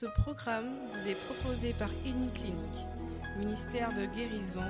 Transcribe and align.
Ce 0.00 0.06
programme 0.06 0.68
vous 0.92 1.10
est 1.10 1.16
proposé 1.26 1.74
par 1.76 1.88
Uniclinique, 2.06 2.86
ministère 3.36 3.88
de 3.94 4.06
guérison, 4.16 4.62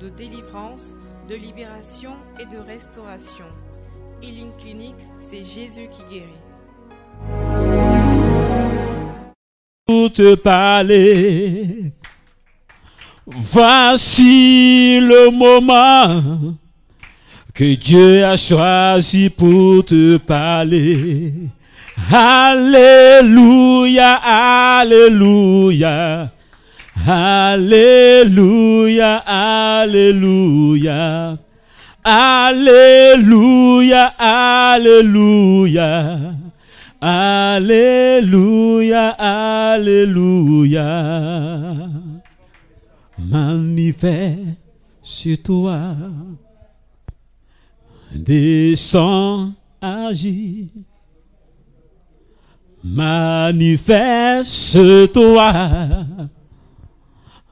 de 0.00 0.08
délivrance, 0.08 0.94
de 1.28 1.34
libération 1.34 2.12
et 2.40 2.46
de 2.46 2.56
restauration. 2.56 3.44
Healing 4.22 4.56
Clinic, 4.56 4.94
c'est 5.18 5.44
Jésus 5.44 5.90
qui 5.90 6.02
guérit. 6.04 6.30
Pour 9.84 10.12
te 10.12 10.34
parler, 10.36 11.92
voici 13.26 14.98
le 14.98 15.30
moment 15.30 16.54
que 17.52 17.74
Dieu 17.74 18.24
a 18.24 18.38
choisi 18.38 19.28
pour 19.28 19.84
te 19.84 20.16
parler. 20.16 21.34
Alléluia, 22.08 24.14
Alléluia, 24.80 26.32
Alléluia, 27.06 29.16
Alléluia, 29.26 31.38
Alléluia, 32.02 34.14
Alléluia, 34.62 36.34
Alléluia, 37.00 39.08
Alléluia. 39.72 40.88
Manifeste 43.18 44.38
sur 45.02 45.42
toi, 45.42 45.80
descends, 48.14 49.52
agis. 49.80 50.70
Manifeste-toi, 52.82 55.52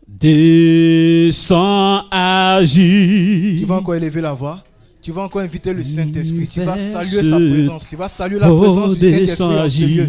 descends, 0.08 2.04
agis. 2.10 3.56
Tu 3.58 3.66
vas 3.66 3.74
encore 3.74 3.94
élever 3.94 4.22
la 4.22 4.32
voix. 4.32 4.64
Tu 5.02 5.12
vas 5.12 5.20
encore 5.22 5.42
inviter 5.42 5.74
le 5.74 5.82
Saint-Esprit. 5.82 6.48
Tu 6.48 6.62
vas 6.62 6.76
saluer 6.76 7.30
sa 7.30 7.36
présence. 7.36 7.86
Tu 7.88 7.96
vas 7.96 8.08
saluer 8.08 8.40
la 8.40 8.48
présence 8.48 8.98
du 8.98 9.10
Saint-Esprit 9.10 9.44
en 9.44 9.68
ce 9.68 9.84
lieu. 9.84 10.08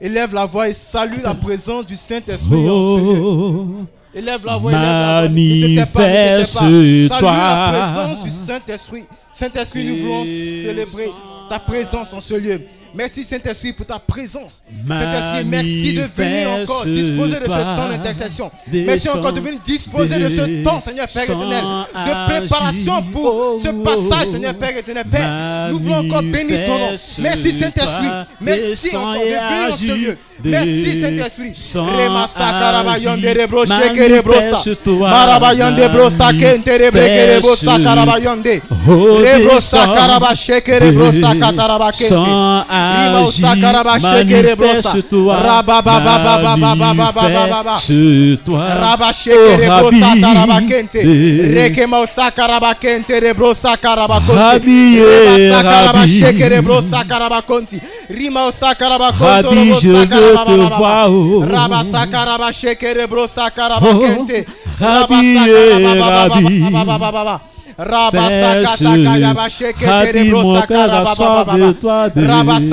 Élève 0.00 0.32
la 0.32 0.46
voix 0.46 0.68
et 0.68 0.72
salue 0.72 1.20
la 1.22 1.34
présence 1.34 1.84
du 1.84 1.96
Saint-Esprit 1.96 2.68
en 2.68 2.94
ce 2.94 3.00
lieu. 3.00 3.66
Élève 4.14 4.46
la 4.46 4.56
voix, 4.56 4.70
élève 4.70 4.82
la 4.82 5.26
voix. 5.84 6.44
Salue 6.44 7.08
la 7.10 7.72
présence 7.72 8.22
du 8.22 8.30
Saint-Esprit. 8.30 9.02
Saint-Esprit, 9.32 9.84
nous 9.84 9.96
voulons 9.96 10.24
célébrer 10.24 11.10
ta 11.48 11.58
présence 11.58 12.12
en 12.12 12.20
ce 12.20 12.34
lieu. 12.34 12.60
Merci 12.94 13.24
Saint-Esprit 13.24 13.72
pour 13.72 13.86
ta 13.86 13.98
présence. 13.98 14.62
Saint-Esprit, 14.88 15.44
merci 15.44 15.92
de 15.94 16.02
venir 16.16 16.50
encore 16.50 16.84
disposer 16.84 17.38
de 17.40 17.44
ce 17.44 17.48
temps 17.48 17.88
d'intercession. 17.88 18.50
Merci 18.72 19.08
encore 19.08 19.32
de 19.32 19.40
venir 19.40 19.60
disposer 19.64 20.18
de 20.18 20.28
ce 20.28 20.62
temps, 20.62 20.80
Seigneur 20.80 21.06
Père 21.12 21.22
éternel, 21.24 21.64
de 21.94 22.26
préparation 22.38 23.02
pour 23.12 23.58
ce 23.62 23.68
passage, 23.68 24.28
Seigneur 24.32 24.54
Père 24.54 24.76
éternel. 24.76 25.04
Père, 25.10 25.68
nous 25.70 25.78
voulons 25.80 25.98
encore 26.06 26.22
bénir 26.22 26.64
ton 26.66 26.78
nom. 26.78 26.90
Merci 27.18 27.52
Saint-Esprit. 27.52 28.08
Merci 28.40 28.96
encore 28.96 29.14
de 29.14 29.18
venir 29.20 29.68
en 29.68 29.76
ce 29.76 29.92
lieu. 29.92 30.18
Merci 30.44 31.00
Saint-Esprit. 31.00 31.52
Rebrosa. 33.34 33.78
Brosa. 35.88 36.30
Rebrosa 38.86 39.84
rebrosa 40.78 41.34
kente. 42.78 42.98
Rima 42.98 43.20
sakaraba 43.32 43.94
sheke 44.00 44.42
rebrosa. 44.42 44.92
Rababa 45.42 45.82
baba 45.82 46.38
baba 46.42 46.56
baba 46.56 47.12
baba 47.12 47.46
baba. 47.50 47.76
Raba 48.80 49.12
sheke 49.12 49.56
rebrosa 49.56 50.08
karaba 50.20 50.60
kente. 50.68 51.00
Reke 51.54 51.86
ma 51.86 52.06
sakaraba 52.06 52.74
kente 52.74 53.20
rebrosa 53.20 53.76
karaba 53.76 54.20
konti. 54.20 54.38
Reba 55.04 55.34
sakaraba 55.54 56.02
sheke 56.08 56.48
rebrosa 56.48 57.04
karaba 57.04 57.42
konti. 57.42 57.80
Rima 58.10 58.52
sakaraba 58.52 59.12
konto 59.12 59.50
rebrosa 59.54 60.06
te 60.06 60.16
voir. 60.78 61.08
oh. 61.08 61.44
Rabasakaraba 61.44 62.52
shekere 62.52 63.06
brosakaraba 63.06 63.86
de 71.68 71.72
toi, 71.74 72.08
éternel. 72.08 72.68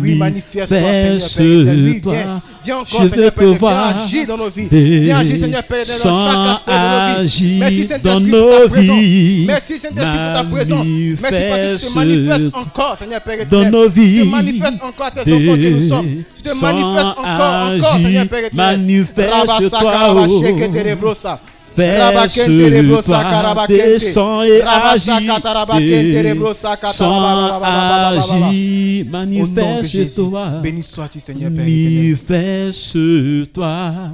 Oui, 0.00 0.14
manifeste-toi, 0.16 0.68
Seigneur 1.28 1.28
fais-toi. 1.92 2.12
Viens, 2.68 2.78
encore, 2.78 3.02
Je 3.02 3.08
Seigneur 3.08 3.32
Père. 3.32 3.52
Viens 3.52 4.02
agir 4.04 4.26
dans 4.26 4.36
nos 4.36 4.48
vies. 4.50 4.68
Viens 4.70 5.18
agir, 5.18 5.38
Seigneur 5.38 5.62
Père 5.64 5.84
dans 5.86 5.92
chaque 5.94 6.68
aspect 6.68 7.98
de 7.98 8.18
nos 8.26 8.68
vies. 8.74 9.44
Merci, 9.46 9.78
Saint-Esprit, 9.78 10.18
dans 10.18 10.24
pour 10.24 10.34
ta 10.34 10.44
présence. 10.44 10.86
Merci, 10.86 10.98
Saint-Esprit, 11.18 11.22
pour 11.22 11.22
ta 11.22 11.24
présence. 11.24 11.30
Merci 11.30 11.44
parce 11.48 11.60
que 11.60 11.76
tu 11.76 11.86
te 11.86 11.94
manifestes 11.98 12.54
encore, 12.54 12.96
Seigneur 12.98 13.20
Père 13.20 13.36
dans 13.38 13.42
éternel. 13.44 13.70
nos 13.70 13.88
vies. 13.88 14.20
Tu 14.20 14.26
te 14.26 14.30
manifestes 14.30 14.82
encore 14.82 15.06
à 15.06 15.10
tes 15.10 15.20
enfants 15.20 15.56
que 15.56 15.70
nous 15.70 15.88
sommes. 15.88 16.22
Tu 16.36 16.42
te 16.42 16.60
manifestes 16.60 17.06
encore, 17.06 17.24
encore. 17.24 17.92
Seigneur 17.92 18.26
Père 18.28 18.44
éternel. 18.44 18.78
Manifeste-toi, 18.78 20.26
oh. 20.28 21.57
Toi, 23.04 23.24
karabakente. 23.24 23.76
descends 23.76 24.42
et 24.42 24.62
agis. 24.62 25.10
Sans 26.92 27.20
manifeste-toi. 29.10 30.60
béni 30.62 30.82
sois-tu, 30.82 31.20
Seigneur 31.20 31.50
Père. 31.50 31.64
Manifeste-toi. 31.64 34.10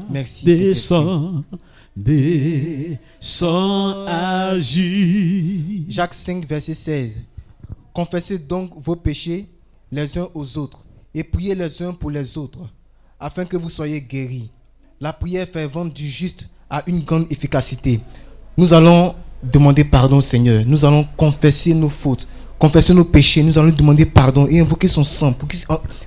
Descends, 1.97 4.05
agis. 4.07 5.85
Jacques 5.89 6.15
5, 6.15 6.47
verset 6.47 6.75
16. 6.75 7.21
Confessez 7.93 8.39
donc 8.39 8.71
vos 8.77 8.97
péchés 8.97 9.47
les 9.93 10.19
uns 10.19 10.29
aux 10.35 10.59
autres 10.59 10.81
et 11.15 11.23
priez 11.23 11.55
les 11.55 11.83
uns 11.83 11.93
pour 11.93 12.11
les 12.11 12.37
autres, 12.37 12.69
afin 13.21 13.45
que 13.45 13.57
vous 13.57 13.71
soyez 13.71 14.01
guéris. 14.01 14.51
La 15.01 15.13
prière 15.13 15.47
fervente 15.47 15.95
du 15.95 16.09
juste 16.09 16.49
a 16.71 16.83
une 16.87 17.01
grande 17.03 17.27
efficacité. 17.31 18.01
Nous 18.57 18.73
allons 18.73 19.15
demander 19.43 19.85
pardon 19.85 20.21
Seigneur. 20.21 20.65
Nous 20.67 20.85
allons 20.85 21.07
confesser 21.17 21.75
nos 21.75 21.89
fautes, 21.89 22.27
confesser 22.59 22.95
nos 22.95 23.05
péchés. 23.05 23.43
Nous 23.43 23.59
allons 23.59 23.73
demander 23.77 24.07
pardon 24.07 24.47
et 24.49 24.61
invoquer 24.61 24.89
son 24.89 25.05
sang 25.05 25.33
pour 25.33 25.49
qu'il 25.49 25.61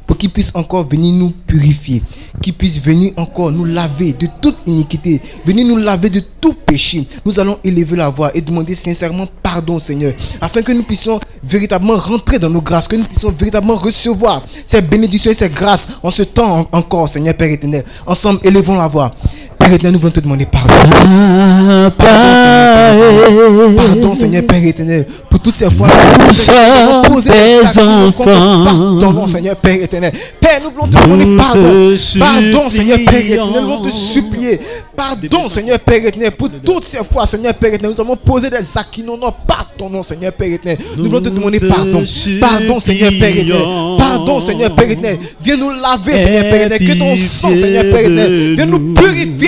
pour 0.08 0.18
qu'il 0.18 0.30
puisse 0.32 0.52
encore 0.56 0.88
venir 0.88 1.14
nous 1.14 1.32
purifier, 1.46 2.02
qu'il 2.42 2.54
puisse 2.54 2.82
venir 2.82 3.12
encore 3.18 3.52
nous 3.52 3.66
laver 3.66 4.14
de 4.14 4.28
toute 4.42 4.56
iniquité, 4.66 5.22
venir 5.46 5.68
nous 5.68 5.76
laver 5.78 6.10
de 6.10 6.22
tout 6.42 6.54
péché. 6.54 7.06
Nous 7.26 7.40
allons 7.40 7.60
élever 7.64 7.98
la 7.98 8.10
voix 8.10 8.32
et 8.36 8.40
demander 8.42 8.74
sincèrement 8.74 9.28
pardon 9.44 9.78
Seigneur, 9.80 10.14
afin 10.40 10.62
que 10.62 10.72
nous 10.72 10.84
puissions 10.84 11.20
véritablement 11.44 11.98
rentrer 11.98 12.40
dans 12.40 12.50
nos 12.50 12.62
grâces, 12.62 12.88
que 12.88 12.96
nous 12.96 13.04
puissions 13.04 13.32
véritablement 13.32 13.76
recevoir 13.76 14.44
ces 14.66 14.82
bénédictions 14.82 15.30
et 15.32 15.34
ces 15.36 15.50
grâces 15.50 15.88
en 16.02 16.10
ce 16.10 16.24
temps 16.24 16.62
en- 16.72 16.78
encore, 16.78 17.10
Seigneur 17.10 17.36
Père 17.36 17.52
éternel. 17.52 17.84
Ensemble, 18.06 18.40
élevons 18.44 18.78
la 18.78 18.88
voix. 18.88 19.14
Père 19.58 19.74
éternel, 19.74 19.94
nous 19.94 20.00
voulons 20.00 20.12
te 20.12 20.20
demander 20.20 20.46
pardon. 20.46 20.74
Pardon, 23.76 24.16
Seigneur 24.16 24.44
Père 24.44 24.64
éternel, 24.64 25.06
pour 25.30 25.40
toutes 25.40 25.56
ces 25.56 25.70
fois. 25.70 25.88
Nous 27.10 27.22
tes 27.22 27.80
enfants. 27.82 29.12
nom, 29.14 29.28
Seigneur 29.28 29.56
Père 29.56 29.82
éternel. 29.82 30.14
Père, 30.40 30.62
nous 30.64 30.72
voulons 30.72 30.88
te 30.88 31.04
demander 31.04 31.38
pardon. 31.38 31.96
Pardon, 32.20 32.70
Seigneur 32.70 33.00
Père 33.06 33.20
éternel. 33.20 33.40
Nous 33.54 33.62
voulons 33.62 33.82
te 33.82 33.90
supplier. 33.90 34.60
Pardon, 34.96 35.50
Seigneur 35.50 35.80
Père 35.80 36.06
éternel, 36.06 36.32
pour 36.32 36.50
toutes 36.64 36.86
ces 36.86 37.04
fois, 37.04 37.26
Seigneur 37.26 37.54
Père 37.54 37.74
éternel. 37.74 37.96
Nous 37.96 38.02
avons 38.02 38.16
posé 38.16 38.50
des 38.50 38.58
actes 38.58 38.90
qui 38.92 39.04
n'ont 39.04 39.18
pas 39.20 39.68
ton 39.78 39.90
nom, 39.90 40.04
Seigneur 40.04 40.34
Père 40.34 40.54
éternel. 40.54 40.78
Nous 40.96 41.06
voulons 41.06 41.22
te 41.22 41.30
demander 41.30 41.60
pardon. 41.60 42.04
Pardon, 42.40 42.80
Seigneur 42.80 43.12
Père 43.20 43.38
éternel. 43.38 43.98
Pardon, 43.98 44.40
Seigneur 44.40 44.74
Père 44.76 44.90
éternel. 44.90 45.18
Viens 45.42 45.58
nous 45.58 45.72
laver, 45.72 46.24
Seigneur 46.24 46.44
Père 46.44 46.72
éternel. 46.72 46.88
Que 46.88 47.00
ton 47.00 47.16
sang, 47.16 47.56
Seigneur 47.56 47.84
Père 47.84 48.00
éternel, 48.00 48.56
viens 48.56 48.66
nous 48.66 48.78
nous. 48.78 48.94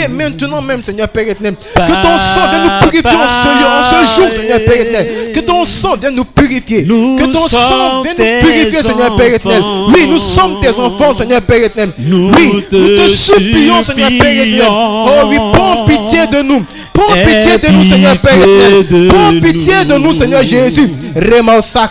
Maintenant 0.08 0.62
même, 0.62 0.82
Seigneur 0.82 1.08
Père 1.10 1.28
éternel. 1.28 1.56
Que 1.76 1.92
ton 1.92 2.18
sang 2.18 2.50
vienne 2.50 2.64
nous 2.64 2.80
purifier 2.90 3.12
en 3.12 3.28
ce 3.28 3.50
lieu, 3.60 3.68
en 3.68 3.84
ce 3.84 4.22
jour, 4.22 4.34
Seigneur 4.34 4.60
Père 4.66 4.82
éternel. 4.82 5.32
Que 5.34 5.40
ton 5.42 5.66
sang 5.66 5.96
vienne 5.96 6.16
nous 6.16 6.26
purifier. 6.26 6.84
Que 6.84 7.26
ton 7.26 7.48
sang 7.48 8.02
vienne 8.02 8.16
nous 8.18 8.48
purifier, 8.48 8.82
Seigneur 8.82 9.16
Père 9.16 9.34
éternel. 9.34 9.62
Oui, 9.88 10.08
nous 10.08 10.20
sommes 10.20 10.60
tes 10.62 10.78
enfants, 10.80 11.14
Seigneur 11.14 11.42
Père 11.42 11.64
éternel. 11.64 11.94
Oui, 11.98 12.64
te 12.70 12.76
nous 12.76 12.98
te 12.98 13.10
supplions, 13.16 13.84
Seigneur 13.84 14.10
Père 14.20 14.42
éternel. 14.42 14.68
Oh 14.70 15.28
oui, 15.28 15.38
prends 15.54 15.86
pitié 15.86 16.28
de 16.28 16.42
nous. 16.42 16.64
Prends 16.94 17.14
pitié 17.14 17.58
de 17.58 17.70
nous, 17.72 17.84
Seigneur 17.84 18.18
Père 18.18 18.34
éternel. 18.34 19.08
Prends 19.10 19.40
pitié 19.42 19.86
de 19.86 19.98
nous. 19.98 20.14
Seigneur 20.14 20.44
Jésus. 20.44 20.90
Rebrosa 21.16 21.88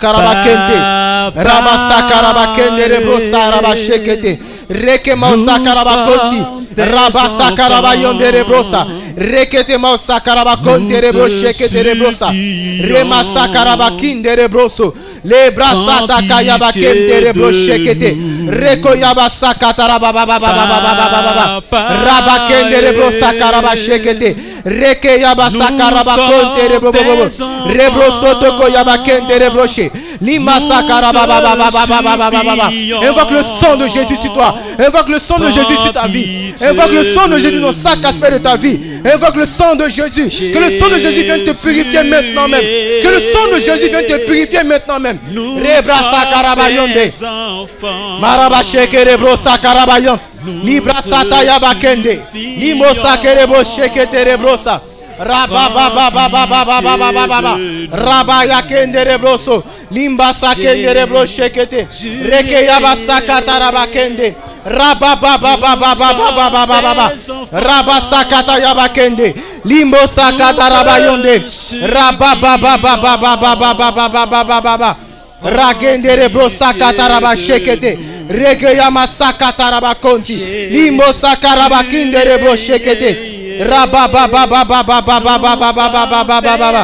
rabashekete. 3.51 4.39
Reke 4.69 5.15
mausakarabakonti. 5.15 6.37
sommes 6.43 6.69
tes 6.76 6.85
Rabasakarabayonde 6.85 8.25
enfants. 8.25 8.38
rebrosa. 8.38 8.87
Rekete 9.17 9.79
mausakarabakonte 9.79 10.81
Nous 10.94 11.00
te 11.00 11.00
rebroshekete 11.00 11.82
rebrosa. 11.82 12.26
supplions. 12.26 12.88
Rema 12.93 13.25
sakarabakinde 13.35 14.37
rebroso. 14.37 14.94
Pitié 15.25 16.82
kende 16.82 17.20
rebro 17.20 17.50
de 17.50 17.67
shekete. 17.67 18.15
nous. 18.15 18.50
Reko 18.50 18.94
yaba 18.94 19.29
sakatara 19.31 19.99
baba 19.99 20.26
baba 20.26 20.38
baba 20.53 21.11
baba 21.11 21.62
kende 24.69 24.76
rebro 24.76 24.76
sakaraba. 24.76 24.76
Reke 24.81 25.20
yaba 25.20 25.50
sakaraba 25.50 26.15
konte 26.15 26.69
rebro. 26.69 26.93
Rebro 27.67 28.11
sotoko 28.20 28.69
yaba 28.69 28.99
kende 28.99 29.38
rebro 29.38 29.67
she. 29.67 29.91
Lima 30.20 30.61
sakaraba 30.61 31.26
baba 31.26 31.56
baba 31.56 31.87
baba 31.87 32.17
baba 32.17 32.44
baba. 32.44 32.70
Invoque 33.03 33.31
le 33.31 33.43
sang 33.43 33.76
de 33.76 33.88
Jésus 33.88 34.17
sur 34.17 34.32
toi. 34.32 34.59
Invoque 34.79 35.09
le 35.09 35.19
sang 35.19 35.38
de 35.38 35.47
Jésus 35.47 35.76
sur 35.82 35.93
ta 35.93 36.06
vie. 36.06 36.55
Invoque 36.61 36.93
le 36.93 37.05
sang 37.05 37.29
de 37.29 37.38
Jésus 37.38 37.61
dans 37.61 37.73
chaque 37.73 38.05
aspect 38.05 38.32
de 38.32 38.38
ta 38.38 38.56
vie. 38.56 38.81
Invoque 39.05 39.37
le 39.37 39.47
sang 39.47 39.75
de 39.75 39.88
Jésus. 39.88 40.29
Que 40.53 40.59
le 40.59 40.79
sang 40.79 40.88
de 40.88 40.99
Jésus 40.99 41.23
vienne 41.23 41.44
te 41.44 41.53
purifier 41.53 42.03
maintenant 42.03 42.49
même. 42.49 42.61
Que 43.03 43.09
le 43.09 43.21
sang 43.32 43.49
de 43.53 43.61
Jésus 43.61 43.88
vienne 43.88 44.06
te 44.06 44.26
purifier 44.26 44.64
maintenant 44.64 45.00
même. 45.00 45.19
Rebra 45.56 45.99
tes 46.99 47.25
enfants. 47.25 48.19
Maraba 48.21 48.62
shekere 48.62 49.17
bro 49.17 49.37
sakarabayons. 49.37 50.21
Libra 50.64 51.03
sata 51.03 51.44
yabakende. 51.44 52.21
Limo 52.35 52.87
sakere 52.94 53.47
bro 53.47 53.62
shekete 53.64 54.25
rebrosa. 54.59 54.83
Raba 55.19 55.69
ba 55.75 55.91
ba 55.91 56.11
ba 56.11 56.29
ba 56.31 56.47
ba 56.47 56.65
ba 56.65 56.81
ba 56.81 56.95
ba 56.95 57.13
ba 57.13 57.27
ba 57.27 57.43
ba. 57.43 57.59
Raba 57.91 58.45
yakende 58.45 59.05
rebroso. 59.05 59.65
Limba 59.91 60.33
sakende 60.33 60.95
rebro 60.95 61.27
shekete. 61.27 61.89
Reke 62.23 62.65
yaba 62.65 62.95
sakata. 62.95 63.59
Raba 64.65 65.17
ba 65.17 65.39
ba 65.39 65.57
ba 65.57 65.77
ba 65.77 65.95
ba 65.95 66.13
ba 66.15 66.31
ba 66.31 66.51
ba 66.51 66.67
ba 66.67 66.83
ba 66.83 66.95
ba. 66.95 67.13
Raba 67.51 68.01
sakata 68.01 68.59
yabakende. 68.63 69.35
Limbo 69.65 69.99
sakata. 70.07 70.69
Raba 71.83 72.35
ba 72.37 72.57
ba 72.59 72.79
ba 72.79 72.97
ba 72.97 73.17
ba 73.17 73.37
ba 73.37 73.57
ba 73.57 73.75
ba 73.75 73.91
ba 73.91 74.09
ba 74.09 74.27
ba 74.27 74.45
ba 74.45 74.61
ba 74.61 74.77
ba. 74.79 74.97
Ragendere 75.43 76.29
bro 76.29 76.49
sakataraba 76.49 77.35
shekete. 77.37 77.99
Rege 78.29 78.77
yama 78.77 79.07
sakataraba 79.07 79.95
konti. 79.95 80.37
Limo 80.71 81.13
sakaraba 81.13 81.83
kindere 81.91 82.39
bro 82.39 82.55
shekete. 82.57 83.28
Raba 83.59 84.09
ba 84.09 84.29
ba 84.29 84.47
ba 84.47 84.65
ba 84.65 84.83
ba 84.83 85.01
ba 85.03 85.21
ba 85.21 85.39
ba 85.39 85.57
ba 85.57 85.73
ba 85.73 85.73
ba 85.73 86.07
ba 86.07 86.25
ba 86.25 86.41
ba 86.41 86.57
ba 86.57 86.69
ba. 86.73 86.83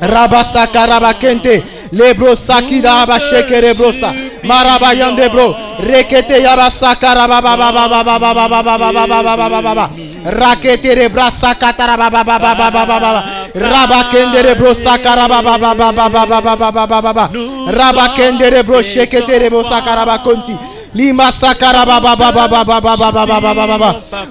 Raba 0.00 0.44
sakaraba 0.44 1.14
kente. 1.14 1.64
Lebro 1.92 2.34
sakida 2.36 3.02
aba 3.02 3.18
shekere 3.20 3.72
brosa. 3.74 4.12
Maraba 4.44 4.92
yande 4.92 5.28
bro. 5.30 5.54
Rekete 5.80 6.42
yaba 6.42 6.68
sakaraba 6.70 7.40
ba 7.40 7.56
ba 7.56 7.72
ba 7.72 7.88
ba 7.88 8.02
ba 8.04 8.18
ba 8.18 8.32
ba 8.34 8.48
ba 8.48 8.60
ba 8.62 8.76
ba 8.76 8.92
ba 8.92 9.06
ba 9.06 9.22
ba 9.22 9.36
ba 9.36 9.48
ba 9.48 9.60
ba 9.62 9.74
ba. 9.74 9.86
Rakete 10.26 10.94
rebra 10.94 11.30
sakataraba 11.30 12.10
ba 12.10 12.24
ba 12.24 12.38
ba 12.38 12.52
ba 12.54 12.68
ba 12.70 12.84
ba 12.84 12.98
ba 12.98 12.98
ba. 13.00 13.22
Raba 13.54 14.10
kendere 14.10 14.54
bro 14.54 14.74
sakaraba 14.74 15.40
ba 15.40 15.56
ba 15.56 15.72
ba 15.74 15.92
ba 15.92 16.08
ba 16.10 16.26
ba 16.26 16.40
ba 16.42 16.56
ba 16.56 16.70
ba 16.72 16.86
ba 16.86 17.00
ba 17.00 17.12
ba. 17.14 17.30
Raba 17.70 18.12
kendere 18.14 18.62
bro 18.64 18.82
shekete 18.82 19.38
rebro 19.38 19.62
sakaraba 19.62 20.18
konti. 20.20 20.75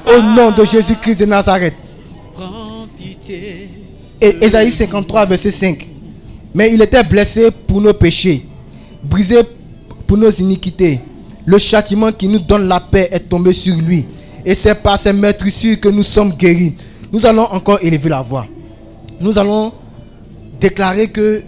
Au 0.08 0.22
nom 0.22 0.52
de 0.52 0.66
Jésus-Christ 0.66 1.20
de 1.20 1.26
Nazareth. 1.26 1.76
Et 4.22 4.36
Esaïe 4.42 4.72
53, 4.72 5.26
verset 5.26 5.52
5. 5.52 5.88
Mais 6.54 6.74
il 6.74 6.82
était 6.82 7.04
blessé 7.04 7.52
pour 7.52 7.82
nos 7.82 7.94
péchés, 7.94 8.46
brisé 9.04 9.42
pour 10.08 10.18
nos 10.18 10.30
iniquités. 10.32 11.02
Le 11.46 11.58
châtiment 11.58 12.12
qui 12.12 12.28
nous 12.28 12.40
donne 12.40 12.68
la 12.68 12.80
paix 12.80 13.10
est 13.12 13.20
tombé 13.30 13.54
sur 13.54 13.76
lui. 13.76 14.06
Et 14.46 14.56
c'est 14.56 14.76
par 14.76 14.98
ses 14.98 15.14
meurtrissures 15.14 15.80
que 15.80 15.90
nous 15.90 16.04
sommes 16.04 16.32
guéris. 16.32 16.76
Nous 17.12 17.26
allons 17.26 17.44
encore 17.52 17.80
élever 17.84 18.10
la 18.10 18.22
voix. 18.22 18.48
Nous 19.20 19.38
allons 19.38 19.72
déclarer 20.60 21.08
que 21.10 21.44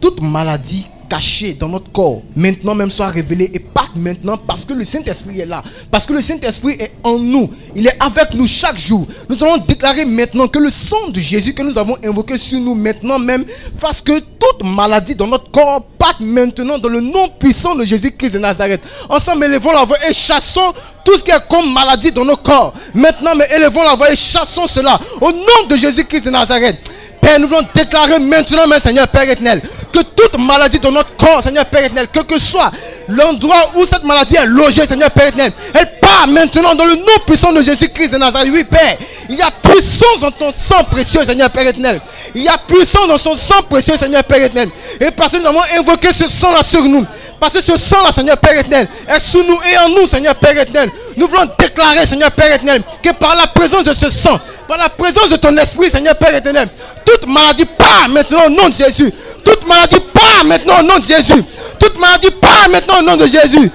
toute 0.00 0.20
maladie 0.22 0.86
cachée 1.08 1.54
dans 1.54 1.68
notre 1.68 1.90
corps, 1.92 2.22
maintenant 2.34 2.74
même 2.74 2.90
soit 2.90 3.08
révélée 3.08 3.50
et 3.52 3.58
parte 3.58 3.96
maintenant 3.96 4.36
parce 4.36 4.64
que 4.64 4.72
le 4.72 4.84
Saint-Esprit 4.84 5.40
est 5.40 5.46
là. 5.46 5.62
Parce 5.90 6.06
que 6.06 6.12
le 6.12 6.20
Saint-Esprit 6.20 6.76
est 6.78 6.92
en 7.02 7.18
nous. 7.18 7.50
Il 7.74 7.86
est 7.86 7.96
avec 8.02 8.34
nous 8.34 8.46
chaque 8.46 8.78
jour. 8.78 9.06
Nous 9.28 9.42
allons 9.42 9.58
déclarer 9.58 10.04
maintenant 10.04 10.48
que 10.48 10.58
le 10.58 10.70
sang 10.70 11.08
de 11.10 11.20
Jésus 11.20 11.54
que 11.54 11.62
nous 11.62 11.76
avons 11.78 11.96
invoqué 12.04 12.36
sur 12.38 12.60
nous 12.60 12.74
maintenant 12.74 13.18
même 13.18 13.44
fasse 13.78 14.02
que 14.02 14.18
toute 14.18 14.62
maladie 14.64 15.14
dans 15.14 15.26
notre 15.26 15.50
corps 15.50 15.84
parte 15.98 16.20
maintenant 16.20 16.78
dans 16.78 16.88
le 16.88 17.00
nom 17.00 17.28
puissant 17.28 17.74
de 17.74 17.84
Jésus-Christ 17.84 18.32
de 18.34 18.38
Nazareth. 18.38 18.80
Ensemble, 19.08 19.44
élevons 19.44 19.72
la 19.72 19.84
voix 19.84 19.96
et 20.08 20.12
chassons 20.14 20.72
tout 21.04 21.16
ce 21.18 21.22
qui 21.24 21.30
est 21.30 21.48
comme 21.48 21.72
maladie 21.72 22.12
dans 22.12 22.24
nos 22.24 22.36
corps. 22.36 22.74
Maintenant, 22.94 23.34
mais 23.36 23.46
élevons 23.56 23.82
la 23.82 23.94
voix 23.94 24.12
et 24.12 24.16
chassons 24.16 24.66
cela 24.66 25.00
au 25.20 25.32
nom 25.32 25.66
de 25.68 25.76
Jésus-Christ 25.76 26.22
de 26.24 26.30
Nazareth. 26.30 26.78
Père, 27.20 27.40
nous 27.40 27.48
voulons 27.48 27.66
déclarer 27.74 28.18
maintenant, 28.18 28.62
Seigneur 28.82 29.08
Père 29.08 29.28
éternel, 29.28 29.62
que 29.92 30.00
toute 30.00 30.38
maladie 30.38 30.78
dans 30.78 30.92
notre 30.92 31.16
corps, 31.16 31.42
Seigneur 31.42 31.64
Père 31.66 31.84
éternel, 31.84 32.06
quel 32.12 32.24
que 32.24 32.38
soit 32.38 32.70
l'endroit 33.08 33.70
où 33.76 33.86
cette 33.86 34.04
maladie 34.04 34.36
est 34.36 34.46
logée, 34.46 34.86
Seigneur 34.86 35.10
Père 35.10 35.28
éternel, 35.28 35.52
elle 35.74 35.90
part 36.00 36.28
maintenant 36.28 36.74
dans 36.74 36.84
le 36.84 36.96
nom 36.96 37.18
puissant 37.26 37.52
de 37.52 37.62
Jésus-Christ 37.62 38.08
de 38.10 38.18
Nazareth. 38.18 38.50
Oui, 38.52 38.64
Père, 38.64 38.96
il 39.28 39.36
y 39.36 39.42
a 39.42 39.50
puissance 39.50 40.20
dans 40.20 40.30
ton 40.30 40.50
sang 40.52 40.84
précieux, 40.84 41.24
Seigneur 41.24 41.50
Père 41.50 41.66
éternel. 41.66 42.00
Il 42.34 42.42
y 42.42 42.48
a 42.48 42.58
puissance 42.58 43.08
dans 43.08 43.18
son 43.18 43.34
sang 43.34 43.62
précieux, 43.68 43.96
Seigneur 43.96 44.24
Père 44.24 44.42
éternel. 44.42 44.70
Et 45.00 45.10
parce 45.10 45.32
que 45.32 45.38
nous 45.38 45.46
avons 45.46 45.62
invoqué 45.78 46.12
ce 46.12 46.28
sang-là 46.28 46.62
sur 46.62 46.82
nous, 46.84 47.04
parce 47.38 47.52
que 47.54 47.60
ce 47.60 47.76
sang-là, 47.76 48.12
Seigneur 48.12 48.38
Père 48.38 48.58
éternel, 48.58 48.88
est 49.08 49.20
sous 49.20 49.42
nous 49.42 49.58
et 49.72 49.78
en 49.78 49.88
nous, 49.88 50.06
Seigneur 50.06 50.34
Père 50.36 50.52
éternel. 50.58 50.90
Nous 51.16 51.28
voulons 51.28 51.48
déclarer, 51.58 52.06
Seigneur 52.06 52.30
Père 52.32 52.54
éternel, 52.54 52.82
que 53.02 53.10
par 53.12 53.36
la 53.36 53.46
présence 53.48 53.84
de 53.84 53.94
ce 53.94 54.10
sang, 54.10 54.38
par 54.66 54.78
la 54.78 54.88
présence 54.88 55.28
de 55.30 55.36
ton 55.36 55.56
esprit, 55.56 55.90
Seigneur 55.90 56.16
Père 56.16 56.34
éternel, 56.34 56.68
toute 57.04 57.26
maladie 57.26 57.64
part 57.64 58.08
maintenant 58.08 58.46
au 58.46 58.50
nom 58.50 58.68
de 58.68 58.74
Jésus. 58.74 59.12
Toute 59.44 59.66
maladie 59.66 60.00
part 60.12 60.44
maintenant 60.44 60.80
au 60.80 60.82
nom 60.82 60.98
de 60.98 61.04
Jésus. 61.04 61.44
Toute 61.78 61.98
maladie 61.98 62.30
part 62.40 62.68
maintenant 62.70 62.98
au 62.98 63.02
nom 63.02 63.16
de 63.16 63.26
Jésus. 63.26 63.70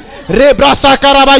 Sakaraba 0.74 1.38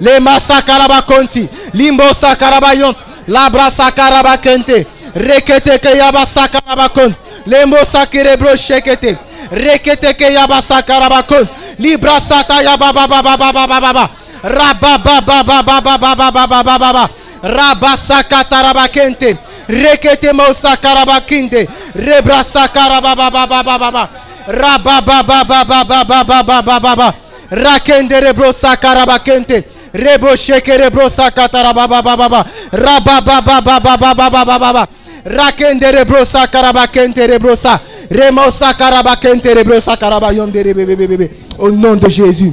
les 0.00 0.20
massacres 0.20 0.66
Masakarabakonti, 0.66 1.48
Limbo 1.74 2.04
Sakarabayont, 2.14 2.96
Labra 3.28 3.70
Sakarabakente, 3.70 4.86
Rekete 5.14 5.78
Keyaba 5.78 6.26
Sakarabakont, 6.26 7.14
Lembo 7.46 7.78
Sakirebro 7.84 8.56
Shekete, 8.56 9.18
Rekete 9.50 10.14
Keyaba 10.14 10.62
Sakarabakont, 10.62 11.48
Libra 11.78 12.20
Sataya 12.20 12.76
Baba 12.76 13.06
Baba 13.06 13.36
Baba 13.36 13.52
Baba 13.52 13.80
Baba, 13.80 14.10
Rabba 14.42 14.98
Baba 14.98 15.42
Baba 15.42 15.80
Baba 15.80 16.14
Baba 16.14 16.46
Baba 16.46 16.78
Baba, 16.78 17.10
Rabba 17.42 17.96
Sakatarabakente, 17.96 19.38
Rekete 19.68 20.32
Mosa 20.32 20.76
Karabakinte, 20.76 21.68
Rebra 21.94 22.44
Sakarababa 22.44 23.30
Baba 23.30 23.62
Baba 23.62 24.10
Rabba 24.46 25.00
Baba 25.02 25.44
Baba 25.44 25.84
Baba 25.84 26.24
Baba 26.24 26.62
Baba 26.62 26.80
Baba 26.80 27.14
Rakende 27.50 28.20
Rebro 28.20 28.52
Sakarabakente, 28.52 29.64
Rebo 29.96 30.36
shekere 30.36 30.90
baba 30.90 32.02
baba 32.02 32.16
baba. 32.16 32.46
Raba 32.72 33.20
baba 33.20 33.60
baba 33.60 33.96
baba 33.96 34.30
baba 34.30 34.58
baba. 34.58 34.88
Rakendere 35.24 36.04
bro 36.04 36.24
sakaraba 36.24 36.86
kentere 36.86 37.38
sa. 37.56 37.80
Yom 40.32 40.50
de 40.50 40.62
bébé. 41.06 41.30
Au 41.58 41.70
nom 41.70 41.96
de 41.96 42.08
Jésus. 42.08 42.52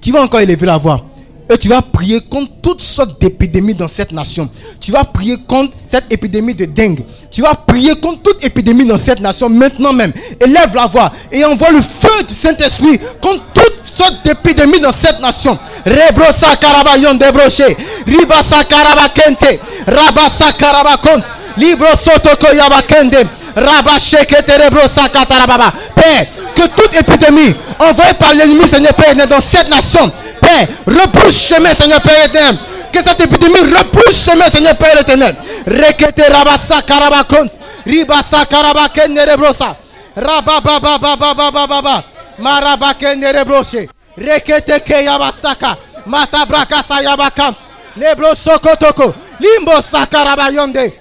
Tu 0.00 0.12
vas 0.12 0.22
encore 0.22 0.40
élever 0.40 0.66
la 0.66 0.76
voix. 0.76 1.04
Et 1.50 1.58
tu 1.58 1.68
vas 1.68 1.82
prier 1.82 2.22
contre 2.22 2.52
toutes 2.62 2.80
sortes 2.80 3.20
d'épidémies 3.20 3.74
dans 3.74 3.88
cette 3.88 4.12
nation. 4.12 4.48
Tu 4.80 4.90
vas 4.90 5.04
prier 5.04 5.36
contre 5.46 5.76
cette 5.86 6.10
épidémie 6.10 6.54
de 6.54 6.64
dengue. 6.64 7.04
Tu 7.30 7.42
vas 7.42 7.54
prier 7.54 7.94
contre 8.00 8.22
toute 8.22 8.44
épidémie 8.44 8.86
dans 8.86 8.96
cette 8.96 9.20
nation 9.20 9.50
maintenant 9.50 9.92
même. 9.92 10.12
Élève 10.40 10.74
la 10.74 10.86
voix 10.86 11.12
et 11.30 11.44
envoie 11.44 11.70
le 11.70 11.82
feu 11.82 12.22
du 12.26 12.34
Saint-Esprit 12.34 12.98
contre 13.20 13.42
toutes 13.52 13.82
sortes 13.84 14.24
d'épidémies 14.24 14.80
dans 14.80 14.92
cette 14.92 15.20
nation. 15.20 15.58
Rebrosa 15.84 16.56
karabayon 16.56 17.14
debroché. 17.14 17.76
Ribasa 18.06 18.64
karabakente. 18.64 19.60
Rabasa 19.86 20.52
karabakont. 20.58 21.22
Libro 21.58 21.88
sotoko 21.88 22.54
yabakende. 22.54 23.18
Rabasheke 23.54 24.42
terebrosa 24.46 25.10
katarababa. 25.12 25.74
Père, 25.94 26.26
que 26.54 26.62
toute 26.68 26.96
épidémie 26.98 27.54
envoyée 27.78 28.14
par 28.14 28.32
l'ennemi, 28.32 28.66
Seigneur 28.68 28.94
Père, 28.94 29.14
dans 29.26 29.40
cette 29.40 29.68
nation, 29.68 30.10
Père, 30.44 30.68
repousse 30.86 31.48
chemin, 31.48 31.74
Seigneur 31.74 32.00
Père 32.02 32.26
éternel. 32.26 32.58
Que 32.92 33.02
cette 33.02 33.20
épidémie 33.20 33.60
repousse 33.60 34.24
chemin, 34.24 34.48
Seigneur 34.50 34.76
Père 34.76 35.00
éternel. 35.00 35.34
Rekete 35.66 36.22
rabasa 36.30 36.82
karabakont. 36.82 37.50
Ribasa 37.86 38.44
karabakende 38.46 39.24
rebrosa. 39.24 39.76
Rababababababababa. 40.16 42.04
Marabakende 42.38 43.32
rebroche. 43.32 43.88
Rekete 44.16 44.80
ke 44.80 45.04
yabasaka. 45.04 45.76
Matabraka 46.06 46.82
sayabakant. 46.82 47.56
Lebro 47.96 48.34
sokotoko. 48.34 49.14
Limbo 49.40 49.82
sakarabayonde. 49.82 50.92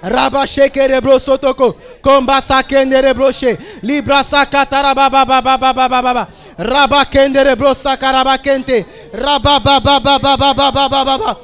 Rabache 0.01 0.69
kerebro 0.69 1.19
sotoko. 1.19 1.75
Kombasa 2.01 2.63
kendere 2.63 3.13
broche. 3.13 3.57
Libra 3.81 4.23
sakatara 4.23 4.95
baba 4.95 5.25
baba 5.25 5.57
baba 5.57 5.73
baba 5.73 6.01
baba. 6.01 6.27
Rabakendere 6.57 7.55
bro 7.55 7.73
sakarabakente. 7.73 8.85
Rababa 9.13 9.79
baba 9.79 10.19
baba 10.19 10.37
baba 10.37 10.71
baba 10.71 11.05
baba. 11.05 11.37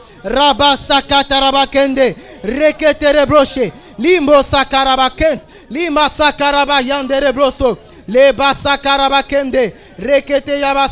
Broche. 3.25 3.73
Limbo 3.97 4.43
sakarabakente. 4.43 5.41
Lima 5.69 6.09
sakaraba 6.09 6.81
yandere 6.81 7.31
broso. 7.33 7.77
Leba 8.07 8.53
sakarabakende. 8.53 9.73
Rekete 9.99 10.59
yaba. 10.59 10.87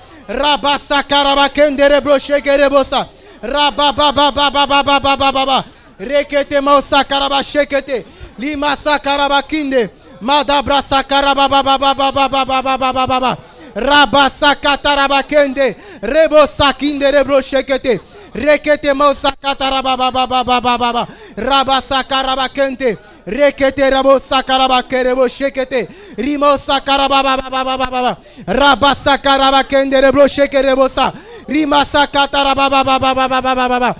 Rekete 5.99 6.61
mausa 6.61 7.05
karaba 7.05 7.43
shekete. 7.43 8.05
Lima 8.39 8.77
sakaraba 8.77 9.43
kinde. 9.43 9.91
Madabra 10.21 10.83
sakaraba 10.83 11.49
baba 11.49 11.79
baba 11.79 12.13
baba 12.13 12.45
baba 12.45 12.79
baba 12.79 13.07
baba. 13.07 13.39
Raba 13.75 14.31
sakataraba 14.31 15.23
kende. 15.23 15.77
Rebo 16.03 16.47
sakinde 16.47 17.11
rebro 17.11 17.41
shekete. 17.41 18.01
Rekete 18.35 18.93
mausa 18.95 19.33
kataraba 19.43 19.97
baba 19.97 20.27
baba 20.27 20.61
baba 20.61 20.79
baba. 20.79 21.09
Raba 21.37 21.81
sakaraba 21.81 22.49
kende. 22.49 22.99
Rekete 23.27 23.91
rabo 23.91 24.21
sakaraba 24.21 24.83
kerebo 24.83 25.29
shekete. 25.29 25.89
Rimo 26.17 26.57
sakaraba 26.59 27.23
baba 27.23 27.51
baba 27.51 27.65
baba 27.77 27.91
baba. 27.91 28.17
Raba 28.47 28.95
sakaraba 28.95 29.65
kende 29.65 30.01
rebro 30.01 30.29
shekerebo 30.29 30.89
sa. 30.89 31.13
Rima 31.49 31.85
sakataraba 31.85 32.71
baba 32.71 32.99
baba 32.99 33.29
baba 33.29 33.41
baba 33.43 33.69
baba 33.69 33.97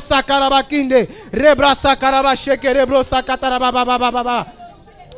sakaraba 0.00 0.62
kinde. 0.62 1.08
Rebra 1.32 1.74
sakaraba 1.74 2.36
shekerebro 2.36 3.02
sakataraba 3.04 3.72
bababababa. 3.72 4.46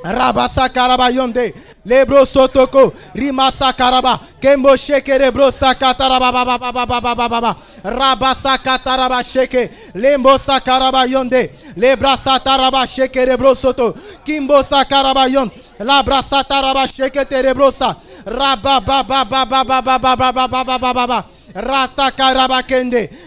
Rabasa 0.04 0.68
karaba 0.68 1.10
yonde. 1.10 1.54
Lebro 1.84 2.24
sotoko. 2.24 2.92
Rimasa 3.14 3.72
karaba. 3.72 4.20
Kembo 4.40 4.76
sheke 4.76 5.18
rebro 5.18 5.50
sakataraba 5.50 6.32
baba 6.32 6.58
baba 6.58 6.86
baba 6.86 7.28
baba. 7.28 7.56
Rabasa 7.82 8.58
kataraba 8.58 9.24
sheke. 9.24 9.70
Lembo 9.94 10.38
sakaraba 10.38 11.06
yonde. 11.06 11.50
Lebra 11.76 12.16
sataraba 12.16 12.86
sheke 12.86 13.24
rebro 13.24 13.54
soto. 13.54 13.94
Kimbo 14.24 14.62
sakaraba 14.62 15.26
yon. 15.28 15.50
Labra 15.80 16.22
sataraba 16.22 16.86
sheke 16.86 17.24
te 17.28 17.42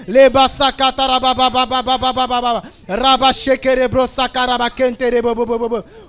Leba. 0.08 0.48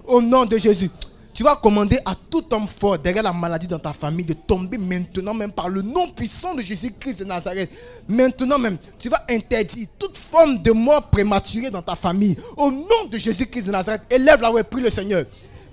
Au 0.06 0.20
nom 0.20 0.44
de 0.44 0.58
Jésus. 0.58 0.90
Tu 1.34 1.42
vas 1.42 1.56
commander 1.56 1.98
à 2.04 2.14
tout 2.14 2.44
homme 2.52 2.68
fort 2.68 2.98
derrière 2.98 3.22
la 3.22 3.32
maladie 3.32 3.66
dans 3.66 3.78
ta 3.78 3.94
famille 3.94 4.24
de 4.24 4.34
tomber 4.34 4.76
maintenant 4.76 5.32
même 5.32 5.50
par 5.50 5.70
le 5.70 5.80
nom 5.80 6.10
puissant 6.10 6.54
de 6.54 6.60
Jésus-Christ 6.60 7.20
de 7.20 7.24
Nazareth. 7.24 7.70
Maintenant 8.06 8.58
même, 8.58 8.76
tu 8.98 9.08
vas 9.08 9.24
interdire 9.30 9.86
toute 9.98 10.18
forme 10.18 10.60
de 10.60 10.72
mort 10.72 11.04
prématurée 11.04 11.70
dans 11.70 11.80
ta 11.80 11.96
famille. 11.96 12.36
Au 12.54 12.70
nom 12.70 13.06
de 13.10 13.16
Jésus-Christ 13.16 13.64
de 13.64 13.70
Nazareth, 13.70 14.02
élève 14.10 14.42
la 14.42 14.50
et 14.60 14.62
prie 14.62 14.82
le 14.82 14.90
Seigneur. 14.90 15.24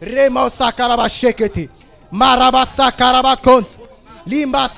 Rema 0.01 0.49
sakaraba 0.49 1.09
shekete. 1.09 1.67
Maraba 2.09 2.65
sakaraba 2.65 3.35
kont. 3.35 3.65
Limba. 4.25 4.69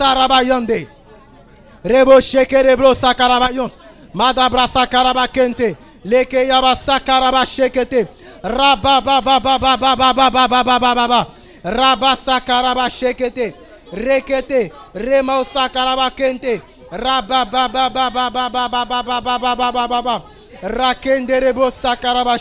Rebo 1.84 2.22
sheke 2.22 2.62
rebro 2.64 2.94
sakaraba. 2.94 3.50
Madabra 4.14 4.68
sakaraba 4.68 5.28
kente. 5.28 5.76
Leke 6.06 6.46
yaba 6.48 6.76
sakaraba 6.76 7.46
shekete. 7.46 8.08
Rabba 8.44 9.02
ba 9.02 9.22
ba 9.22 9.40
ba 9.40 9.58
ba 9.58 9.78
ba 9.78 9.96
ba 9.96 10.14
ba 10.14 10.30
ba 10.30 10.48
ba 10.48 10.64
ba 10.64 10.80
ba 10.80 10.96
ba 10.96 11.08
ba. 11.08 11.28
Rabba 11.64 12.16
sakaraba 12.16 12.90
shekete. 12.90 13.54
Rekete. 13.94 14.72
Remo 14.94 15.44
sakaraba 15.44 16.10
kente. 16.12 16.62
Rabba 16.92 17.46
ba 17.46 17.68
ba 17.68 17.90
ba 17.90 18.12
ba 18.12 18.30
ba 18.30 19.56
ba 19.72 19.88
ba 19.88 20.02
ba. 20.02 20.22
Rakende 20.62 21.40
rebo 21.40 21.72
sakaraba. 21.72 22.38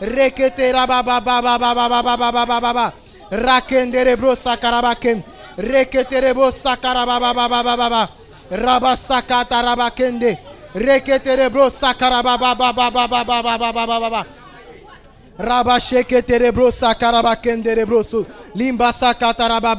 Rekete 0.00 0.72
raba 0.72 1.02
ba 1.02 1.20
ba 1.20 1.40
ba 1.40 1.58
ba 1.58 1.74
ba 1.74 1.88
ba 1.88 2.02
ba 2.02 2.16
ba 2.16 2.32
ba 2.32 2.44
ba 2.46 2.60
ba 2.60 2.72
ba. 2.72 2.92
Rakende 3.30 4.04
rebo 4.04 4.34
sakaraba 4.36 4.94
ken. 5.00 5.22
Rekete 5.56 6.20
rebo 6.20 6.50
sakaraba 6.50 7.20
ba 7.20 7.32
ba 7.32 7.48
ba 7.48 7.62
ba 7.62 7.76
ba 7.76 7.88
ba. 7.88 8.08
Raba 8.50 8.96
sakata 8.96 9.62
raba 9.62 9.90
kende. 9.90 10.38
Rekete 10.74 11.36
rebo 11.36 11.70
sakaraba 11.70 12.38
ba 12.38 12.54
ba 12.54 12.72
ba 12.72 12.90
ba 12.90 13.06
ba 13.08 13.24
ba 13.24 13.42
ba 13.42 13.58
ba 13.58 13.72
ba 13.72 13.86
ba 13.86 14.00
ba 14.00 14.10
ba. 14.10 14.26
Raba 15.38 15.80
sheke 15.80 16.22
terebro 16.22 16.70
sakaraba 16.70 17.36
kende 17.36 17.74
rebroso. 17.74 18.26
Limba 18.54 18.92
sakata 18.92 19.48
raba 19.48 19.74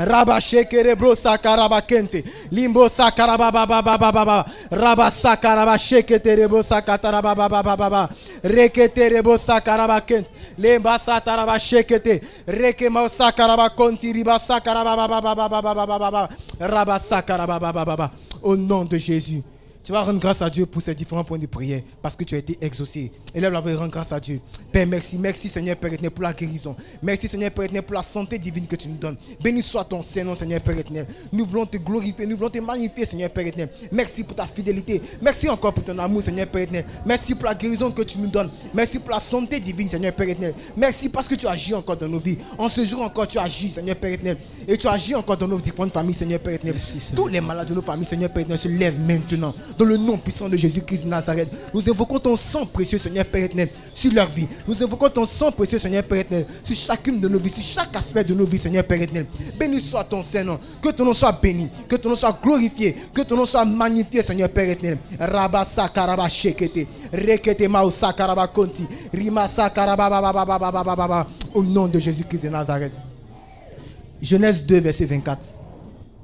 Rabashekere 0.00 0.96
bro 0.96 1.14
sakaraba 1.14 1.80
kente. 1.82 2.24
Limbo 2.50 2.88
sakaraba 2.88 3.52
baba 3.52 3.82
baba 3.82 4.12
baba. 4.12 4.46
Raba 4.70 5.10
sakaraba 5.10 5.76
shekete 5.78 6.36
rebo 6.36 6.62
sakataraba 6.62 7.34
baba 7.34 7.62
baba 7.62 7.76
baba. 7.76 8.10
Rekete 8.42 9.08
rebo 9.08 9.36
sakaraba 9.36 10.00
kente. 10.00 10.30
Lemba 10.58 10.98
sataraba 10.98 11.58
shekete. 11.58 12.22
Reke 12.46 12.88
mau 12.88 13.08
sakaraba 13.08 13.68
konti 13.70 14.12
riba 14.12 14.38
sakaraba 14.38 14.96
baba 14.96 15.20
baba 15.20 15.48
baba 15.48 15.74
baba 15.74 15.98
baba. 15.98 16.28
Raba 16.58 16.98
sakaraba 16.98 17.60
baba 17.60 17.84
baba. 17.84 18.10
Au 18.42 18.56
nom 18.56 18.84
de 18.84 18.98
Jésus. 18.98 19.42
Tu 19.82 19.92
vas 19.92 20.02
rendre 20.02 20.20
grâce 20.20 20.42
à 20.42 20.50
Dieu 20.50 20.66
pour 20.66 20.82
ces 20.82 20.94
différents 20.94 21.24
points 21.24 21.38
de 21.38 21.46
prière 21.46 21.80
parce 22.02 22.14
que 22.14 22.22
tu 22.22 22.34
as 22.34 22.38
été 22.38 22.58
exaucé. 22.60 23.10
Élève 23.34 23.52
la 23.52 23.60
voix 23.60 23.70
et 23.70 23.74
rends 23.74 23.88
grâce 23.88 24.12
à 24.12 24.20
Dieu. 24.20 24.40
Père, 24.70 24.86
merci. 24.86 25.16
Merci 25.16 25.48
Seigneur 25.48 25.76
Père 25.76 25.90
éternel 25.90 26.10
pour 26.10 26.22
la 26.22 26.34
guérison. 26.34 26.76
Merci 27.02 27.28
Seigneur 27.28 27.50
Père 27.50 27.64
éternel 27.64 27.82
pour 27.84 27.94
la 27.94 28.02
santé 28.02 28.38
divine 28.38 28.66
que 28.66 28.76
tu 28.76 28.88
nous 28.88 28.98
donnes. 28.98 29.16
Béni 29.42 29.62
soit 29.62 29.84
ton 29.84 30.02
Seigneur 30.02 30.36
Seigneur 30.36 30.60
Père 30.60 30.78
éternel. 30.78 31.06
Nous 31.32 31.46
voulons 31.46 31.64
te 31.64 31.78
glorifier, 31.78 32.26
nous 32.26 32.36
voulons 32.36 32.50
te 32.50 32.58
magnifier 32.58 33.06
Seigneur 33.06 33.30
Père 33.30 33.46
éternel. 33.46 33.70
Merci 33.90 34.22
pour 34.22 34.36
ta 34.36 34.46
fidélité. 34.46 35.00
Merci 35.22 35.48
encore 35.48 35.72
pour 35.72 35.82
ton 35.82 35.98
amour 35.98 36.22
Seigneur 36.22 36.46
Père 36.48 36.62
éternel. 36.62 36.84
Merci 37.06 37.34
pour 37.34 37.46
la 37.46 37.54
guérison 37.54 37.90
que 37.90 38.02
tu 38.02 38.18
nous 38.18 38.28
donnes. 38.28 38.50
Merci 38.74 38.98
pour 38.98 39.10
la 39.12 39.20
santé 39.20 39.60
divine 39.60 39.88
Seigneur 39.88 40.12
Père 40.12 40.28
éternel. 40.28 40.54
Merci 40.76 41.08
parce 41.08 41.26
que 41.26 41.36
tu 41.36 41.46
agis 41.46 41.72
encore 41.72 41.96
dans 41.96 42.08
nos 42.08 42.20
vies. 42.20 42.36
En 42.58 42.68
ce 42.68 42.84
jour 42.84 43.00
encore 43.00 43.26
tu 43.26 43.38
agis 43.38 43.70
Seigneur 43.70 43.96
Père 43.96 44.12
éternel. 44.12 44.36
Et 44.68 44.76
tu 44.76 44.88
agis 44.88 45.14
encore 45.14 45.38
dans 45.38 45.48
nos 45.48 45.58
différentes 45.58 45.92
familles 45.92 46.14
Seigneur 46.14 46.40
Père 46.40 46.52
éternel. 46.52 46.76
Tous 47.16 47.26
les 47.28 47.40
malades 47.40 47.68
de 47.68 47.74
nos 47.74 47.82
familles 47.82 48.06
Seigneur 48.06 48.30
Père 48.30 48.42
éternel 48.42 48.58
se 48.58 48.68
lèvent 48.68 49.00
maintenant 49.00 49.54
dans 49.78 49.84
le 49.84 49.96
nom 49.96 50.18
puissant 50.18 50.48
de 50.48 50.56
Jésus-Christ 50.56 51.04
de 51.04 51.08
Nazareth. 51.08 51.48
Nous 51.72 51.88
évoquons 51.88 52.18
ton 52.18 52.36
sang 52.36 52.66
précieux, 52.66 52.98
Seigneur 52.98 53.24
Père 53.24 53.44
éternel, 53.44 53.68
sur 53.94 54.12
leur 54.12 54.28
vie. 54.28 54.48
Nous 54.66 54.80
évoquons 54.82 55.08
ton 55.10 55.26
sang 55.26 55.50
précieux, 55.52 55.78
Seigneur 55.78 56.02
Père 56.04 56.18
éternel, 56.20 56.46
sur 56.64 56.76
chacune 56.76 57.20
de 57.20 57.28
nos 57.28 57.38
vies, 57.38 57.50
sur 57.50 57.62
chaque 57.62 57.94
aspect 57.96 58.24
de 58.24 58.34
nos 58.34 58.46
vies, 58.46 58.58
Seigneur 58.58 58.84
Père 58.84 59.00
éternel. 59.00 59.26
Béni 59.58 59.80
soit 59.80 60.04
ton 60.04 60.22
Saint-Nom. 60.22 60.58
Que 60.82 60.90
ton 60.90 61.04
nom 61.04 61.14
soit 61.14 61.32
béni. 61.32 61.70
Que 61.88 61.96
ton 61.96 62.10
nom 62.10 62.16
soit 62.16 62.38
glorifié. 62.42 62.96
Que 63.14 63.22
ton 63.22 63.36
nom 63.36 63.46
soit 63.46 63.64
magnifié, 63.64 64.22
Seigneur 64.22 64.48
Père 64.48 64.68
éternel. 64.68 64.98
Rabasa 65.18 65.82
Sakaraba 65.82 66.28
shekete. 66.28 66.86
Rekete 67.12 67.68
maousa 67.68 68.12
karaba 68.12 68.46
konti. 68.48 68.86
Rimasa 69.12 69.70
karaba 69.70 71.26
Au 71.54 71.62
nom 71.62 71.88
de 71.88 71.98
Jésus-Christ 71.98 72.44
de 72.44 72.48
Nazareth. 72.48 72.92
Genèse 74.20 74.64
2, 74.66 74.80
verset 74.80 75.06
24. 75.06 75.54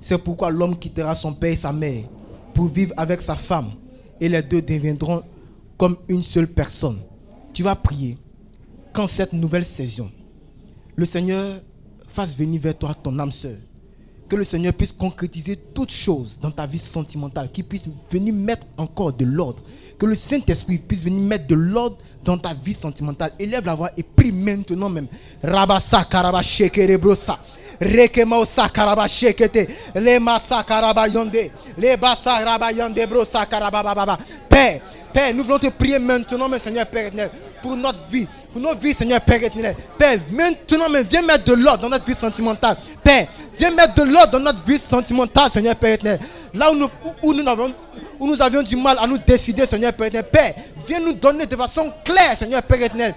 C'est 0.01 0.19
pourquoi 0.19 0.51
l'homme 0.51 0.79
quittera 0.79 1.15
son 1.15 1.33
père 1.33 1.53
et 1.53 1.57
sa 1.57 1.73
mère 1.73 2.05
pour 2.57 2.69
vivre 2.69 2.95
avec 2.97 3.21
sa 3.21 3.35
femme 3.37 3.73
et 4.19 4.31
les 4.31 4.41
deux 4.43 4.63
deviendront 4.63 5.23
comme 5.77 5.99
une 6.09 6.23
seule 6.23 6.49
personne. 6.49 6.99
Tu 7.53 7.63
vas 7.63 7.77
prier 7.77 8.17
quand 8.95 9.07
cette 9.07 9.35
nouvelle 9.35 9.65
saison, 9.65 10.11
le 10.97 11.05
Seigneur 11.05 11.61
fasse 12.09 12.35
venir 12.35 12.63
vers 12.63 12.77
toi 12.77 12.95
ton 12.95 13.19
âme 13.19 13.31
sœur. 13.31 13.59
Que 14.27 14.37
le 14.37 14.43
Seigneur 14.43 14.73
puisse 14.73 14.93
concrétiser 14.93 15.55
toutes 15.55 15.93
choses 15.93 16.39
dans 16.41 16.51
ta 16.51 16.67
vie 16.67 16.79
sentimentale, 16.79 17.51
qu'il 17.53 17.65
puisse 17.65 17.89
venir 18.11 18.33
mettre 18.33 18.67
encore 18.77 19.13
de 19.13 19.25
l'ordre. 19.25 19.63
Que 19.99 20.07
le 20.07 20.15
Saint-Esprit 20.15 20.79
puisse 20.79 21.05
venir 21.05 21.23
mettre 21.23 21.47
de 21.47 21.55
l'ordre 21.55 21.99
dans 22.25 22.39
ta 22.39 22.55
vie 22.55 22.75
sentimentale. 22.75 23.33
Élève 23.39 23.67
la 23.67 23.75
voix 23.75 23.91
et 23.97 24.03
prie 24.03 24.33
maintenant 24.33 24.89
même. 24.89 25.07
Rabasa 25.43 26.05
karaba. 26.05 26.41
Rekema. 27.81 28.37
Le 29.95 30.19
masakaraba 30.19 31.09
yonde. 31.09 31.51
Le 31.79 31.97
basaraba 31.97 32.73
yonde 32.73 33.07
bro 33.07 33.25
sakaraba 33.25 33.83
baba. 33.83 34.19
Père, 34.49 34.81
Père, 35.17 35.35
nous 35.35 35.45
voulons 35.45 35.59
te 35.59 35.69
prier 35.69 35.99
maintenant, 35.99 36.47
mon 36.47 36.59
Seigneur 36.59 36.85
Père 36.85 37.07
éternel, 37.07 37.31
pour 37.63 37.75
notre 37.75 38.01
vie, 38.11 38.29
pour 38.53 38.61
nos 38.61 38.75
vies, 38.75 38.93
Seigneur 38.93 39.23
Père 39.23 39.43
éternel. 39.43 39.75
Père, 39.99 40.19
maintenant, 40.31 40.87
viens 41.09 41.23
mettre 41.23 41.45
de 41.45 41.55
l'ordre 41.55 41.85
dans 41.85 41.89
notre 41.89 42.05
vie 42.05 42.15
sentimentale. 42.15 42.77
Père, 43.03 43.27
viens 43.59 43.71
mettre 43.71 43.95
de 43.95 44.03
l'ordre 44.03 44.33
dans 44.33 44.41
notre 44.41 44.63
vie 44.63 44.79
sentimentale, 44.79 45.51
Seigneur 45.51 45.75
Père 45.77 45.95
éternel. 45.95 46.21
Là 46.53 46.71
où 46.71 46.75
nous, 46.75 46.91
où, 47.23 47.33
nous 47.33 47.45
où 48.21 48.27
nous 48.27 48.43
avions 48.43 48.63
du 48.63 48.77
mal 48.77 48.99
à 48.99 49.07
nous 49.07 49.17
décider, 49.17 49.65
Seigneur 49.65 49.95
Père 49.95 50.09
éternel. 50.09 50.31
Père, 50.31 50.55
viens 50.87 51.01
nous 51.01 51.15
donner 51.15 51.47
de 51.47 51.57
façon 51.57 51.91
claire, 52.05 52.37
Seigneur 52.37 52.63
Père 52.63 52.83
éternel, 52.83 53.15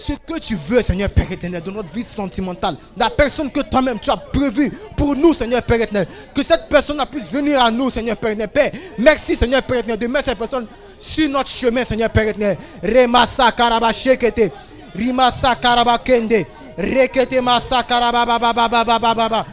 ce 0.00 0.12
que 0.12 0.38
tu 0.38 0.54
veux, 0.54 0.82
Seigneur 0.82 1.10
Père 1.10 1.30
éternel, 1.30 1.62
dans 1.62 1.72
notre 1.72 1.92
vie 1.92 2.04
sentimentale. 2.04 2.76
La 2.96 3.10
personne 3.10 3.50
que 3.50 3.60
toi-même 3.60 3.98
tu 3.98 4.10
as 4.10 4.16
prévue 4.16 4.70
pour 4.96 5.14
nous, 5.14 5.34
Seigneur 5.34 5.62
Père 5.62 5.80
éternel. 5.80 6.06
Que 6.34 6.42
cette 6.42 6.68
personne 6.68 7.04
puisse 7.10 7.30
venir 7.30 7.62
à 7.62 7.70
nous, 7.70 7.90
Seigneur 7.90 8.16
Père 8.16 8.30
éternel. 8.30 8.48
Père, 8.48 8.72
merci, 8.98 9.36
Seigneur 9.36 9.62
Père 9.62 9.78
éternel, 9.78 9.98
de 9.98 10.06
mettre 10.06 10.26
cette 10.26 10.38
personne 10.38 10.66
sur 10.98 11.28
notre 11.28 11.50
chemin, 11.50 11.84
Seigneur 11.84 12.10
Père 12.10 12.28
éternel. 12.28 12.56
Remasa 12.82 13.52
karaba 13.52 13.92
shekete. 13.92 14.50
Rimasa 14.94 15.54
karaba 15.54 15.98
kende. 15.98 16.46
Rekete 16.76 17.40
masa 17.40 17.82
karaba 17.82 18.24
baba 18.24 18.52
baba 18.52 18.84
baba 18.84 19.14
baba. 19.14 19.46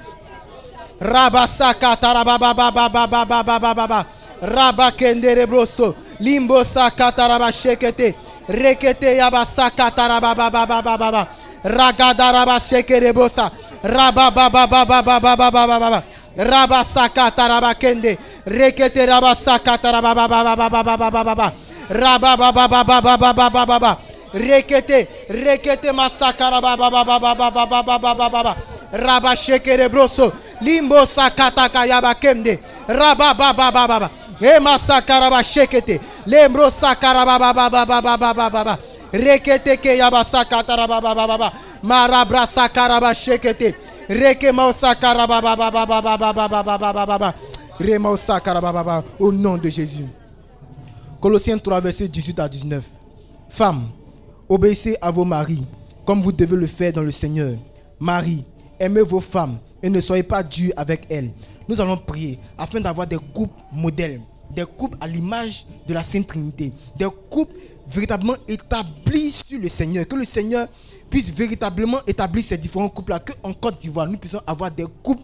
Rabasa 0.99 1.73
kataraba 1.73 2.37
baba 2.37 2.71
baba 2.71 3.07
baba 3.07 3.43
baba 3.43 3.73
baba. 3.73 4.05
Raba 4.41 4.91
kende 4.91 5.35
rebroso. 5.35 5.95
Limbo 6.19 6.63
sakataraba 6.63 7.51
shekete. 7.51 8.15
Rekete 8.47 9.15
yabasa 9.17 9.69
kataraba 9.69 10.35
baba 10.35 10.65
baba 10.65 10.97
baba. 10.97 11.27
Ragadaraba 11.63 12.59
shekerebosa. 12.59 13.51
Raba 13.83 14.31
baba 14.31 14.67
baba 14.67 15.01
baba 15.03 15.35
baba 15.35 15.67
baba. 15.67 16.03
Raba 16.37 16.83
sakataraba 16.83 17.73
kende. 17.75 18.17
Rekete 18.45 19.05
raba 19.05 19.35
sakataraba 19.35 20.15
baba 20.15 20.43
baba 20.55 20.69
baba 20.69 20.97
baba 20.97 21.23
baba. 21.23 21.53
Raba 21.89 22.37
baba 22.37 22.67
baba 22.67 23.01
baba 23.01 23.33
baba 23.33 23.65
baba. 23.65 23.97
Rekete, 24.33 25.07
rekete 25.29 25.91
masakaraba 25.91 26.77
baba 26.77 27.03
baba 27.03 27.33
baba 27.35 27.65
baba 27.65 27.99
baba 27.99 28.29
baba. 28.29 28.55
Raba 28.91 29.35
shekerebroso. 29.35 30.31
Limbo 30.61 31.05
sakataka 31.05 31.85
yaba 31.85 32.13
kende. 32.15 32.59
Au 49.19 49.31
nom 49.31 49.57
de 49.57 49.69
Jésus. 49.69 50.05
Colossiens 51.19 51.57
3, 51.57 51.81
verset 51.81 52.07
18 52.07 52.39
à 52.39 52.47
19. 52.47 52.83
Femmes, 53.49 53.87
obéissez 54.47 54.97
à 55.01 55.09
vos 55.09 55.25
maris, 55.25 55.65
comme 56.05 56.21
vous 56.21 56.31
devez 56.31 56.55
le 56.55 56.67
faire 56.67 56.93
dans 56.93 57.01
le 57.01 57.11
Seigneur. 57.11 57.55
Marie, 57.99 58.43
aimez 58.79 59.01
vos 59.01 59.19
femmes 59.19 59.57
et 59.81 59.89
ne 59.89 59.99
soyez 59.99 60.23
pas 60.23 60.43
durs 60.43 60.73
avec 60.77 61.07
elles. 61.09 61.31
Nous 61.67 61.79
allons 61.81 61.97
prier 61.97 62.39
afin 62.57 62.79
d'avoir 62.79 63.07
des 63.07 63.17
couples 63.17 63.59
modèles, 63.71 64.21
des 64.49 64.65
couples 64.65 64.97
à 65.01 65.07
l'image 65.07 65.65
de 65.87 65.93
la 65.93 66.03
Sainte 66.03 66.27
Trinité, 66.27 66.71
des 66.97 67.07
couples 67.29 67.53
véritablement 67.89 68.35
établis 68.47 69.31
sur 69.45 69.59
le 69.59 69.69
Seigneur. 69.69 70.07
Que 70.07 70.15
le 70.15 70.25
Seigneur 70.25 70.67
puisse 71.09 71.29
véritablement 71.31 71.99
établir 72.05 72.43
ces 72.43 72.57
différents 72.57 72.89
couples-là, 72.89 73.19
qu'en 73.19 73.53
Côte 73.53 73.79
d'Ivoire, 73.79 74.07
nous 74.07 74.17
puissions 74.17 74.41
avoir 74.45 74.71
des 74.71 74.85
couples 75.03 75.23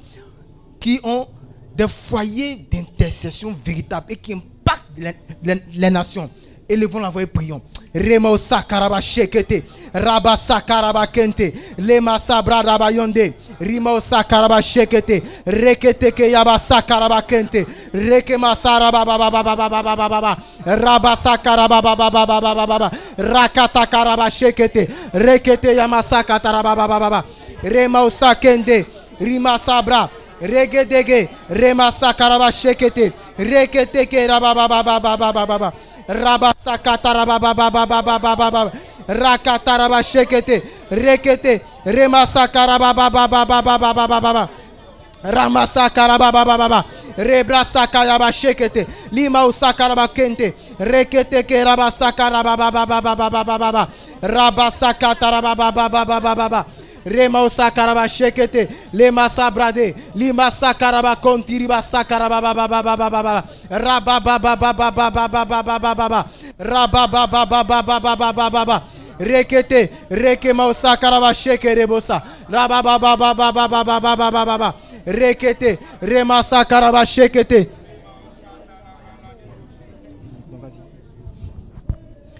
qui 0.79 0.99
ont 1.03 1.27
des 1.75 1.87
foyers 1.87 2.67
d'intercession 2.71 3.55
véritables 3.65 4.11
et 4.11 4.15
qui 4.17 4.33
impactent 4.33 5.15
les, 5.43 5.89
nations. 5.89 6.29
Élevons 6.69 6.99
la 6.99 7.09
voix 7.09 7.23
et 7.23 7.27
prions. 7.27 7.61
Remo 7.93 8.37
sakaraba 8.37 9.01
shekete, 9.01 9.63
raba 9.93 10.37
sakaraba 10.37 11.05
kente, 11.07 11.53
lema 11.77 12.17
sabra 12.19 12.61
raba 12.61 12.91
yonde, 12.91 13.33
Rimo 13.63 13.99
sakaraba 14.01 14.61
shekete. 14.61 15.23
Rekete 15.45 16.11
ke 16.11 16.29
sakaraba 16.59 17.21
kente. 17.21 17.65
Reke 17.93 18.37
Rakata 23.17 23.85
karaba. 23.87 24.87
Rekete 25.13 25.75
yama 25.75 26.01
Rima 29.19 29.57
sabra. 29.59 30.09
Regedege. 30.41 31.29
Rema 31.49 31.91
sakaraba 31.91 32.51
shekete. 32.51 33.13
Rekete 33.37 34.05
ke 34.07 34.27
raba 34.27 34.53
baba 34.53 34.83
baba. 35.45 35.73
Raba 36.07 36.53
Rekete. 40.91 41.72
Remasakarababababababababa. 41.85 44.49
Ramasakarababababa. 45.23 46.83
Rebrasakayaba 47.17 48.31
shekete. 48.31 48.87
Lima 49.11 49.45
usakaraba 49.45 50.07
kente. 50.07 50.53
Rekete 50.79 51.43
ke 51.43 51.63
rabasakarabababababababa. 51.63 53.87
Rabasakatarababababababa. 54.21 56.65
Rema 57.05 57.43
usakaraba 57.43 58.07
shekete. 58.07 58.69
Lema 58.93 59.29
sabrade. 59.29 59.95
Lima 60.15 60.51
sakaraba 60.51 61.15
kontiriba 61.15 61.81
sakaraba 61.81 62.41
babababababa. 62.41 63.43
Rababababababababababa. 63.69 66.25
Rabababababababababa. 66.59 66.59
rekete, 66.59 66.69
rekema 68.79 69.02
osa 69.19 70.97
karaba 70.97 71.33
sheke 71.33 71.75
rebosa. 71.75 72.23
Rabababababababababababa. 72.49 74.75
Rekete. 75.05 75.79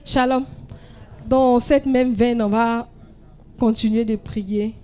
Shalom. 0.05 0.45
Dans 1.25 1.59
cette 1.59 1.85
même 1.85 2.13
veine, 2.13 2.41
on 2.41 2.49
va 2.49 2.87
continuer 3.57 4.03
de 4.03 4.17
prier. 4.17 4.75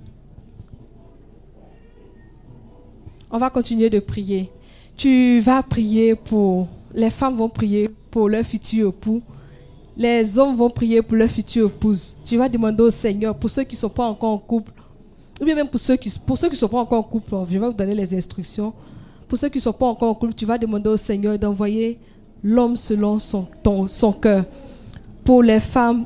On 3.30 3.38
va 3.38 3.50
continuer 3.50 3.90
de 3.90 4.00
prier. 4.00 4.50
Tu 4.96 5.42
vas 5.42 5.62
prier 5.62 6.16
pour... 6.16 6.70
Les 6.94 7.10
femmes 7.10 7.36
vont 7.36 7.50
prier 7.50 7.90
pour 8.10 8.30
leur 8.30 8.44
futur 8.44 8.90
époux. 8.90 9.22
Les 10.00 10.40
hommes 10.40 10.56
vont 10.56 10.70
prier 10.70 11.02
pour 11.02 11.18
leur 11.18 11.28
future 11.28 11.68
épouse. 11.68 12.16
Tu 12.24 12.38
vas 12.38 12.48
demander 12.48 12.84
au 12.84 12.90
Seigneur, 12.90 13.36
pour 13.36 13.50
ceux 13.50 13.64
qui 13.64 13.76
ne 13.76 13.80
sont 13.80 13.90
pas 13.90 14.06
encore 14.06 14.30
en 14.30 14.38
couple, 14.38 14.72
ou 15.42 15.44
bien 15.44 15.54
même 15.56 15.68
pour 15.68 15.78
ceux 15.78 15.98
qui 15.98 16.10
pour 16.26 16.38
ceux 16.38 16.48
qui 16.48 16.56
sont 16.56 16.70
pas 16.70 16.78
encore 16.78 17.00
en 17.00 17.04
couple, 17.04 17.36
je 17.50 17.60
vais 17.60 17.68
vous 17.68 17.74
donner 17.74 17.96
les 17.96 18.16
instructions. 18.16 18.72
Pour 19.28 19.38
ceux 19.38 19.50
qui 19.50 19.58
ne 19.58 19.62
sont 19.62 19.74
pas 19.74 19.88
encore 19.88 20.10
en 20.10 20.16
couple, 20.16 20.34
tu 20.36 20.46
vas 20.46 20.58
demander 20.58 20.90
au 20.90 20.96
Seigneur 20.96 21.38
d'envoyer 21.38 22.00
l'homme 22.42 22.78
selon 22.78 23.20
son, 23.20 23.46
son 23.88 24.14
cœur. 24.14 24.46
Pour 25.26 25.44
les 25.44 25.60
femmes, 25.60 26.06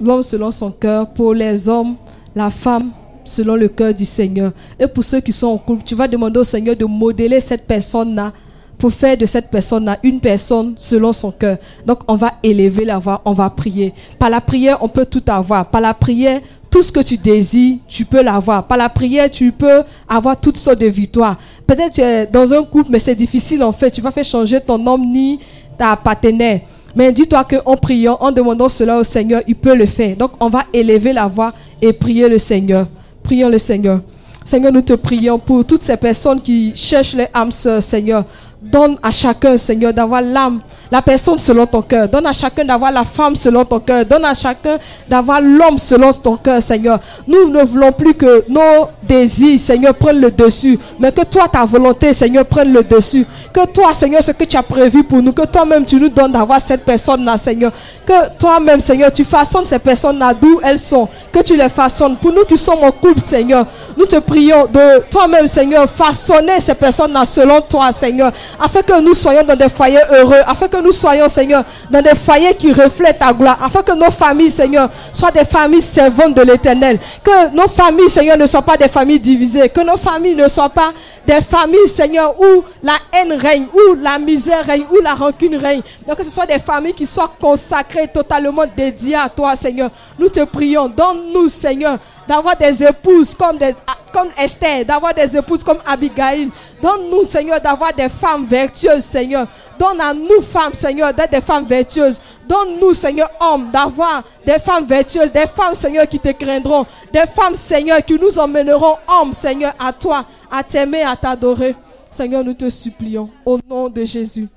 l'homme 0.00 0.22
selon 0.22 0.52
son 0.52 0.70
cœur. 0.70 1.12
Pour 1.12 1.34
les 1.34 1.68
hommes, 1.68 1.96
la 2.32 2.48
femme 2.48 2.92
selon 3.24 3.56
le 3.56 3.66
cœur 3.66 3.92
du 3.92 4.04
Seigneur. 4.04 4.52
Et 4.78 4.86
pour 4.86 5.02
ceux 5.02 5.18
qui 5.18 5.32
sont 5.32 5.48
en 5.48 5.58
couple, 5.58 5.82
tu 5.84 5.96
vas 5.96 6.06
demander 6.06 6.38
au 6.38 6.44
Seigneur 6.44 6.76
de 6.76 6.84
modeler 6.84 7.40
cette 7.40 7.66
personne-là 7.66 8.32
pour 8.78 8.92
faire 8.92 9.16
de 9.16 9.26
cette 9.26 9.50
personne-là 9.50 9.98
une 10.02 10.20
personne 10.20 10.74
selon 10.78 11.12
son 11.12 11.32
cœur. 11.32 11.58
Donc 11.84 12.00
on 12.06 12.16
va 12.16 12.34
élever 12.42 12.84
la 12.84 12.98
voix, 12.98 13.20
on 13.24 13.32
va 13.32 13.50
prier. 13.50 13.92
Par 14.18 14.30
la 14.30 14.40
prière, 14.40 14.78
on 14.80 14.88
peut 14.88 15.06
tout 15.06 15.22
avoir. 15.26 15.66
Par 15.66 15.80
la 15.80 15.94
prière, 15.94 16.40
tout 16.70 16.82
ce 16.82 16.92
que 16.92 17.00
tu 17.00 17.16
désires, 17.16 17.78
tu 17.88 18.04
peux 18.04 18.22
l'avoir. 18.22 18.66
Par 18.66 18.78
la 18.78 18.88
prière, 18.88 19.30
tu 19.30 19.50
peux 19.52 19.82
avoir 20.08 20.38
toutes 20.38 20.58
sortes 20.58 20.78
de 20.80 20.86
victoires. 20.86 21.36
Peut-être 21.66 21.94
tu 21.94 22.00
es 22.00 22.26
dans 22.26 22.52
un 22.54 22.62
couple, 22.62 22.90
mais 22.90 22.98
c'est 22.98 23.14
difficile 23.14 23.62
en 23.62 23.72
fait. 23.72 23.90
Tu 23.90 24.00
vas 24.00 24.10
faire 24.10 24.24
changer 24.24 24.60
ton 24.60 24.86
homme 24.86 25.04
ni 25.04 25.40
ta 25.76 25.96
partenaire. 25.96 26.60
Mais 26.94 27.12
dis-toi 27.12 27.44
qu'en 27.44 27.76
priant, 27.76 28.16
en 28.20 28.32
demandant 28.32 28.68
cela 28.68 28.98
au 28.98 29.04
Seigneur, 29.04 29.42
il 29.46 29.54
peut 29.54 29.74
le 29.74 29.86
faire. 29.86 30.16
Donc 30.16 30.32
on 30.40 30.48
va 30.48 30.64
élever 30.72 31.12
la 31.12 31.26
voix 31.26 31.52
et 31.82 31.92
prier 31.92 32.28
le 32.28 32.38
Seigneur. 32.38 32.86
Prions 33.22 33.48
le 33.48 33.58
Seigneur. 33.58 34.00
Seigneur, 34.44 34.72
nous 34.72 34.80
te 34.80 34.94
prions 34.94 35.38
pour 35.38 35.62
toutes 35.66 35.82
ces 35.82 35.98
personnes 35.98 36.40
qui 36.40 36.72
cherchent 36.74 37.14
les 37.14 37.28
âmes 37.34 37.52
Seigneur. 37.52 38.24
Donne 38.60 38.96
à 39.02 39.10
chacun, 39.10 39.56
Seigneur, 39.56 39.92
d'avoir 39.92 40.20
l'âme, 40.20 40.60
la 40.90 41.02
personne 41.02 41.38
selon 41.38 41.66
ton 41.66 41.82
cœur. 41.82 42.08
Donne 42.08 42.26
à 42.26 42.32
chacun 42.32 42.64
d'avoir 42.64 42.90
la 42.90 43.04
femme 43.04 43.36
selon 43.36 43.64
ton 43.64 43.80
cœur. 43.80 44.04
Donne 44.04 44.24
à 44.24 44.34
chacun 44.34 44.78
d'avoir 45.08 45.40
l'homme 45.40 45.78
selon 45.78 46.12
ton 46.12 46.36
cœur, 46.36 46.62
Seigneur. 46.62 46.98
Nous 47.26 47.50
ne 47.50 47.62
voulons 47.64 47.92
plus 47.92 48.14
que 48.14 48.44
nos 48.48 48.88
désirs, 49.02 49.58
Seigneur, 49.58 49.94
prennent 49.94 50.20
le 50.20 50.30
dessus, 50.30 50.78
mais 50.98 51.12
que 51.12 51.24
toi, 51.24 51.48
ta 51.48 51.64
volonté, 51.64 52.12
Seigneur, 52.12 52.44
prenne 52.44 52.72
le 52.72 52.82
dessus. 52.82 53.26
Que 53.52 53.66
toi, 53.66 53.92
Seigneur, 53.94 54.22
ce 54.22 54.32
que 54.32 54.44
tu 54.44 54.56
as 54.56 54.62
prévu 54.62 55.04
pour 55.04 55.22
nous, 55.22 55.32
que 55.32 55.46
toi-même, 55.46 55.84
tu 55.84 55.96
nous 55.96 56.08
donnes 56.08 56.32
d'avoir 56.32 56.60
cette 56.60 56.84
personne-là, 56.84 57.36
Seigneur. 57.36 57.72
Que 58.06 58.36
toi-même, 58.38 58.80
Seigneur, 58.80 59.12
tu 59.12 59.24
façonnes 59.24 59.64
ces 59.64 59.78
personnes-là 59.78 60.34
d'où 60.34 60.60
elles 60.62 60.78
sont. 60.78 61.08
Que 61.32 61.40
tu 61.40 61.56
les 61.56 61.68
façonnes. 61.68 62.16
Pour 62.16 62.32
nous 62.32 62.44
qui 62.44 62.58
sommes 62.58 62.82
en 62.82 62.92
couple, 62.92 63.20
Seigneur, 63.24 63.66
nous 63.96 64.06
te 64.06 64.16
prions 64.16 64.66
de 64.66 65.02
toi-même, 65.10 65.46
Seigneur, 65.46 65.88
façonner 65.88 66.60
ces 66.60 66.74
personnes-là 66.74 67.24
selon 67.24 67.60
toi, 67.60 67.92
Seigneur 67.92 68.32
afin 68.58 68.82
que 68.82 69.00
nous 69.00 69.14
soyons 69.14 69.42
dans 69.42 69.56
des 69.56 69.68
foyers 69.68 70.00
heureux, 70.10 70.40
afin 70.46 70.68
que 70.68 70.77
nous 70.80 70.92
soyons, 70.92 71.28
Seigneur, 71.28 71.64
dans 71.90 72.02
des 72.02 72.14
foyers 72.14 72.54
qui 72.54 72.72
reflètent 72.72 73.18
ta 73.18 73.32
gloire, 73.32 73.58
afin 73.62 73.82
que 73.82 73.92
nos 73.92 74.10
familles, 74.10 74.50
Seigneur, 74.50 74.88
soient 75.12 75.30
des 75.30 75.44
familles 75.44 75.82
servantes 75.82 76.34
de 76.34 76.42
l'éternel. 76.42 76.98
Que 77.22 77.54
nos 77.54 77.68
familles, 77.68 78.08
Seigneur, 78.08 78.36
ne 78.36 78.46
soient 78.46 78.62
pas 78.62 78.76
des 78.76 78.88
familles 78.88 79.20
divisées, 79.20 79.68
que 79.68 79.80
nos 79.80 79.96
familles 79.96 80.34
ne 80.34 80.48
soient 80.48 80.68
pas 80.68 80.92
des 81.26 81.40
familles, 81.40 81.88
Seigneur, 81.88 82.34
où 82.40 82.64
la 82.82 82.94
haine 83.12 83.32
règne, 83.32 83.66
où 83.72 83.94
la 84.00 84.18
misère 84.18 84.64
règne, 84.64 84.84
où 84.90 85.02
la 85.02 85.14
rancune 85.14 85.56
règne, 85.56 85.82
mais 86.06 86.14
que 86.14 86.22
ce 86.22 86.30
soit 86.30 86.46
des 86.46 86.58
familles 86.58 86.94
qui 86.94 87.06
soient 87.06 87.32
consacrées, 87.40 88.08
totalement 88.08 88.64
dédiées 88.76 89.16
à 89.16 89.28
toi, 89.28 89.56
Seigneur. 89.56 89.90
Nous 90.18 90.28
te 90.28 90.44
prions, 90.44 90.88
donne-nous, 90.88 91.48
Seigneur, 91.48 91.98
d'avoir 92.28 92.56
des 92.58 92.84
épouses 92.84 93.34
comme, 93.34 93.56
des, 93.56 93.74
comme 94.12 94.28
Esther, 94.36 94.84
d'avoir 94.84 95.14
des 95.14 95.34
épouses 95.34 95.64
comme 95.64 95.78
Abigail. 95.86 96.50
Donne-nous, 96.80 97.26
Seigneur, 97.26 97.58
d'avoir 97.58 97.94
des 97.94 98.10
femmes 98.10 98.44
vertueuses, 98.44 99.04
Seigneur. 99.04 99.48
Donne 99.78 100.00
à 100.00 100.12
nous, 100.12 100.42
femmes, 100.42 100.74
Seigneur, 100.74 101.14
d'être 101.14 101.30
des 101.30 101.40
femmes 101.40 101.64
vertueuses. 101.64 102.20
Donne-nous, 102.46 102.92
Seigneur, 102.92 103.30
hommes, 103.40 103.70
d'avoir 103.72 104.22
des 104.44 104.58
femmes 104.58 104.84
vertueuses, 104.84 105.32
des 105.32 105.46
femmes, 105.46 105.74
Seigneur, 105.74 106.06
qui 106.06 106.20
te 106.20 106.28
craindront. 106.28 106.84
Des 107.10 107.26
femmes, 107.34 107.56
Seigneur, 107.56 108.04
qui 108.04 108.18
nous 108.18 108.38
emmèneront, 108.38 108.96
hommes, 109.08 109.32
Seigneur, 109.32 109.72
à 109.78 109.90
toi, 109.92 110.26
à 110.50 110.62
t'aimer, 110.62 111.02
à 111.02 111.16
t'adorer. 111.16 111.74
Seigneur, 112.10 112.44
nous 112.44 112.54
te 112.54 112.68
supplions, 112.68 113.30
au 113.46 113.58
nom 113.66 113.88
de 113.88 114.04
Jésus. 114.04 114.48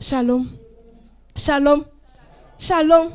Shalom. 0.00 0.48
Shalom. 1.36 1.84
Shalom 2.58 3.10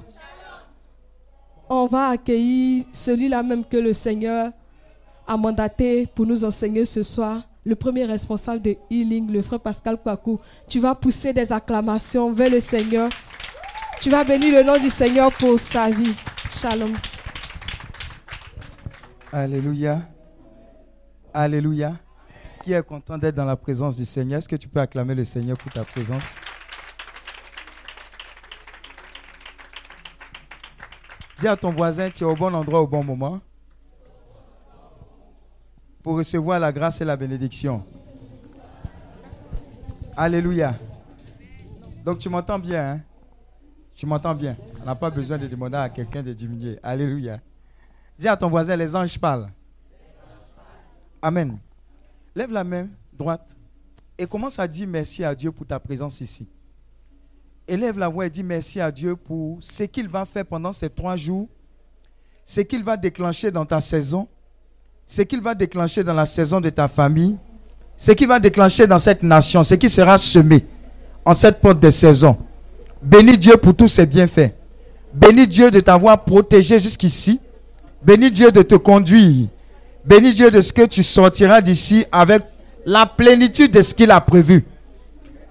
on 1.69 1.85
va 1.85 2.09
accueillir 2.09 2.85
celui-là 2.91 3.43
même 3.43 3.63
que 3.63 3.77
le 3.77 3.93
Seigneur 3.93 4.51
a 5.27 5.37
mandaté 5.37 6.07
pour 6.07 6.25
nous 6.25 6.43
enseigner 6.43 6.85
ce 6.85 7.03
soir. 7.03 7.43
Le 7.63 7.75
premier 7.75 8.05
responsable 8.05 8.61
de 8.61 8.75
Healing, 8.89 9.31
le 9.31 9.41
frère 9.43 9.59
Pascal 9.59 9.97
Kwaku. 9.97 10.39
Tu 10.67 10.79
vas 10.79 10.95
pousser 10.95 11.33
des 11.33 11.51
acclamations 11.53 12.33
vers 12.33 12.49
le 12.49 12.59
Seigneur. 12.59 13.09
Tu 14.01 14.09
vas 14.09 14.23
bénir 14.23 14.53
le 14.53 14.63
nom 14.63 14.79
du 14.79 14.89
Seigneur 14.89 15.31
pour 15.31 15.59
sa 15.59 15.89
vie. 15.89 16.15
Shalom. 16.49 16.93
Alléluia. 19.31 20.01
Alléluia. 21.31 21.97
Qui 22.63 22.73
est 22.73 22.81
content 22.81 23.17
d'être 23.17 23.35
dans 23.35 23.45
la 23.45 23.55
présence 23.55 23.97
du 23.97 24.05
Seigneur? 24.05 24.39
Est-ce 24.39 24.49
que 24.49 24.55
tu 24.55 24.67
peux 24.67 24.79
acclamer 24.79 25.13
le 25.13 25.25
Seigneur 25.25 25.57
pour 25.57 25.71
ta 25.71 25.83
présence? 25.83 26.39
Dis 31.39 31.47
à 31.47 31.55
ton 31.55 31.71
voisin, 31.71 32.09
tu 32.09 32.23
es 32.23 32.27
au 32.27 32.35
bon 32.35 32.53
endroit 32.53 32.81
au 32.81 32.87
bon 32.87 33.01
moment 33.01 33.39
pour 36.03 36.17
recevoir 36.17 36.59
la 36.59 36.71
grâce 36.71 36.99
et 36.99 37.05
la 37.05 37.15
bénédiction. 37.15 37.85
Alléluia. 40.17 40.77
Donc 42.03 42.17
tu 42.17 42.27
m'entends 42.27 42.59
bien, 42.59 42.91
hein? 42.91 43.01
Tu 43.95 44.05
m'entends 44.05 44.35
bien? 44.35 44.57
On 44.81 44.85
n'a 44.85 44.95
pas 44.95 45.09
besoin 45.09 45.37
de 45.37 45.47
demander 45.47 45.77
à 45.77 45.89
quelqu'un 45.89 46.23
de 46.23 46.33
diminuer. 46.33 46.77
Alléluia. 46.83 47.39
Dis 48.17 48.27
à 48.27 48.35
ton 48.35 48.49
voisin, 48.49 48.75
les 48.75 48.93
anges 48.93 49.17
parlent. 49.17 49.49
Amen. 51.21 51.57
Lève 52.35 52.51
la 52.51 52.65
main 52.65 52.87
droite 53.13 53.55
et 54.17 54.25
commence 54.25 54.59
à 54.59 54.67
dire 54.67 54.87
merci 54.89 55.23
à 55.23 55.33
Dieu 55.33 55.51
pour 55.53 55.65
ta 55.65 55.79
présence 55.79 56.19
ici 56.19 56.49
élève 57.69 57.97
la 57.99 58.07
voix 58.07 58.25
et 58.25 58.29
dit 58.29 58.43
merci 58.43 58.81
à 58.81 58.91
Dieu 58.91 59.15
pour 59.15 59.57
ce 59.61 59.83
qu'il 59.83 60.07
va 60.07 60.25
faire 60.25 60.45
pendant 60.45 60.71
ces 60.71 60.89
trois 60.89 61.15
jours, 61.15 61.47
ce 62.43 62.61
qu'il 62.61 62.83
va 62.83 62.97
déclencher 62.97 63.51
dans 63.51 63.65
ta 63.65 63.79
saison, 63.79 64.27
ce 65.05 65.21
qu'il 65.21 65.41
va 65.41 65.55
déclencher 65.55 66.03
dans 66.03 66.13
la 66.13 66.25
saison 66.25 66.59
de 66.59 66.69
ta 66.69 66.87
famille, 66.87 67.37
ce 67.95 68.11
qu'il 68.11 68.27
va 68.27 68.39
déclencher 68.39 68.87
dans 68.87 68.99
cette 68.99 69.23
nation, 69.23 69.63
ce 69.63 69.75
qui 69.75 69.89
sera 69.89 70.17
semé 70.17 70.65
en 71.23 71.33
cette 71.33 71.61
porte 71.61 71.79
de 71.79 71.89
saison. 71.89 72.37
Bénis 73.01 73.37
Dieu 73.37 73.55
pour 73.57 73.75
tous 73.75 73.87
ses 73.87 74.05
bienfaits. 74.05 74.51
Bénis 75.13 75.47
Dieu 75.47 75.71
de 75.71 75.79
t'avoir 75.79 76.23
protégé 76.23 76.79
jusqu'ici. 76.79 77.39
Bénis 78.01 78.31
Dieu 78.31 78.51
de 78.51 78.61
te 78.61 78.75
conduire. 78.75 79.47
Bénis 80.05 80.33
Dieu 80.33 80.49
de 80.49 80.61
ce 80.61 80.73
que 80.73 80.85
tu 80.85 81.03
sortiras 81.03 81.61
d'ici 81.61 82.05
avec 82.11 82.43
la 82.85 83.05
plénitude 83.05 83.71
de 83.71 83.81
ce 83.81 83.93
qu'il 83.93 84.11
a 84.11 84.21
prévu. 84.21 84.65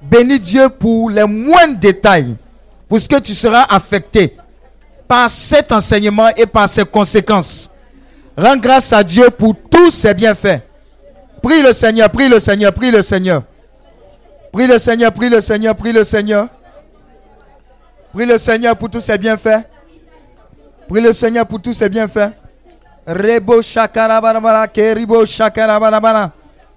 Bénis 0.01 0.41
Dieu 0.41 0.69
pour 0.69 1.11
les 1.11 1.25
moindres 1.25 1.79
détails, 1.79 2.37
pour 2.89 3.01
ce 3.01 3.09
que 3.09 3.19
tu 3.21 3.35
seras 3.35 3.65
affecté 3.69 4.37
par 5.07 5.29
cet 5.31 5.73
enseignement 5.73 6.29
et 6.37 6.47
par 6.47 6.69
ses 6.69 6.85
conséquences. 6.85 7.71
Rends 8.37 8.57
grâce 8.57 8.93
à 8.93 9.03
Dieu 9.03 9.31
pour 9.31 9.55
tous 9.71 9.91
ses 9.91 10.15
bienfaits. 10.15 10.61
Prie 11.43 11.63
le 11.63 11.73
Seigneur, 11.73 12.11
prie 12.11 12.29
le 12.29 12.39
Seigneur, 12.39 12.73
prie 12.73 12.91
le 12.91 13.03
Seigneur. 13.03 13.43
Prie 14.53 14.67
le 14.67 14.79
Seigneur, 14.79 15.13
prie 15.13 15.29
le 15.29 15.41
Seigneur, 15.41 15.75
prie 15.75 15.93
le 15.93 16.05
Seigneur. 16.05 16.49
Prie 18.13 18.27
le 18.27 18.39
Seigneur 18.39 18.77
pour 18.77 18.91
tous 18.91 19.01
ses 19.01 19.19
bienfaits. 19.19 19.65
Prie 20.89 21.01
le 21.01 21.13
Seigneur 21.13 21.47
pour 21.47 21.61
tous 21.61 21.73
ses 21.73 21.89
bienfaits. 21.89 22.33
Rebo 23.07 23.63
shakarabarabara, 23.63 24.69
keribo 24.69 25.25
shakarabarabara. 25.25 26.31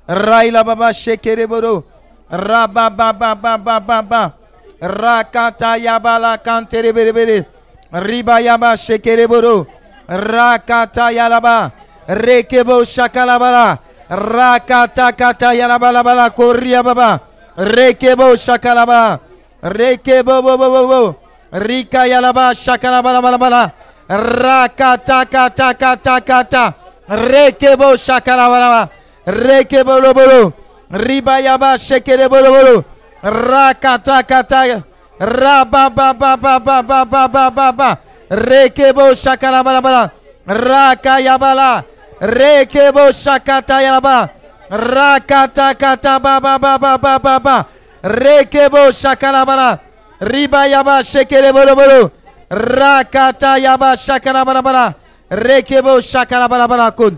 Raila 0.07 0.63
baba 0.63 0.91
shekereboro. 0.93 1.83
Rababababababa. 2.31 4.33
Rakata 4.81 5.77
yabala 5.77 6.37
kantere 6.41 6.93
bere 6.93 7.45
Riba 7.91 8.39
yaba 8.39 8.77
shekere 8.77 9.27
boro. 9.27 9.67
Rakata 10.07 11.11
yalaba. 11.11 11.71
Rekebo 12.07 12.83
shakalabala. 12.87 13.79
Rakata 14.09 15.11
kata 15.11 15.53
yalabala 15.53 16.03
bala 16.03 16.29
koria 16.31 16.81
baba. 16.83 17.19
Rekebo 17.57 18.35
shakalaba. 18.39 19.19
Rekebo 19.61 20.41
bo 20.41 20.57
bo 20.57 20.69
bo 20.71 20.87
bo. 20.87 21.15
Rika 21.51 22.07
yalaba 22.07 22.55
shakalabala 22.55 23.21
bala 23.21 23.37
bala. 23.37 23.71
Rakata 24.07 25.27
kata 25.29 25.73
kata 25.75 26.21
kata. 26.21 26.73
Rekebo 27.11 27.99
shakalabalaba. 27.99 28.89
Rekebo 29.27 29.99
lobolo. 29.99 30.60
Ribayaba 30.91 31.77
shekere 31.77 32.29
bolo. 32.29 32.83
Rakata 33.23 34.23
kata. 34.23 34.83
Rabababababababababa. 35.19 37.97
Rekebo 38.29 39.15
shakalabalaba. 39.15 40.11
Rakayabala. 40.47 41.83
Rekebo 42.19 43.11
shakata 43.11 43.81
yalaba. 43.81 44.29
Rakata 44.69 45.73
kata 45.75 46.19
baba 46.19 46.59
baba 46.59 46.97
baba 46.97 47.19
baba. 47.19 47.65
Rekebo 48.03 48.91
shakalabala. 48.91 49.79
Riba 50.19 50.67
yaba 50.67 51.03
shekere 51.03 51.51
bolo 51.53 51.75
bolo. 51.75 52.11
Rakata 52.49 53.57
yaba 53.57 53.97
shakalabala 53.97 54.61
bala. 54.61 54.95
Rekebo 55.29 56.01
shakalabala 56.01 56.67
bala 56.67 56.91
kun. 56.91 57.17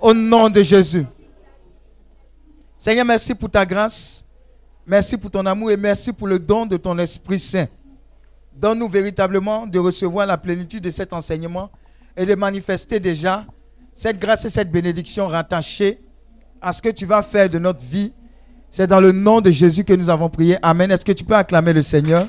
Au 0.00 0.12
nom 0.12 0.50
de 0.50 0.62
Jésus. 0.62 1.06
Seigneur, 2.84 3.06
merci 3.06 3.34
pour 3.34 3.48
ta 3.48 3.64
grâce. 3.64 4.26
Merci 4.86 5.16
pour 5.16 5.30
ton 5.30 5.46
amour 5.46 5.70
et 5.70 5.76
merci 5.78 6.12
pour 6.12 6.28
le 6.28 6.38
don 6.38 6.66
de 6.66 6.76
ton 6.76 6.98
Esprit 6.98 7.38
Saint. 7.38 7.66
Donne-nous 8.54 8.90
véritablement 8.90 9.66
de 9.66 9.78
recevoir 9.78 10.26
la 10.26 10.36
plénitude 10.36 10.84
de 10.84 10.90
cet 10.90 11.14
enseignement 11.14 11.70
et 12.14 12.26
de 12.26 12.34
manifester 12.34 13.00
déjà 13.00 13.46
cette 13.94 14.18
grâce 14.18 14.44
et 14.44 14.50
cette 14.50 14.70
bénédiction 14.70 15.28
rattachée 15.28 15.98
à 16.60 16.72
ce 16.72 16.82
que 16.82 16.90
tu 16.90 17.06
vas 17.06 17.22
faire 17.22 17.48
de 17.48 17.58
notre 17.58 17.80
vie. 17.82 18.12
C'est 18.70 18.86
dans 18.86 19.00
le 19.00 19.12
nom 19.12 19.40
de 19.40 19.50
Jésus 19.50 19.82
que 19.82 19.94
nous 19.94 20.10
avons 20.10 20.28
prié. 20.28 20.58
Amen. 20.60 20.90
Est-ce 20.90 21.06
que 21.06 21.12
tu 21.12 21.24
peux 21.24 21.36
acclamer 21.36 21.72
le 21.72 21.80
Seigneur? 21.80 22.26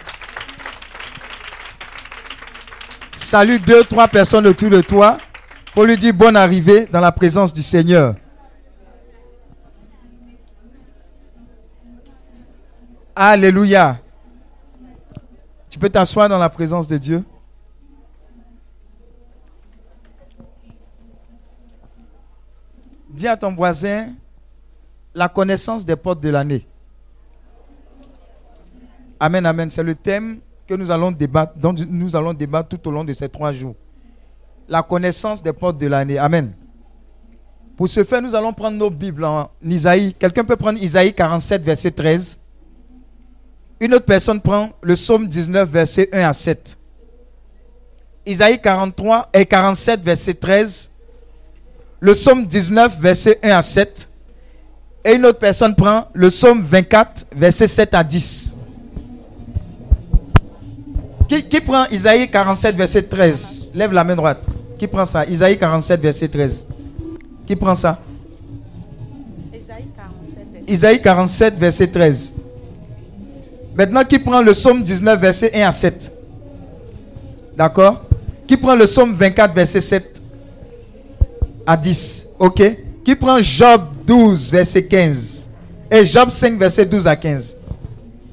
Salut 3.18 3.60
deux, 3.60 3.84
trois 3.84 4.08
personnes 4.08 4.48
autour 4.48 4.70
de 4.70 4.80
toi. 4.80 5.18
Pour 5.74 5.84
lui 5.84 5.98
dire 5.98 6.14
bonne 6.14 6.38
arrivée 6.38 6.86
dans 6.90 7.02
la 7.02 7.12
présence 7.12 7.52
du 7.52 7.62
Seigneur. 7.62 8.16
Alléluia. 13.16 14.02
Tu 15.70 15.80
peux 15.80 15.90
t'asseoir 15.90 16.28
dans 16.28 16.38
la 16.38 16.50
présence 16.50 16.88
de 16.88 16.98
Dieu. 16.98 17.24
Dis 23.10 23.28
à 23.28 23.38
ton 23.38 23.56
voisin 23.56 24.10
la 25.14 25.30
connaissance 25.30 25.86
des 25.86 25.96
portes 25.96 26.20
de 26.20 26.30
l'année. 26.30 26.68
Amen, 29.18 29.46
amen. 29.46 29.70
C'est 29.70 29.84
le 29.84 29.96
thème 29.96 30.40
que 30.68 30.74
nous 30.74 30.92
allons 30.92 31.12
débattre, 31.12 31.54
dont 31.56 31.74
nous 31.74 32.16
allons 32.18 32.34
débattre 32.34 32.68
tout 32.68 32.90
au 32.90 32.92
long 32.92 33.06
de 33.06 33.14
ces 33.14 33.30
trois 33.30 33.54
jours. 33.54 33.76
La 34.68 34.84
connaissance 34.84 35.42
des 35.42 35.54
portes 35.54 35.78
de 35.78 35.88
l'année. 35.88 36.18
Amen. 36.18 36.54
Pour 37.78 37.88
ce 37.88 38.04
faire, 38.04 38.22
nous 38.22 38.36
allons 38.36 38.52
prendre 38.52 38.78
nos 38.78 38.90
Bibles 38.90 39.24
en 39.24 39.50
Isaïe. 39.64 40.14
Quelqu'un 40.14 40.44
peut 40.44 40.58
prendre 40.58 40.82
Isaïe 40.82 41.14
47, 41.14 41.62
verset 41.62 41.92
13. 41.92 42.42
Une 43.80 43.94
autre 43.94 44.06
personne 44.06 44.40
prend 44.40 44.70
le 44.82 44.94
psaume 44.94 45.28
19, 45.28 45.70
verset 45.70 46.10
1 46.14 46.30
à 46.30 46.34
7. 46.34 46.78
Isaïe 48.26 48.60
43 48.60 49.30
et 49.34 49.46
47, 49.46 50.02
verset 50.02 50.34
13. 50.34 50.92
Le 52.00 52.14
psaume 52.14 52.46
19, 52.46 53.00
verset 53.00 53.40
1 53.44 53.50
à 53.50 53.62
7. 53.62 54.10
Et 55.04 55.14
une 55.14 55.26
autre 55.26 55.40
personne 55.40 55.76
prend 55.76 56.08
le 56.14 56.30
psaume 56.30 56.64
24, 56.64 57.28
verset 57.36 57.68
7 57.68 57.94
à 57.94 58.04
10. 58.04 58.56
Qui, 61.28 61.48
qui 61.48 61.60
prend 61.62 61.86
Isaïe 61.92 62.30
47, 62.30 62.76
verset 62.76 63.04
13 63.04 63.70
Lève 63.74 63.92
la 63.92 64.04
main 64.04 64.16
droite. 64.16 64.40
Qui 64.78 64.88
prend 64.88 65.06
ça? 65.06 65.26
Isaïe 65.26 65.58
47, 65.58 66.00
verset 66.02 66.28
13. 66.28 66.68
Qui 67.46 67.56
prend 67.56 67.76
ça? 67.76 68.00
Isaïe 70.68 71.02
47, 71.02 71.56
verset 71.56 71.88
13. 71.88 72.36
Maintenant, 73.78 74.04
qui 74.04 74.20
prend 74.20 74.42
le 74.42 74.52
psaume 74.52 74.82
19, 74.84 75.20
verset 75.20 75.52
1 75.54 75.68
à 75.68 75.72
7 75.72 76.12
D'accord? 77.58 78.04
Qui 78.48 78.58
prend 78.58 78.76
le 78.76 78.86
psaume 78.86 79.14
24, 79.16 79.54
verset 79.54 79.82
7 79.82 80.22
à 81.66 81.76
10 81.76 82.28
Ok? 82.40 82.62
Qui 83.04 83.16
prend 83.16 83.42
Job 83.42 83.82
12, 84.06 84.52
verset 84.52 84.86
15 84.86 85.50
Et 85.92 86.06
Job 86.06 86.30
5, 86.30 86.58
verset 86.58 86.86
12 86.86 87.08
à 87.08 87.16
15 87.16 87.58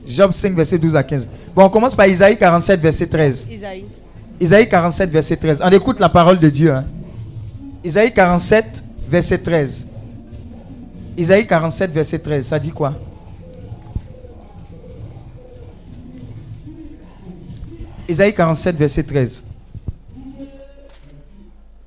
Job 0.07 0.33
5, 0.33 0.55
verset 0.55 0.79
12 0.79 0.97
à 0.97 1.03
15. 1.05 1.29
Bon, 1.55 1.65
on 1.65 1.69
commence 1.71 1.95
par 1.95 2.07
Isaïe 2.09 2.37
47, 2.37 2.81
verset 2.81 3.07
13. 3.07 3.49
Isaïe. 3.53 3.85
Isaïe 4.41 4.69
47, 4.69 5.11
verset 5.11 5.37
13. 5.37 5.63
On 5.65 5.71
écoute 5.71 6.01
la 6.01 6.09
parole 6.09 6.41
de 6.41 6.51
Dieu. 6.51 6.73
hein. 6.73 6.85
Isaïe 7.85 8.13
47, 8.13 8.83
verset 9.09 9.39
13. 9.39 9.89
Isaïe 11.17 11.47
47, 11.47 11.93
verset 11.93 12.19
13. 12.19 12.47
Ça 12.47 12.59
dit 12.59 12.71
quoi? 12.73 12.95
Isaïe 18.09 18.35
47, 18.35 18.77
verset 18.77 19.03
13. 19.05 19.45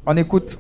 On 0.06 0.16
écoute. 0.18 0.58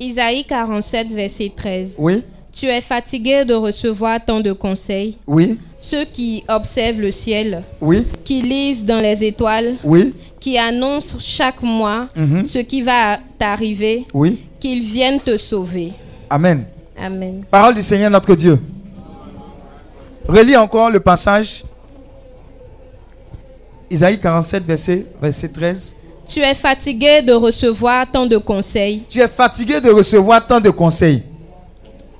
Isaïe 0.00 0.44
47, 0.44 1.08
verset 1.12 1.52
13. 1.56 1.94
Oui, 1.98 2.22
Tu 2.52 2.66
es 2.66 2.80
fatigué 2.80 3.44
de 3.44 3.54
recevoir 3.54 4.18
tant 4.24 4.40
de 4.40 4.52
conseils. 4.52 5.16
oui, 5.26 5.58
Ceux 5.80 6.04
qui 6.04 6.42
observent 6.48 7.00
le 7.00 7.10
ciel, 7.12 7.62
oui, 7.80 8.04
qui 8.24 8.42
lisent 8.42 8.84
dans 8.84 8.98
les 8.98 9.22
étoiles, 9.22 9.76
oui, 9.84 10.12
qui 10.40 10.58
annoncent 10.58 11.18
chaque 11.20 11.62
mois 11.62 12.08
Mhm. 12.16 12.46
ce 12.46 12.58
qui 12.58 12.82
va 12.82 13.18
t'arriver, 13.38 14.04
oui. 14.12 14.44
qu'ils 14.58 14.82
viennent 14.82 15.20
te 15.20 15.36
sauver. 15.36 15.92
Amen. 16.28 16.64
Amen. 17.00 17.44
Parole 17.48 17.74
du 17.74 17.82
Seigneur 17.82 18.10
notre 18.10 18.34
Dieu. 18.34 18.58
Relis 20.26 20.56
encore 20.56 20.90
le 20.90 20.98
passage. 20.98 21.62
Isaïe 23.90 24.18
47, 24.18 24.64
verset, 24.66 25.06
verset 25.20 25.48
13. 25.48 25.96
Tu 26.26 26.40
es 26.40 26.54
fatigué 26.54 27.22
de 27.22 27.32
recevoir 27.32 28.06
tant 28.10 28.26
de 28.26 28.36
conseils. 28.36 29.02
Tu 29.08 29.20
es 29.20 29.28
fatigué 29.28 29.80
de 29.80 29.90
recevoir 29.90 30.46
tant 30.46 30.60
de 30.60 30.68
conseils. 30.70 31.22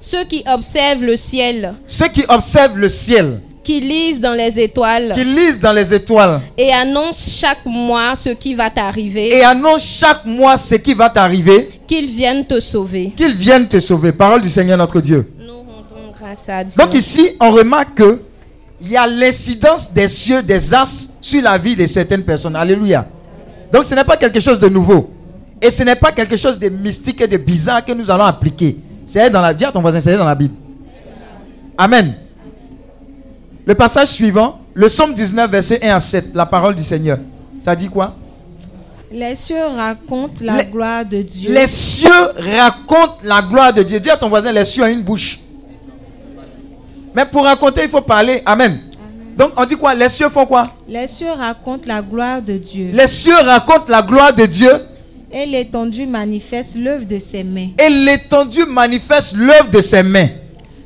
Ceux 0.00 0.24
qui 0.24 0.42
observent 0.46 1.02
le 1.04 1.16
ciel, 1.16 1.74
Ceux 1.86 2.08
qui 2.08 2.24
observent 2.28 2.78
le 2.78 2.88
ciel, 2.88 3.40
qui 3.64 3.80
lisent 3.80 4.20
dans 4.20 4.32
les 4.32 4.58
étoiles 4.58 5.12
qui 5.14 5.24
lisent 5.24 5.60
dans 5.60 5.72
les 5.72 5.92
étoiles 5.92 6.40
et 6.56 6.72
annoncent 6.72 7.30
chaque 7.30 7.66
mois 7.66 8.16
ce 8.16 8.30
qui 8.30 8.54
va 8.54 8.70
t'arriver, 8.70 9.34
et 9.36 9.42
annoncent 9.44 9.84
chaque 9.84 10.24
mois 10.24 10.56
ce 10.56 10.76
qui 10.76 10.94
va 10.94 11.10
t'arriver, 11.10 11.68
qu'ils 11.86 12.08
viennent 12.08 12.46
te 12.46 12.60
sauver. 12.60 13.12
qu'ils 13.14 13.34
viennent 13.34 13.68
te 13.68 13.78
sauver. 13.78 14.12
Parole 14.12 14.40
du 14.40 14.48
Seigneur 14.48 14.78
notre 14.78 15.00
Dieu. 15.02 15.30
Nous 15.38 15.52
rendons 15.52 16.12
grâce 16.18 16.48
à 16.48 16.64
Dieu. 16.64 16.82
Donc 16.82 16.94
ici, 16.94 17.30
on 17.40 17.50
remarque 17.50 17.94
que 17.96 18.22
il 18.80 18.90
y 18.90 18.96
a 18.96 19.06
l'incidence 19.06 19.92
des 19.92 20.08
cieux, 20.08 20.42
des 20.42 20.72
astres 20.72 21.12
sur 21.20 21.42
la 21.42 21.58
vie 21.58 21.74
de 21.76 21.86
certaines 21.86 22.22
personnes. 22.22 22.54
Alléluia. 22.56 23.06
Donc 23.72 23.84
ce 23.84 23.94
n'est 23.94 24.04
pas 24.04 24.16
quelque 24.16 24.40
chose 24.40 24.58
de 24.60 24.68
nouveau. 24.68 25.10
Et 25.60 25.70
ce 25.70 25.82
n'est 25.82 25.96
pas 25.96 26.12
quelque 26.12 26.36
chose 26.36 26.58
de 26.58 26.68
mystique 26.68 27.20
et 27.20 27.26
de 27.26 27.36
bizarre 27.36 27.84
que 27.84 27.92
nous 27.92 28.08
allons 28.10 28.24
appliquer. 28.24 28.78
C'est 29.04 29.28
dans 29.30 29.40
la 29.40 29.48
à 29.48 29.54
ton 29.72 29.80
voisin, 29.80 30.00
c'est 30.00 30.16
dans 30.16 30.24
la 30.24 30.34
Bible. 30.34 30.54
Amen. 31.76 32.14
Le 33.66 33.74
passage 33.74 34.08
suivant, 34.08 34.60
le 34.74 34.86
psaume 34.86 35.12
19, 35.14 35.50
verset 35.50 35.80
1 35.82 35.94
à 35.96 36.00
7, 36.00 36.26
la 36.34 36.46
parole 36.46 36.74
du 36.74 36.84
Seigneur. 36.84 37.18
Ça 37.60 37.74
dit 37.74 37.88
quoi? 37.88 38.14
Les 39.10 39.34
cieux 39.34 39.64
racontent 39.76 40.34
la 40.40 40.58
Les- 40.58 40.70
gloire 40.70 41.04
de 41.04 41.22
Dieu. 41.22 41.52
Les 41.52 41.66
cieux 41.66 42.08
racontent 42.56 43.18
la 43.24 43.42
gloire 43.42 43.72
de 43.72 43.82
Dieu. 43.82 43.98
Dis 43.98 44.10
à 44.10 44.16
ton 44.16 44.28
voisin, 44.28 44.52
les 44.52 44.64
cieux 44.64 44.84
ont 44.84 44.88
une 44.88 45.02
bouche. 45.02 45.40
Mais 47.18 47.26
pour 47.26 47.42
raconter, 47.42 47.80
il 47.82 47.88
faut 47.88 48.00
parler. 48.00 48.42
Amen. 48.46 48.78
Donc 49.36 49.50
on 49.56 49.64
dit 49.64 49.74
quoi? 49.74 49.92
Les 49.92 50.08
cieux 50.08 50.28
font 50.28 50.46
quoi? 50.46 50.70
Les 50.86 51.08
cieux 51.08 51.32
racontent 51.36 51.82
la 51.84 52.00
gloire 52.00 52.40
de 52.40 52.52
Dieu. 52.56 52.90
Les 52.92 53.08
cieux 53.08 53.34
racontent 53.44 53.86
la 53.88 54.02
gloire 54.02 54.32
de 54.32 54.46
Dieu 54.46 54.70
Et 55.32 55.44
l'étendue 55.44 56.06
manifeste 56.06 56.76
l'œuvre 56.76 57.06
de 57.06 57.18
ses 57.18 57.42
mains. 57.42 57.70
et 57.76 57.88
l'étendue 57.90 58.66
manifeste 58.66 59.34
l'œuvre 59.36 59.68
de 59.68 59.80
ses 59.80 60.04
mains. 60.04 60.28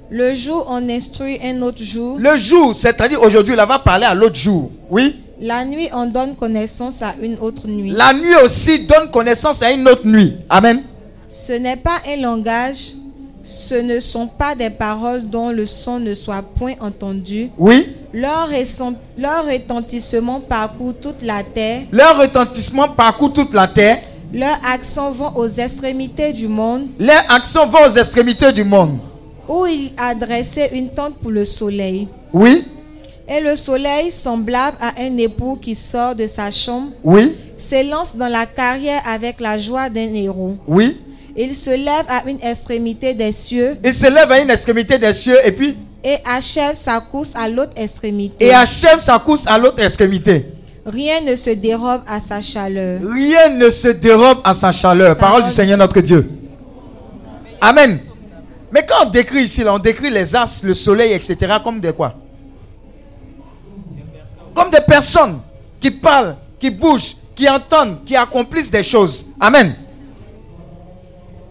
Le 0.09 0.33
jour, 0.33 0.65
on 0.71 0.89
instruit 0.89 1.39
un 1.45 1.61
autre 1.61 1.83
jour. 1.83 2.17
Le 2.19 2.35
jour, 2.39 2.75
c'est-à-dire 2.75 3.23
aujourd'hui, 3.23 3.55
là 3.55 3.67
va 3.67 3.79
parler 3.79 4.07
à 4.07 4.15
l'autre 4.15 4.37
jour. 4.37 4.71
Oui? 4.89 5.17
La 5.39 5.67
nuit, 5.67 5.91
on 5.93 6.07
donne 6.07 6.35
connaissance 6.35 7.03
à 7.03 7.15
une 7.21 7.37
autre 7.43 7.67
nuit. 7.69 7.91
La 7.91 8.15
nuit 8.15 8.37
aussi 8.43 8.87
donne 8.87 9.11
connaissance 9.11 9.63
à 9.63 9.71
une 9.71 9.87
autre 9.87 10.07
nuit. 10.07 10.37
Amen. 10.49 10.83
Ce 11.29 11.53
n'est 11.53 11.77
pas 11.77 12.01
un 12.09 12.17
langage, 12.17 12.95
ce 13.45 13.75
ne 13.75 13.99
sont 14.01 14.29
pas 14.29 14.55
des 14.55 14.71
paroles 14.71 15.29
dont 15.29 15.51
le 15.51 15.67
son 15.67 15.99
ne 15.99 16.15
soit 16.15 16.43
point 16.43 16.75
entendu. 16.81 17.51
Oui. 17.59 17.89
Leur, 18.13 18.49
leur 19.19 19.45
retentissement 19.47 20.41
parcourt 20.41 20.95
toute 21.01 21.23
la 21.23 21.43
terre. 21.43 21.83
Leur 21.91 22.19
retentissement 22.21 22.89
parcourt 22.89 23.33
toute 23.33 23.53
la 23.55 23.67
terre. 23.67 23.99
Leurs 24.33 24.59
accents 24.65 25.11
vont 25.11 25.33
aux 25.37 25.49
extrémités 25.49 26.33
du 26.33 26.49
monde, 26.49 26.89
Leurs 26.99 27.25
actions 27.31 27.67
vont 27.67 27.85
aux 27.87 27.91
extrémités 27.97 28.51
du 28.53 28.65
monde. 28.65 28.99
où 29.49 29.67
il 29.67 29.93
adressait 29.99 30.71
une 30.75 30.89
tente 30.91 31.17
pour 31.17 31.31
le 31.31 31.45
soleil. 31.45 32.09
Oui. 32.33 32.65
Et 33.29 33.41
le 33.41 33.57
soleil, 33.57 34.11
semblable 34.11 34.77
à 34.81 34.95
un 35.01 35.17
époux 35.19 35.57
qui 35.61 35.75
sort 35.75 36.15
de 36.15 36.27
sa 36.27 36.51
chambre, 36.51 36.89
Oui, 37.05 37.37
s'élance 37.57 38.17
dans 38.17 38.29
la 38.29 38.47
carrière 38.47 39.03
avec 39.07 39.41
la 39.41 39.59
joie 39.59 39.89
d'un 39.91 40.13
héros. 40.15 40.57
oui. 40.69 40.97
Il 41.37 41.55
se 41.55 41.71
lève 41.71 42.05
à 42.09 42.29
une 42.29 42.39
extrémité 42.43 43.15
des 43.15 43.33
cieux 43.33 43.77
Il 43.85 43.95
se 43.95 44.07
lève 44.07 44.31
à 44.31 44.41
une 44.41 44.51
extrémité 44.51 44.99
des 44.99 45.13
cieux 45.13 45.39
et 45.45 45.53
puis 45.53 45.77
et 46.05 46.17
achève 46.25 46.75
sa 46.75 46.99
course 47.01 47.31
à 47.35 47.49
l'autre 47.49 47.73
extrémité. 47.77 48.45
et 48.45 48.53
achève 48.53 48.99
sa 48.99 49.19
course 49.21 49.47
à 49.47 49.57
l'autre 49.57 49.79
extrémité. 49.81 50.47
Rien 50.85 51.21
ne 51.21 51.37
se 51.37 51.51
dérobe 51.51 52.03
à 52.09 52.19
sa 52.19 52.41
chaleur. 52.41 53.01
Rien 53.09 53.51
ne 53.51 53.71
se 53.71 53.87
dérobe 53.89 54.39
à 54.43 54.53
sa 54.53 54.73
chaleur. 54.73 55.17
Parole 55.17 55.35
Parole 55.35 55.43
du 55.45 55.51
Seigneur 55.51 55.79
notre 55.79 56.01
Dieu. 56.01 56.27
Amen. 57.61 58.01
Mais 58.73 58.85
quand 58.85 59.07
on 59.07 59.11
décrit 59.11 59.45
ici, 59.45 59.63
là, 59.63 59.75
on 59.75 59.79
décrit 59.79 60.11
les 60.11 60.35
astres, 60.35 60.67
le 60.67 60.75
soleil, 60.75 61.13
etc. 61.13 61.55
comme 61.63 61.79
des 61.81 61.93
quoi? 61.93 62.15
Comme 64.55 64.71
des 64.71 64.81
personnes 64.81 65.39
qui 65.79 65.91
parlent, 65.93 66.37
qui 66.59 66.71
bougent, 66.71 67.17
qui 67.37 67.49
entendent, 67.49 68.03
qui 68.05 68.17
accomplissent 68.17 68.71
des 68.71 68.83
choses. 68.83 69.27
Amen. 69.39 69.75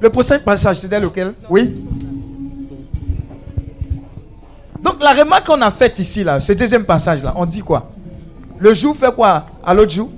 Le 0.02 0.10
prochain 0.10 0.40
passage, 0.40 0.78
c'était 0.78 1.00
lequel? 1.00 1.34
Oui 1.48 1.76
Donc 4.82 4.96
la 5.02 5.14
remarque 5.14 5.46
qu'on 5.46 5.62
a 5.62 5.70
faite 5.70 6.00
ici, 6.00 6.24
là, 6.24 6.40
ce 6.40 6.54
deuxième 6.54 6.86
passage-là, 6.86 7.34
on 7.38 7.46
dit 7.46 7.62
quoi? 7.62 7.92
Le 8.58 8.74
jour 8.74 8.96
fait 8.98 9.14
quoi? 9.14 9.46
À 9.64 9.74
l'autre 9.76 9.92
jour? 9.92 10.10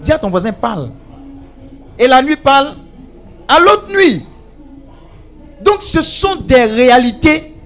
Dis 0.00 0.12
à 0.12 0.18
ton 0.18 0.30
voisin, 0.30 0.52
parle. 0.52 0.90
Et 1.98 2.06
la 2.06 2.22
nuit 2.22 2.36
parle 2.36 2.76
à 3.48 3.58
l'autre 3.58 3.88
nuit. 3.92 4.24
Donc 5.64 5.82
ce 5.82 6.00
sont 6.00 6.36
des 6.36 6.64
réalités 6.64 7.56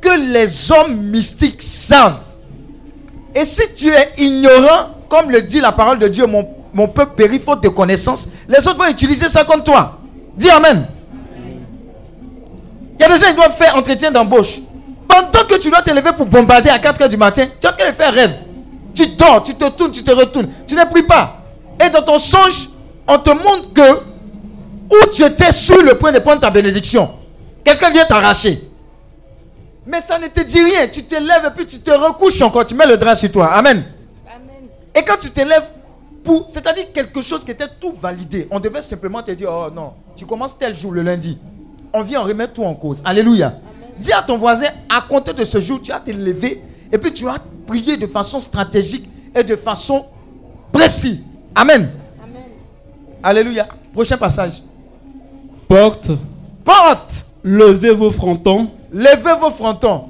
que 0.00 0.32
les 0.32 0.72
hommes 0.72 0.96
mystiques 1.10 1.60
savent. 1.60 2.22
Et 3.34 3.44
si 3.44 3.62
tu 3.74 3.88
es 3.88 4.12
ignorant, 4.16 4.94
comme 5.10 5.30
le 5.30 5.42
dit 5.42 5.60
la 5.60 5.72
parole 5.72 5.98
de 5.98 6.08
Dieu, 6.08 6.26
mon, 6.26 6.48
mon 6.72 6.88
peuple 6.88 7.12
périt 7.16 7.38
faute 7.38 7.62
de 7.62 7.68
connaissance, 7.68 8.30
les 8.48 8.66
autres 8.66 8.78
vont 8.78 8.90
utiliser 8.90 9.28
ça 9.28 9.44
contre 9.44 9.64
toi. 9.64 9.98
Dis 10.36 10.48
Amen. 10.48 10.86
Il 13.02 13.08
y 13.08 13.12
a 13.12 13.16
des 13.16 13.20
gens 13.20 13.30
qui 13.30 13.34
doivent 13.36 13.56
faire 13.56 13.76
entretien 13.76 14.12
d'embauche. 14.12 14.60
Pendant 15.08 15.44
que 15.44 15.58
tu 15.58 15.70
dois 15.70 15.82
te 15.82 15.90
lever 15.90 16.12
pour 16.16 16.24
bombarder 16.24 16.70
à 16.70 16.78
4 16.78 17.00
h 17.00 17.08
du 17.08 17.16
matin, 17.16 17.46
tu 17.60 17.66
as 17.66 17.72
qu'à 17.72 17.92
faire 17.92 18.14
rêve. 18.14 18.32
Tu 18.94 19.08
dors, 19.08 19.42
tu 19.42 19.54
te 19.54 19.68
tournes, 19.70 19.90
tu 19.90 20.04
te 20.04 20.12
retournes. 20.12 20.48
Tu 20.68 20.76
ne 20.76 20.84
pries 20.84 21.02
pas. 21.02 21.42
Et 21.84 21.90
dans 21.90 22.02
ton 22.02 22.16
songe, 22.18 22.68
on 23.08 23.18
te 23.18 23.30
montre 23.30 23.72
que 23.72 23.92
où 24.94 25.10
tu 25.12 25.24
étais 25.24 25.50
sur 25.50 25.82
le 25.82 25.98
point 25.98 26.12
de 26.12 26.20
prendre 26.20 26.40
ta 26.40 26.50
bénédiction, 26.50 27.10
quelqu'un 27.64 27.90
vient 27.90 28.04
t'arracher. 28.04 28.70
Mais 29.84 30.00
ça 30.00 30.16
ne 30.20 30.28
te 30.28 30.40
dit 30.40 30.62
rien. 30.62 30.86
Tu 30.86 31.02
te 31.02 31.16
lèves 31.16 31.44
et 31.44 31.50
puis 31.56 31.66
tu 31.66 31.80
te 31.80 31.90
recouches 31.90 32.40
encore. 32.42 32.64
Tu 32.64 32.76
mets 32.76 32.86
le 32.86 32.96
drap 32.96 33.16
sur 33.16 33.32
toi. 33.32 33.46
Amen. 33.48 33.82
Et 34.94 35.02
quand 35.02 35.16
tu 35.20 35.28
te 35.28 35.40
lèves 35.40 35.72
pour. 36.22 36.44
C'est-à-dire 36.46 36.92
quelque 36.92 37.20
chose 37.20 37.44
qui 37.44 37.50
était 37.50 37.66
tout 37.80 37.92
validé. 38.00 38.46
On 38.48 38.60
devait 38.60 38.80
simplement 38.80 39.24
te 39.24 39.32
dire 39.32 39.50
Oh 39.50 39.70
non, 39.74 39.94
tu 40.14 40.24
commences 40.24 40.56
tel 40.56 40.76
jour 40.76 40.92
le 40.92 41.02
lundi. 41.02 41.36
On 41.92 42.02
vient, 42.02 42.20
on 42.22 42.24
remet 42.24 42.48
tout 42.48 42.64
en 42.64 42.74
cause. 42.74 43.02
Alléluia. 43.04 43.54
Dis 43.98 44.12
à 44.12 44.22
ton 44.22 44.38
voisin 44.38 44.68
À 44.88 45.02
compter 45.02 45.32
de 45.32 45.44
ce 45.44 45.60
jour, 45.60 45.80
tu 45.82 45.92
vas 45.92 46.00
te 46.00 46.10
lever 46.10 46.62
et 46.90 46.98
puis 46.98 47.12
tu 47.12 47.24
vas 47.24 47.36
prier 47.66 47.96
de 47.96 48.06
façon 48.06 48.40
stratégique 48.40 49.08
et 49.34 49.42
de 49.44 49.56
façon 49.56 50.06
précise. 50.72 51.20
Amen. 51.54 51.90
Alléluia. 53.22 53.68
Prochain 53.92 54.16
passage. 54.16 54.62
Porte, 55.68 56.10
Porte. 56.64 57.26
levez 57.42 57.92
vos 57.94 58.10
frontons, 58.10 58.70
Levez 58.92 59.38
vos 59.40 59.50
frontons. 59.50 60.04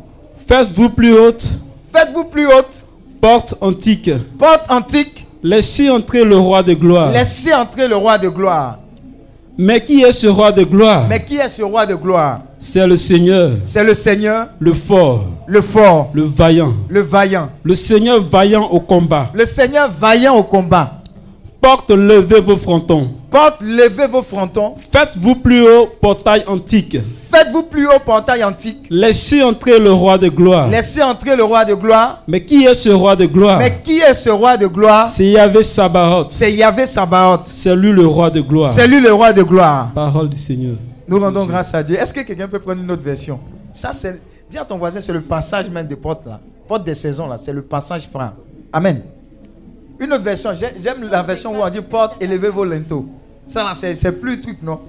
faites-vous 0.47 0.90
plus 0.90 1.12
haute, 1.16 1.47
Faites-vous 1.92 2.25
plus 2.25 2.47
haute. 2.47 2.87
porte 3.21 3.55
antique. 3.61 4.11
Porte 4.38 4.71
antique. 4.71 5.27
Laissez 5.42 5.90
entrer 5.90 6.25
le 6.25 6.37
roi 6.37 6.62
de 6.62 6.73
gloire. 6.75 7.11
Laissez 7.12 7.53
entrer 7.53 7.87
le 7.87 7.97
roi 7.97 8.16
de 8.18 8.29
gloire. 8.29 8.79
Mais 9.59 9.83
qui 9.85 10.03
est 10.03 10.12
ce 10.12 10.27
roi 10.27 10.51
de 10.51 10.65
gloire? 10.65 11.07
Mais 11.09 11.23
qui 11.23 11.37
est 11.37 11.49
ce 11.49 11.62
roi 11.62 11.85
de 11.85 11.95
gloire? 11.95 12.41
C'est 12.59 12.87
le 12.87 12.97
Seigneur, 12.97 13.53
C'est 13.65 13.85
le 13.85 13.93
Seigneur, 13.93 14.49
le 14.59 14.73
fort, 14.73 15.27
le 15.47 15.61
fort, 15.61 16.11
le 16.15 16.23
vaillant. 16.23 16.73
le 16.88 17.01
vaillant. 17.03 17.51
Le 17.62 17.75
Seigneur 17.75 18.23
vaillant 18.23 18.65
au 18.69 18.81
combat. 18.81 19.31
Le 19.35 19.45
Seigneur 19.45 19.91
vaillant 19.91 20.37
au 20.37 20.43
combat. 20.43 21.02
Porte, 21.62 21.92
levez 21.92 22.40
vos 22.40 22.57
frontons. 22.57 23.09
Porte, 23.31 23.62
levez 23.62 24.09
vos 24.09 24.20
frontons. 24.20 24.75
Faites-vous 24.90 25.37
plus 25.37 25.62
haut, 25.62 25.87
portail 26.01 26.42
antique. 26.48 26.98
Faites-vous 27.31 27.62
plus 27.62 27.87
haut 27.87 28.01
portail 28.05 28.42
antique. 28.42 28.88
Laissez 28.90 29.40
entrer 29.44 29.79
le 29.79 29.92
roi 29.92 30.18
de 30.18 30.29
gloire. 30.29 30.66
Laissez 30.66 31.01
entrer 31.01 31.37
le 31.37 31.44
roi 31.44 31.64
de 31.64 31.75
gloire. 31.75 32.25
Mais 32.27 32.44
qui 32.44 32.64
est 32.64 32.75
ce 32.75 32.88
roi 32.88 33.14
de 33.14 33.27
gloire? 33.27 33.59
Mais 33.59 33.81
qui 33.81 34.01
est 34.01 34.12
ce 34.12 34.29
roi 34.29 34.57
de 34.57 34.66
gloire? 34.66 35.07
C'est 35.07 35.31
Yahvé 35.31 35.62
Sabaoth. 35.62 36.33
C'est 36.33 36.53
Yahvé 36.53 36.85
Sabaoth. 36.85 37.46
C'est 37.46 37.77
lui 37.77 37.92
le 37.92 38.09
roi 38.09 38.29
de 38.29 38.40
gloire. 38.40 38.68
C'est 38.68 38.88
lui 38.88 39.01
le 39.01 39.12
roi 39.12 39.33
de 39.33 39.44
gloire. 39.44 39.92
Parole 39.94 40.31
du 40.31 40.38
Seigneur. 40.38 40.75
Nous 41.07 41.20
rendons 41.20 41.46
grâce 41.46 41.72
à 41.75 41.83
Dieu. 41.85 41.96
Est-ce 41.96 42.12
que 42.12 42.22
quelqu'un 42.22 42.48
peut 42.48 42.59
prendre 42.59 42.83
une 42.83 42.90
autre 42.90 43.05
version? 43.05 43.38
Ça, 43.72 43.92
c'est. 43.92 44.20
Dis 44.51 44.59
à 44.59 44.64
ton 44.64 44.79
voisin, 44.79 45.01
c'est 45.01 45.12
le 45.12 45.20
passage 45.20 45.70
même 45.70 45.87
des 45.87 45.94
portes 45.94 46.27
là. 46.27 46.40
Porte 46.66 46.83
des 46.83 46.96
saisons 46.96 47.29
là. 47.29 47.37
C'est 47.38 47.53
le 47.53 47.62
passage 47.62 48.09
franc. 48.09 48.33
Amen. 48.72 49.03
Une 50.03 50.12
autre 50.12 50.25
version. 50.25 50.53
j'ai- 50.53 50.75
J'aime 50.83 51.05
la 51.09 51.23
version 51.23 51.53
où 51.57 51.62
on 51.62 51.69
dit 51.69 51.81
porte, 51.81 52.21
élevez 52.21 52.49
vos 52.49 52.65
linteaux. 52.65 53.07
Ça 53.47 53.62
là, 53.62 53.73
c'est 53.73 53.95
c'est 53.95 54.11
plus 54.12 54.41
truc, 54.41 54.61
non? 54.61 54.81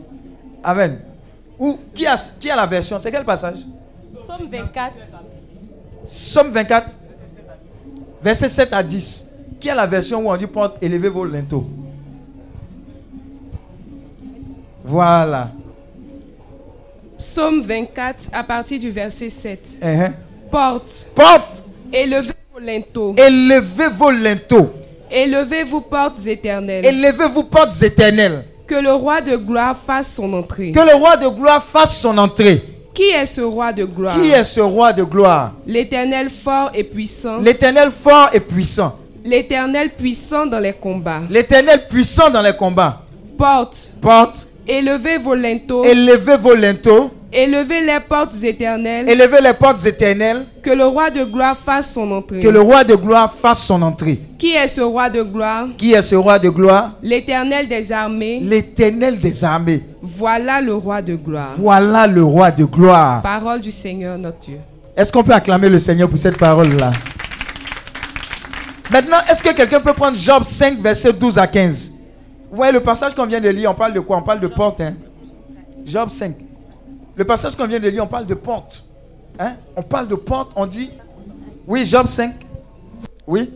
Amen. 0.63 0.99
Ou 1.60 1.78
qui 1.93 2.08
a, 2.08 2.15
qui 2.39 2.49
a 2.49 2.56
la 2.56 2.65
version? 2.65 2.97
C'est 2.97 3.12
quel 3.12 3.23
passage? 3.23 3.60
Somme 4.26 4.47
24. 4.49 4.93
Somme 6.06 6.49
24, 6.52 6.89
verset 8.23 8.49
7 8.49 8.73
à 8.73 8.82
10. 8.82 9.28
Qui 9.60 9.69
a 9.69 9.76
la 9.76 9.86
version 9.86 10.26
où 10.26 10.32
on 10.32 10.36
dit 10.36 10.47
porte, 10.47 10.78
élevez 10.82 11.10
vos 11.10 11.26
linteaux? 11.26 11.65
Voilà. 14.84 15.52
Psaume 17.19 17.62
24 17.62 18.30
à 18.34 18.43
partir 18.43 18.80
du 18.80 18.89
verset 18.89 19.30
7. 19.30 19.78
Uh-huh. 19.82 20.12
Porte, 20.52 21.08
Porte, 21.15 21.63
élevez 21.91 22.32
vos 22.52 22.60
linteaux, 22.60 23.15
élevez 23.15 23.88
vos 23.89 24.12
linteaux. 24.12 24.71
Élevez 25.13 25.63
vous 25.63 25.82
portes 25.82 26.26
éternelles. 26.26 26.86
Élevez-vous 26.86 27.43
portes 27.43 27.82
éternelles. 27.82 28.45
Que 28.67 28.76
le 28.76 28.93
roi 28.93 29.21
de 29.21 29.36
gloire 29.36 29.76
fasse 29.86 30.13
son 30.15 30.34
entrée. 30.34 30.71
Que 30.71 30.80
le 30.80 30.95
roi 30.95 31.17
de 31.17 31.28
gloire 31.28 31.63
fasse 31.63 31.99
son 31.99 32.17
entrée. 32.17 32.62
Qui 32.93 33.04
est 33.04 33.26
ce 33.26 33.41
roi 33.41 33.73
de 33.73 33.86
gloire? 33.86 34.21
Qui 34.21 34.30
est 34.30 34.43
ce 34.43 34.62
roi 34.62 34.93
de 34.93 35.04
gloire? 35.04 35.54
L'éternel 35.65 36.30
fort 36.30 36.71
et 36.73 36.84
puissant. 36.84 37.39
L'éternel 37.39 37.89
fort 37.91 38.30
et 38.34 38.39
puissant. 38.39 38.99
L'éternel 39.23 39.91
puissant 39.91 40.45
dans 40.45 40.60
les 40.60 40.73
combats. 40.73 41.21
L'éternel 41.30 41.88
puissant 41.89 42.30
dans 42.30 42.41
les 42.41 42.56
combats. 42.56 43.02
Porte, 43.38 43.91
Porte, 43.99 44.47
élevez 44.67 45.17
vos 45.17 45.36
linteaux, 45.36 45.84
élevez 45.84 46.38
vos 46.38 46.56
linteaux. 46.56 47.12
élevez 47.32 47.82
les 47.82 47.99
portes 48.08 48.36
éternelles. 48.43 49.10
Élevez 49.10 49.41
les 49.41 49.54
portes 49.54 49.86
éternelles. 49.86 50.45
Que 50.62 50.71
le 50.71 50.86
roi 50.86 51.10
de 51.10 51.23
gloire 51.23 51.58
fasse 51.58 51.93
son 51.93 52.12
entrée. 52.12 52.39
Que 52.39 52.47
le 52.47 52.62
roi 52.62 52.84
de 52.84 52.95
gloire 52.95 53.34
fasse 53.34 53.63
son 53.63 53.82
entrée. 53.82 54.19
Qui 54.38 54.52
est 54.52 54.67
ce 54.67 54.82
roi 54.82 55.10
de 55.10 55.21
gloire? 55.23 55.67
Qui 55.78 55.93
est 55.93 56.02
ce 56.02 56.15
roi 56.15 56.38
de 56.39 56.49
gloire? 56.49 56.93
L'éternel 57.02 57.67
des 57.67 57.91
armées. 57.91 58.39
L'éternel 58.41 59.19
des 59.19 59.43
armées. 59.43 59.82
Voilà 60.02 60.62
le 60.62 60.76
roi 60.76 61.02
de 61.02 61.15
gloire. 61.15 61.54
Voilà 61.58 62.08
le 62.08 62.23
roi 62.23 62.52
de 62.52 62.65
gloire. 62.65 63.21
Parole 63.21 63.62
du 63.62 63.71
Seigneur 63.71 64.17
notre 64.17 64.39
Dieu. 64.39 64.60
Est-ce 64.95 65.12
qu'on 65.12 65.23
peut 65.23 65.34
acclamer 65.34 65.69
le 65.69 65.80
Seigneur 65.80 66.08
pour 66.08 66.19
cette 66.19 66.38
parole-là? 66.38 66.91
Maintenant, 68.91 69.17
est-ce 69.30 69.41
que 69.41 69.54
quelqu'un 69.54 69.80
peut 69.80 69.93
prendre 69.93 70.17
Job 70.17 70.43
5, 70.43 70.80
verset 70.80 71.13
12 71.13 71.38
à 71.39 71.47
15 71.47 71.92
Vous 72.54 72.58
voyez 72.58 72.72
le 72.72 72.82
passage 72.84 73.16
qu'on 73.16 73.26
vient 73.26 73.42
de 73.42 73.50
lire, 73.50 73.72
on 73.72 73.74
parle 73.74 73.94
de 73.94 74.00
quoi? 74.00 74.18
On 74.18 74.22
parle 74.22 74.39
de 74.39 74.46
porte. 74.46 74.80
Hein? 74.80 74.94
Job 75.84 76.08
5. 76.10 76.36
Le 77.16 77.26
passage 77.26 77.56
qu'on 77.56 77.66
vient 77.66 77.80
de 77.80 77.89
lire, 77.89 78.04
on 78.04 78.08
parle 78.08 78.28
de 78.28 78.36
porte. 78.36 78.86
Hein? 79.39 79.56
On 79.76 79.82
parle 79.82 80.08
de 80.08 80.13
porte, 80.13 80.52
on 80.56 80.68
dit... 80.68 80.92
Oui, 81.68 81.84
Job 81.84 82.06
5. 82.08 82.32
Oui, 83.26 83.50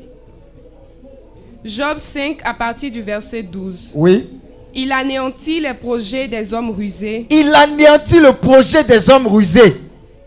Job 1.64 1.98
5 2.00 2.40
à 2.44 2.56
partir 2.56 2.92
du 2.92 3.02
verset 3.04 3.44
12. 3.44 3.92
oui. 3.94 4.30
Il 4.74 4.92
anéantit 4.92 5.60
les 5.60 5.74
projets 5.76 6.28
des 6.28 6.54
hommes 6.54 6.72
rusés 6.72 7.28
Il 7.30 7.54
anéantit 7.54 8.20
le 8.20 8.34
projet 8.34 8.84
des 8.84 9.10
hommes 9.12 9.28
rusés. 9.28 9.76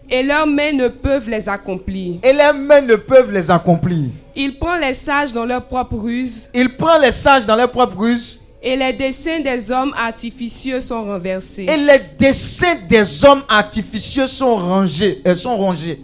et 0.09 0.23
leurs 0.23 0.47
mains 0.47 0.73
ne 0.73 0.87
peuvent 0.89 1.29
les 1.29 1.49
accomplir. 1.49 2.21
Et 2.23 2.33
les 2.33 2.53
mains 2.53 2.81
ne 2.83 2.95
peuvent 2.97 3.33
les 3.33 3.51
accomplir. 3.51 4.11
Il 4.37 4.59
prend 4.61 4.77
les 4.77 4.95
sages 4.95 5.33
dans 5.33 5.45
leurs 5.45 5.67
propres 5.67 5.97
ruses 5.97 6.49
Il 6.55 6.77
prend 6.77 6.99
les 6.99 7.11
sages 7.13 7.47
dans 7.47 7.57
leurs 7.57 7.71
propres 7.73 7.97
ruses. 7.99 8.43
Et 8.63 8.77
les 8.77 8.93
desseins 8.93 9.41
des 9.41 9.71
hommes 9.71 9.95
artificieux 9.97 10.81
sont 10.81 11.05
renversés. 11.05 11.65
Et 11.65 11.77
les 11.77 12.01
desseins 12.19 12.77
des 12.89 13.25
hommes 13.25 13.43
artificieux 13.49 14.27
sont 14.27 14.57
rangés. 14.57 15.21
Elles 15.25 15.37
sont 15.37 15.57
rongés. 15.57 16.01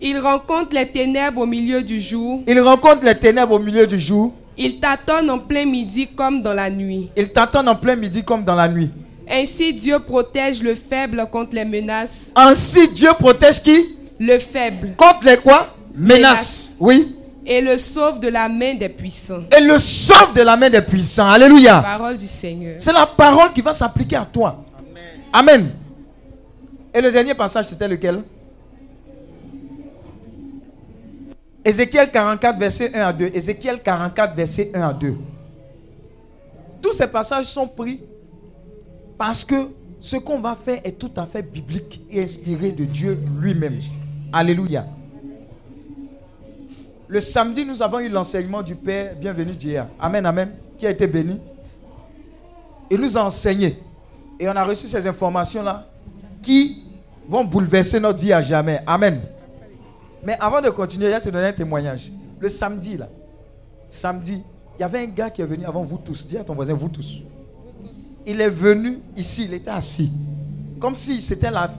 Il 0.00 0.18
rencontre 0.18 0.74
les 0.74 0.86
ténèbres 0.86 1.40
au 1.40 1.46
milieu 1.46 1.82
du 1.82 1.98
jour. 1.98 2.42
Il 2.46 2.60
rencontre 2.60 3.02
les 3.04 3.14
ténèbres 3.14 3.54
au 3.54 3.58
milieu 3.58 3.86
du 3.86 3.98
jour. 3.98 4.34
Il 4.58 4.80
en 5.28 5.38
plein 5.38 5.64
midi 5.64 6.08
comme 6.14 6.42
dans 6.42 6.54
la 6.54 6.68
nuit. 6.70 7.10
Il 7.16 7.30
t'attend 7.30 7.66
en 7.66 7.76
plein 7.76 7.96
midi 7.96 8.22
comme 8.22 8.44
dans 8.44 8.54
la 8.54 8.68
nuit. 8.68 8.90
Ainsi 9.28 9.72
Dieu 9.74 9.98
protège 9.98 10.62
le 10.62 10.74
faible 10.74 11.26
contre 11.30 11.54
les 11.54 11.64
menaces. 11.64 12.32
Ainsi 12.36 12.88
Dieu 12.88 13.10
protège 13.18 13.62
qui? 13.62 13.96
Le 14.18 14.38
faible. 14.38 14.94
Contre 14.96 15.26
les 15.26 15.36
quoi? 15.36 15.74
Menaces. 15.94 16.16
Menaces. 16.16 16.76
Oui. 16.78 17.15
Et 17.48 17.60
le 17.60 17.78
sauve 17.78 18.18
de 18.18 18.28
la 18.28 18.48
main 18.48 18.74
des 18.74 18.88
puissants. 18.88 19.44
Et 19.56 19.62
le 19.62 19.78
sauve 19.78 20.34
de 20.34 20.42
la 20.42 20.56
main 20.56 20.68
des 20.68 20.82
puissants. 20.82 21.28
Alléluia. 21.28 21.80
Parole 21.80 22.16
du 22.16 22.26
Seigneur. 22.26 22.74
C'est 22.78 22.92
la 22.92 23.06
parole 23.06 23.52
qui 23.52 23.60
va 23.60 23.72
s'appliquer 23.72 24.16
à 24.16 24.26
toi. 24.26 24.64
Amen. 25.32 25.70
Et 26.92 27.00
le 27.00 27.12
dernier 27.12 27.34
passage, 27.34 27.66
c'était 27.66 27.86
lequel? 27.86 28.22
Ézéchiel 31.64 32.10
44, 32.10 32.58
verset 32.58 32.90
1 32.94 33.00
à 33.00 33.12
2. 33.12 33.30
Ézéchiel 33.34 33.82
44, 33.82 34.34
verset 34.34 34.70
1 34.74 34.80
à 34.80 34.92
2. 34.92 35.14
Tous 36.82 36.92
ces 36.92 37.06
passages 37.06 37.46
sont 37.46 37.68
pris 37.68 38.00
parce 39.18 39.44
que 39.44 39.68
ce 40.00 40.16
qu'on 40.16 40.40
va 40.40 40.54
faire 40.54 40.80
est 40.84 40.98
tout 40.98 41.10
à 41.16 41.26
fait 41.26 41.42
biblique 41.42 42.00
et 42.10 42.22
inspiré 42.22 42.70
de 42.70 42.84
Dieu 42.84 43.18
lui-même. 43.40 43.80
Alléluia. 44.32 44.86
Le 47.08 47.20
samedi, 47.20 47.64
nous 47.64 47.82
avons 47.82 48.00
eu 48.00 48.08
l'enseignement 48.08 48.62
du 48.62 48.74
Père, 48.74 49.14
bienvenue 49.14 49.54
Dieu. 49.54 49.80
Amen, 49.98 50.26
amen, 50.26 50.50
qui 50.76 50.86
a 50.86 50.90
été 50.90 51.06
béni? 51.06 51.40
Il 52.90 53.00
nous 53.00 53.16
a 53.16 53.24
enseigné. 53.24 53.80
Et 54.40 54.48
on 54.48 54.56
a 54.56 54.64
reçu 54.64 54.88
ces 54.88 55.06
informations-là 55.06 55.86
qui 56.42 56.84
vont 57.28 57.44
bouleverser 57.44 58.00
notre 58.00 58.18
vie 58.18 58.32
à 58.32 58.42
jamais. 58.42 58.80
Amen. 58.86 59.22
Mais 60.24 60.36
avant 60.40 60.60
de 60.60 60.68
continuer, 60.70 61.06
je 61.06 61.12
vais 61.12 61.20
te 61.20 61.28
donner 61.28 61.46
un 61.46 61.52
témoignage. 61.52 62.10
Le 62.40 62.48
samedi, 62.48 62.96
là, 62.96 63.08
samedi, 63.88 64.42
il 64.76 64.80
y 64.80 64.84
avait 64.84 64.98
un 64.98 65.06
gars 65.06 65.30
qui 65.30 65.42
est 65.42 65.46
venu 65.46 65.64
avant 65.64 65.84
vous 65.84 65.98
tous. 65.98 66.26
Dis 66.26 66.36
à 66.36 66.44
ton 66.44 66.54
voisin, 66.54 66.74
vous 66.74 66.88
tous. 66.88 67.22
Il 68.26 68.40
est 68.40 68.50
venu 68.50 68.98
ici, 69.16 69.44
il 69.44 69.54
était 69.54 69.70
assis. 69.70 70.10
Comme 70.80 70.96
si 70.96 71.20
c'était 71.20 71.50
la, 71.50 71.70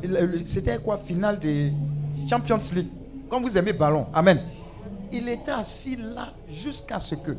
c'était 0.45 0.77
quoi, 0.77 0.95
finale 0.95 1.37
de 1.39 1.69
Champions 2.29 2.57
League. 2.73 2.87
Comme 3.29 3.43
vous 3.43 3.57
aimez 3.57 3.73
ballon. 3.73 4.07
Amen. 4.13 4.39
Il 5.11 5.29
était 5.29 5.51
assis 5.51 5.95
là 5.95 6.33
jusqu'à 6.49 6.99
ce 6.99 7.15
que 7.15 7.31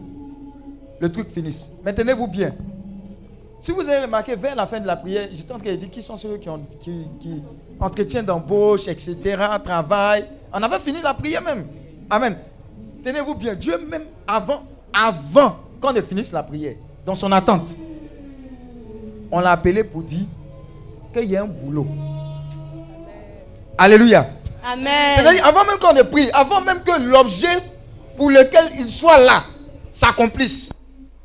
le 1.01 1.13
truc 1.13 1.29
finisse. 1.31 1.71
Maintenez-vous 1.85 2.27
bien. 2.27 2.55
Si 3.61 3.73
vous 3.73 3.89
avez 3.89 4.05
remarqué, 4.05 4.35
vers 4.37 4.55
la 4.55 4.67
fin 4.67 4.79
de 4.79 4.87
la 4.87 4.97
prière, 4.97 5.29
j'étais 5.33 5.53
en 5.53 5.59
train 5.59 5.73
de 5.73 5.77
dire 5.77 5.91
qui 5.91 6.01
sont 6.03 6.17
ceux 6.17 6.37
qui, 6.37 6.49
ont, 6.49 6.61
qui 6.81 7.43
entretiennent 7.81 8.25
d'embauche, 8.25 8.87
etc., 8.89 9.17
travail? 9.63 10.27
On 10.53 10.63
avait 10.63 10.79
fini 10.79 10.99
la 11.03 11.13
prière 11.15 11.43
même. 11.43 11.67
Amen. 12.09 12.37
Tenez-vous 13.03 13.35
bien. 13.35 13.55
Dieu 13.55 13.77
même, 13.79 14.05
avant, 14.27 14.63
avant 14.93 15.57
qu'on 15.81 15.93
ne 15.93 16.01
finisse 16.01 16.33
la 16.33 16.43
prière, 16.43 16.77
dans 17.05 17.15
son 17.15 17.31
attente, 17.33 17.77
on 19.31 19.41
l'a 19.41 19.53
appelé 19.53 19.85
pour 19.85 20.03
dire 20.03 20.27
qu'il 21.13 21.25
y 21.25 21.37
a 21.37 21.43
un 21.43 21.47
boulot. 21.47 21.87
Alléluia. 23.77 24.31
Amen. 24.65 25.15
C'est-à-dire, 25.15 25.47
avant 25.47 25.65
même 25.65 25.79
qu'on 25.79 25.93
ne 25.93 26.03
prie, 26.03 26.31
avant 26.33 26.61
même 26.61 26.83
que 26.83 27.01
l'objet 27.01 27.59
pour 28.17 28.31
lequel 28.31 28.65
il 28.79 28.89
soit 28.89 29.19
là 29.19 29.45
s'accomplisse, 29.91 30.71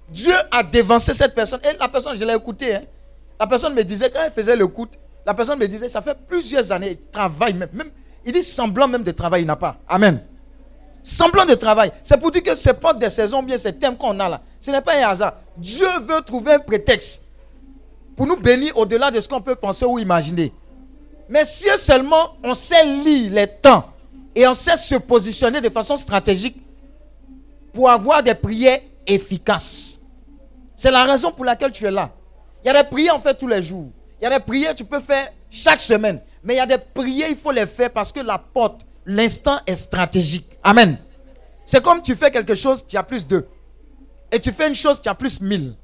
Dieu 0.09 0.33
a 0.51 0.63
dévancé 0.63 1.13
cette 1.13 1.33
personne. 1.33 1.59
Et 1.63 1.77
la 1.77 1.87
personne, 1.89 2.17
je 2.17 2.23
l'ai 2.23 2.35
écouté. 2.35 2.75
Hein. 2.75 2.81
La 3.39 3.47
personne 3.47 3.73
me 3.73 3.83
disait, 3.83 4.09
quand 4.09 4.21
elle 4.23 4.31
faisait 4.31 4.55
le 4.55 4.67
coup, 4.67 4.87
la 5.25 5.33
personne 5.33 5.57
me 5.59 5.67
disait, 5.67 5.87
ça 5.89 6.01
fait 6.01 6.17
plusieurs 6.27 6.71
années, 6.71 6.91
il 6.91 7.11
travaille 7.11 7.53
même. 7.53 7.69
même 7.73 7.89
il 8.25 8.31
dit 8.31 8.43
semblant 8.43 8.87
même 8.87 9.03
de 9.03 9.11
travail, 9.11 9.41
il 9.41 9.47
n'a 9.47 9.55
pas. 9.55 9.77
Amen. 9.87 10.21
Semblant 11.01 11.45
de 11.45 11.55
travail. 11.55 11.91
C'est 12.03 12.17
pour 12.17 12.31
dire 12.31 12.43
que 12.43 12.55
ces 12.55 12.73
portes 12.73 12.99
des 12.99 13.09
saisons, 13.09 13.43
bien 13.43 13.57
ces 13.57 13.73
thèmes 13.73 13.97
qu'on 13.97 14.17
a 14.19 14.29
là, 14.29 14.41
ce 14.59 14.71
n'est 14.71 14.81
pas 14.81 14.95
un 14.95 15.09
hasard. 15.09 15.33
Dieu 15.57 15.87
veut 16.01 16.21
trouver 16.21 16.53
un 16.53 16.59
prétexte 16.59 17.21
pour 18.15 18.25
nous 18.25 18.37
bénir 18.37 18.77
au-delà 18.77 19.11
de 19.11 19.19
ce 19.19 19.27
qu'on 19.27 19.41
peut 19.41 19.55
penser 19.55 19.83
ou 19.85 19.99
imaginer. 19.99 20.53
Mais 21.29 21.45
si 21.45 21.67
seulement 21.77 22.35
on 22.43 22.53
sait 22.53 22.85
lire 22.85 23.31
les 23.31 23.47
temps 23.47 23.89
et 24.35 24.47
on 24.47 24.53
sait 24.53 24.77
se 24.77 24.95
positionner 24.95 25.61
de 25.61 25.69
façon 25.69 25.95
stratégique 25.95 26.57
pour 27.73 27.89
avoir 27.89 28.21
des 28.21 28.35
prières 28.35 28.79
efficaces. 29.07 29.99
C'est 30.75 30.91
la 30.91 31.03
raison 31.03 31.31
pour 31.31 31.45
laquelle 31.45 31.71
tu 31.71 31.85
es 31.85 31.91
là. 31.91 32.11
Il 32.63 32.67
y 32.67 32.69
a 32.69 32.83
des 32.83 32.89
prières 32.89 33.15
on 33.15 33.19
fait 33.19 33.35
tous 33.35 33.47
les 33.47 33.61
jours. 33.61 33.89
Il 34.19 34.23
y 34.23 34.27
a 34.27 34.37
des 34.37 34.43
prières 34.43 34.75
tu 34.75 34.85
peux 34.85 34.99
faire 34.99 35.31
chaque 35.49 35.79
semaine. 35.79 36.21
Mais 36.43 36.55
il 36.55 36.57
y 36.57 36.59
a 36.59 36.65
des 36.65 36.77
prières, 36.77 37.29
il 37.29 37.35
faut 37.35 37.51
les 37.51 37.65
faire 37.65 37.91
parce 37.91 38.11
que 38.11 38.19
la 38.19 38.37
porte, 38.37 38.81
l'instant 39.05 39.59
est 39.65 39.75
stratégique. 39.75 40.57
Amen. 40.61 40.97
C'est 41.65 41.81
comme 41.81 42.01
tu 42.01 42.15
fais 42.15 42.31
quelque 42.31 42.55
chose, 42.55 42.85
tu 42.85 42.97
as 42.97 43.03
plus 43.03 43.25
deux. 43.25 43.47
Et 44.31 44.39
tu 44.39 44.51
fais 44.51 44.67
une 44.67 44.75
chose, 44.75 44.99
tu 45.01 45.07
as 45.07 45.15
plus 45.15 45.39
mille. 45.39 45.75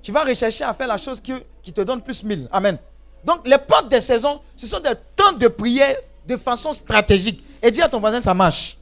Tu 0.00 0.12
vas 0.12 0.24
rechercher 0.24 0.64
à 0.64 0.72
faire 0.72 0.86
la 0.86 0.96
chose 0.96 1.20
qui, 1.20 1.34
qui 1.62 1.72
te 1.72 1.80
donne 1.82 2.00
plus 2.00 2.22
mille. 2.24 2.48
Amen. 2.50 2.78
Donc 3.24 3.46
les 3.46 3.58
portes 3.58 3.88
des 3.88 4.00
saisons, 4.00 4.40
ce 4.56 4.66
sont 4.66 4.80
des 4.80 4.92
temps 5.16 5.32
de 5.32 5.48
prière 5.48 5.96
de 6.26 6.36
façon 6.36 6.72
stratégique. 6.72 7.42
Et 7.62 7.70
dis 7.70 7.82
à 7.82 7.88
ton 7.88 8.00
voisin, 8.00 8.20
ça 8.20 8.34
marche. 8.34 8.76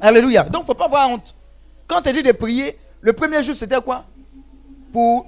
Alléluia. 0.00 0.42
Donc 0.44 0.60
il 0.60 0.62
ne 0.62 0.66
faut 0.66 0.74
pas 0.74 0.86
avoir 0.86 1.08
honte. 1.10 1.34
Quand 1.86 2.00
tu 2.02 2.12
dis 2.12 2.22
de 2.22 2.32
prier, 2.32 2.76
le 3.00 3.12
premier 3.12 3.42
jour 3.42 3.54
c'était 3.54 3.80
quoi? 3.80 4.04
Pour, 4.92 5.26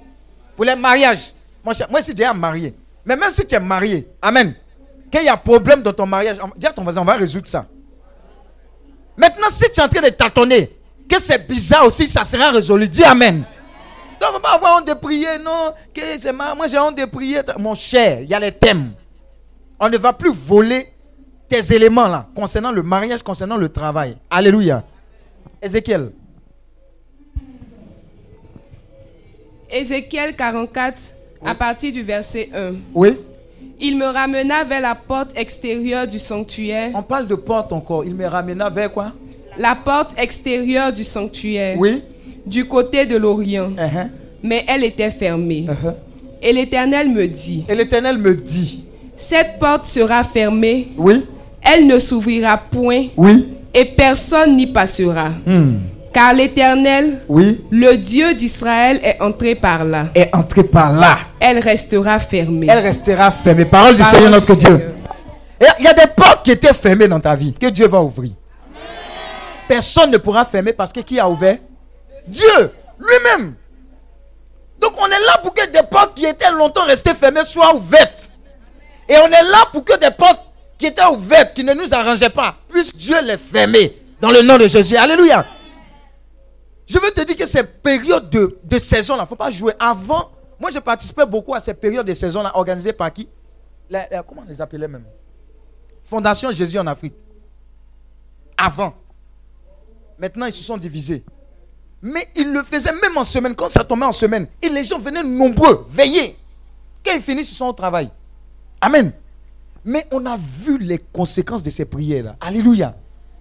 pour 0.55 0.65
les 0.65 0.75
mariages. 0.75 1.33
Moi, 1.63 1.73
moi 1.89 1.99
je 1.99 2.05
suis 2.05 2.15
déjà 2.15 2.33
marié. 2.33 2.73
Mais 3.05 3.15
même 3.15 3.31
si 3.31 3.45
tu 3.45 3.55
es 3.55 3.59
marié, 3.59 4.07
Amen. 4.21 4.53
Qu'il 5.11 5.23
y 5.23 5.29
a 5.29 5.37
problème 5.37 5.81
dans 5.81 5.93
ton 5.93 6.05
mariage, 6.05 6.37
dis 6.57 6.65
à 6.67 6.71
ton 6.71 6.83
voisin, 6.83 7.01
on 7.01 7.05
va 7.05 7.13
résoudre 7.13 7.47
ça. 7.47 7.65
Maintenant, 9.15 9.47
si 9.49 9.69
tu 9.71 9.79
es 9.79 9.83
en 9.83 9.87
train 9.87 10.01
de 10.01 10.09
tâtonner, 10.09 10.71
que 11.07 11.19
c'est 11.21 11.47
bizarre 11.47 11.85
aussi, 11.85 12.07
ça 12.07 12.23
sera 12.23 12.51
résolu. 12.51 12.89
Dis 12.89 13.03
Amen. 13.03 13.45
On 14.29 14.33
va 14.33 14.39
pas 14.39 14.55
avoir 14.55 14.77
honte 14.77 14.87
de 14.87 14.93
prier, 14.93 15.37
non. 15.43 15.73
Que 15.93 16.55
moi, 16.55 16.67
j'ai 16.67 16.79
honte 16.79 16.97
de 16.97 17.05
prier. 17.05 17.41
Mon 17.59 17.73
cher, 17.73 18.21
il 18.21 18.29
y 18.29 18.33
a 18.33 18.39
les 18.39 18.51
thèmes. 18.51 18.91
On 19.79 19.89
ne 19.89 19.97
va 19.97 20.13
plus 20.13 20.31
voler 20.31 20.91
tes 21.47 21.73
éléments 21.73 22.07
là, 22.07 22.27
concernant 22.35 22.71
le 22.71 22.81
mariage, 22.81 23.21
concernant 23.21 23.57
le 23.57 23.69
travail. 23.69 24.17
Alléluia. 24.29 24.83
Ézéchiel. 25.61 26.11
Ézéchiel 29.69 30.35
44, 30.35 31.13
à 31.45 31.55
partir 31.55 31.91
du 31.91 32.03
verset 32.03 32.49
1. 32.53 32.73
Oui. 32.93 33.19
Il 33.79 33.97
me 33.97 34.05
ramena 34.05 34.63
vers 34.63 34.79
la 34.79 34.95
porte 34.95 35.31
extérieure 35.35 36.07
du 36.07 36.17
sanctuaire. 36.17 36.91
On 36.93 37.03
parle 37.03 37.27
de 37.27 37.35
porte 37.35 37.73
encore. 37.73 38.05
Il 38.05 38.15
me 38.15 38.25
ramena 38.25 38.69
vers 38.69 38.91
quoi? 38.91 39.11
La 39.57 39.75
porte 39.75 40.11
extérieure 40.17 40.93
du 40.93 41.03
sanctuaire. 41.03 41.77
Oui. 41.77 42.01
Du 42.45 42.67
côté 42.67 43.05
de 43.05 43.17
l'Orient. 43.17 43.71
Uh-huh. 43.71 44.09
Mais 44.43 44.63
elle 44.67 44.83
était 44.83 45.11
fermée. 45.11 45.65
Uh-huh. 45.67 45.93
Et 46.41 46.53
l'Éternel 46.53 47.09
me 47.09 47.27
dit. 47.27 47.65
Et 47.67 47.75
l'Éternel 47.75 48.17
me 48.17 48.35
dit. 48.35 48.85
Cette 49.17 49.57
porte 49.59 49.85
sera 49.87 50.23
fermée. 50.23 50.89
Oui. 50.97 51.25
Elle 51.61 51.87
ne 51.87 51.97
s'ouvrira 51.97 52.57
point. 52.57 53.07
Oui. 53.17 53.47
Et 53.73 53.85
personne 53.85 54.55
n'y 54.55 54.67
passera. 54.67 55.29
Hmm. 55.45 55.77
Car 56.13 56.33
l'Éternel, 56.33 57.23
Oui. 57.27 57.61
le 57.71 57.97
Dieu 57.97 58.33
d'Israël, 58.35 58.99
est 59.03 59.19
entré 59.21 59.55
par 59.55 59.83
là. 59.83 60.07
Est 60.15 60.33
entré 60.33 60.63
par 60.63 60.93
là. 60.93 61.17
Elle 61.39 61.59
restera 61.59 62.19
fermée. 62.19 62.67
Elle 62.69 62.79
restera 62.79 63.31
fermée. 63.31 63.65
Parole 63.65 63.95
du 63.95 64.03
Seigneur 64.03 64.27
du 64.29 64.35
notre 64.35 64.55
Dieu. 64.55 64.69
Seigneur. 64.69 65.75
Il 65.79 65.83
y 65.83 65.87
a 65.87 65.93
des 65.93 66.07
portes 66.15 66.43
qui 66.43 66.51
étaient 66.51 66.73
fermées 66.73 67.07
dans 67.07 67.19
ta 67.19 67.35
vie 67.35 67.53
que 67.59 67.67
Dieu 67.67 67.87
va 67.87 68.01
ouvrir. 68.01 68.31
Personne 69.67 70.11
ne 70.11 70.17
pourra 70.17 70.45
fermer 70.45 70.71
parce 70.73 70.93
que 70.93 70.99
qui 71.01 71.19
a 71.19 71.27
ouvert? 71.29 71.57
Dieu 72.27 72.71
lui-même. 72.99 73.55
Donc 74.79 74.93
on 74.97 75.05
est 75.05 75.09
là 75.09 75.37
pour 75.41 75.53
que 75.53 75.65
des 75.67 75.83
portes 75.83 76.15
qui 76.15 76.25
étaient 76.25 76.51
longtemps 76.51 76.85
restées 76.85 77.13
fermées 77.13 77.45
soient 77.45 77.73
ouvertes. 77.75 78.31
Et 79.07 79.15
on 79.17 79.27
est 79.27 79.43
là 79.43 79.65
pour 79.71 79.83
que 79.83 79.97
des 79.97 80.11
portes 80.11 80.41
qui 80.77 80.87
étaient 80.87 81.05
ouvertes, 81.05 81.53
qui 81.53 81.63
ne 81.63 81.73
nous 81.73 81.93
arrangeaient 81.93 82.29
pas, 82.29 82.55
puissent 82.69 82.95
Dieu 82.95 83.15
les 83.23 83.37
fermer 83.37 84.01
dans 84.19 84.31
le 84.31 84.41
nom 84.41 84.57
de 84.57 84.67
Jésus. 84.67 84.95
Alléluia. 84.97 85.45
Je 86.87 86.99
veux 86.99 87.11
te 87.11 87.21
dire 87.21 87.35
que 87.35 87.45
ces 87.45 87.63
périodes 87.63 88.29
de, 88.29 88.77
saison-là, 88.77 89.21
il 89.21 89.23
ne 89.23 89.27
faut 89.27 89.35
pas 89.35 89.49
jouer. 89.49 89.73
Avant, 89.79 90.31
moi 90.59 90.69
je 90.69 90.79
participais 90.79 91.25
beaucoup 91.25 91.55
à 91.55 91.59
ces 91.59 91.73
périodes 91.73 92.05
de 92.05 92.13
saison-là 92.13 92.51
organisées 92.55 92.93
par 92.93 93.11
qui? 93.11 93.27
Comment 94.27 94.43
on 94.45 94.49
les 94.49 94.61
appelait 94.61 94.87
même? 94.87 95.05
Fondation 96.03 96.51
Jésus 96.51 96.77
en 96.77 96.85
Afrique. 96.87 97.15
Avant. 98.57 98.93
Maintenant, 100.17 100.45
ils 100.45 100.51
se 100.51 100.63
sont 100.63 100.77
divisés. 100.77 101.23
Mais 102.07 102.27
ils 102.35 102.51
le 102.51 102.61
faisaient 102.61 102.93
même 102.93 103.17
en 103.17 103.23
semaine. 103.23 103.55
Quand 103.55 103.71
ça 103.71 103.83
tombait 103.83 104.05
en 104.05 104.11
semaine, 104.11 104.45
et 104.61 104.69
les 104.69 104.83
gens 104.83 104.99
venaient 104.99 105.23
nombreux, 105.23 105.87
veiller. 105.89 106.37
Quand 107.03 107.13
ils 107.15 107.21
finissent, 107.21 107.59
au 107.59 107.73
travail. 107.73 108.11
Amen. 108.79 109.11
Mais 109.83 110.05
on 110.11 110.23
a 110.27 110.35
vu 110.35 110.77
les 110.77 110.99
conséquences 110.99 111.63
de 111.63 111.71
ces 111.71 111.85
prières-là. 111.85 112.35
Alléluia. 112.39 112.95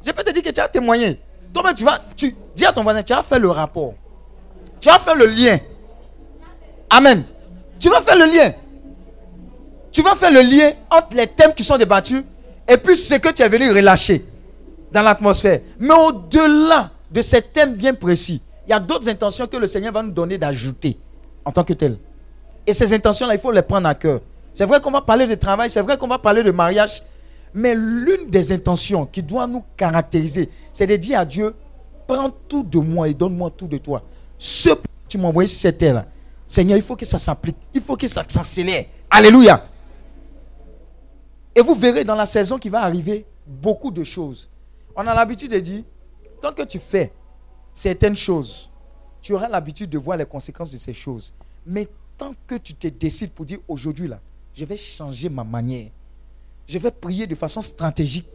Je 0.04 0.10
peux 0.12 0.22
te 0.22 0.30
dire 0.30 0.42
que 0.42 0.48
tu 0.48 0.60
as 0.60 0.68
témoigné. 0.68 1.20
Toi-même, 1.52 1.74
tu 1.74 1.84
vas, 1.84 2.00
tu 2.16 2.34
dis 2.56 2.64
à 2.64 2.72
ton 2.72 2.82
voisin, 2.82 3.02
tu 3.02 3.12
as 3.12 3.22
fait 3.22 3.38
le 3.38 3.50
rapport. 3.50 3.92
Tu 4.80 4.88
as 4.88 4.98
fait 4.98 5.14
le 5.14 5.26
lien. 5.26 5.58
Amen. 6.88 7.24
Tu 7.78 7.90
vas 7.90 8.00
faire 8.00 8.16
le 8.16 8.24
lien. 8.24 8.50
Tu 9.92 10.00
vas 10.00 10.14
faire 10.14 10.30
le 10.30 10.40
lien 10.40 10.72
entre 10.90 11.14
les 11.14 11.26
thèmes 11.26 11.52
qui 11.52 11.64
sont 11.64 11.76
débattus 11.76 12.24
et 12.66 12.78
puis 12.78 12.96
ce 12.96 13.16
que 13.16 13.28
tu 13.28 13.42
es 13.42 13.48
venu 13.48 13.70
relâcher 13.72 14.24
dans 14.90 15.02
l'atmosphère. 15.02 15.60
Mais 15.78 15.92
au-delà 15.92 16.92
de 17.10 17.20
ces 17.20 17.42
thèmes 17.42 17.74
bien 17.74 17.92
précis, 17.92 18.40
il 18.66 18.70
y 18.70 18.72
a 18.72 18.80
d'autres 18.80 19.08
intentions 19.08 19.46
que 19.46 19.56
le 19.56 19.66
Seigneur 19.66 19.92
va 19.92 20.02
nous 20.02 20.12
donner 20.12 20.38
d'ajouter 20.38 20.98
en 21.44 21.52
tant 21.52 21.64
que 21.64 21.72
tel. 21.72 21.98
Et 22.66 22.72
ces 22.72 22.92
intentions-là, 22.92 23.34
il 23.34 23.40
faut 23.40 23.50
les 23.52 23.62
prendre 23.62 23.88
à 23.88 23.94
cœur. 23.94 24.20
C'est 24.54 24.64
vrai 24.64 24.80
qu'on 24.80 24.90
va 24.90 25.02
parler 25.02 25.26
de 25.26 25.34
travail, 25.34 25.68
c'est 25.68 25.82
vrai 25.82 25.98
qu'on 25.98 26.08
va 26.08 26.18
parler 26.18 26.42
de 26.42 26.50
mariage, 26.50 27.02
Mais 27.56 27.74
l'une 27.74 28.28
des 28.28 28.50
intentions 28.50 29.06
qui 29.06 29.22
doit 29.22 29.46
nous 29.46 29.62
caractériser, 29.76 30.48
c'est 30.72 30.88
de 30.88 30.96
dire 30.96 31.20
à 31.20 31.24
Dieu, 31.24 31.54
prends 32.06 32.30
tout 32.48 32.64
de 32.64 32.78
moi 32.78 33.08
et 33.08 33.14
donne-moi 33.14 33.50
tout 33.56 33.68
de 33.68 33.78
toi. 33.78 34.02
Ce 34.38 34.70
que 34.70 34.80
tu 35.08 35.18
m'as 35.18 35.28
envoyé 35.28 35.46
sur 35.46 35.60
cette 35.60 35.78
terre-là, 35.78 36.06
Seigneur, 36.48 36.76
il 36.76 36.82
faut 36.82 36.96
que 36.96 37.06
ça 37.06 37.16
s'applique. 37.16 37.56
Il 37.72 37.80
faut 37.80 37.96
que 37.96 38.08
ça 38.08 38.24
s'accélère. 38.26 38.86
Alléluia. 39.08 39.64
Et 41.54 41.60
vous 41.60 41.74
verrez 41.74 42.02
dans 42.02 42.16
la 42.16 42.26
saison 42.26 42.58
qui 42.58 42.68
va 42.68 42.82
arriver 42.82 43.24
beaucoup 43.46 43.92
de 43.92 44.02
choses. 44.02 44.50
On 44.96 45.06
a 45.06 45.14
l'habitude 45.14 45.52
de 45.52 45.60
dire, 45.60 45.84
tant 46.42 46.52
que 46.52 46.62
tu 46.62 46.80
fais 46.80 47.12
certaines 47.74 48.16
choses, 48.16 48.70
tu 49.20 49.34
auras 49.34 49.48
l'habitude 49.48 49.90
de 49.90 49.98
voir 49.98 50.16
les 50.16 50.24
conséquences 50.24 50.72
de 50.72 50.78
ces 50.78 50.94
choses. 50.94 51.34
Mais 51.66 51.88
tant 52.16 52.32
que 52.46 52.54
tu 52.54 52.74
te 52.74 52.86
décides 52.86 53.32
pour 53.32 53.44
dire 53.44 53.58
aujourd'hui 53.68 54.08
là, 54.08 54.20
je 54.54 54.64
vais 54.64 54.76
changer 54.76 55.28
ma 55.28 55.44
manière, 55.44 55.88
je 56.66 56.78
vais 56.78 56.92
prier 56.92 57.26
de 57.26 57.34
façon 57.34 57.60
stratégique, 57.60 58.28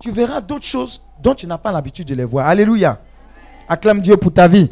tu 0.00 0.10
verras 0.10 0.40
d'autres 0.40 0.64
choses 0.64 1.02
dont 1.22 1.34
tu 1.34 1.46
n'as 1.46 1.58
pas 1.58 1.70
l'habitude 1.70 2.08
de 2.08 2.14
les 2.14 2.24
voir. 2.24 2.48
Alléluia. 2.48 3.02
Acclame 3.68 4.00
Dieu 4.00 4.16
pour 4.16 4.32
ta 4.32 4.48
vie. 4.48 4.68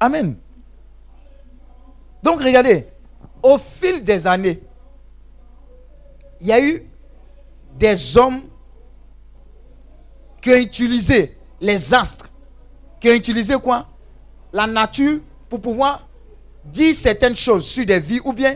Amen. 0.00 0.36
Donc 2.22 2.42
regardez, 2.42 2.88
au 3.42 3.56
fil 3.56 4.02
des 4.02 4.26
années, 4.26 4.60
il 6.40 6.48
y 6.48 6.52
a 6.52 6.60
eu 6.60 6.84
des 7.78 8.16
hommes 8.16 8.49
qui 10.40 10.50
ont 10.50 10.56
utilisé 10.56 11.36
les 11.60 11.92
astres, 11.94 12.28
qui 13.00 13.08
ont 13.08 13.14
utilisé 13.14 13.54
quoi? 13.56 13.86
La 14.52 14.66
nature 14.66 15.20
pour 15.48 15.60
pouvoir 15.60 16.08
dire 16.64 16.94
certaines 16.94 17.36
choses 17.36 17.66
sur 17.66 17.84
des 17.84 18.00
vies 18.00 18.20
ou 18.24 18.32
bien 18.32 18.54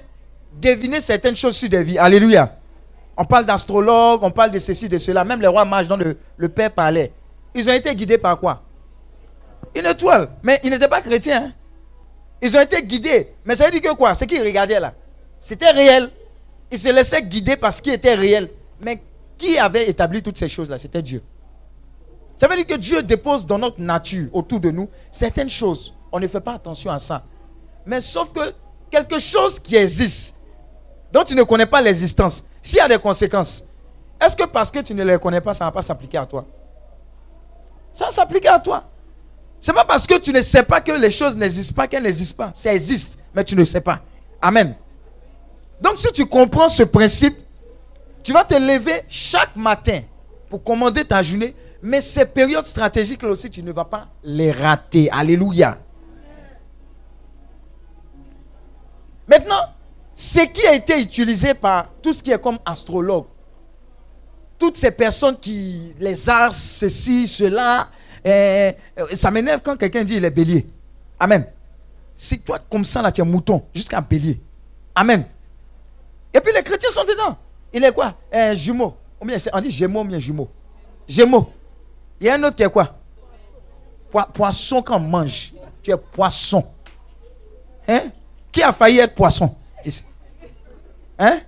deviner 0.61 1.01
certaines 1.01 1.37
choses 1.37 1.57
sur 1.57 1.69
des 1.69 1.83
vies. 1.83 1.99
Alléluia. 1.99 2.57
On 3.17 3.25
parle 3.25 3.45
d'astrologues, 3.45 4.23
on 4.23 4.31
parle 4.31 4.51
de 4.51 4.59
ceci, 4.59 4.89
de 4.89 4.99
cela. 4.99 5.25
Même 5.25 5.41
les 5.41 5.47
rois 5.47 5.65
mages 5.65 5.89
dont 5.89 5.97
le, 5.97 6.17
le 6.37 6.49
Père 6.49 6.73
parlait. 6.73 7.13
Ils 7.55 7.69
ont 7.69 7.73
été 7.73 7.95
guidés 7.95 8.19
par 8.19 8.39
quoi? 8.39 8.63
Une 9.75 9.87
étoile. 9.87 10.31
Mais 10.43 10.61
ils 10.65 10.71
n'étaient 10.71 10.89
pas 10.89 11.01
chrétiens. 11.01 11.45
Hein. 11.47 11.53
Ils 12.43 12.57
ont 12.57 12.61
été 12.61 12.83
guidés. 12.83 13.35
Mais 13.45 13.55
ça 13.55 13.65
veut 13.67 13.71
dire 13.71 13.81
que 13.81 13.95
quoi? 13.97 14.15
Ce 14.15 14.25
qu'ils 14.25 14.43
regardaient 14.43 14.81
là, 14.81 14.95
c'était 15.39 15.71
réel. 15.71 16.11
Ils 16.71 16.79
se 16.79 16.89
laissaient 16.93 17.23
guider 17.23 17.57
par 17.57 17.73
ce 17.73 17.81
qui 17.81 17.91
était. 17.91 18.17
Mais 18.81 19.01
qui 19.39 19.59
avait 19.59 19.89
établi 19.89 20.23
toutes 20.23 20.39
ces 20.39 20.49
choses-là 20.49 20.79
C'était 20.79 21.03
Dieu. 21.03 21.23
Ça 22.37 22.49
veut 22.49 22.57
dire 22.57 22.67
que 22.67 22.75
Dieu 22.75 23.03
dépose 23.03 23.47
dans 23.47 23.59
notre 23.59 23.81
nature, 23.81 24.29
autour 24.33 24.61
de 24.61 24.71
nous, 24.71 24.89
certaines 25.11 25.51
choses. 25.51 25.95
On 26.11 26.19
ne 26.19 26.27
fait 26.27 26.41
pas 26.41 26.55
attention 26.55 26.91
à 26.91 26.99
ça. 26.99 27.25
Mais 27.87 28.01
sauf 28.01 28.33
que 28.33 28.53
quelque 28.91 29.19
chose 29.19 29.59
qui 29.61 29.77
existe, 29.77 30.35
dont 31.13 31.25
tu 31.25 31.35
ne 31.35 31.43
connais 31.43 31.67
pas 31.67 31.81
l'existence, 31.81 32.45
s'il 32.63 32.79
y 32.79 32.81
a 32.81 32.89
des 32.89 32.99
conséquences, 32.99 33.65
est-ce 34.21 34.37
que 34.37 34.45
parce 34.45 34.71
que 34.71 34.81
tu 34.81 34.95
ne 34.95 35.05
les 35.05 35.19
connais 35.19 35.41
pas, 35.41 35.55
ça 35.55 35.65
ne 35.65 35.69
va 35.69 35.73
pas 35.73 35.83
s'appliquer 35.83 36.19
à 36.19 36.27
toi? 36.27 36.45
Ça 37.93 38.07
va 38.07 38.11
s'appliquer 38.11 38.49
à 38.49 38.59
toi. 38.59 38.85
C'est 39.61 39.73
pas 39.73 39.85
parce 39.85 40.07
que 40.07 40.19
tu 40.19 40.33
ne 40.33 40.43
sais 40.43 40.63
pas 40.63 40.81
que 40.81 40.93
les 40.93 41.11
choses 41.11 41.37
n'existent 41.37 41.75
pas 41.75 41.87
qu'elles 41.89 42.03
n'existent 42.03 42.45
pas. 42.45 42.51
Ça 42.55 42.75
existe, 42.75 43.19
mais 43.35 43.45
tu 43.45 43.57
ne 43.57 43.65
sais 43.65 43.81
pas. 43.81 44.01
Amen. 44.43 44.75
Donc 45.81 45.97
si 45.97 46.11
tu 46.13 46.27
comprends 46.27 46.69
ce 46.69 46.83
principe, 46.83 47.37
tu 48.23 48.33
vas 48.33 48.45
te 48.45 48.55
lever 48.55 49.03
chaque 49.09 49.55
matin 49.57 50.03
pour 50.49 50.63
commander 50.63 51.05
ta 51.05 51.23
journée 51.23 51.55
mais 51.85 52.01
ces 52.01 52.25
périodes 52.25 52.65
stratégiques-là 52.65 53.29
aussi, 53.29 53.51
tu 53.51 53.63
ne 53.63 53.71
vas 53.71 53.85
pas 53.85 54.09
les 54.23 54.51
rater. 54.51 55.11
Alléluia. 55.11 55.79
Maintenant, 59.29 59.61
ce 60.17 60.47
qui 60.47 60.67
a 60.67 60.75
été 60.75 60.99
utilisé 60.99 61.53
par 61.53 61.89
tout 62.01 62.15
ce 62.15 62.23
qui 62.23 62.31
est 62.31 62.41
comme 62.41 62.59
astrologue, 62.65 63.27
toutes 64.59 64.79
ces 64.79 64.93
personnes 64.93 65.37
qui, 65.39 65.93
les 66.01 66.27
arts, 66.31 66.55
ceci, 66.55 67.27
cela, 67.27 67.89
eh, 68.25 68.73
ça 69.13 69.31
m'énerve 69.31 69.61
quand 69.63 69.77
quelqu'un 69.77 70.05
dit 70.05 70.17
il 70.17 70.25
est 70.25 70.31
bélier. 70.31 70.67
Amen. 71.21 71.45
Si 72.17 72.41
toi, 72.41 72.61
comme 72.71 72.85
ça, 72.87 73.03
là, 73.03 73.13
tu 73.13 73.21
es 73.21 73.25
mouton, 73.25 73.63
jusqu'à 73.75 74.01
bélier. 74.01 74.41
Amen. 74.95 75.27
Et 76.33 76.41
puis 76.41 76.51
les 76.55 76.63
chrétiens 76.63 76.91
sont 76.91 77.05
dedans. 77.05 77.37
Il 77.75 77.85
est 77.85 77.93
quoi? 77.93 78.15
Un 78.33 78.55
jumeau. 78.55 78.97
On 79.21 79.61
dit 79.61 79.71
jumeau 79.71 80.01
ou 80.01 80.05
bien 80.05 80.19
jumeau 80.19 80.49
Gémeaux. 81.07 81.53
Il 82.25 82.29
y 82.29 82.31
a 82.31 82.37
un 82.37 82.43
autre 82.45 82.57
qui 82.57 82.63
est 82.63 82.71
quoi? 82.71 82.89
Poisson 84.33 84.81
qu'on 84.81 84.99
mange. 84.99 85.53
Tu 85.83 85.91
es 85.91 85.97
poisson. 85.99 86.65
Hein? 87.87 88.05
Qui 88.51 88.63
a 88.63 88.73
failli 88.73 89.01
être 89.01 89.15
poisson? 89.15 89.55
Hein? 91.19 91.41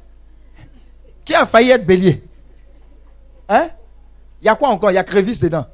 Qui 1.24 1.34
a 1.34 1.46
failli 1.46 1.70
être 1.70 1.86
bélier? 1.86 2.22
Hein? 3.48 3.70
Il 4.42 4.44
y 4.44 4.48
a 4.50 4.54
quoi 4.54 4.68
encore? 4.68 4.90
Il 4.90 4.96
y 4.96 4.98
a 4.98 5.04
crévice 5.04 5.40
dedans. 5.40 5.64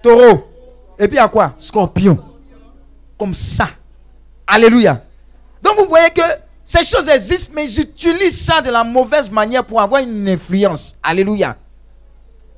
Taureau. 0.00 0.48
Et 0.98 1.06
puis 1.06 1.18
il 1.18 1.20
y 1.20 1.22
a 1.22 1.28
quoi? 1.28 1.52
Scorpion. 1.58 2.16
Comme 3.18 3.34
ça. 3.34 3.68
Alléluia. 4.46 5.02
Donc 5.62 5.76
vous 5.76 5.84
voyez 5.84 6.08
que 6.08 6.22
ces 6.64 6.82
choses 6.82 7.10
existent, 7.10 7.52
mais 7.54 7.66
j'utilise 7.66 8.42
ça 8.42 8.62
de 8.62 8.70
la 8.70 8.84
mauvaise 8.84 9.30
manière 9.30 9.66
pour 9.66 9.82
avoir 9.82 10.00
une 10.00 10.26
influence. 10.30 10.96
Alléluia. 11.02 11.58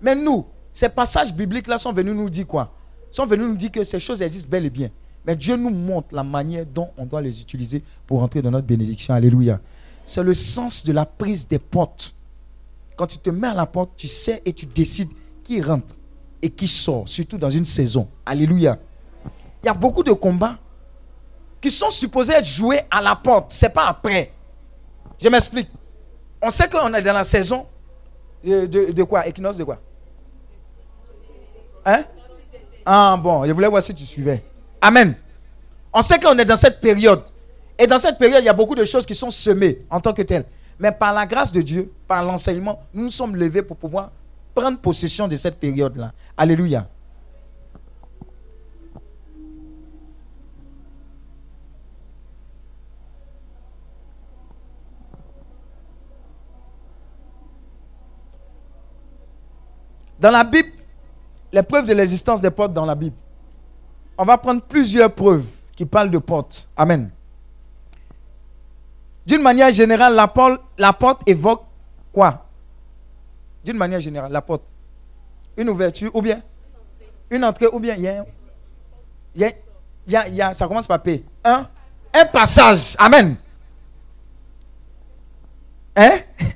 Mais 0.01 0.15
nous, 0.15 0.47
ces 0.77 0.91
passages 0.91 1.33
bibliques-là 1.33 1.79
sont 1.79 1.91
venus 1.91 2.15
nous 2.15 2.29
dire 2.29 2.47
quoi? 2.47 2.71
Sont 3.11 3.25
venus 3.25 3.47
nous 3.47 3.57
dire 3.57 3.73
que 3.73 3.83
ces 3.83 3.99
choses 3.99 4.21
existent 4.21 4.51
bel 4.51 4.67
et 4.67 4.69
bien. 4.69 4.91
Mais 5.25 5.35
Dieu 5.35 5.57
nous 5.57 5.71
montre 5.71 6.15
la 6.15 6.23
manière 6.23 6.67
dont 6.67 6.91
on 6.99 7.07
doit 7.07 7.23
les 7.23 7.41
utiliser 7.41 7.83
pour 8.07 8.23
entrer 8.23 8.43
dans 8.43 8.51
notre 8.51 8.67
bénédiction. 8.67 9.15
Alléluia. 9.15 9.59
C'est 10.05 10.23
le 10.23 10.35
sens 10.35 10.85
de 10.85 10.93
la 10.93 11.07
prise 11.07 11.49
des 11.49 11.59
portes. 11.59 12.15
Quand 12.95 13.07
tu 13.07 13.17
te 13.17 13.31
mets 13.31 13.47
à 13.47 13.55
la 13.55 13.65
porte, 13.65 13.93
tu 13.97 14.07
sais 14.07 14.43
et 14.45 14.53
tu 14.53 14.67
décides 14.67 15.09
qui 15.43 15.63
rentre 15.63 15.95
et 16.43 16.51
qui 16.51 16.69
sort, 16.69 17.09
surtout 17.09 17.39
dans 17.39 17.49
une 17.49 17.65
saison. 17.65 18.07
Alléluia. 18.27 18.79
Il 19.63 19.67
y 19.67 19.71
a 19.71 19.75
beaucoup 19.75 20.03
de 20.03 20.13
combats 20.13 20.59
qui 21.59 21.71
sont 21.71 21.89
supposés 21.89 22.35
être 22.35 22.45
joués 22.45 22.83
à 22.91 23.01
la 23.01 23.17
porte. 23.17 23.51
Ce 23.51 23.65
n'est 23.65 23.73
pas 23.73 23.87
après. 23.87 24.31
Je 25.19 25.31
m'explique. 25.31 25.71
On 26.43 26.51
sait 26.51 26.69
qu'on 26.69 26.93
est 26.93 27.03
dans 27.03 27.15
la 27.15 27.25
saison 27.25 27.65
de 28.45 29.03
quoi? 29.05 29.27
Équinoxe 29.27 29.57
de 29.57 29.65
quoi? 29.65 29.81
Hein? 31.87 32.03
Ah 32.85 33.17
bon, 33.17 33.47
je 33.47 33.53
voulais 33.53 33.69
voir 33.69 33.81
si 33.81 33.95
tu 33.95 34.05
suivais. 34.05 34.43
Amen. 34.81 35.15
On 35.93 36.03
sait 36.03 36.19
qu'on 36.19 36.37
est 36.37 36.45
dans 36.45 36.57
cette 36.57 36.81
période. 36.81 37.23
Et 37.79 37.87
dans 37.87 37.99
cette 37.99 38.19
période, 38.19 38.43
il 38.43 38.47
y 38.47 38.49
a 38.49 38.53
beaucoup 38.53 38.75
de 38.75 38.85
choses 38.85 39.07
qui 39.07 39.15
sont 39.15 39.31
semées 39.31 39.79
en 39.89 40.01
tant 40.01 40.13
que 40.13 40.23
telles. 40.23 40.45
Mais 40.81 40.91
par 40.91 41.15
la 41.15 41.25
grâce 41.25 41.53
de 41.53 41.63
Dieu, 41.63 41.93
par 42.09 42.25
l'enseignement, 42.25 42.81
nous 42.93 43.05
nous 43.05 43.11
sommes 43.11 43.37
levés 43.37 43.63
pour 43.63 43.77
pouvoir 43.77 44.11
prendre 44.55 44.79
possession 44.79 45.29
de 45.29 45.37
cette 45.37 45.59
période-là. 45.61 46.13
Alléluia. 46.37 46.89
Dans 60.19 60.31
la 60.31 60.45
Bible, 60.45 60.71
les 61.53 61.63
preuves 61.63 61.87
de 61.87 61.95
l'existence 61.95 62.41
des 62.41 62.51
portes 62.51 62.73
dans 62.73 62.85
la 62.85 62.95
Bible. 62.95 63.17
On 64.19 64.25
va 64.25 64.39
prendre 64.39 64.63
plusieurs 64.63 65.13
preuves 65.13 65.47
qui 65.75 65.85
parlent 65.85 66.11
de 66.11 66.19
portes. 66.19 66.69
Amen. 66.77 67.11
D'une 69.27 69.43
manière 69.43 69.73
générale, 69.73 70.15
la 70.15 70.93
porte, 70.93 71.23
évoque 71.27 71.65
quoi? 72.13 72.47
D'une 73.65 73.77
manière 73.77 74.01
générale, 74.01 74.33
la 74.33 74.41
porte. 74.41 74.73
Une 75.57 75.69
ouverture 75.69 76.11
ou 76.15 76.23
bien? 76.23 76.41
Une 77.31 77.45
entrée 77.45 77.67
ou 77.67 77.81
bien? 77.81 77.97
Y 77.97 78.07
a, 78.07 78.25
y 79.35 80.17
a, 80.17 80.29
y 80.29 80.41
a, 80.41 80.53
ça 80.53 80.67
commence 80.69 80.87
par 80.87 81.03
P. 81.03 81.25
Un, 81.45 81.67
un 82.15 82.25
passage. 82.27 82.95
Amen. 82.99 83.37
Hein? 85.97 86.19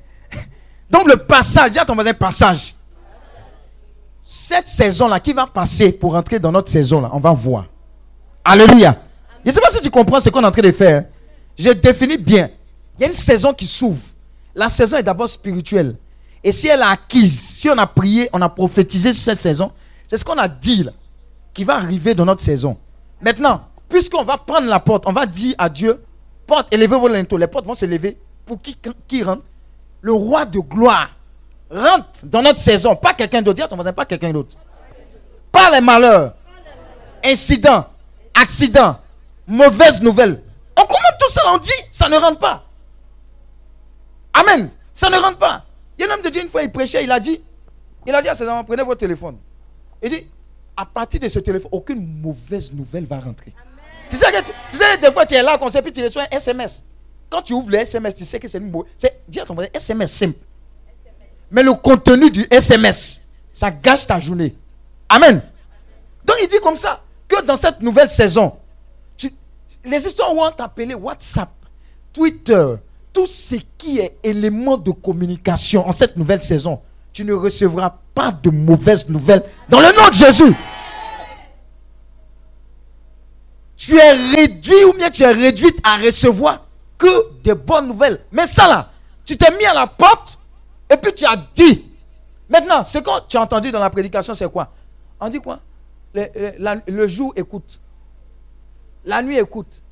Donc 0.91 1.09
le 1.09 1.17
passage, 1.17 1.73
dis 1.73 1.79
à 1.79 1.85
ton 1.85 1.95
voisin 1.95 2.15
passage 2.15 2.75
cette 4.33 4.69
saison-là 4.69 5.19
qui 5.19 5.33
va 5.33 5.45
passer 5.45 5.91
pour 5.91 6.15
entrer 6.15 6.39
dans 6.39 6.53
notre 6.53 6.71
saison-là, 6.71 7.11
on 7.13 7.19
va 7.19 7.33
voir. 7.33 7.65
Alléluia. 8.45 8.97
Je 9.45 9.51
ne 9.51 9.53
sais 9.53 9.61
pas 9.61 9.73
si 9.73 9.81
tu 9.81 9.91
comprends 9.91 10.21
ce 10.21 10.31
qu'on 10.31 10.41
est 10.41 10.47
en 10.47 10.53
train 10.53 10.63
de 10.63 10.71
faire. 10.71 11.07
Je 11.59 11.71
définis 11.71 12.17
bien. 12.17 12.49
Il 12.97 13.01
y 13.01 13.05
a 13.05 13.07
une 13.09 13.13
saison 13.13 13.53
qui 13.53 13.67
s'ouvre. 13.67 14.01
La 14.55 14.69
saison 14.69 14.99
est 14.99 15.03
d'abord 15.03 15.29
spirituelle. 15.29 15.97
Et 16.45 16.53
si 16.53 16.69
elle 16.69 16.79
est 16.79 16.85
acquise, 16.85 17.41
si 17.41 17.69
on 17.71 17.77
a 17.77 17.89
prié, 17.89 18.31
on 18.33 18.41
a 18.41 18.49
prophétisé 18.49 19.13
sur 19.13 19.25
cette 19.25 19.39
saison, 19.39 19.73
c'est 20.07 20.17
ce 20.17 20.25
qu'on 20.25 20.39
a 20.39 20.47
dit 20.47 20.85
là, 20.85 20.93
qui 21.53 21.65
va 21.65 21.75
arriver 21.75 22.15
dans 22.15 22.25
notre 22.25 22.43
saison. 22.43 22.77
Maintenant, 23.21 23.63
puisqu'on 23.89 24.23
va 24.23 24.39
prendre 24.39 24.69
la 24.69 24.79
porte, 24.79 25.09
on 25.09 25.13
va 25.13 25.27
dire 25.27 25.57
à 25.59 25.69
Dieu, 25.69 26.05
porte, 26.47 26.73
élevez 26.73 26.97
vos 26.97 27.09
linteaux. 27.09 27.37
Les 27.37 27.49
portes 27.49 27.67
vont 27.67 27.75
se 27.75 27.85
lever. 27.85 28.17
Pour 28.47 28.63
qui, 28.63 28.77
qui 29.09 29.25
rentre 29.25 29.43
Le 30.01 30.13
roi 30.13 30.45
de 30.45 30.61
gloire 30.61 31.17
rentre 31.71 32.25
dans 32.25 32.43
notre 32.43 32.59
saison. 32.59 32.97
Pas 32.97 33.15
quelqu'un 33.15 33.43
d'autre. 33.43 33.57
Dis 33.57 33.63
à 33.63 33.69
ton 33.69 33.77
voisin, 33.77 33.93
pas 33.93 34.05
quelqu'un 34.05 34.33
d'autre. 34.33 34.57
Pas 35.53 35.71
les 35.71 35.81
malheurs, 35.81 36.35
incidents, 37.25 37.87
accidents, 38.35 38.99
mauvaises 39.47 40.01
nouvelles. 40.01 40.43
On 40.77 40.83
commente 40.83 41.19
tout 41.19 41.31
ça, 41.31 41.43
on 41.49 41.59
dit, 41.59 41.71
ça 41.91 42.09
ne 42.09 42.17
rentre 42.17 42.39
pas. 42.39 42.65
Amen. 44.33 44.71
Ça 44.95 45.11
ne 45.11 45.17
rentre 45.17 45.39
pas. 45.39 45.65
Il 45.99 46.05
y 46.05 46.09
a 46.09 46.11
un 46.11 46.15
homme 46.15 46.23
de 46.23 46.31
Dieu, 46.31 46.43
une 46.43 46.49
fois, 46.49 46.63
il 46.63 46.71
prêchait, 46.71 47.05
il 47.05 47.11
a 47.11 47.21
dit, 47.21 47.43
il 48.07 48.15
a 48.15 48.23
dit 48.23 48.29
à 48.29 48.35
ses 48.35 48.49
enfants, 48.49 48.65
prenez 48.65 48.83
votre 48.83 49.01
téléphone. 49.01 49.37
Il 50.03 50.11
dit, 50.11 50.27
à 50.77 50.87
partir 50.87 51.21
de 51.21 51.29
ce 51.29 51.41
téléphone, 51.41 51.71
aucune 51.73 52.21
mauvaise 52.21 52.73
nouvelle 52.73 53.05
va 53.05 53.19
rentrer. 53.19 53.53
Tu 54.09 54.17
sais, 54.17 54.31
que 54.33 54.43
tu, 54.43 54.53
sais, 54.71 54.99
des 54.99 55.13
fois, 55.13 55.27
tu 55.27 55.35
es 55.35 55.43
là, 55.43 55.59
qu'on 55.59 55.71
sait, 55.71 55.83
puis 55.83 55.93
tu 55.93 56.03
reçois 56.03 56.23
un 56.23 56.37
SMS. 56.37 56.85
Quand 57.29 57.43
tu 57.43 57.53
ouvres 57.53 57.71
le 57.71 57.79
SMS, 57.79 58.15
tu 58.15 58.25
sais 58.25 58.41
que 58.41 58.49
c'est 58.49 58.59
une 58.59 58.71
mauvaise. 58.71 58.93
Dis 59.29 59.41
à 59.41 59.45
ton 59.45 59.55
voisin, 59.55 59.71
SMS 59.75 60.11
simple. 60.11 60.39
Mais 61.51 61.63
le 61.63 61.73
contenu 61.75 62.31
du 62.31 62.47
SMS, 62.51 63.21
ça 63.53 63.71
gâche 63.71 64.07
ta 64.07 64.19
journée. 64.21 64.55
Amen. 65.09 65.43
Donc 66.25 66.37
il 66.43 66.49
dit 66.49 66.61
comme 66.63 66.77
ça, 66.77 67.03
que 67.27 67.43
dans 67.43 67.57
cette 67.57 67.81
nouvelle 67.81 68.11
saison, 68.11 68.57
les 69.85 70.07
histoires 70.07 70.35
vont 70.35 70.51
t'appeler 70.51 70.95
WhatsApp, 70.95 71.51
Twitter, 72.13 72.75
tout 73.13 73.27
ce 73.27 73.57
qui 73.77 73.99
est 73.99 74.19
élément 74.23 74.77
de 74.77 74.91
communication 74.91 75.87
en 75.87 75.93
cette 75.93 76.17
nouvelle 76.17 76.43
saison, 76.43 76.81
tu 77.13 77.25
ne 77.25 77.33
recevras 77.33 77.95
pas 78.15 78.31
de 78.31 78.51
mauvaises 78.51 79.09
nouvelles 79.09 79.45
dans 79.69 79.81
le 79.81 79.87
nom 79.87 80.09
de 80.09 80.15
Jésus. 80.15 80.55
Tu 83.77 83.97
es 83.97 84.13
réduit 84.13 84.85
ou 84.85 84.93
bien 84.93 85.11
tu 85.11 85.23
es 85.23 85.33
réduite 85.33 85.79
à 85.83 85.97
recevoir 85.97 86.67
que 86.99 87.43
des 87.43 87.55
bonnes 87.55 87.89
nouvelles. 87.89 88.21
Mais 88.31 88.47
ça 88.47 88.69
là, 88.69 88.91
tu 89.25 89.37
t'es 89.37 89.51
mis 89.57 89.65
à 89.65 89.75
la 89.75 89.87
porte 89.87 90.39
et 90.91 90.97
puis 90.97 91.13
tu 91.15 91.25
as 91.25 91.37
dit. 91.55 91.91
Maintenant, 92.49 92.83
ce 92.85 92.99
que 92.99 93.27
tu 93.29 93.37
as 93.37 93.43
entendu 93.43 93.71
dans 93.71 93.79
la 93.79 93.91
prédication, 93.91 94.35
c'est 94.35 94.51
quoi? 94.51 94.73
On 95.21 95.29
dit 95.29 95.41
quoi? 95.41 95.61
Le, 96.13 96.27
le- 96.59 96.81
le 96.93 97.09
jour 97.09 97.33
écoute. 97.37 97.81
La 99.05 99.23
nuit 99.23 99.39
écoute. 99.39 99.83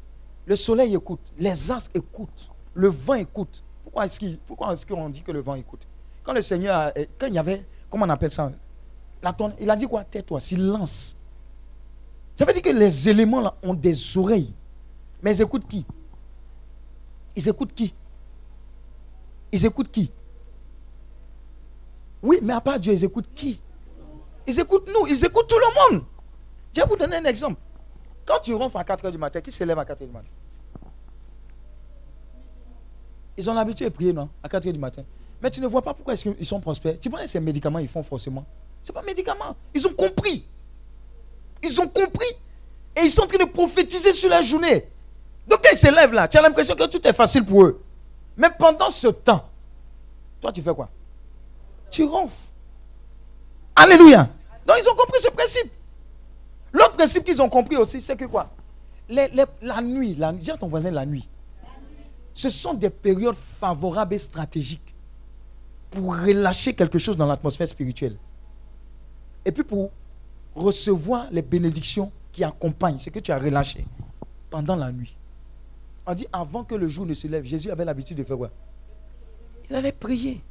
Le 0.47 0.57
soleil 0.57 0.95
écoute. 0.95 1.21
Les 1.39 1.71
astres 1.71 1.91
écoutent. 1.95 2.51
Le 2.75 2.89
vent 2.89 3.15
écoute. 3.15 3.63
Pourquoi 3.85 4.05
est-ce 4.07 4.87
qu'on 4.87 5.09
dit 5.09 5.23
que 5.23 5.33
le 5.33 5.41
vent 5.41 5.55
écoute? 5.55 5.81
Quand 6.23 6.33
le 6.33 6.43
Seigneur, 6.43 6.77
a- 6.77 6.93
euh, 6.99 7.07
quand 7.19 7.27
il 7.27 7.35
y 7.35 7.39
avait, 7.39 7.65
comment 7.89 8.05
on 8.07 8.11
appelle 8.11 8.31
ça? 8.31 8.51
La 9.23 9.33
tonne, 9.33 9.53
Il 9.61 9.71
a 9.71 9.77
dit 9.77 9.87
quoi? 9.87 10.05
Tais-toi, 10.05 10.41
silence. 10.41 11.17
Ça 12.37 12.45
veut 12.45 12.53
dire 12.53 12.63
que 12.63 12.69
les 12.71 13.09
éléments 13.09 13.41
là 13.41 13.55
ont 13.63 13.75
des 13.75 14.17
oreilles. 14.17 14.53
Mais 15.23 15.35
ils 15.37 15.43
écoutent 15.43 15.67
qui? 15.67 15.85
Ils 17.35 17.49
écoutent 17.49 17.73
qui? 17.75 17.95
Ils 19.53 19.65
écoutent 19.67 19.91
qui? 19.91 20.11
Oui, 22.23 22.39
mais 22.43 22.53
à 22.53 22.61
part 22.61 22.79
Dieu, 22.79 22.93
ils 22.93 23.05
écoutent 23.05 23.33
qui? 23.35 23.61
Ils 24.47 24.59
écoutent 24.59 24.89
nous, 24.89 25.07
ils 25.07 25.25
écoutent 25.25 25.49
tout 25.49 25.57
le 25.57 25.97
monde. 25.97 26.05
Je 26.75 26.81
vais 26.81 26.87
vous 26.87 26.97
donner 26.97 27.17
un 27.17 27.25
exemple. 27.25 27.61
Quand 28.27 28.39
tu 28.41 28.55
ronfles 28.55 28.77
à 28.79 28.85
4 28.85 29.05
h 29.07 29.11
du 29.11 29.19
matin, 29.19 29.41
qui 29.41 29.51
s'élève 29.51 29.79
à 29.79 29.85
4 29.85 30.03
h 30.03 30.07
du 30.07 30.13
matin? 30.13 30.29
Ils 33.37 33.49
ont 33.49 33.55
l'habitude 33.55 33.87
de 33.87 33.93
prier, 33.93 34.13
non? 34.13 34.29
À 34.43 34.49
4 34.49 34.67
h 34.67 34.73
du 34.73 34.79
matin. 34.79 35.03
Mais 35.41 35.51
tu 35.51 35.61
ne 35.61 35.67
vois 35.67 35.83
pas 35.83 35.95
pourquoi 35.95 36.15
qu'ils 36.17 36.47
sont 36.47 36.61
prospères. 36.61 36.99
Tu 36.99 37.09
que 37.09 37.27
ces 37.27 37.41
médicaments, 37.41 37.79
ils 37.79 37.89
font 37.89 38.03
forcément 38.03 38.45
Ce 38.83 38.91
n'est 38.91 38.95
pas 38.95 39.03
médicaments. 39.03 39.55
Ils 39.73 39.87
ont 39.87 39.93
compris. 39.93 40.45
Ils 41.63 41.81
ont 41.81 41.89
compris. 41.89 42.27
Et 42.97 43.03
ils 43.03 43.11
sont 43.11 43.23
en 43.23 43.27
train 43.27 43.39
de 43.39 43.51
prophétiser 43.51 44.13
sur 44.13 44.29
la 44.29 44.43
journée. 44.43 44.89
Donc 45.49 45.61
ils 45.73 45.77
se 45.79 45.95
lèvent 45.95 46.13
là, 46.13 46.29
tu 46.29 46.37
as 46.37 46.43
l'impression 46.43 46.75
que 46.75 46.87
tout 46.87 47.07
est 47.07 47.13
facile 47.13 47.45
pour 47.45 47.65
eux. 47.65 47.83
Mais 48.37 48.51
pendant 48.57 48.91
ce 48.91 49.09
temps, 49.09 49.49
toi 50.41 50.53
tu 50.53 50.61
fais 50.61 50.75
quoi? 50.75 50.89
Tu 51.91 52.05
ronfles. 52.05 52.49
Alléluia. 53.77 54.29
Donc 54.67 54.77
ils 54.83 54.89
ont 54.89 54.95
compris 54.95 55.21
ce 55.21 55.31
principe. 55.31 55.73
L'autre 56.73 56.93
principe 56.97 57.25
qu'ils 57.25 57.41
ont 57.41 57.49
compris 57.49 57.77
aussi, 57.77 58.01
c'est 58.01 58.17
que 58.17 58.27
quoi? 58.27 58.51
La 59.09 59.81
nuit, 59.81 60.15
la, 60.15 60.33
dis 60.33 60.51
à 60.51 60.57
ton 60.57 60.69
voisin 60.69 60.91
la 60.91 61.07
nuit. 61.07 61.27
Ce 62.35 62.51
sont 62.51 62.75
des 62.75 62.91
périodes 62.91 63.35
favorables 63.35 64.15
et 64.15 64.19
stratégiques 64.19 64.95
pour 65.91 66.15
relâcher 66.15 66.75
quelque 66.75 66.99
chose 66.99 67.17
dans 67.17 67.27
l'atmosphère 67.27 67.67
spirituelle. 67.67 68.17
Et 69.45 69.53
puis 69.53 69.65
pour 69.65 69.91
recevoir 70.55 71.29
les 71.31 71.43
bénédictions 71.43 72.13
qui 72.33 72.45
accompagnent 72.45 72.99
ce 72.99 73.11
que 73.11 73.19
tu 73.21 73.33
as 73.33 73.39
relâché 73.39 73.87
pendant 74.51 74.77
la 74.77 74.93
nuit. 74.93 75.17
On 76.07 76.15
dit 76.15 76.27
avant 76.33 76.65
que 76.65 76.75
le 76.75 76.89
jour 76.89 77.07
ne 77.07 77.15
se 77.15 77.27
lève, 77.27 77.45
Jésus 77.45 77.71
avait 77.71 77.85
l'habitude 77.85 78.19
de 78.19 78.25
faire 78.25 78.37
quoi? 78.37 78.51
Il 79.71 79.77
allait 79.77 79.93
prier. 79.93 80.43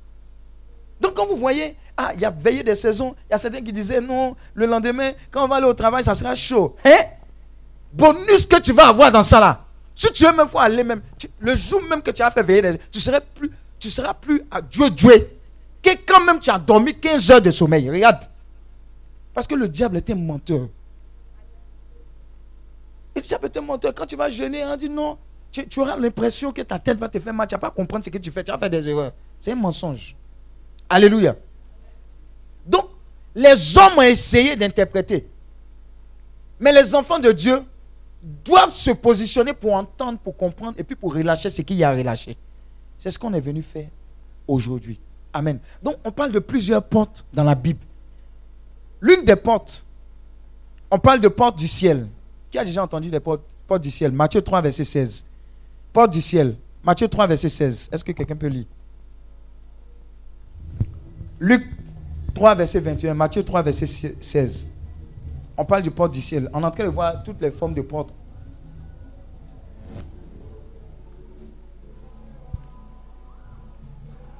Donc 0.99 1.13
quand 1.13 1.25
vous 1.27 1.35
voyez, 1.35 1.75
ah, 1.95 2.11
il 2.15 2.21
y 2.21 2.25
a 2.25 2.29
veillé 2.29 2.63
des 2.63 2.75
saisons, 2.75 3.15
il 3.27 3.31
y 3.31 3.35
a 3.35 3.37
certains 3.37 3.61
qui 3.61 3.71
disaient 3.71 4.01
non, 4.01 4.35
le 4.53 4.65
lendemain, 4.65 5.11
quand 5.31 5.43
on 5.43 5.47
va 5.47 5.57
aller 5.57 5.65
au 5.67 5.73
travail, 5.73 6.03
ça 6.03 6.13
sera 6.13 6.33
chaud. 6.35 6.75
Hein? 6.85 6.97
Bonus 7.93 8.45
que 8.45 8.59
tu 8.59 8.73
vas 8.73 8.87
avoir 8.89 9.11
dans 9.11 9.23
ça 9.23 9.39
là. 9.39 9.63
Si 9.95 10.11
tu 10.11 10.25
veux 10.25 10.33
même 10.33 10.47
fois 10.47 10.63
aller 10.63 10.83
même, 10.83 11.01
le 11.39 11.55
jour 11.55 11.81
même 11.89 12.01
que 12.01 12.11
tu 12.11 12.21
as 12.21 12.29
fait 12.31 12.43
veiller, 12.43 12.61
des- 12.61 12.77
tu 12.91 12.99
seras 12.99 13.19
plus, 13.21 13.49
tu 13.79 13.89
seras 13.89 14.13
plus 14.13 14.43
à 14.51 14.61
Dieu 14.61 14.89
Dieu 14.89 15.29
que 15.81 15.89
quand 16.05 16.23
même 16.25 16.39
tu 16.39 16.49
as 16.51 16.59
dormi 16.59 16.93
15 16.93 17.31
heures 17.31 17.41
de 17.41 17.49
sommeil. 17.51 17.89
Regarde. 17.89 18.25
Parce 19.33 19.47
que 19.47 19.55
le 19.55 19.67
diable 19.67 20.01
un 20.09 20.15
menteur. 20.15 20.67
Le 23.15 23.21
diable 23.21 23.49
un 23.55 23.61
menteur. 23.61 23.93
Quand 23.93 24.05
tu 24.05 24.15
vas 24.15 24.29
jeûner, 24.29 24.63
on 24.65 24.75
dit 24.77 24.89
non. 24.89 25.17
Tu, 25.51 25.67
tu 25.67 25.79
auras 25.79 25.95
l'impression 25.97 26.51
que 26.51 26.61
ta 26.61 26.77
tête 26.77 26.97
va 26.97 27.07
te 27.09 27.19
faire 27.19 27.33
mal. 27.33 27.47
Tu 27.47 27.55
vas 27.55 27.59
pas 27.59 27.71
comprendre 27.71 28.03
ce 28.05 28.09
que 28.09 28.17
tu 28.17 28.31
fais. 28.31 28.43
Tu 28.43 28.51
vas 28.51 28.57
faire 28.57 28.69
des 28.69 28.87
erreurs. 28.89 29.13
C'est 29.39 29.51
un 29.51 29.55
mensonge. 29.55 30.15
Alléluia. 30.89 31.35
Donc, 32.65 32.89
les 33.35 33.77
hommes 33.77 33.97
ont 33.97 34.01
essayé 34.01 34.55
d'interpréter. 34.55 35.27
Mais 36.59 36.71
les 36.71 36.95
enfants 36.95 37.19
de 37.19 37.31
Dieu 37.31 37.61
doivent 38.43 38.73
se 38.73 38.91
positionner 38.91 39.53
pour 39.53 39.73
entendre, 39.73 40.17
pour 40.19 40.35
comprendre 40.35 40.73
et 40.77 40.83
puis 40.83 40.95
pour 40.95 41.13
relâcher 41.13 41.49
ce 41.49 41.61
qu'il 41.61 41.77
y 41.77 41.83
a 41.83 41.89
à 41.89 41.93
relâcher. 41.93 42.35
C'est 42.97 43.11
ce 43.11 43.19
qu'on 43.19 43.33
est 43.33 43.39
venu 43.41 43.61
faire 43.61 43.89
aujourd'hui. 44.47 44.99
Amen. 45.33 45.59
Donc, 45.83 45.97
on 46.03 46.11
parle 46.11 46.31
de 46.31 46.39
plusieurs 46.39 46.83
portes 46.83 47.25
dans 47.33 47.43
la 47.43 47.53
Bible. 47.53 47.85
L'une 48.99 49.23
des 49.23 49.35
portes, 49.35 49.85
on 50.89 50.97
parle 50.97 51.19
de 51.19 51.27
porte 51.27 51.57
du 51.57 51.67
ciel. 51.67 52.07
Qui 52.49 52.57
a 52.57 52.65
déjà 52.65 52.81
entendu 52.83 53.09
des 53.09 53.19
portes, 53.19 53.43
portes 53.67 53.83
du 53.83 53.91
ciel? 53.91 54.11
Matthieu 54.11 54.41
3, 54.41 54.61
verset 54.61 54.85
16. 54.85 55.25
Porte 55.93 56.11
du 56.11 56.21
ciel. 56.21 56.55
Matthieu 56.83 57.07
3, 57.07 57.27
verset 57.27 57.49
16. 57.49 57.89
Est-ce 57.91 58.03
que 58.03 58.13
quelqu'un 58.13 58.35
peut 58.35 58.47
lire? 58.47 58.65
Luc 61.39 61.65
3, 62.33 62.55
verset 62.55 62.79
21. 62.79 63.13
Matthieu 63.13 63.43
3, 63.43 63.61
verset 63.61 63.85
16. 64.19 64.67
On 65.57 65.65
parle 65.65 65.81
du 65.81 65.91
porte 65.91 66.13
du 66.13 66.21
ciel. 66.21 66.49
On 66.53 66.61
est 66.61 66.65
en 66.65 66.71
train 66.71 66.83
de 66.83 66.89
voir 66.89 67.23
toutes 67.23 67.41
les 67.41 67.51
formes 67.51 67.73
de 67.73 67.81
portes. 67.81 68.13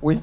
Oui. 0.01 0.19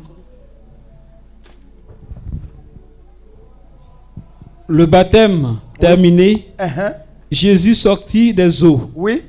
Le 4.68 4.86
baptême 4.86 5.58
terminé, 5.78 6.48
Uh-huh. 6.58 6.94
Jésus 7.30 7.74
sortit 7.74 8.32
des 8.32 8.62
eaux. 8.64 8.90
Oui. 8.94 9.22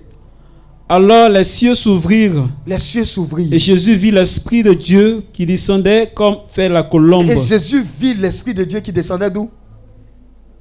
Alors 0.87 1.29
les 1.29 1.43
cieux 1.43 1.73
s'ouvrirent 1.73 2.47
Les 2.67 2.77
cieux 2.77 3.05
s'ouvrirent. 3.05 3.51
et 3.51 3.57
Jésus 3.57 3.95
vit 3.95 4.11
l'Esprit 4.11 4.61
de 4.61 4.73
Dieu 4.73 5.23
qui 5.33 5.45
descendait 5.45 6.11
comme 6.13 6.37
fait 6.47 6.69
la 6.69 6.83
colombe. 6.83 7.27
Et 7.29 7.41
Jésus 7.41 7.81
vit 7.81 8.13
l'Esprit 8.13 8.53
de 8.53 8.63
Dieu 8.63 8.79
qui 8.81 8.91
descendait 8.91 9.31
d'où? 9.31 9.49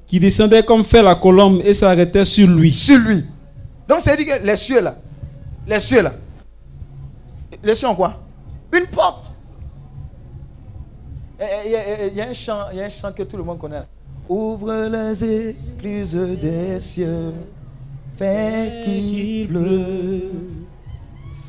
Qui 0.07 0.19
descendait 0.19 0.63
comme 0.63 0.83
fait 0.83 1.03
la 1.03 1.13
colombe 1.15 1.61
et 1.63 1.73
s'arrêtait 1.73 2.25
sur 2.25 2.47
lui. 2.47 2.73
Sur 2.73 2.97
lui. 2.99 3.23
Donc, 3.87 4.01
ça 4.01 4.11
veut 4.15 4.23
dire 4.23 4.39
que 4.39 4.43
les 4.45 4.55
cieux 4.55 4.81
là, 4.81 4.97
les 5.67 5.79
cieux 5.79 6.01
là, 6.01 6.13
les 7.63 7.75
cieux 7.75 7.87
ont 7.87 7.95
quoi? 7.95 8.19
Une 8.75 8.87
porte. 8.87 9.31
Et- 11.39 11.69
et- 11.69 11.73
et- 11.73 12.11
Il 12.11 12.17
y, 12.17 12.21
a 12.21 12.29
un 12.29 12.33
chant, 12.33 12.61
il 12.71 12.77
y 12.79 12.81
a 12.81 12.85
un 12.85 12.89
chant 12.89 13.11
que 13.11 13.23
tout 13.23 13.37
le 13.37 13.43
monde 13.43 13.59
connaît. 13.59 13.83
Ouvre 14.27 14.87
les 14.89 15.23
écluses 15.51 16.15
des 16.41 16.79
cieux, 16.79 17.31
fais 18.17 18.81
qu'il 18.83 19.47
pleuve, 19.47 20.31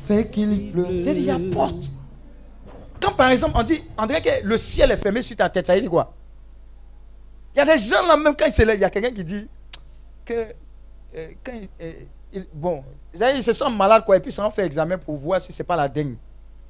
fais 0.05 0.29
qu'il 0.29 0.71
pleuve. 0.71 0.99
Y 0.99 1.29
a 1.29 1.39
porte. 1.51 1.89
Quand 3.01 3.13
par 3.13 3.29
exemple, 3.29 3.53
on 3.57 3.63
dit, 3.63 3.81
on 3.97 4.05
dirait 4.05 4.21
que 4.21 4.43
le 4.43 4.57
ciel 4.57 4.91
est 4.91 4.97
fermé 4.97 5.21
sur 5.21 5.35
ta 5.35 5.49
tête, 5.49 5.67
ça 5.67 5.75
veut 5.75 5.81
dire 5.81 5.89
quoi? 5.89 6.13
Il 7.55 7.59
y 7.59 7.61
a 7.61 7.65
des 7.65 7.77
gens 7.77 8.05
là, 8.07 8.17
même 8.17 8.35
quand 8.37 8.45
ils 8.45 8.53
se 8.53 8.63
lèvent, 8.63 8.77
il 8.77 8.81
y 8.81 8.85
a 8.85 8.89
quelqu'un 8.89 9.11
qui 9.11 9.23
dit 9.23 9.47
que 10.25 10.33
euh, 11.15 11.27
quand 11.43 11.53
il, 11.53 11.67
euh, 11.81 11.93
il- 12.33 12.47
bon, 12.53 12.83
c'est-à-dire, 13.13 13.37
il 13.37 13.43
se 13.43 13.53
sent 13.53 13.69
malade 13.71 14.03
quoi, 14.05 14.17
et 14.17 14.19
puis 14.19 14.31
ça 14.31 14.45
en 14.45 14.51
fait 14.51 14.65
examen 14.65 14.97
pour 14.97 15.15
voir 15.15 15.39
si 15.41 15.53
c'est 15.53 15.63
pas 15.63 15.75
la 15.75 15.87
dengue. 15.87 16.15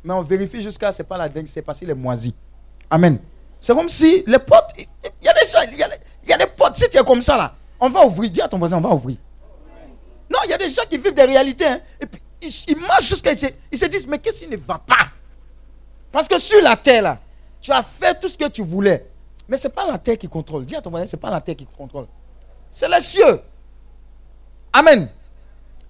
Mais 0.04 0.14
on 0.14 0.22
vérifie 0.22 0.62
jusqu'à 0.62 0.92
c'est 0.92 1.04
pas 1.04 1.18
la 1.18 1.28
dengue, 1.28 1.48
c'est 1.48 1.62
parce 1.62 1.80
qu'il 1.80 1.90
est 1.90 1.94
moisi. 1.96 2.34
Amen. 2.90 3.20
C'est 3.60 3.74
comme 3.76 3.90
si 3.90 4.24
les 4.28 4.40
portes, 4.40 4.72
il 4.78 4.86
y 5.26 5.28
a 5.28 5.34
des 5.34 5.48
gens, 5.52 5.60
il 6.24 6.30
y 6.30 6.34
a 6.34 6.38
des 6.38 6.46
portes. 6.56 6.76
Si 6.76 6.88
tu 6.90 6.98
es 6.98 7.04
comme 7.04 7.22
ça 7.22 7.36
là, 7.36 7.54
on 7.80 7.90
va 7.90 8.06
ouvrir. 8.06 8.30
Dis 8.30 8.42
à 8.42 8.48
ton 8.48 8.58
voisin, 8.58 8.78
on 8.78 8.82
va 8.82 8.90
ouvrir. 8.94 9.18
Il 10.48 10.52
y 10.52 10.54
a 10.54 10.58
des 10.58 10.70
gens 10.70 10.84
qui 10.90 10.98
vivent 10.98 11.14
des 11.14 11.24
réalités, 11.24 11.66
hein, 11.66 11.80
et 12.02 12.06
puis 12.06 12.22
ils, 12.42 12.52
ils 12.70 12.78
marchent 12.80 13.10
jusqu'à 13.10 13.32
ils 13.34 13.38
se, 13.38 13.48
ils 13.72 13.78
se 13.78 13.86
disent, 13.86 14.08
mais 14.08 14.18
qu'est-ce 14.20 14.46
qui 14.46 14.48
ne 14.50 14.58
va 14.58 14.78
pas? 14.80 15.10
Parce 16.12 16.28
que 16.28 16.40
sur 16.40 16.62
la 16.62 16.76
terre 16.78 17.04
là, 17.04 17.20
tu 17.62 17.72
as 17.72 17.84
fait 17.84 18.18
tout 18.20 18.28
ce 18.28 18.38
que 18.38 18.48
tu 18.48 18.64
voulais, 18.64 19.06
mais 19.48 19.58
c'est 19.58 19.70
pas 19.74 19.86
la 19.86 19.98
terre 19.98 20.18
qui 20.18 20.28
contrôle. 20.28 20.66
Dis 20.66 20.76
à 20.76 20.82
ton 20.82 20.90
voisin, 20.90 21.06
c'est 21.06 21.18
pas 21.20 21.30
la 21.30 21.42
terre 21.42 21.56
qui 21.56 21.66
contrôle, 21.78 22.06
c'est 22.72 22.88
les 22.88 23.02
cieux. 23.02 23.40
Amen. 24.74 25.10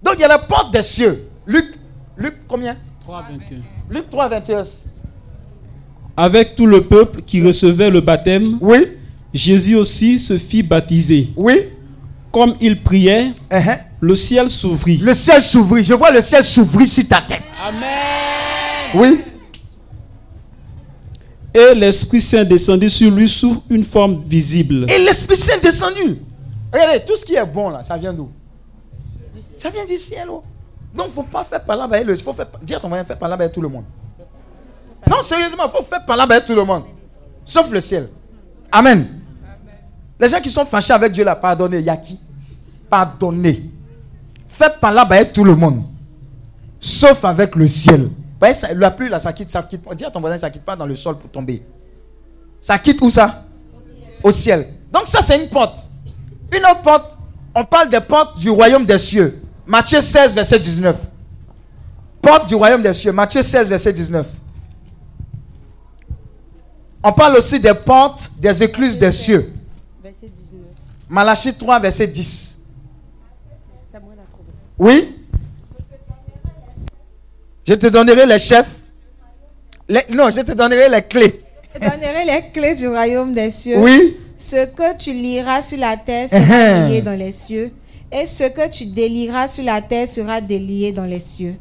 Donc 0.02 0.14
il 0.16 0.20
y 0.20 0.24
a 0.24 0.28
la 0.28 0.38
porte 0.38 0.72
des 0.72 0.82
cieux. 0.82 1.28
Luc, 1.46 1.74
Luc 2.16 2.34
combien? 2.48 2.76
3, 3.02 3.22
21. 3.30 3.58
Luc 3.90 4.10
3, 4.10 4.28
21. 4.28 4.62
avec 6.16 6.56
tout 6.56 6.66
le 6.66 6.84
peuple 6.86 7.22
qui 7.22 7.42
recevait 7.42 7.90
le 7.90 8.00
baptême, 8.00 8.58
Oui, 8.60 8.86
Jésus 9.32 9.76
aussi 9.76 10.18
se 10.18 10.36
fit 10.38 10.62
baptiser. 10.62 11.28
oui. 11.36 11.70
Comme 12.30 12.56
il 12.60 12.82
priait, 12.82 13.32
uh-huh. 13.50 13.78
Le 14.00 14.14
ciel 14.14 14.48
s'ouvrit. 14.48 14.98
Le 14.98 15.14
ciel 15.14 15.42
s'ouvrit. 15.42 15.82
Je 15.82 15.94
vois 15.94 16.10
le 16.10 16.20
ciel 16.20 16.44
s'ouvrir 16.44 16.86
sur 16.86 17.06
ta 17.08 17.20
tête. 17.20 17.62
Oui. 18.94 19.24
Et 21.54 21.74
l'Esprit 21.74 22.20
Saint 22.20 22.44
descendit 22.44 22.90
sur 22.90 23.10
lui 23.10 23.28
sous 23.28 23.62
une 23.68 23.82
forme 23.82 24.22
visible. 24.24 24.86
Et 24.88 24.98
l'Esprit 25.04 25.36
Saint 25.36 25.58
descendu. 25.58 26.18
Regardez, 26.72 27.04
tout 27.04 27.16
ce 27.16 27.24
qui 27.24 27.34
est 27.34 27.44
bon 27.44 27.70
là, 27.70 27.82
ça 27.82 27.96
vient 27.96 28.12
d'où? 28.12 28.30
Ça 29.56 29.70
vient 29.70 29.84
du 29.84 29.98
ciel. 29.98 30.26
oh. 30.30 30.42
Donc, 30.94 31.06
il 31.06 31.10
ne 31.10 31.14
faut 31.14 31.22
pas 31.24 31.44
faire 31.44 31.62
par 31.64 31.76
là 31.76 32.02
le. 32.02 32.16
faut 32.16 32.32
faire, 32.32 32.46
dire 32.62 32.78
à 32.78 32.80
ton 32.80 32.88
moyen, 32.88 33.04
faire 33.04 33.18
par 33.18 33.28
là 33.28 33.34
avec 33.34 33.52
tout 33.52 33.60
le 33.60 33.68
monde. 33.68 33.84
Non, 35.08 35.22
sérieusement, 35.22 35.64
il 35.66 35.70
faut 35.70 35.82
faire 35.82 36.04
par 36.04 36.16
là 36.16 36.24
avec 36.24 36.44
tout 36.44 36.54
le 36.54 36.64
monde. 36.64 36.84
Sauf 37.44 37.70
le 37.70 37.80
ciel. 37.80 38.08
Amen. 38.70 39.20
Les 40.20 40.28
gens 40.28 40.40
qui 40.40 40.50
sont 40.50 40.64
fâchés 40.64 40.92
avec 40.92 41.12
Dieu 41.12 41.24
là, 41.24 41.34
pardonnez. 41.34 41.78
Il 41.78 41.84
y 41.84 41.90
a 41.90 41.96
qui? 41.96 42.18
Pardonnez. 42.88 43.77
Faites 44.58 44.80
par 44.80 44.90
là 44.90 45.02
avec 45.02 45.32
tout 45.32 45.44
le 45.44 45.54
monde. 45.54 45.84
Sauf 46.80 47.24
avec 47.24 47.54
le 47.54 47.68
ciel. 47.68 48.00
Vous 48.02 48.10
voyez, 48.40 48.54
ça- 48.54 48.74
la 48.74 48.90
pluie 48.90 49.08
là, 49.08 49.20
ça 49.20 49.32
quitte, 49.32 49.50
ça 49.50 49.62
quitte. 49.62 49.82
Dis 49.96 50.04
à 50.04 50.10
ton 50.10 50.18
voisin, 50.18 50.36
ça 50.36 50.50
quitte 50.50 50.64
pas 50.64 50.74
dans 50.74 50.84
le 50.84 50.96
sol 50.96 51.16
pour 51.16 51.30
tomber. 51.30 51.62
Ça 52.60 52.76
quitte 52.76 53.00
où 53.00 53.08
ça? 53.08 53.44
Au 54.20 54.32
ciel. 54.32 54.66
Donc 54.92 55.06
ça, 55.06 55.20
c'est 55.22 55.40
une 55.40 55.48
porte. 55.48 55.88
Une 56.52 56.64
autre 56.64 56.82
porte, 56.82 57.16
on 57.54 57.64
parle 57.64 57.88
des 57.88 58.00
portes 58.00 58.36
du 58.40 58.50
royaume 58.50 58.84
des 58.84 58.98
cieux. 58.98 59.40
Matthieu 59.64 60.00
16, 60.00 60.34
verset 60.34 60.58
19. 60.58 60.96
Porte 62.20 62.48
du 62.48 62.56
royaume 62.56 62.82
des 62.82 62.92
cieux. 62.94 63.12
Matthieu 63.12 63.44
16, 63.44 63.68
verset 63.68 63.92
19. 63.92 64.26
On 67.04 67.12
parle 67.12 67.36
aussi 67.36 67.60
des 67.60 67.74
portes 67.74 68.28
des 68.40 68.60
écluses 68.60 68.98
des 68.98 69.12
cieux. 69.12 69.52
Malachie 71.08 71.54
3, 71.54 71.78
verset 71.78 72.08
10. 72.08 72.57
Oui 74.78 75.14
Je 77.66 77.74
te 77.74 77.86
donnerai 77.86 78.26
les 78.26 78.38
chefs. 78.38 78.76
Les- 79.88 80.04
non, 80.10 80.30
je 80.30 80.40
te 80.40 80.52
donnerai 80.52 80.88
les 80.88 81.02
clés. 81.02 81.42
Je 81.74 81.80
donnerai 81.80 82.24
les 82.24 82.50
clés 82.52 82.74
du 82.74 82.88
royaume 82.88 83.34
des 83.34 83.50
cieux. 83.50 83.78
Oui 83.78 84.16
Ce 84.36 84.66
que 84.66 84.96
tu 84.96 85.12
liras 85.12 85.62
sur 85.62 85.78
la 85.78 85.96
terre 85.96 86.28
sera 86.28 86.40
Uh-huh. 86.40 86.88
lié 86.88 87.02
dans 87.02 87.18
les 87.18 87.32
cieux. 87.32 87.72
Et 88.12 88.24
ce 88.24 88.44
que 88.44 88.68
tu 88.70 88.86
délieras 88.86 89.48
sur 89.48 89.64
la 89.64 89.82
terre 89.82 90.08
sera 90.08 90.40
délié 90.40 90.92
dans 90.92 91.04
les 91.04 91.18
cieux. 91.20 91.56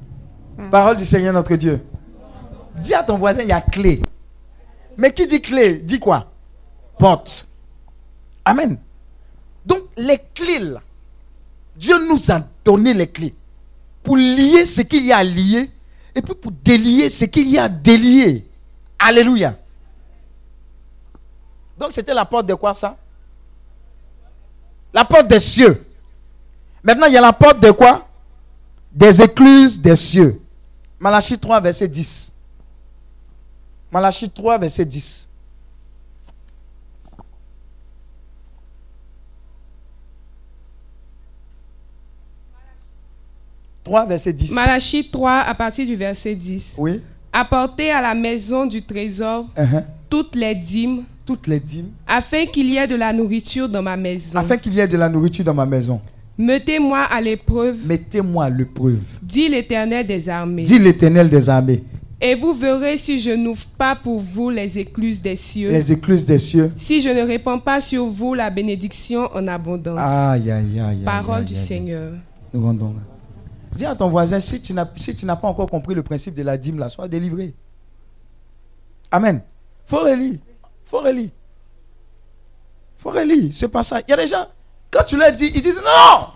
Parole 0.72 0.96
du 0.98 1.06
Seigneur 1.06 1.34
notre 1.34 1.56
Dieu. 1.56 1.82
Dis 2.82 2.94
à 2.94 3.04
ton 3.04 3.18
voisin, 3.18 3.42
il 3.42 3.50
y 3.50 3.52
a 3.52 3.62
clé. 3.62 4.02
Mais 4.98 5.12
qui 5.12 5.28
dit 5.28 5.42
clé 5.42 5.80
Dit 5.80 6.00
quoi? 6.00 6.32
Porte. 6.98 7.48
Amen. 8.46 8.78
Donc 9.66 9.80
les 9.98 10.20
clés 10.34 10.60
là, 10.60 10.80
Dieu 11.78 12.08
nous 12.08 12.32
a 12.32 12.42
donné 12.64 12.94
les 12.94 13.08
clés 13.08 13.36
pour 14.04 14.18
lier 14.18 14.66
ce 14.66 14.82
qu'il 14.82 15.06
y 15.06 15.12
a 15.12 15.18
à 15.18 15.24
lier 15.24 15.70
et 16.16 16.22
puis 16.22 16.34
pour 16.34 16.52
délier 16.52 17.10
ce 17.10 17.26
qu'il 17.26 17.50
y 17.50 17.58
a 17.58 17.66
à 17.66 17.70
délier. 17.70 18.48
Alléluia. 18.98 19.58
Donc 21.78 21.94
c'était 21.94 22.14
la 22.14 22.26
porte 22.26 22.48
de 22.48 22.56
quoi 22.56 22.74
ça? 22.74 22.98
La 24.94 25.06
porte 25.06 25.28
des 25.28 25.40
cieux. 25.40 25.86
Maintenant 26.84 27.06
il 27.08 27.14
y 27.14 27.18
a 27.18 27.22
la 27.22 27.34
porte 27.34 27.60
de 27.60 27.72
quoi? 27.72 28.08
Des 28.92 29.22
écluses 29.22 29.80
des 29.80 29.96
cieux. 29.96 30.42
Malachie 31.00 31.38
3, 31.38 31.60
verset 31.60 31.88
10. 31.88 32.34
Malachie 33.92 34.30
3, 34.30 34.58
verset 34.58 34.86
10. 34.86 35.27
«3, 43.88 44.06
verset 44.06 44.34
10. 44.34 44.52
Malachie 44.54 45.10
3 45.10 45.32
à 45.48 45.54
partir 45.56 45.86
du 45.86 45.96
verset 45.96 46.36
10. 46.36 46.76
Oui. 46.78 47.02
Apportez 47.32 47.92
à 47.92 48.02
la 48.02 48.14
maison 48.14 48.66
du 48.66 48.82
trésor 48.82 49.46
Uh-huh. 49.58 49.84
toutes 50.10 50.36
les 50.36 50.56
dîmes, 50.56 51.04
Toutes 51.26 51.48
les 51.48 51.60
dîmes. 51.60 51.92
afin 52.08 52.46
qu'il 52.46 52.70
y 52.70 52.78
ait 52.78 52.88
de 52.88 52.96
la 52.96 53.14
nourriture 53.14 53.70
dans 53.70 53.82
ma 53.82 53.96
maison. 53.98 54.40
Afin 54.40 54.58
qu'il 54.58 54.74
y 54.74 54.80
ait 54.80 54.88
de 54.88 54.98
la 54.98 55.08
nourriture 55.10 55.46
dans 55.46 55.54
ma 55.54 55.66
maison. 55.66 56.00
Mettez-moi 56.38 57.00
à 57.00 57.20
l'épreuve, 57.22 57.78
Mettez-moi 57.86 58.46
à 58.46 58.50
l'épreuve. 58.50 59.00
dit 59.24 59.50
l'Éternel 59.50 60.06
des 60.06 60.28
armées. 60.30 60.64
Dit 60.64 60.80
l'éternel 60.80 61.30
des 61.30 61.50
armées. 61.50 61.84
Et 62.20 62.34
vous 62.36 62.54
verrez 62.54 62.98
si 62.98 63.20
je 63.20 63.30
n'ouvre 63.32 63.66
pas 63.78 63.96
pour 63.96 64.20
vous 64.22 64.50
les 64.50 64.78
écluses 64.80 65.22
des 65.22 65.36
cieux, 65.36 65.72
Les 65.72 65.92
écluses 65.92 66.26
des 66.26 66.40
cieux. 66.40 66.72
si 66.78 67.00
je 67.02 67.10
ne 67.10 67.22
répands 67.22 67.60
pas 67.60 67.80
sur 67.82 68.06
vous 68.08 68.34
la 68.34 68.50
bénédiction 68.50 69.30
en 69.36 69.48
abondance. 69.48 70.00
Aïe, 70.04 70.50
aïe, 70.52 70.80
aïe, 70.80 70.80
aïe. 70.80 70.98
Parole 71.06 71.46
du. 71.46 71.54
Seigneur. 71.56 72.14
Nous 72.54 72.62
rendons 72.66 72.88
là. 72.94 73.02
Dis 73.76 73.86
à 73.86 73.96
ton 73.96 74.10
voisin, 74.10 74.40
si 74.40 74.62
tu 74.62 74.74
n'as 74.74 74.88
si 74.96 75.14
pas 75.14 75.40
encore 75.44 75.70
compris 75.70 75.94
le 75.94 76.04
principe 76.04 76.34
de 76.34 76.44
la 76.44 76.58
dîme, 76.58 76.80
là, 76.80 76.90
sois 76.90 77.08
délivré. 77.08 77.54
Amen. 79.12 79.42
Faut 79.86 80.00
relire. 80.00 80.40
Faut 80.86 81.00
relire. 81.00 81.30
Faut 82.98 83.12
relire. 83.12 83.50
C'est 83.54 83.68
pas 83.68 83.84
ça. 83.84 84.00
Il 84.02 84.10
y 84.10 84.14
a 84.14 84.18
des 84.18 84.28
gens, 84.28 84.46
quand 84.90 85.04
tu 85.04 85.18
leur 85.18 85.32
dis, 85.32 85.52
ils 85.54 85.62
disent 85.62 85.78
non, 85.78 86.28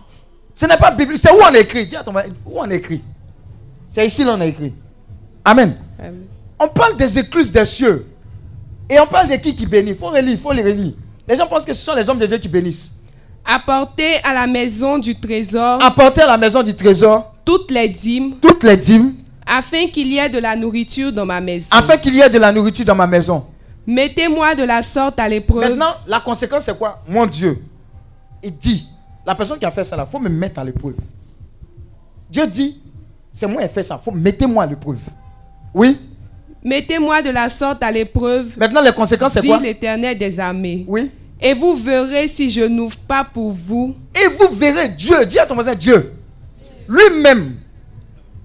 ce 0.53 0.65
n'est 0.65 0.77
pas 0.77 0.91
biblique. 0.91 1.17
C'est 1.17 1.31
où 1.31 1.39
on 1.41 1.53
écrit? 1.53 1.87
Dis 1.87 1.95
à 1.95 2.03
ton 2.03 2.11
voisin, 2.11 2.29
où 2.45 2.59
on 2.59 2.69
écrit? 2.69 3.01
C'est 3.87 4.05
ici 4.05 4.23
l'on 4.23 4.39
a 4.39 4.45
écrit. 4.45 4.73
Amen. 5.43 5.75
Amen. 5.99 6.25
On 6.59 6.67
parle 6.67 6.95
des 6.95 7.17
écluses 7.17 7.51
des 7.51 7.65
cieux. 7.65 8.07
Et 8.89 8.99
on 8.99 9.07
parle 9.07 9.29
de 9.29 9.35
qui 9.35 9.55
qui 9.55 9.65
bénit. 9.65 9.93
Faut 9.93 10.09
relire, 10.09 10.37
faut 10.37 10.51
les 10.51 10.63
relire. 10.63 10.93
Les 11.27 11.35
gens 11.35 11.47
pensent 11.47 11.65
que 11.65 11.73
ce 11.73 11.83
sont 11.83 11.95
les 11.95 12.09
hommes 12.09 12.19
de 12.19 12.25
Dieu 12.25 12.37
qui 12.37 12.47
bénissent. 12.47 12.93
Apportez 13.45 14.15
à 14.23 14.33
la 14.33 14.47
maison 14.47 14.97
du 14.97 15.19
trésor 15.19 15.83
Apportez 15.83 16.21
à 16.21 16.27
la 16.27 16.37
maison 16.37 16.63
du 16.63 16.73
trésor 16.73 17.33
toutes 17.43 17.71
les 17.71 17.89
dîmes, 17.89 18.35
toutes 18.39 18.63
les 18.63 18.77
dîmes 18.77 19.15
afin 19.45 19.87
qu'il 19.87 20.07
y 20.13 20.17
ait 20.17 20.29
de 20.29 20.39
la 20.39 20.55
nourriture 20.55 21.11
dans 21.11 21.25
ma 21.25 21.41
maison. 21.41 21.67
afin 21.71 21.97
qu'il 21.97 22.15
y 22.15 22.21
ait 22.21 22.29
de 22.29 22.37
la 22.37 22.51
nourriture 22.51 22.85
dans 22.85 22.95
ma 22.95 23.07
maison. 23.07 23.45
Mettez-moi 23.85 24.55
de 24.55 24.63
la 24.63 24.81
sorte 24.83 25.19
à 25.19 25.27
l'épreuve. 25.27 25.69
Maintenant, 25.71 25.93
la 26.07 26.19
conséquence, 26.19 26.63
c'est 26.65 26.77
quoi? 26.77 27.01
Mon 27.07 27.25
Dieu, 27.25 27.61
il 28.43 28.55
dit, 28.55 28.87
la 29.25 29.35
personne 29.35 29.57
qui 29.59 29.65
a 29.65 29.71
fait 29.71 29.83
ça, 29.83 29.97
il 29.99 30.09
faut 30.09 30.19
me 30.19 30.29
mettre 30.29 30.59
à 30.59 30.63
l'épreuve. 30.63 30.95
Dieu 32.29 32.47
dit, 32.47 32.79
c'est 33.33 33.47
moi 33.47 33.61
qui 33.61 33.65
ai 33.67 33.69
fait 33.69 33.83
ça, 33.83 33.97
faut 33.97 34.11
mettez-moi 34.11 34.63
à 34.63 34.67
l'épreuve. 34.67 34.99
Oui? 35.73 35.99
Mettez-moi 36.63 37.21
de 37.23 37.31
la 37.31 37.49
sorte 37.49 37.81
à 37.83 37.91
l'épreuve, 37.91 38.49
Maintenant, 38.57 38.81
les 38.81 38.91
conséquences, 38.93 39.33
c'est 39.33 39.41
dit 39.41 39.47
quoi? 39.47 39.59
l'Éternel 39.59 40.17
des 40.17 40.39
armées. 40.39 40.85
Oui? 40.87 41.09
Et 41.41 41.53
vous 41.53 41.75
verrez 41.75 42.27
si 42.27 42.49
je 42.51 42.61
n'ouvre 42.61 42.97
pas 43.07 43.23
pour 43.23 43.51
vous 43.51 43.95
Et 44.13 44.27
vous 44.39 44.55
verrez 44.55 44.89
Dieu, 44.89 45.25
dis 45.25 45.39
à 45.39 45.45
ton 45.45 45.55
voisin, 45.55 45.73
Dieu, 45.73 46.13
lui-même, 46.87 47.55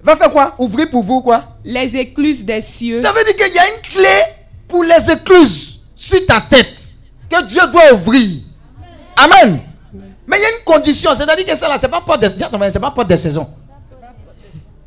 va 0.01 0.15
faire 0.15 0.31
quoi? 0.31 0.55
Ouvrir 0.57 0.89
pour 0.89 1.03
vous 1.03 1.21
quoi? 1.21 1.57
Les 1.63 1.95
écluses 1.95 2.43
des 2.43 2.61
cieux. 2.61 2.99
Ça 3.01 3.11
veut 3.11 3.23
dire 3.23 3.35
qu'il 3.35 3.53
y 3.53 3.59
a 3.59 3.67
une 3.67 3.81
clé 3.81 4.33
pour 4.67 4.83
les 4.83 5.11
écluses 5.11 5.81
sur 5.95 6.25
ta 6.25 6.41
tête 6.41 6.91
que 7.29 7.43
Dieu 7.45 7.61
doit 7.71 7.93
ouvrir. 7.93 8.41
Amen. 9.15 9.59
Mais 10.25 10.37
il 10.37 10.41
y 10.41 10.45
a 10.45 10.57
une 10.57 10.63
condition, 10.65 11.13
c'est-à-dire 11.13 11.45
que 11.45 11.55
ça 11.55 11.67
là, 11.67 11.77
c'est 11.77 11.87
pas 11.87 12.01
porte 12.01 12.21
de, 12.21 12.27
dis 12.27 12.43
à 12.43 12.49
ton 12.49 12.57
voisin, 12.57 12.73
c'est 12.73 12.79
pas 12.79 12.91
porte 12.91 13.09
de 13.09 13.15
saison. 13.15 13.47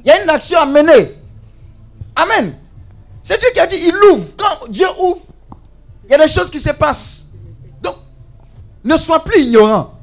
Il 0.05 0.09
y 0.09 0.11
a 0.11 0.23
une 0.23 0.31
action 0.31 0.59
à 0.59 0.67
mener. 0.67 1.17
Amen. 2.17 2.55
C'est 3.23 3.39
Dieu 3.39 3.49
qui 3.53 3.61
a 3.61 3.67
dit, 3.67 3.77
il 3.77 3.95
ouvre. 4.13 4.27
Quand 4.37 4.69
Dieu 4.69 4.87
ouvre, 4.99 5.21
il 6.07 6.13
y 6.13 6.15
a 6.15 6.19
des 6.19 6.29
choses 6.29 6.51
qui 6.51 6.61
se 6.61 6.71
passent. 6.71 7.27
Ne 8.83 8.97
sois 8.97 9.23
plus 9.23 9.43
ignorant. 9.43 9.95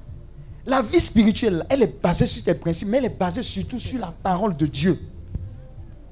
La 0.65 0.82
vie 0.82 0.99
spirituelle, 0.99 1.65
elle 1.69 1.84
est 1.84 2.01
basée 2.01 2.25
sur 2.25 2.43
tes 2.43 2.53
principes, 2.53 2.89
mais 2.89 2.97
elle 2.97 3.05
est 3.05 3.17
basée 3.17 3.41
surtout 3.41 3.80
sur 3.80 3.99
la 3.99 4.13
parole 4.21 4.55
de 4.55 4.65
Dieu. 4.65 4.99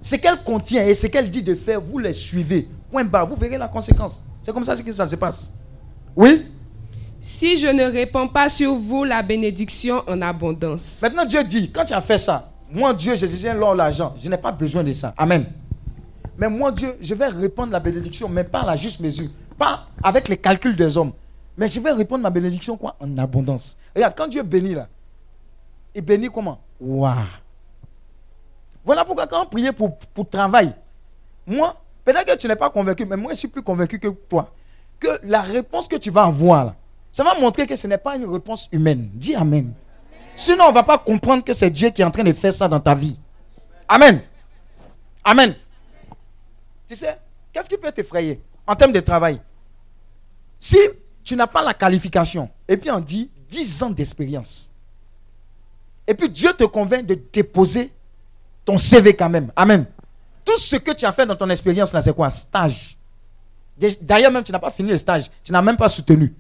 Ce 0.02 0.16
qu'elle 0.16 0.42
contient 0.44 0.86
et 0.86 0.94
ce 0.94 1.08
qu'elle 1.08 1.30
dit 1.30 1.44
de 1.44 1.56
faire, 1.56 1.82
vous 1.82 2.00
les 2.00 2.14
suivez. 2.14 2.68
Point 2.92 3.04
barre, 3.04 3.26
vous 3.28 3.36
verrez 3.36 3.58
la 3.58 3.68
conséquence. 3.68 4.24
C'est 4.42 4.54
comme 4.54 4.64
ça 4.64 4.76
que 4.76 4.92
ça 4.94 5.08
se 5.08 5.16
passe. 5.16 5.52
Oui? 6.16 6.46
Si 7.20 7.58
je 7.58 7.68
ne 7.68 7.84
répands 7.84 8.28
pas 8.28 8.50
sur 8.50 8.76
vous 8.76 9.04
la 9.04 9.22
bénédiction 9.24 10.04
en 10.08 10.22
abondance. 10.22 11.00
Maintenant, 11.02 11.26
Dieu 11.26 11.44
dit, 11.44 11.72
quand 11.72 11.84
tu 11.84 11.94
as 11.94 12.02
fait 12.02 12.20
ça, 12.20 12.52
moi, 12.72 12.94
Dieu, 12.94 13.16
je 13.16 13.26
disais 13.26 13.54
l'or, 13.54 13.76
l'argent, 13.76 14.16
je 14.22 14.30
n'ai 14.30 14.38
pas 14.38 14.52
besoin 14.52 14.84
de 14.84 14.94
ça. 14.94 15.14
Amen. 15.18 15.46
Mais 16.38 16.50
moi, 16.50 16.72
Dieu, 16.72 16.96
je 17.02 17.14
vais 17.14 17.28
répandre 17.28 17.72
la 17.72 17.80
bénédiction, 17.80 18.30
mais 18.30 18.44
pas 18.44 18.62
à 18.62 18.66
la 18.66 18.76
juste 18.76 19.00
mesure. 19.00 19.30
Pas 19.58 19.88
avec 20.04 20.28
les 20.28 20.38
calculs 20.38 20.76
des 20.76 20.98
hommes. 20.98 21.14
Mais 21.58 21.68
je 21.68 21.80
vais 21.80 21.92
répondre 21.92 22.22
ma 22.24 22.30
bénédiction 22.30 22.78
quoi? 22.78 22.96
En 23.00 23.18
abondance. 23.18 23.78
Regarde, 23.96 24.14
quand 24.16 24.28
Dieu 24.28 24.44
bénit 24.44 24.74
là, 24.74 24.88
il 25.94 26.02
bénit 26.02 26.30
comment? 26.30 26.60
Waouh 26.80 27.16
Voilà 28.84 29.06
pourquoi 29.06 29.28
quand 29.28 29.44
on 29.44 29.46
priait 29.46 29.72
pour, 29.72 29.98
pour 29.98 30.30
travail, 30.30 30.74
moi, 31.48 31.82
peut-être 32.04 32.26
que 32.26 32.38
tu 32.38 32.48
n'es 32.48 32.56
pas 32.56 32.70
convaincu, 32.70 33.06
mais 33.06 33.16
moi 33.18 33.34
je 33.34 33.40
suis 33.40 33.48
plus 33.48 33.62
convaincu 33.64 34.00
que 34.00 34.10
toi, 34.10 34.52
que 35.00 35.20
la 35.24 35.42
réponse 35.42 35.88
que 35.88 35.96
tu 35.96 36.12
vas 36.12 36.24
avoir 36.24 36.66
là, 36.66 36.76
ça 37.12 37.24
va 37.24 37.40
montrer 37.40 37.66
que 37.66 37.76
ce 37.76 37.88
n'est 37.88 37.98
pas 37.98 38.18
une 38.18 38.26
réponse 38.26 38.68
humaine. 38.72 39.10
Dis 39.14 39.36
Amen. 39.36 39.74
Sinon, 40.36 40.66
on 40.66 40.70
ne 40.70 40.74
va 40.74 40.84
pas 40.84 40.98
comprendre 40.98 41.44
que 41.46 41.54
c'est 41.54 41.70
Dieu 41.70 41.90
qui 41.90 42.02
est 42.02 42.06
en 42.06 42.12
train 42.12 42.24
de 42.24 42.34
faire 42.34 42.52
ça 42.52 42.68
dans 42.68 42.80
ta 42.82 42.94
vie. 42.94 43.18
Amen. 43.88 44.22
Amen. 45.24 45.56
Tu 46.88 46.96
sais, 46.96 47.18
qu'est-ce 47.54 47.70
qui 47.70 47.78
peut 47.78 47.92
t'effrayer 47.92 48.42
en 48.68 48.76
termes 48.76 48.92
de 48.92 49.00
travail? 49.00 49.40
Si 50.60 50.78
tu 51.26 51.36
n'as 51.36 51.48
pas 51.48 51.62
la 51.64 51.74
qualification, 51.74 52.50
et 52.68 52.78
puis 52.78 52.90
on 52.90 53.02
dit 53.02 53.30
10 53.50 53.84
ans 53.84 53.90
d'expérience, 53.90 54.70
et 56.08 56.14
puis 56.14 56.30
Dieu 56.30 56.54
te 56.54 56.64
convainc 56.64 57.06
de 57.06 57.20
déposer 57.34 57.92
ton 58.64 58.78
CV 58.78 59.16
quand 59.16 59.30
même. 59.30 59.52
Amen. 59.56 59.86
Tout 60.44 60.58
ce 60.58 60.76
que 60.76 60.92
tu 60.92 61.06
as 61.06 61.12
fait 61.12 61.26
dans 61.26 61.36
ton 61.36 61.50
expérience 61.50 61.92
là, 61.92 62.02
c'est 62.02 62.14
quoi? 62.14 62.30
Stage. 62.30 62.96
D'ailleurs, 64.02 64.32
même 64.32 64.44
tu 64.44 64.52
n'as 64.52 64.60
pas 64.60 64.70
fini 64.70 64.90
le 64.90 64.98
stage, 64.98 65.30
tu 65.44 65.52
n'as 65.52 65.62
même 65.62 65.78
pas 65.78 65.90
soutenu. 65.90 66.34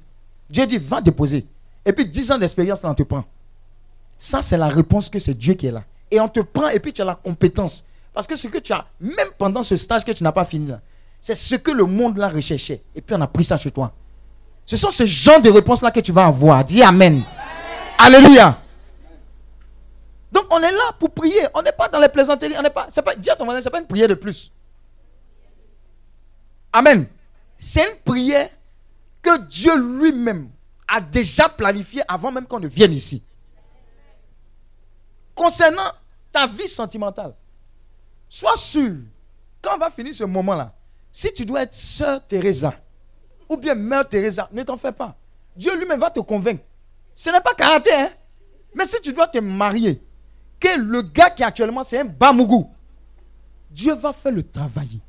Dieu 0.50 0.66
dit, 0.66 0.78
va 0.78 1.02
déposer. 1.02 1.46
Et 1.84 1.92
puis 1.92 2.06
10 2.08 2.32
ans 2.32 2.38
d'expérience, 2.38 2.82
là, 2.82 2.92
on 2.92 2.94
te 2.94 3.04
prend. 3.04 3.26
Ça, 4.18 4.42
c'est 4.42 4.58
la 4.58 4.68
réponse 4.68 5.10
que 5.10 5.20
c'est 5.20 5.34
Dieu 5.34 5.56
qui 5.56 5.68
est 5.68 5.72
là. 5.72 5.84
Et 6.10 6.20
on 6.20 6.28
te 6.28 6.40
prend 6.40 6.70
et 6.70 6.80
puis 6.80 6.94
tu 6.94 7.02
as 7.02 7.06
la 7.06 7.16
compétence. 7.16 7.84
Parce 8.14 8.28
que 8.28 8.36
ce 8.36 8.48
que 8.48 8.60
tu 8.60 8.72
as, 8.72 8.86
même 9.02 9.28
pendant 9.38 9.64
ce 9.64 9.76
stage 9.76 10.06
que 10.06 10.12
tu 10.12 10.24
n'as 10.24 10.32
pas 10.32 10.46
fini 10.46 10.68
là, 10.68 10.80
c'est 11.20 11.36
ce 11.36 11.56
que 11.56 11.72
le 11.72 11.84
monde 11.86 12.18
là 12.18 12.30
recherchait. 12.30 12.82
Et 12.96 13.02
puis 13.02 13.16
on 13.16 13.22
a 13.22 13.28
pris 13.28 13.44
ça 13.44 13.58
chez 13.58 13.72
toi. 13.72 13.92
Ce 14.66 14.78
sont 14.78 14.90
ce 14.90 15.06
genre 15.06 15.40
de 15.40 15.50
réponses 15.50 15.82
là 15.82 15.92
que 15.92 16.00
tu 16.00 16.12
vas 16.12 16.26
avoir. 16.26 16.64
Dis 16.66 16.82
Amen. 16.82 17.24
Alléluia. 17.98 18.60
Donc 20.32 20.46
on 20.50 20.60
est 20.62 20.72
là 20.72 20.92
pour 21.00 21.12
prier. 21.12 21.48
On 21.54 21.62
n'est 21.62 21.72
pas 21.72 21.88
dans 21.88 22.00
les 22.00 22.10
plaisanteries. 22.10 22.56
On 22.58 22.62
n'est 22.62 22.70
pas. 22.70 22.88
Pas. 23.04 23.16
Dis 23.16 23.30
à 23.30 23.36
ton 23.36 23.46
voisin, 23.46 23.62
c'est 23.62 23.70
pas 23.70 23.80
une 23.80 23.88
prière 23.88 24.08
de 24.08 24.16
plus. 24.16 24.52
Amen. 26.74 27.08
C'est 27.58 27.90
une 27.90 28.00
prière 28.04 28.50
que 29.22 29.38
Dieu 29.48 29.76
lui-même 29.78 30.50
a 30.88 31.00
déjà 31.00 31.48
planifiée 31.48 32.04
avant 32.08 32.32
même 32.32 32.46
qu'on 32.46 32.60
ne 32.60 32.68
vienne 32.68 32.94
ici. 32.94 33.24
Concernant 35.34 35.92
ta 36.32 36.48
vie 36.48 36.68
sentimentale, 36.68 37.34
sois 38.30 38.56
sûr, 38.56 38.96
quand 39.62 39.78
va 39.78 39.90
finir 39.90 40.14
ce 40.14 40.26
moment-là, 40.26 40.74
si 41.12 41.34
tu 41.34 41.46
dois 41.46 41.64
être 41.64 41.74
sœur 41.74 42.26
Teresa 42.28 42.74
ou 43.50 43.58
bien 43.58 43.76
mère 43.76 44.08
Teresa, 44.08 44.50
ne 44.52 44.64
t'en 44.64 44.78
fais 44.78 44.92
pas. 44.92 45.16
Dieu 45.56 45.76
lui-même 45.78 46.00
va 46.00 46.10
te 46.10 46.20
convaincre. 46.20 46.64
Ce 47.14 47.30
n'est 47.30 47.42
pas 47.42 47.54
caractère, 47.54 48.08
hein? 48.08 48.10
mais 48.74 48.86
si 48.86 49.00
tu 49.02 49.14
dois 49.14 49.28
te 49.28 49.40
marier, 49.40 50.02
que 50.60 50.80
le 50.80 51.02
gars 51.02 51.30
qui 51.30 51.44
actuellement 51.44 51.84
c'est 51.84 52.00
un 52.00 52.06
bamougou, 52.06 52.70
Dieu 53.70 53.94
va 53.94 54.12
faire 54.12 54.32
le 54.32 54.44
travail. 54.44 55.02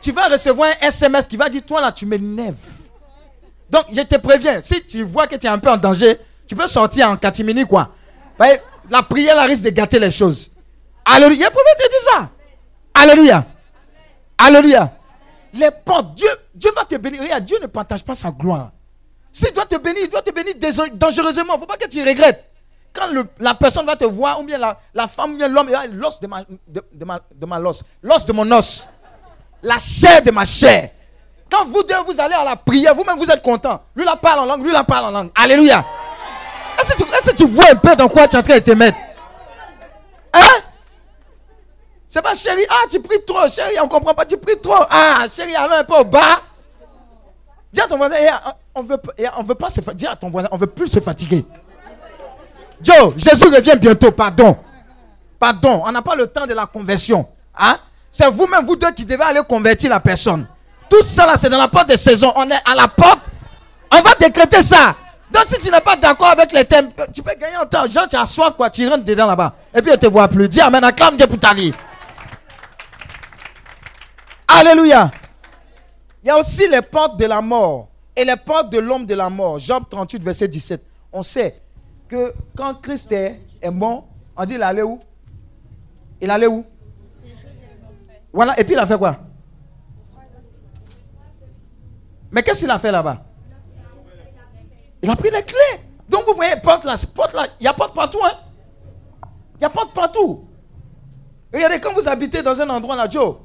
Tu 0.00 0.12
vas 0.12 0.28
recevoir 0.28 0.70
un 0.80 0.86
SMS 0.86 1.26
qui 1.26 1.36
va 1.36 1.48
dire 1.48 1.62
Toi 1.64 1.80
là, 1.80 1.90
tu 1.92 2.04
m'énerves. 2.06 2.84
Donc, 3.70 3.86
je 3.90 4.02
te 4.02 4.16
préviens, 4.16 4.60
si 4.62 4.84
tu 4.84 5.02
vois 5.02 5.26
que 5.26 5.36
tu 5.36 5.46
es 5.46 5.50
un 5.50 5.58
peu 5.58 5.70
en 5.70 5.76
danger, 5.76 6.18
tu 6.46 6.54
peux 6.54 6.66
sortir 6.66 7.08
en 7.08 7.16
catimini, 7.16 7.64
quoi. 7.64 7.90
La 8.90 9.02
prière 9.02 9.42
risque 9.46 9.64
de 9.64 9.70
gâter 9.70 9.98
les 9.98 10.10
choses. 10.10 10.50
Alléluia. 11.04 11.50
Pouvez 11.50 11.64
te 11.78 11.88
dire 11.88 12.12
ça. 12.12 12.30
Alléluia. 12.94 13.46
Alléluia. 14.38 14.92
Les 15.54 15.70
portes, 15.70 16.14
Dieu, 16.14 16.28
Dieu 16.54 16.70
va 16.74 16.84
te 16.84 16.94
bénir. 16.96 17.22
Regarde, 17.22 17.44
Dieu 17.44 17.58
ne 17.60 17.66
partage 17.66 18.04
pas 18.04 18.14
sa 18.14 18.30
gloire. 18.30 18.70
S'il 19.32 19.52
doit 19.52 19.66
te 19.66 19.76
bénir, 19.76 20.02
il 20.04 20.08
doit 20.08 20.22
te 20.22 20.30
bénir 20.30 20.54
dangereusement. 20.94 21.54
Il 21.54 21.54
ne 21.54 21.60
faut 21.60 21.66
pas 21.66 21.76
que 21.76 21.88
tu 21.88 22.02
regrettes. 22.02 22.50
Quand 22.92 23.08
la 23.40 23.54
personne 23.54 23.84
va 23.84 23.96
te 23.96 24.04
voir, 24.04 24.40
ou 24.40 24.44
bien 24.44 24.58
la, 24.58 25.08
femme, 25.08 25.32
ou 25.32 25.36
bien 25.36 25.48
l'homme, 25.48 25.68
l'os 25.92 26.20
de 26.20 26.28
ma, 26.28 26.42
de, 26.68 27.04
ma, 27.04 27.18
de 27.34 27.46
ma 27.46 27.58
l'os 27.58 27.84
de 28.24 28.32
mon 28.32 28.50
os, 28.52 28.88
la 29.62 29.80
chair 29.80 30.22
de 30.22 30.30
ma 30.30 30.44
chair. 30.44 30.90
Quand 31.50 31.64
vous 31.64 31.82
deux, 31.82 31.94
vous 32.06 32.20
allez 32.20 32.34
à 32.34 32.44
la 32.44 32.54
prière, 32.54 32.94
vous-même, 32.94 33.18
vous 33.18 33.30
êtes 33.30 33.42
content. 33.42 33.82
Lui, 33.96 34.04
la 34.04 34.14
parle 34.14 34.40
en 34.40 34.44
langue, 34.44 34.64
lui, 34.64 34.72
la 34.72 34.84
parle 34.84 35.06
en 35.06 35.10
langue. 35.10 35.30
Alléluia. 35.34 35.84
Est-ce 36.78 37.30
que, 37.30 37.36
tu, 37.36 37.46
vois 37.46 37.70
un 37.72 37.76
peu 37.76 37.96
dans 37.96 38.08
quoi 38.08 38.28
tu 38.28 38.36
es 38.36 38.38
en 38.38 38.42
train 38.42 38.54
de 38.54 38.60
te 38.60 38.70
mettre? 38.72 38.98
Hein? 40.32 40.62
C'est 42.14 42.22
pas 42.22 42.32
chérie, 42.36 42.64
ah, 42.70 42.86
tu 42.88 43.00
pries 43.00 43.24
trop, 43.26 43.48
chérie, 43.48 43.74
on 43.82 43.88
comprend 43.88 44.14
pas, 44.14 44.24
tu 44.24 44.36
pries 44.36 44.56
trop. 44.62 44.84
Ah, 44.88 45.24
chérie, 45.34 45.56
allons 45.56 45.74
un 45.74 45.82
peu 45.82 45.96
au 45.96 46.04
bas. 46.04 46.42
Dis 47.72 47.80
à 47.80 47.88
ton 47.88 47.96
voisin, 47.96 48.14
eh, 48.20 48.30
on 48.72 48.82
veut, 48.82 48.98
eh, 49.18 49.26
on 49.36 49.42
veut 49.42 49.56
pas 49.56 49.68
se 49.68 49.80
Dis 49.90 50.06
à 50.06 50.14
ton 50.14 50.30
voisin, 50.30 50.46
on 50.52 50.56
veut 50.56 50.68
plus 50.68 50.86
se 50.86 51.00
fatiguer. 51.00 51.44
Joe, 52.80 53.14
Jésus 53.16 53.52
revient 53.52 53.76
bientôt, 53.76 54.12
pardon. 54.12 54.56
Pardon, 55.40 55.82
on 55.84 55.90
n'a 55.90 56.02
pas 56.02 56.14
le 56.14 56.28
temps 56.28 56.46
de 56.46 56.54
la 56.54 56.66
conversion. 56.66 57.26
Hein? 57.58 57.78
C'est 58.12 58.30
vous-même, 58.30 58.64
vous 58.64 58.76
deux, 58.76 58.92
qui 58.92 59.04
devez 59.04 59.24
aller 59.24 59.42
convertir 59.48 59.90
la 59.90 59.98
personne. 59.98 60.46
Tout 60.88 61.02
ça 61.02 61.26
là, 61.26 61.34
c'est 61.36 61.48
dans 61.48 61.58
la 61.58 61.66
porte 61.66 61.88
de 61.88 61.96
saison. 61.96 62.32
On 62.36 62.48
est 62.48 62.62
à 62.64 62.76
la 62.76 62.86
porte. 62.86 63.22
On 63.90 64.00
va 64.00 64.14
décréter 64.20 64.62
ça. 64.62 64.94
Donc 65.32 65.46
si 65.46 65.58
tu 65.58 65.68
n'es 65.68 65.80
pas 65.80 65.96
d'accord 65.96 66.28
avec 66.28 66.52
les 66.52 66.64
thèmes, 66.64 66.90
tu 67.12 67.24
peux 67.24 67.34
gagner 67.34 67.56
en 67.56 67.66
temps. 67.66 67.88
Genre, 67.88 68.06
tu 68.06 68.14
as 68.14 68.26
soif, 68.26 68.54
quoi. 68.54 68.70
Tu 68.70 68.86
rentres 68.88 69.02
dedans 69.02 69.26
là-bas. 69.26 69.54
Et 69.74 69.82
puis, 69.82 69.90
on 69.90 69.94
ne 69.94 69.98
te 69.98 70.06
voit 70.06 70.28
plus. 70.28 70.48
Dis 70.48 70.60
Amen. 70.60 70.84
Acclame 70.84 71.16
Dieu 71.16 71.26
pour 71.26 71.40
ta 71.40 71.52
vie. 71.52 71.74
Alléluia. 74.56 75.10
Il 76.22 76.28
y 76.28 76.30
a 76.30 76.38
aussi 76.38 76.68
les 76.68 76.80
portes 76.80 77.18
de 77.18 77.24
la 77.24 77.40
mort 77.40 77.88
et 78.14 78.24
les 78.24 78.36
portes 78.36 78.70
de 78.70 78.78
l'homme 78.78 79.04
de 79.04 79.14
la 79.14 79.28
mort. 79.28 79.58
Job 79.58 79.82
38, 79.90 80.22
verset 80.22 80.46
17. 80.46 80.80
On 81.12 81.24
sait 81.24 81.60
que 82.06 82.32
quand 82.56 82.74
Christ 82.74 83.10
est, 83.10 83.40
mort, 83.72 84.06
on 84.36 84.44
dit 84.44 84.54
il 84.54 84.62
allait 84.62 84.82
où? 84.82 85.00
Il 86.20 86.30
allait 86.30 86.46
où? 86.46 86.64
Voilà. 88.32 88.58
Et 88.60 88.62
puis 88.62 88.74
il 88.74 88.78
a 88.78 88.86
fait 88.86 88.96
quoi? 88.96 89.18
Mais 92.30 92.42
qu'est-ce 92.44 92.60
qu'il 92.60 92.70
a 92.70 92.78
fait 92.78 92.92
là-bas? 92.92 93.24
Il 95.02 95.10
a 95.10 95.16
pris 95.16 95.30
les 95.30 95.42
clés. 95.42 95.80
Donc 96.08 96.26
vous 96.26 96.34
voyez, 96.34 96.54
là, 96.54 96.94
là, 97.34 97.46
il 97.58 97.64
y 97.64 97.66
a 97.66 97.74
porte 97.74 97.94
partout. 97.94 98.20
Hein? 98.24 98.38
Il 99.56 99.62
y 99.62 99.64
a 99.64 99.70
porte 99.70 99.92
partout. 99.92 100.46
Regardez, 101.52 101.80
quand 101.80 101.92
vous 101.92 102.08
habitez 102.08 102.40
dans 102.42 102.60
un 102.60 102.68
endroit 102.70 102.94
là, 102.94 103.08
Joe, 103.08 103.36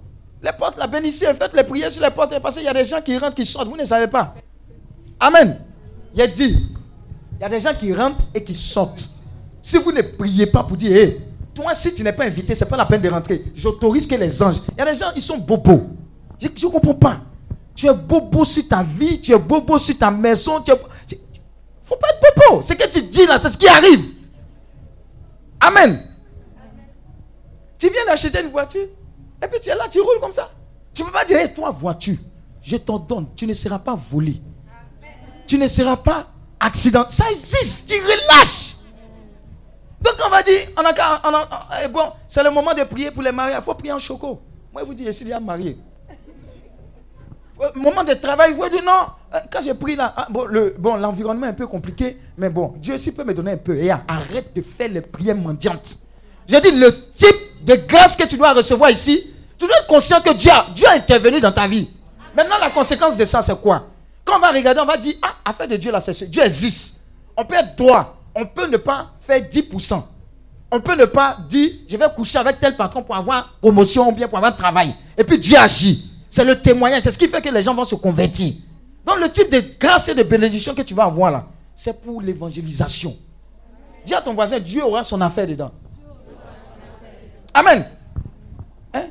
les 0.41 0.51
portes 0.53 0.77
là, 0.77 0.87
bénissez, 0.87 1.25
faites 1.33 1.53
les 1.53 1.63
prières 1.63 1.91
sur 1.91 2.01
les 2.03 2.11
portes, 2.11 2.39
parce 2.39 2.55
qu'il 2.55 2.63
y 2.63 2.67
a 2.67 2.73
des 2.73 2.85
gens 2.85 3.01
qui 3.01 3.17
rentrent, 3.17 3.35
qui 3.35 3.45
sortent, 3.45 3.67
vous 3.67 3.77
ne 3.77 3.85
savez 3.85 4.07
pas. 4.07 4.35
Amen. 5.19 5.59
Il 6.15 6.21
a 6.21 6.27
dit, 6.27 6.67
il 7.37 7.41
y 7.41 7.43
a 7.43 7.49
des 7.49 7.59
gens 7.59 7.73
qui 7.73 7.93
rentrent 7.93 8.27
et 8.33 8.43
qui 8.43 8.53
sortent. 8.53 9.09
Si 9.61 9.77
vous 9.77 9.91
ne 9.91 10.01
priez 10.01 10.47
pas 10.47 10.63
pour 10.63 10.77
dire, 10.77 10.95
hé, 10.95 11.21
toi, 11.53 11.73
si 11.73 11.93
tu 11.93 12.03
n'es 12.03 12.13
pas 12.13 12.25
invité, 12.25 12.55
ce 12.55 12.63
n'est 12.63 12.69
pas 12.69 12.77
la 12.77 12.85
peine 12.85 13.01
de 13.01 13.09
rentrer. 13.09 13.43
J'autorise 13.53 14.07
que 14.07 14.15
les 14.15 14.41
anges. 14.41 14.61
Il 14.69 14.77
y 14.77 14.81
a 14.81 14.85
des 14.85 14.95
gens, 14.95 15.11
ils 15.15 15.21
sont 15.21 15.37
bobos. 15.37 15.89
Je 16.39 16.47
ne 16.47 16.71
comprends 16.71 16.93
pas. 16.93 17.21
Tu 17.75 17.87
es 17.87 17.93
bobo 17.93 18.43
sur 18.43 18.67
ta 18.67 18.81
vie, 18.81 19.19
tu 19.19 19.33
es 19.33 19.37
bobo 19.37 19.77
sur 19.77 19.97
ta 19.97 20.09
maison. 20.09 20.63
Il 20.65 20.71
ne 20.71 21.17
faut 21.81 21.95
pas 21.97 22.07
être 22.09 22.35
bobo. 22.35 22.61
Ce 22.61 22.73
que 22.73 22.89
tu 22.89 23.01
dis 23.03 23.25
là, 23.25 23.37
c'est 23.37 23.49
ce 23.49 23.57
qui 23.57 23.67
arrive. 23.67 24.13
Amen. 25.59 26.05
Tu 27.77 27.89
viens 27.89 28.05
d'acheter 28.05 28.41
une 28.41 28.49
voiture, 28.49 28.87
et 29.43 29.47
puis 29.47 29.59
tu 29.59 29.69
es 29.69 29.75
là, 29.75 29.87
tu 29.89 30.01
roules 30.01 30.19
comme 30.19 30.33
ça. 30.33 30.49
Tu 30.93 31.01
ne 31.01 31.07
peux 31.07 31.13
pas 31.13 31.25
dire, 31.25 31.39
hé, 31.39 31.53
toi, 31.53 31.69
voiture, 31.69 32.17
je 32.61 32.77
t'en 32.77 32.99
donne, 32.99 33.27
tu 33.35 33.47
ne 33.47 33.53
seras 33.53 33.79
pas 33.79 33.95
volé. 33.95 34.41
Tu 35.47 35.57
ne 35.57 35.67
seras 35.67 35.97
pas 35.97 36.27
accident. 36.59 37.05
Ça 37.09 37.29
existe, 37.29 37.89
tu 37.89 37.95
relâches. 37.95 38.75
Donc 40.01 40.15
on 40.25 40.29
va 40.29 40.43
dire, 40.43 40.59
on 40.77 40.85
a, 40.85 41.83
eh, 41.83 41.87
bon, 41.87 42.11
c'est 42.27 42.43
le 42.43 42.51
moment 42.51 42.73
de 42.73 42.83
prier 42.83 43.11
pour 43.11 43.23
les 43.23 43.31
mariés. 43.31 43.55
Il 43.57 43.63
faut 43.63 43.73
prier 43.73 43.93
en 43.93 43.99
choco. 43.99 44.41
Moi, 44.71 44.83
je 44.83 44.87
vous 44.87 44.93
dis, 44.93 45.05
je 45.05 45.11
suis 45.11 45.25
déjà 45.25 45.39
marié. 45.39 45.77
Moment 47.75 48.05
de 48.05 48.13
travail, 48.13 48.53
vous 48.53 48.69
dites 48.69 48.85
non. 48.85 49.07
Euh, 49.33 49.39
quand 49.51 49.59
j'ai 49.61 49.73
pris 49.73 49.95
là, 49.95 50.13
ah, 50.15 50.27
bon, 50.29 50.45
le, 50.45 50.75
bon, 50.79 50.95
l'environnement 50.95 51.45
est 51.45 51.49
un 51.49 51.53
peu 51.53 51.67
compliqué, 51.67 52.17
mais 52.37 52.49
bon, 52.49 52.73
Dieu 52.77 52.93
aussi 52.93 53.11
peut 53.13 53.25
me 53.25 53.33
donner 53.33 53.51
un 53.51 53.57
peu. 53.57 53.75
Et 53.75 53.91
arrête 53.91 54.55
de 54.55 54.61
faire 54.61 54.89
les 54.89 55.01
prières 55.01 55.35
mendiantes. 55.35 55.99
Je 56.47 56.55
dis 56.55 56.71
le 56.71 56.89
type 57.13 57.48
de 57.61 57.75
grâce 57.75 58.15
que 58.15 58.23
tu 58.25 58.37
dois 58.37 58.53
recevoir 58.53 58.89
ici, 58.91 59.23
tu 59.57 59.65
dois 59.65 59.77
être 59.77 59.87
conscient 59.87 60.21
que 60.21 60.33
Dieu 60.33 60.51
Dieu 60.73 60.87
a 60.87 60.93
intervenu 60.93 61.39
dans 61.39 61.51
ta 61.51 61.67
vie. 61.67 61.89
Maintenant, 62.35 62.57
la 62.59 62.69
conséquence 62.69 63.17
de 63.17 63.25
ça, 63.25 63.41
c'est 63.41 63.59
quoi? 63.59 63.87
Quand 64.23 64.37
on 64.37 64.39
va 64.39 64.51
regarder, 64.51 64.79
on 64.79 64.85
va 64.85 64.97
dire, 64.97 65.15
ah, 65.21 65.35
affaire 65.43 65.67
de 65.67 65.75
Dieu 65.75 65.91
là, 65.91 65.99
c'est 65.99 66.29
Dieu 66.29 66.43
existe. 66.43 66.97
On 67.35 67.43
peut 67.45 67.55
être 67.55 67.75
droit. 67.75 68.17
On 68.35 68.45
peut 68.45 68.67
ne 68.67 68.77
pas 68.77 69.11
faire 69.19 69.41
10%. 69.41 70.03
On 70.71 70.79
peut 70.79 70.95
ne 70.95 71.05
pas 71.05 71.37
dire, 71.49 71.71
je 71.87 71.97
vais 71.97 72.05
coucher 72.15 72.37
avec 72.37 72.59
tel 72.59 72.75
patron 72.77 73.01
pour 73.01 73.15
avoir 73.15 73.55
promotion 73.59 74.09
ou 74.09 74.11
bien 74.11 74.27
pour 74.27 74.37
avoir 74.37 74.55
travail. 74.55 74.95
Et 75.17 75.23
puis 75.23 75.39
Dieu 75.39 75.57
agit. 75.57 76.11
C'est 76.29 76.45
le 76.45 76.61
témoignage. 76.61 77.01
C'est 77.01 77.11
ce 77.11 77.17
qui 77.17 77.27
fait 77.27 77.41
que 77.41 77.49
les 77.49 77.63
gens 77.63 77.73
vont 77.73 77.83
se 77.83 77.95
convertir. 77.95 78.53
Donc 79.03 79.19
le 79.19 79.29
type 79.29 79.51
de 79.51 79.63
grâce 79.79 80.07
et 80.09 80.13
de 80.13 80.21
bénédiction 80.21 80.75
que 80.75 80.83
tu 80.83 80.93
vas 80.93 81.05
avoir 81.05 81.31
là, 81.31 81.47
c'est 81.73 81.99
pour 81.99 82.21
l'évangélisation. 82.21 83.17
Dis 84.05 84.13
à 84.13 84.21
ton 84.21 84.33
voisin, 84.33 84.59
Dieu 84.59 84.83
aura 84.83 85.03
son 85.03 85.19
affaire 85.21 85.47
dedans. 85.47 85.71
Amen. 87.59 87.85
Hein? 88.93 89.07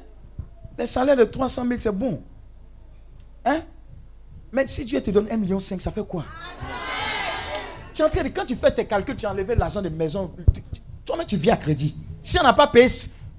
Les 0.78 0.86
salaires 0.86 1.16
de 1.16 1.24
300 1.24 1.66
000, 1.66 1.80
c'est 1.80 1.92
bon. 1.92 2.22
Hein? 3.44 3.60
Mais 4.50 4.66
si 4.66 4.84
Dieu 4.86 5.02
te 5.02 5.10
donne 5.10 5.26
1,5 5.26 5.36
million, 5.36 5.60
ça 5.60 5.90
fait 5.90 6.06
quoi? 6.06 6.24
Tu 7.92 8.00
es 8.00 8.04
en 8.04 8.08
train 8.08 8.22
de, 8.22 8.28
quand 8.28 8.46
tu 8.46 8.56
fais 8.56 8.72
tes 8.72 8.86
calculs, 8.86 9.16
tu 9.16 9.26
as 9.26 9.32
enlevé 9.32 9.54
l'argent 9.54 9.82
de 9.82 9.90
maison. 9.90 10.30
Toi-même, 11.04 11.26
tu 11.26 11.36
vis 11.36 11.50
à 11.50 11.56
crédit. 11.56 11.94
Si 12.22 12.38
on 12.40 12.42
n'a 12.42 12.54
pas 12.54 12.68
payé 12.68 12.86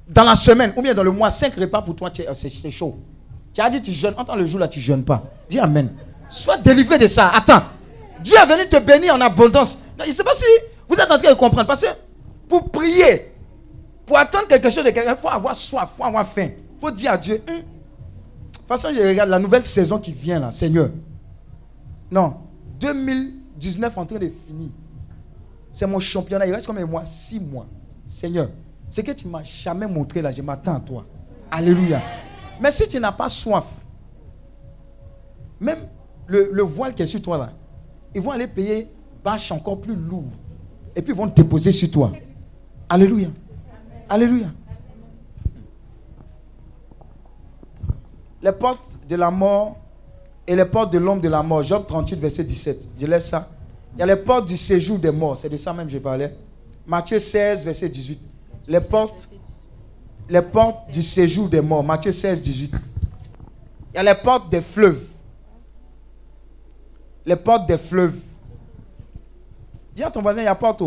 dans 0.08 0.24
la 0.24 0.36
semaine 0.36 0.74
ou 0.76 0.82
bien 0.82 0.94
dans 0.94 1.04
le 1.04 1.12
mois 1.12 1.32
5 1.32 1.56
repas 1.56 1.82
pour 1.82 1.96
toi, 1.96 2.12
euh, 2.20 2.34
c'est 2.36 2.72
chaud. 2.72 2.98
Tu 3.52 3.62
as 3.62 3.70
dit 3.70 3.82
tu 3.82 3.92
jeûnes. 3.92 4.14
Entends 4.16 4.36
le 4.36 4.46
jour 4.46 4.60
là, 4.60 4.68
tu 4.68 4.80
jeûnes 4.80 5.04
pas. 5.04 5.24
Dis 5.50 5.60
Amen. 5.60 5.90
Sois 6.30 6.58
délivré 6.58 7.00
de 7.00 7.08
ça. 7.08 7.30
Attends. 7.30 7.64
Dieu 8.24 8.36
est 8.36 8.46
venu 8.46 8.68
te 8.68 8.78
bénir 8.78 9.16
en 9.16 9.22
abondance. 9.22 9.80
je 10.00 10.08
ne 10.08 10.12
sais 10.12 10.24
pas 10.24 10.34
si 10.34 10.46
vous 10.88 10.96
êtes 10.96 11.10
en 11.10 11.18
train 11.18 11.32
de 11.32 11.36
comprendre. 11.36 11.66
Parce 11.66 11.82
que 11.82 11.88
pour 12.48 12.70
prier, 12.70 13.32
pour 14.10 14.18
attendre 14.18 14.48
quelque 14.48 14.72
chose 14.72 14.84
de 14.84 14.90
quelqu'un, 14.90 15.12
il 15.12 15.18
faut 15.22 15.30
avoir 15.30 15.56
soif, 15.56 15.92
il 15.94 15.98
faut 15.98 16.04
avoir 16.04 16.26
faim. 16.26 16.50
Il 16.50 16.80
faut 16.80 16.90
dire 16.90 17.12
à 17.12 17.18
Dieu, 17.20 17.44
hum, 17.48 17.62
façon, 18.66 18.90
je 18.92 19.08
regarde 19.08 19.30
la 19.30 19.38
nouvelle 19.38 19.64
saison 19.64 20.00
qui 20.00 20.12
vient 20.12 20.40
là, 20.40 20.52
Seigneur. 20.52 20.90
Non, 22.10 22.38
2019 22.80 23.96
en 23.96 24.08
train 24.08 24.18
de 24.18 24.28
finir. 24.48 24.70
C'est 25.72 25.86
mon 25.86 26.00
championnat. 26.00 26.48
Il 26.48 26.56
reste 26.56 26.66
combien 26.66 26.88
de 26.88 26.90
mois? 26.90 27.06
Six 27.06 27.40
mois. 27.40 27.68
Seigneur, 28.08 28.50
ce 28.90 29.02
que 29.02 29.12
tu 29.12 29.28
m'as 29.28 29.44
jamais 29.44 29.86
montré 29.86 30.24
là, 30.24 30.32
je 30.32 30.42
m'attends 30.42 30.78
à 30.78 30.80
toi. 30.80 31.06
Alléluia. 31.52 32.02
Mais 32.60 32.72
si 32.72 32.88
tu 32.88 33.00
n'as 33.00 33.12
pas 33.12 33.30
soif, 33.30 33.68
même 35.60 35.82
le, 36.26 36.50
le 36.52 36.64
voile 36.64 36.96
qui 36.96 37.04
est 37.04 37.06
sur 37.06 37.22
toi 37.22 37.38
là, 37.38 37.52
ils 38.16 38.22
vont 38.24 38.32
aller 38.32 38.48
payer 38.48 38.90
bâche 39.24 39.52
encore 39.52 39.80
plus 39.80 39.96
lourd. 39.96 40.32
Et 40.96 41.04
puis 41.04 41.14
ils 41.14 41.16
vont 41.16 41.30
te 41.30 41.40
déposer 41.40 41.72
sur 41.72 41.92
toi. 41.92 42.12
Alléluia. 42.90 43.28
Alléluia. 44.10 44.48
Les 48.42 48.52
portes 48.52 48.98
de 49.08 49.16
la 49.16 49.30
mort 49.30 49.78
et 50.48 50.56
les 50.56 50.66
portes 50.66 50.92
de 50.92 50.98
l'homme 50.98 51.22
de 51.22 51.30
la 51.30 51.44
mort. 51.44 51.62
Job 51.62 51.86
38, 51.88 52.20
verset 52.20 52.44
17. 52.44 52.90
Je 53.00 53.06
laisse 53.06 53.30
ça. 53.30 53.50
Il 53.94 54.00
y 54.00 54.04
a 54.04 54.06
les 54.08 54.16
portes 54.16 54.48
du 54.48 54.58
séjour 54.58 54.98
des 54.98 55.12
morts. 55.12 55.38
C'est 55.38 55.50
de 55.50 55.58
ça 55.58 55.74
même 55.74 55.86
que 55.86 55.94
je 55.94 56.00
parlais. 56.00 56.36
Matthieu 56.88 57.20
16, 57.20 57.64
verset 57.66 57.90
18. 57.90 58.20
Les 58.68 58.82
portes, 58.82 59.30
les 60.28 60.42
portes 60.42 60.90
du 60.92 61.04
séjour 61.04 61.48
des 61.48 61.62
morts. 61.62 61.84
Matthieu 61.84 62.12
16, 62.12 62.42
18. 62.42 62.76
Il 63.94 63.96
y 63.96 64.00
a 64.00 64.04
les 64.04 64.20
portes 64.24 64.50
des 64.50 64.62
fleuves. 64.62 65.06
Les 67.26 67.36
portes 67.36 67.68
des 67.68 67.78
fleuves. 67.78 68.20
Dis 69.96 70.04
à 70.04 70.10
ton 70.10 70.22
voisin, 70.22 70.42
il 70.42 70.46
y 70.46 70.48
a 70.48 70.56
porte 70.56 70.82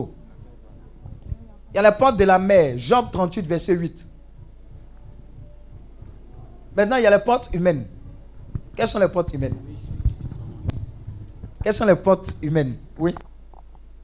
Il 1.73 1.77
y 1.77 1.79
a 1.79 1.83
les 1.91 1.97
portes 1.97 2.19
de 2.19 2.25
la 2.25 2.39
mer. 2.39 2.75
Job 2.77 3.07
38, 3.11 3.47
verset 3.47 3.73
8. 3.75 4.07
Maintenant, 6.77 6.97
il 6.97 7.03
y 7.03 7.07
a 7.07 7.11
les 7.11 7.19
portes 7.19 7.49
humaines. 7.53 7.87
Quelles 8.77 8.89
sont 8.89 8.99
les 8.99 9.09
portes 9.09 9.33
humaines? 9.33 9.57
Quelles 11.63 11.73
sont 11.73 11.87
les 11.87 11.97
portes 11.97 12.37
humaines? 12.43 12.77
Oui. 12.99 13.15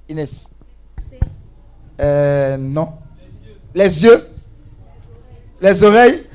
Inès 0.08 0.48
euh, 2.00 2.56
Non. 2.56 2.94
Les 3.74 4.02
yeux. 4.02 4.28
Les 5.60 5.82
oreilles. 5.82 6.26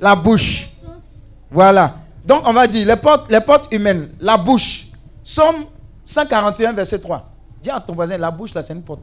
La 0.00 0.14
bouche. 0.14 0.70
Voilà. 1.50 1.94
Donc, 2.24 2.42
on 2.46 2.52
va 2.52 2.66
dire 2.66 2.86
les 2.86 2.96
portes, 2.96 3.30
les 3.30 3.40
portes 3.40 3.72
humaines. 3.72 4.10
La 4.20 4.36
bouche. 4.36 4.88
Somme 5.22 5.64
141, 6.04 6.72
verset 6.72 6.98
3. 6.98 7.30
Dis 7.62 7.70
à 7.70 7.80
ton 7.80 7.94
voisin, 7.94 8.18
la 8.18 8.30
bouche, 8.30 8.52
là, 8.54 8.60
c'est 8.62 8.74
une 8.74 8.82
porte. 8.82 9.02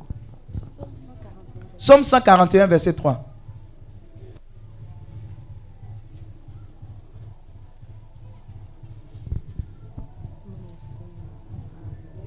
Somme 1.80 2.04
141, 2.04 2.68
verset 2.68 2.94
3. 2.94 3.26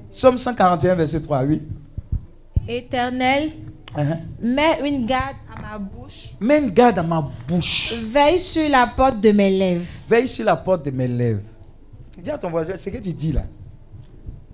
Somme 0.09 0.37
141, 0.37 0.95
verset 0.95 1.21
3, 1.21 1.43
oui. 1.43 1.61
Éternel, 2.67 3.51
Uh-huh. 3.95 4.17
mets 4.41 4.79
une 4.89 5.05
garde 5.05 5.35
à 5.55 5.61
ma 5.61 5.77
bouche. 5.77 6.29
Mets 6.39 6.57
une 6.63 6.71
garde 6.71 6.97
à 6.97 7.03
ma 7.03 7.29
bouche. 7.47 7.93
Veille 8.11 8.39
sur 8.39 8.67
la 8.67 8.87
porte 8.87 9.21
de 9.21 9.31
mes 9.31 9.51
lèvres. 9.51 9.85
Veille 10.09 10.27
sur 10.27 10.43
la 10.45 10.55
porte 10.55 10.83
de 10.83 10.89
mes 10.89 11.07
lèvres. 11.07 11.41
Dis 12.17 12.31
à 12.31 12.39
ton 12.39 12.49
voisin, 12.49 12.75
ce 12.75 12.89
que 12.89 12.97
tu 12.97 13.13
dis 13.13 13.31
là, 13.33 13.43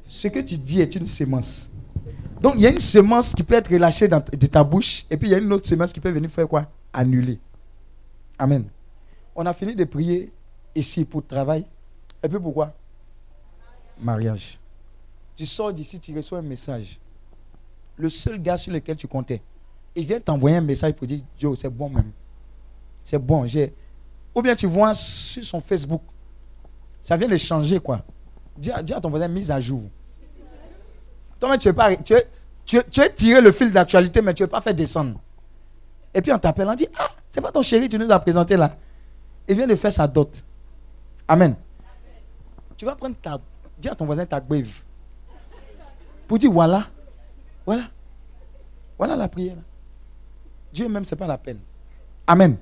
ce 0.06 0.28
que 0.28 0.40
tu 0.40 0.58
dis 0.58 0.82
est 0.82 0.94
une 0.94 1.08
semence. 1.08 1.70
Donc 2.42 2.56
il 2.56 2.62
y 2.62 2.68
a 2.68 2.70
une 2.70 2.80
semence 2.80 3.34
qui 3.36 3.44
peut 3.44 3.56
être 3.56 3.72
relâchée 3.72 4.08
de 4.08 4.48
ta 4.48 4.64
bouche, 4.64 5.06
et 5.10 5.18
puis 5.18 5.28
il 5.28 5.32
y 5.32 5.36
a 5.36 5.40
une 5.40 5.52
autre 5.52 5.68
semence 5.68 5.92
qui 5.92 6.00
peut 6.00 6.10
venir 6.10 6.30
faire 6.30 6.48
quoi? 6.48 6.66
Annuler. 6.94 7.40
Amen. 8.38 8.66
On 9.36 9.46
a 9.46 9.54
fini 9.54 9.76
de 9.76 9.84
prier 9.84 10.32
ici 10.74 11.04
pour 11.04 11.26
travail. 11.26 11.66
Et 12.24 12.30
puis 12.30 12.40
pourquoi? 12.40 12.74
Mariage. 14.02 14.60
Tu 15.36 15.46
sors 15.46 15.74
d'ici, 15.74 16.00
tu 16.00 16.16
reçois 16.16 16.40
un 16.40 16.44
message. 16.44 17.00
Le 17.98 18.08
seul 18.08 18.42
gars 18.42 18.58
sur 18.58 18.72
lequel 18.72 18.96
tu 18.96 19.08
comptais, 19.08 19.42
il 19.96 20.06
vient 20.06 20.20
t'envoyer 20.20 20.58
un 20.58 20.62
message 20.62 20.94
pour 20.94 21.08
dire 21.08 21.22
Joe, 21.38 21.60
c'est 21.60 21.70
bon 21.70 21.90
même. 21.90 22.12
C'est 23.04 23.20
bon. 23.20 23.46
j'ai 23.46 23.74
Ou 24.34 24.42
bien 24.42 24.56
tu 24.56 24.68
vois 24.68 24.94
sur 24.94 25.44
son 25.44 25.60
Facebook, 25.60 26.02
ça 27.02 27.18
vient 27.18 27.28
de 27.28 27.38
changer 27.38 27.80
quoi. 27.80 28.06
Dis 28.58 28.72
à 28.72 28.84
ton 29.02 29.10
voisin, 29.10 29.28
mise 29.28 29.52
à 29.52 29.60
jour. 29.60 29.84
Toi, 31.40 31.58
tu 31.58 31.70
veux 31.70 31.74
pas, 31.76 31.96
tu 31.96 32.14
veux, 32.14 32.24
tu 32.66 32.78
veux- 32.78 32.84
tu 32.90 33.02
veux 33.02 33.10
tirer 33.14 33.42
le 33.42 33.52
fil 33.52 33.72
d'actualité, 33.72 34.22
mais 34.22 34.34
tu 34.34 34.44
ne 34.44 34.48
veux 34.48 34.52
pas 34.52 34.62
faire 34.62 34.74
descendre. 34.74 35.20
Et 36.14 36.22
puis 36.22 36.32
on 36.34 36.40
t'appelle, 36.40 36.68
on 36.68 36.76
dit 36.76 36.88
Ah, 36.98 37.10
c'est 37.32 37.42
pas 37.42 37.52
ton 37.52 37.62
chéri, 37.62 37.88
tu 37.88 37.98
nous 37.98 38.10
as 38.12 38.20
présenté 38.20 38.58
là. 38.58 38.76
Il 39.48 39.56
vient 39.56 39.68
de 39.68 39.76
faire 39.76 39.92
sa 39.94 40.08
dot. 40.08 40.44
Amen. 41.28 41.56
Tu 42.78 42.86
vas 42.86 42.96
prendre 42.96 43.16
ta. 43.22 43.40
Dis 43.78 43.90
à 43.90 43.96
ton 43.96 44.06
voisin 44.06 44.26
ta 44.26 44.40
grève. 44.42 44.82
Pour 46.28 46.38
dire 46.38 46.52
voilà. 46.52 46.88
Voilà. 47.66 47.84
Voilà 48.98 49.16
la 49.16 49.28
prière. 49.28 49.56
Dieu 50.74 50.88
même, 50.90 51.04
ce 51.06 51.16
n'est 51.16 51.20
pas 51.20 51.28
la 51.28 51.38
peine. 51.38 51.60
Amen. 52.28 52.58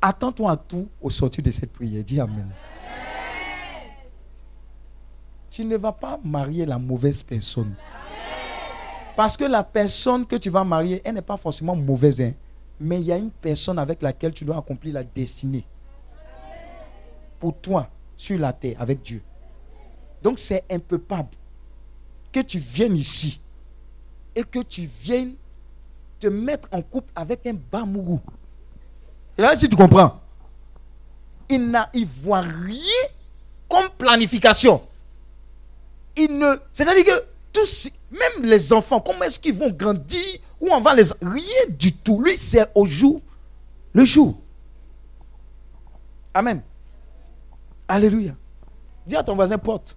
Attends-toi 0.00 0.50
à 0.52 0.56
tout 0.56 0.88
au 1.00 1.10
sortir 1.10 1.42
de 1.42 1.50
cette 1.50 1.72
prière. 1.72 2.04
Dis 2.04 2.20
Amen. 2.20 2.48
Tu 5.54 5.64
ne 5.64 5.76
vas 5.76 5.92
pas 5.92 6.18
marier 6.24 6.66
la 6.66 6.80
mauvaise 6.80 7.22
personne. 7.22 7.76
Parce 9.14 9.36
que 9.36 9.44
la 9.44 9.62
personne 9.62 10.26
que 10.26 10.34
tu 10.34 10.50
vas 10.50 10.64
marier, 10.64 11.00
elle 11.04 11.14
n'est 11.14 11.22
pas 11.22 11.36
forcément 11.36 11.76
mauvaise. 11.76 12.20
hein. 12.20 12.32
Mais 12.80 12.98
il 12.98 13.06
y 13.06 13.12
a 13.12 13.16
une 13.16 13.30
personne 13.30 13.78
avec 13.78 14.02
laquelle 14.02 14.32
tu 14.32 14.44
dois 14.44 14.58
accomplir 14.58 14.94
la 14.94 15.04
destinée. 15.04 15.64
Pour 17.38 17.56
toi, 17.56 17.88
sur 18.16 18.36
la 18.36 18.52
terre, 18.52 18.74
avec 18.80 19.00
Dieu. 19.02 19.22
Donc 20.24 20.40
c'est 20.40 20.64
impeuplable 20.68 21.28
que 22.32 22.40
tu 22.40 22.58
viennes 22.58 22.96
ici 22.96 23.40
et 24.34 24.42
que 24.42 24.58
tu 24.58 24.86
viennes 24.86 25.34
te 26.18 26.26
mettre 26.26 26.66
en 26.72 26.82
couple 26.82 27.12
avec 27.14 27.46
un 27.46 27.54
bamourou. 27.70 28.20
Et 29.38 29.42
là, 29.42 29.56
si 29.56 29.68
tu 29.68 29.76
comprends, 29.76 30.20
il 31.48 31.70
n'a, 31.70 31.90
il 31.94 32.06
voit 32.06 32.40
rien 32.40 33.06
comme 33.68 33.88
planification. 33.96 34.82
Il 36.16 36.38
ne, 36.38 36.56
c'est-à-dire 36.72 37.04
que 37.04 37.24
tous, 37.52 37.90
même 38.10 38.44
les 38.44 38.72
enfants, 38.72 39.00
comment 39.00 39.24
est-ce 39.24 39.38
qu'ils 39.38 39.54
vont 39.54 39.70
grandir 39.70 40.20
Où 40.60 40.68
on 40.70 40.80
va 40.80 40.94
les, 40.94 41.04
rien 41.22 41.66
du 41.68 41.92
tout. 41.92 42.22
Lui, 42.22 42.36
c'est 42.36 42.68
au 42.74 42.86
jour, 42.86 43.20
le 43.92 44.04
jour. 44.04 44.38
Amen. 46.32 46.60
Alléluia. 47.88 48.32
Dis 49.06 49.16
à 49.16 49.22
ton 49.22 49.34
voisin 49.34 49.58
porte. 49.58 49.96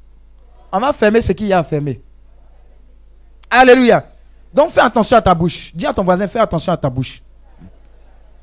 On 0.72 0.80
va 0.80 0.91
fermer 0.93 1.22
ce 1.22 1.32
qu'il 1.32 1.47
y 1.47 1.53
a 1.53 1.59
à 1.59 1.63
fermer. 1.63 2.01
Alléluia. 3.49 4.05
Donc 4.53 4.72
fais 4.72 4.82
attention 4.82 5.18
à 5.18 5.22
ta 5.22 5.34
bouche. 5.34 5.72
Dis 5.74 5.86
à 5.86 5.93
ton 5.93 6.03
voisin, 6.03 6.28
fais 6.28 6.39
attention 6.39 6.74
à 6.74 6.78
ta 6.78 6.89
bouche. 6.89 7.22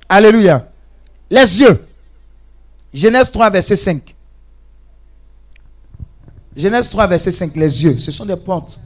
Alléluia. 0.08 0.66
Les 1.30 1.60
yeux. 1.60 1.86
Genèse 2.92 3.30
3, 3.30 3.50
verset 3.50 3.76
5. 3.76 4.13
Genèse 6.56 6.88
3, 6.90 7.06
verset 7.06 7.30
5. 7.30 7.54
Les 7.56 7.84
yeux, 7.84 7.98
ce 7.98 8.10
sont 8.10 8.24
des 8.24 8.36
portes. 8.36 8.78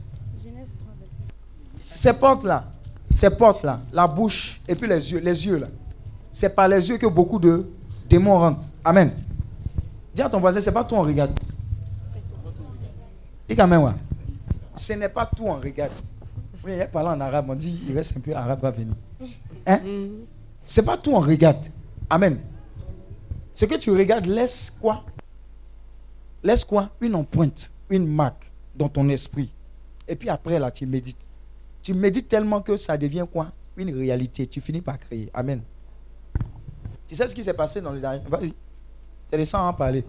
Ces 1.93 2.13
portes-là, 2.13 2.65
ces 3.13 3.29
portes-là, 3.29 3.81
la 3.91 4.07
bouche 4.07 4.61
et 4.67 4.75
puis 4.75 4.87
les 4.87 5.11
yeux, 5.11 5.19
les 5.19 5.45
yeux 5.45 5.57
là. 5.57 5.67
C'est 6.31 6.49
par 6.49 6.67
les 6.67 6.87
yeux 6.87 6.97
que 6.97 7.07
beaucoup 7.07 7.39
de 7.39 7.67
démons 8.07 8.37
rentrent. 8.37 8.67
Amen. 8.85 9.11
Dis 10.15 10.21
à 10.21 10.29
ton 10.29 10.39
voisin, 10.39 10.61
c'est 10.61 10.71
pas 10.71 10.83
tout 10.83 10.95
on 10.95 11.01
regarde. 11.01 11.37
Dis 13.49 13.55
quand 13.55 13.67
même, 13.67 13.83
ouais. 13.83 13.91
Ce 14.75 14.93
n'est 14.93 15.09
pas 15.09 15.25
tout 15.25 15.43
on 15.45 15.59
regarde. 15.59 15.91
Oui, 16.63 16.71
il 16.79 16.87
parle 16.87 17.07
en 17.07 17.19
arabe, 17.19 17.47
on 17.49 17.55
dit, 17.55 17.81
il 17.87 17.95
reste 17.95 18.15
un 18.15 18.21
peu 18.21 18.33
arabe, 18.33 18.61
va 18.61 18.71
venir. 18.71 18.93
Hein? 19.65 19.79
C'est 20.63 20.85
pas 20.85 20.97
tout 20.97 21.11
on 21.11 21.19
regarde. 21.19 21.65
Amen. 22.09 22.37
Ce 23.53 23.65
que 23.65 23.75
tu 23.75 23.91
regardes 23.91 24.25
laisse 24.25 24.73
quoi? 24.79 25.03
Laisse 26.43 26.63
quoi? 26.63 26.89
Une 27.01 27.15
empreinte, 27.15 27.71
une 27.89 28.07
marque 28.07 28.49
dans 28.75 28.89
ton 28.89 29.07
esprit. 29.09 29.49
Et 30.07 30.15
puis 30.15 30.29
après, 30.29 30.57
là, 30.59 30.71
tu 30.71 30.85
médites. 30.85 31.27
Tu 31.81 31.93
médites 31.93 32.27
tellement 32.27 32.61
que 32.61 32.77
ça 32.77 32.97
devient 32.97 33.25
quoi? 33.31 33.51
Une 33.77 33.93
réalité. 33.95 34.47
Tu 34.47 34.59
finis 34.61 34.81
par 34.81 34.97
créer. 34.99 35.29
Amen. 35.33 35.61
Tu 37.07 37.15
sais 37.15 37.27
ce 37.27 37.35
qui 37.35 37.43
s'est 37.43 37.53
passé 37.53 37.81
dans 37.81 37.91
le 37.91 37.99
dernier? 37.99 38.21
Vas-y. 38.29 38.53
De 39.37 39.43
ça 39.43 39.61
en 39.61 39.73
parler. 39.73 40.03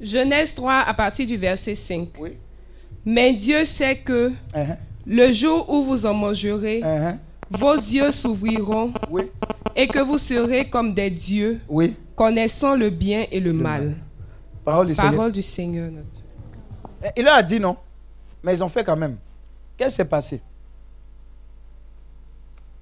Genèse 0.00 0.54
3 0.54 0.84
à 0.86 0.94
partir 0.94 1.26
du 1.26 1.36
verset 1.36 1.74
5. 1.74 2.08
Oui. 2.18 2.36
Mais 3.04 3.32
Dieu 3.34 3.64
sait 3.64 3.98
que 3.98 4.32
Uh-huh. 4.54 4.76
le 5.06 5.32
jour 5.32 5.68
où 5.70 5.84
vous 5.84 6.04
en 6.06 6.14
mangerez, 6.14 6.80
Uh-huh. 6.82 7.18
vos 7.50 7.74
yeux 7.74 8.12
s'ouvriront 8.12 8.92
Oui. 9.10 9.22
et 9.74 9.86
que 9.86 9.98
vous 10.00 10.18
serez 10.18 10.68
comme 10.68 10.92
des 10.92 11.10
dieux, 11.10 11.60
Oui. 11.68 11.94
connaissant 12.14 12.74
le 12.74 12.90
bien 12.90 13.26
et 13.30 13.40
le, 13.40 13.52
mal. 13.52 13.96
Parole 14.66 14.88
du 14.88 15.42
Seigneur. 15.42 15.90
Du. 15.90 16.00
Eh, 17.04 17.08
Il 17.16 17.24
leur 17.24 17.36
a 17.36 17.42
dit 17.42 17.60
non. 17.60 17.76
Mais 18.42 18.52
ils 18.54 18.64
ont 18.64 18.68
fait 18.68 18.82
quand 18.84 18.96
même. 18.96 19.16
Qu'est-ce 19.76 19.90
qui 19.90 19.96
s'est 19.96 20.04
passé? 20.08 20.42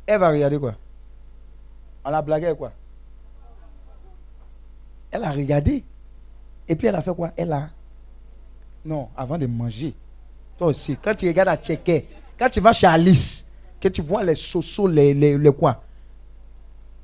Elle 0.07 0.19
va 0.19 0.31
regarder 0.31 0.59
quoi? 0.59 0.75
On 2.05 2.11
la 2.11 2.23
blagué 2.23 2.55
quoi? 2.57 2.73
Elle 5.11 5.25
a 5.25 5.31
regardé. 5.31 5.85
Et 6.67 6.75
puis 6.75 6.87
elle 6.87 6.97
a 6.97 7.03
fait 7.03 7.15
quoi? 7.15 7.33
Elle 7.37 7.53
a. 7.53 7.69
Non, 8.85 9.09
avant 9.17 9.39
de 9.39 9.47
manger. 9.47 9.95
Toi 10.57 10.69
aussi, 10.69 10.97
quand 10.97 11.15
tu 11.15 11.27
regardes 11.27 11.49
à 11.49 11.57
Tchéké, 11.57 12.07
quand 12.39 12.49
tu 12.49 12.61
vas 12.61 12.73
chez 12.73 12.87
Alice, 12.87 13.45
que 13.81 13.89
tu 13.89 14.01
vois 14.03 14.23
les 14.25 14.35
sosos, 14.35 14.87
les, 14.89 15.13
les, 15.13 15.37
les 15.37 15.53
quoi? 15.53 15.83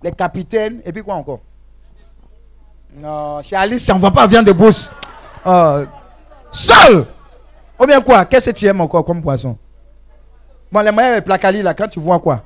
Les 0.03 0.13
capitaines, 0.13 0.81
et 0.85 0.93
puis 0.93 1.03
quoi 1.03 1.15
encore? 1.17 1.41
Non, 2.97 3.43
chez 3.43 3.57
Alice, 3.57 3.89
on 3.91 3.95
ne 3.95 4.01
voit 4.01 4.11
pas 4.11 4.27
viande 4.27 4.47
de 4.47 4.53
brousse. 4.53 4.93
Euh, 5.47 5.87
seul 6.51 7.07
Ou 7.79 7.87
bien 7.87 8.01
quoi? 8.01 8.25
Qu'est-ce 8.25 8.51
que 8.51 8.55
tu 8.57 8.67
aimes 8.67 8.81
encore 8.81 9.05
comme 9.05 9.23
poisson? 9.23 9.57
Bon, 10.71 10.81
les 10.81 10.91
moyens 10.91 11.17
de 11.17 11.21
placali 11.21 11.63
là, 11.63 11.75
quand 11.75 11.89
tu 11.89 12.01
vois 12.01 12.19
quoi? 12.19 12.43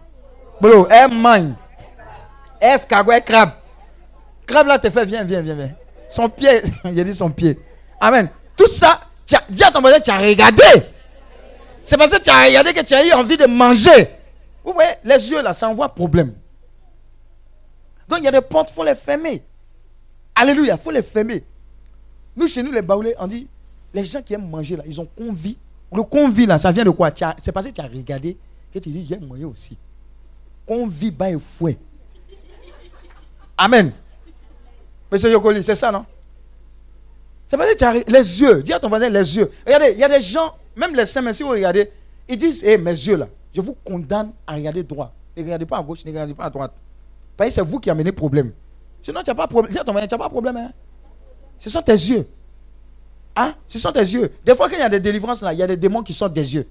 Bro, 0.61 0.87
elle 0.91 1.11
mange. 1.13 1.53
Escargot, 2.61 3.13
elle 3.13 3.25
crabe? 3.25 3.51
Crabe 4.47 4.67
là 4.67 4.79
te 4.79 4.89
fait, 4.91 5.05
viens, 5.05 5.25
viens, 5.25 5.41
viens, 5.41 5.55
viens. 5.55 5.73
Son 6.09 6.29
pied, 6.29 6.63
il 6.85 7.05
dit 7.05 7.15
son 7.15 7.31
pied. 7.31 7.59
Amen. 8.01 8.29
Tout 8.57 8.67
ça, 8.67 9.01
dis 9.51 9.65
à 9.65 9.71
ton 9.71 9.81
voisin, 9.81 10.01
tu 10.01 10.11
as 10.11 10.19
regardé. 10.19 10.63
C'est 11.85 11.97
parce 11.97 12.11
que 12.11 12.19
tu 12.21 12.31
as 12.31 12.45
regardé 12.45 12.73
que 12.73 12.81
tu 12.81 12.95
as 12.95 13.05
eu 13.05 13.13
envie 13.13 13.37
de 13.37 13.47
manger. 13.47 14.11
Vous 14.65 14.73
voyez, 14.73 14.93
les 15.05 15.31
yeux 15.31 15.43
là, 15.43 15.53
ça 15.53 15.69
envoie 15.69 15.89
problème. 15.89 16.33
Donc 18.09 18.19
il 18.21 18.25
y 18.25 18.29
a 18.29 18.33
des 18.33 18.41
portes, 18.41 18.71
il 18.71 18.75
faut 18.75 18.85
les 18.85 18.95
fermer. 18.95 19.43
Alléluia, 20.35 20.75
il 20.75 20.83
faut 20.83 20.91
les 20.91 21.03
fermer. 21.03 21.45
Nous, 22.37 22.49
chez 22.49 22.63
nous, 22.63 22.73
les 22.73 22.83
baoulés, 22.83 23.15
on 23.19 23.27
dit, 23.27 23.47
les 23.93 24.03
gens 24.03 24.21
qui 24.23 24.35
aiment 24.35 24.49
manger 24.49 24.77
là, 24.77 24.83
ils 24.87 25.01
ont 25.01 25.07
convie. 25.07 25.57
Le 25.93 26.03
convie 26.03 26.47
là, 26.47 26.59
ça 26.59 26.73
vient 26.73 26.85
de 26.85 26.91
quoi? 26.91 27.11
C'est 27.39 27.53
parce 27.53 27.67
que 27.67 27.73
tu 27.73 27.81
as 27.81 27.87
regardé 27.87 28.37
que 28.73 28.79
tu 28.81 28.89
dis, 28.89 29.07
j'aime 29.09 29.27
manger 29.27 29.45
aussi. 29.45 29.77
Convie, 30.67 31.11
bas 31.13 31.31
et 31.31 31.39
fouet. 31.39 31.79
Amen. 33.57 33.93
Monsieur 35.13 35.31
Yokoli, 35.31 35.63
c'est 35.63 35.77
ça, 35.77 35.93
non? 35.93 36.05
C'est 37.47 37.57
parce 37.57 37.71
que 37.71 37.77
tu 37.77 37.85
as 37.85 37.93
les 37.93 38.41
yeux. 38.41 38.63
Dis 38.65 38.73
à 38.73 38.81
ton 38.81 38.89
voisin 38.89 39.09
les 39.09 39.37
yeux. 39.37 39.49
Regardez, 39.65 39.93
il 39.93 39.99
y 39.99 40.05
a 40.05 40.09
des 40.09 40.21
gens, 40.21 40.57
même 40.75 40.97
les 40.97 41.07
saints, 41.07 41.33
si 41.33 41.45
vous 41.45 41.51
regardez, 41.51 41.89
ils 42.29 42.37
disent, 42.37 42.65
hé, 42.65 42.77
mes 42.77 42.91
yeux 42.91 43.17
là, 43.17 43.29
je 43.55 43.61
vous 43.61 43.77
condamne 43.85 44.33
à 44.45 44.55
regarder 44.55 44.83
droit. 44.83 45.13
Ne 45.37 45.43
regardez 45.43 45.67
pas 45.67 45.79
à 45.79 45.83
gauche, 45.83 46.05
ne 46.05 46.11
regardez 46.11 46.35
pas 46.35 46.45
à 46.45 46.51
droite. 46.51 46.73
Parce 47.37 47.49
que 47.51 47.55
c'est 47.55 47.63
vous 47.63 47.79
qui 47.79 47.91
amenez 47.91 48.11
problème. 48.11 48.51
Sinon, 49.05 49.23
tu 49.23 49.31
n'as 49.31 49.35
pas 49.35 49.47
problème. 49.47 49.73
Tu 49.73 50.17
pas 50.17 50.29
problème. 50.31 50.57
Hein? 50.57 50.73
Ce 51.59 51.69
sont 51.69 51.83
tes 51.83 51.93
yeux. 51.93 52.27
Hein? 53.37 53.55
Ce 53.69 53.79
sont 53.79 53.93
tes 53.93 54.01
yeux. 54.01 54.33
Des 54.45 54.55
fois, 54.55 54.69
qu'il 54.69 54.79
y 54.79 54.83
a 54.83 54.89
des 54.89 54.99
délivrances 54.99 55.43
là, 55.43 55.53
il 55.53 55.59
y 55.59 55.63
a 55.63 55.67
des 55.67 55.77
démons 55.77 56.03
qui 56.03 56.15
sortent 56.15 56.33
des 56.33 56.55
yeux. 56.55 56.67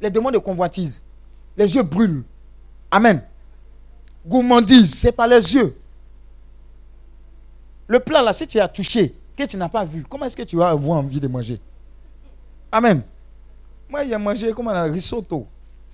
Les 0.00 0.10
démons 0.10 0.32
de 0.32 0.38
convoitise. 0.38 1.04
Les 1.56 1.72
yeux 1.72 1.84
brûlent. 1.84 2.24
Amen. 2.90 3.22
Gourmandise, 4.26 4.92
c'est 4.92 5.12
par 5.12 5.28
les 5.28 5.54
yeux. 5.54 5.76
Le 7.86 8.00
plat 8.00 8.22
là, 8.22 8.32
si 8.32 8.44
tu 8.46 8.58
as 8.58 8.66
touché, 8.68 9.14
que 9.36 9.44
tu 9.44 9.56
n'as 9.56 9.68
pas 9.68 9.84
vu, 9.84 10.04
comment 10.08 10.26
est-ce 10.26 10.36
que 10.36 10.42
tu 10.42 10.56
vas 10.56 10.70
avoir 10.70 10.98
envie 10.98 11.20
de 11.20 11.28
manger? 11.28 11.60
Amen. 12.72 13.02
Moi, 13.88 14.04
j'ai 14.04 14.16
mangé 14.16 14.52
comme 14.52 14.68
un 14.68 14.82
risotto. 14.84 15.46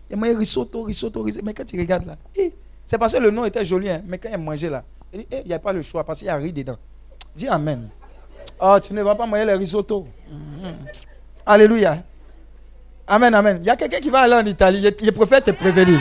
J'ai 0.09 0.17
mangé 0.17 0.35
risotto, 0.35 0.83
risotto, 0.83 1.23
risotto. 1.23 1.45
Mais 1.45 1.53
quand 1.53 1.65
tu 1.65 1.79
regardes 1.79 2.07
là, 2.07 2.17
eh, 2.37 2.55
c'est 2.87 2.97
parce 2.97 3.13
que 3.13 3.19
le 3.19 3.31
nom 3.31 3.45
était 3.45 3.65
joli, 3.65 3.91
hein, 3.91 4.03
mais 4.07 4.17
quand 4.17 4.31
il 4.31 4.35
a 4.35 4.39
mangé 4.39 4.71
là, 4.71 4.83
il 5.13 5.27
eh, 5.31 5.43
n'y 5.45 5.53
a 5.55 5.59
pas 5.59 5.73
le 5.73 5.83
choix 5.83 6.05
parce 6.05 6.19
qu'il 6.19 6.29
y 6.29 6.31
a 6.31 6.37
riz 6.37 6.53
dedans. 6.53 6.77
Dis 7.35 7.49
Amen. 7.49 7.89
Oh, 8.61 8.77
tu 8.83 8.93
ne 8.93 9.03
vas 9.03 9.15
pas 9.15 9.27
manger 9.27 9.45
le 9.45 9.55
risotto. 9.55 10.07
Mm-hmm. 10.31 10.75
Alléluia. 11.47 12.03
Amen, 13.07 13.35
amen. 13.35 13.59
Il 13.63 13.67
y 13.67 13.71
a 13.71 13.77
quelqu'un 13.77 14.01
qui 14.01 14.11
va 14.11 14.21
aller 14.21 14.35
en 14.35 14.45
Italie, 14.45 14.87
il 15.01 15.13
préfère 15.13 15.43
te 15.43 15.51
prévenir. 15.53 16.01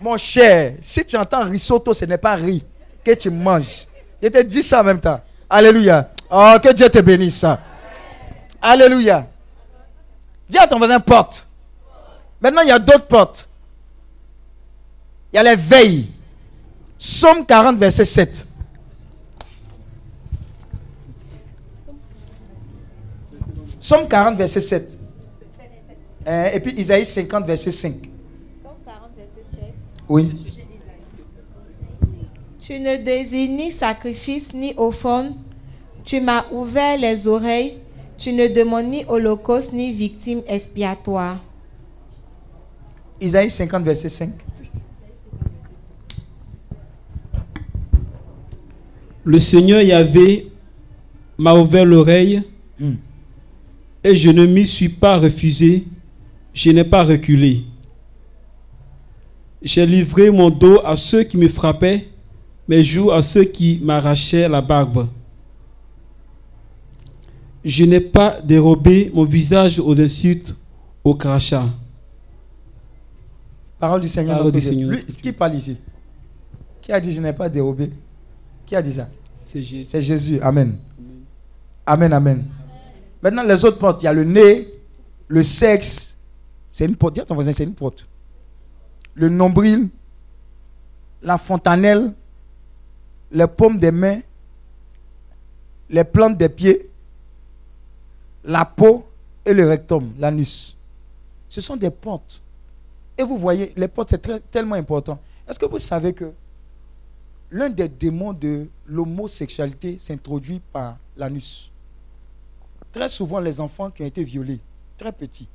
Mon 0.00 0.16
cher, 0.16 0.74
si 0.80 1.04
tu 1.04 1.16
entends 1.16 1.44
risotto, 1.44 1.92
ce 1.92 2.04
n'est 2.06 2.18
pas 2.18 2.34
riz 2.34 2.64
que 3.04 3.12
tu 3.14 3.30
manges. 3.30 3.86
Je 4.22 4.28
te 4.28 4.42
dis 4.42 4.62
ça 4.62 4.80
en 4.80 4.84
même 4.84 5.00
temps. 5.00 5.20
Alléluia. 5.48 6.10
Oh, 6.30 6.54
que 6.62 6.72
Dieu 6.72 6.88
te 6.88 6.98
bénisse. 7.00 7.44
Alléluia. 8.60 9.26
Dis 10.48 10.58
à 10.58 10.66
ton 10.66 10.78
voisin 10.78 11.00
porte. 11.00 11.48
Maintenant, 12.40 12.62
il 12.62 12.68
y 12.68 12.72
a 12.72 12.78
d'autres 12.78 13.06
portes. 13.06 13.48
Il 15.32 15.36
y 15.36 15.38
a 15.38 15.42
les 15.42 15.56
veilles. 15.56 16.08
Somme 17.02 17.46
40, 17.46 17.78
verset 17.78 18.04
7. 18.04 18.46
Somme 23.78 24.06
40, 24.06 24.36
verset 24.36 24.60
7. 24.60 24.98
Hein, 26.26 26.50
et 26.52 26.60
puis 26.60 26.74
Isaïe 26.74 27.06
50, 27.06 27.46
verset 27.46 27.70
5. 27.70 27.94
Somme 28.62 28.72
40, 28.84 29.10
verset 29.16 29.46
7. 29.50 29.74
Oui. 30.10 30.46
Tu 32.58 32.78
ne 32.78 32.96
désignes 32.98 33.56
ni 33.56 33.70
sacrifice 33.70 34.52
ni 34.52 34.74
offrande. 34.76 35.36
Tu 36.04 36.20
m'as 36.20 36.44
ouvert 36.52 36.98
les 36.98 37.26
oreilles. 37.26 37.78
Tu 38.18 38.34
ne 38.34 38.46
demandes 38.46 38.90
ni 38.90 39.06
holocauste 39.08 39.72
ni 39.72 39.90
victime 39.90 40.42
expiatoire. 40.46 41.38
Isaïe 43.18 43.48
50, 43.48 43.82
verset 43.82 44.10
5. 44.10 44.49
Le 49.24 49.38
Seigneur 49.38 49.82
Yahvé 49.82 50.50
m'a 51.38 51.54
ouvert 51.54 51.84
l'oreille 51.84 52.42
hmm. 52.78 52.94
et 54.04 54.14
je 54.14 54.30
ne 54.30 54.46
m'y 54.46 54.66
suis 54.66 54.88
pas 54.88 55.18
refusé, 55.18 55.86
je 56.54 56.70
n'ai 56.70 56.84
pas 56.84 57.04
reculé. 57.04 57.64
J'ai 59.62 59.84
livré 59.84 60.30
mon 60.30 60.48
dos 60.48 60.80
à 60.84 60.96
ceux 60.96 61.22
qui 61.22 61.36
me 61.36 61.48
frappaient 61.48 62.06
mes 62.70 62.84
joues 62.84 63.10
à 63.10 63.20
ceux 63.20 63.42
qui 63.42 63.80
m'arrachaient 63.82 64.48
la 64.48 64.60
barbe. 64.60 65.08
Je 67.64 67.84
n'ai 67.84 67.98
pas 68.00 68.40
dérobé 68.40 69.10
mon 69.12 69.24
visage 69.24 69.80
aux 69.80 70.00
insultes, 70.00 70.56
aux 71.02 71.14
crachats. 71.14 71.68
Parole 73.80 74.00
du 74.00 74.08
Seigneur. 74.08 74.36
Parole 74.36 74.52
du 74.52 74.60
Seigneur. 74.60 74.90
Lui, 74.90 75.04
qui 75.04 75.32
parle 75.32 75.56
ici? 75.56 75.76
Qui 76.80 76.92
a 76.92 77.00
dit 77.00 77.12
je 77.12 77.20
n'ai 77.20 77.32
pas 77.32 77.48
dérobé? 77.48 77.90
Qui 78.70 78.76
a 78.76 78.82
dit 78.82 78.92
ça? 78.92 79.08
C'est 79.52 80.00
Jésus. 80.00 80.38
Amen. 80.40 80.78
Amen, 81.84 82.12
amen. 82.12 82.44
Maintenant, 83.20 83.42
les 83.42 83.64
autres 83.64 83.78
portes, 83.78 84.00
il 84.00 84.04
y 84.04 84.08
a 84.08 84.12
le 84.12 84.22
nez, 84.22 84.72
le 85.26 85.42
sexe. 85.42 86.16
C'est 86.70 86.84
une 86.84 86.94
porte. 86.94 87.14
Dis 87.14 87.20
à 87.20 87.24
ton 87.24 87.34
voisin, 87.34 87.52
c'est 87.52 87.64
une 87.64 87.74
porte. 87.74 88.06
Le 89.14 89.28
nombril, 89.28 89.88
la 91.20 91.36
fontanelle, 91.36 92.12
les 93.32 93.48
paumes 93.48 93.76
des 93.76 93.90
mains, 93.90 94.20
les 95.88 96.04
plantes 96.04 96.38
des 96.38 96.48
pieds, 96.48 96.88
la 98.44 98.64
peau 98.64 99.04
et 99.44 99.52
le 99.52 99.66
rectum, 99.66 100.12
l'anus. 100.16 100.76
Ce 101.48 101.60
sont 101.60 101.76
des 101.76 101.90
portes. 101.90 102.40
Et 103.18 103.24
vous 103.24 103.36
voyez, 103.36 103.72
les 103.76 103.88
portes, 103.88 104.10
c'est 104.10 104.48
tellement 104.48 104.76
important. 104.76 105.18
Est-ce 105.48 105.58
que 105.58 105.66
vous 105.66 105.80
savez 105.80 106.12
que 106.12 106.30
l'un 107.50 107.68
des 107.68 107.88
démons 107.88 108.32
de 108.32 108.68
l'homosexualité 108.86 109.98
s'introduit 109.98 110.60
par 110.72 110.98
l'anus 111.16 111.70
Très 112.92 113.08
souvent, 113.08 113.38
les 113.38 113.60
enfants 113.60 113.90
qui 113.90 114.02
ont 114.02 114.06
été 114.06 114.24
violés, 114.24 114.58
très 114.96 115.12
petits, 115.12 115.48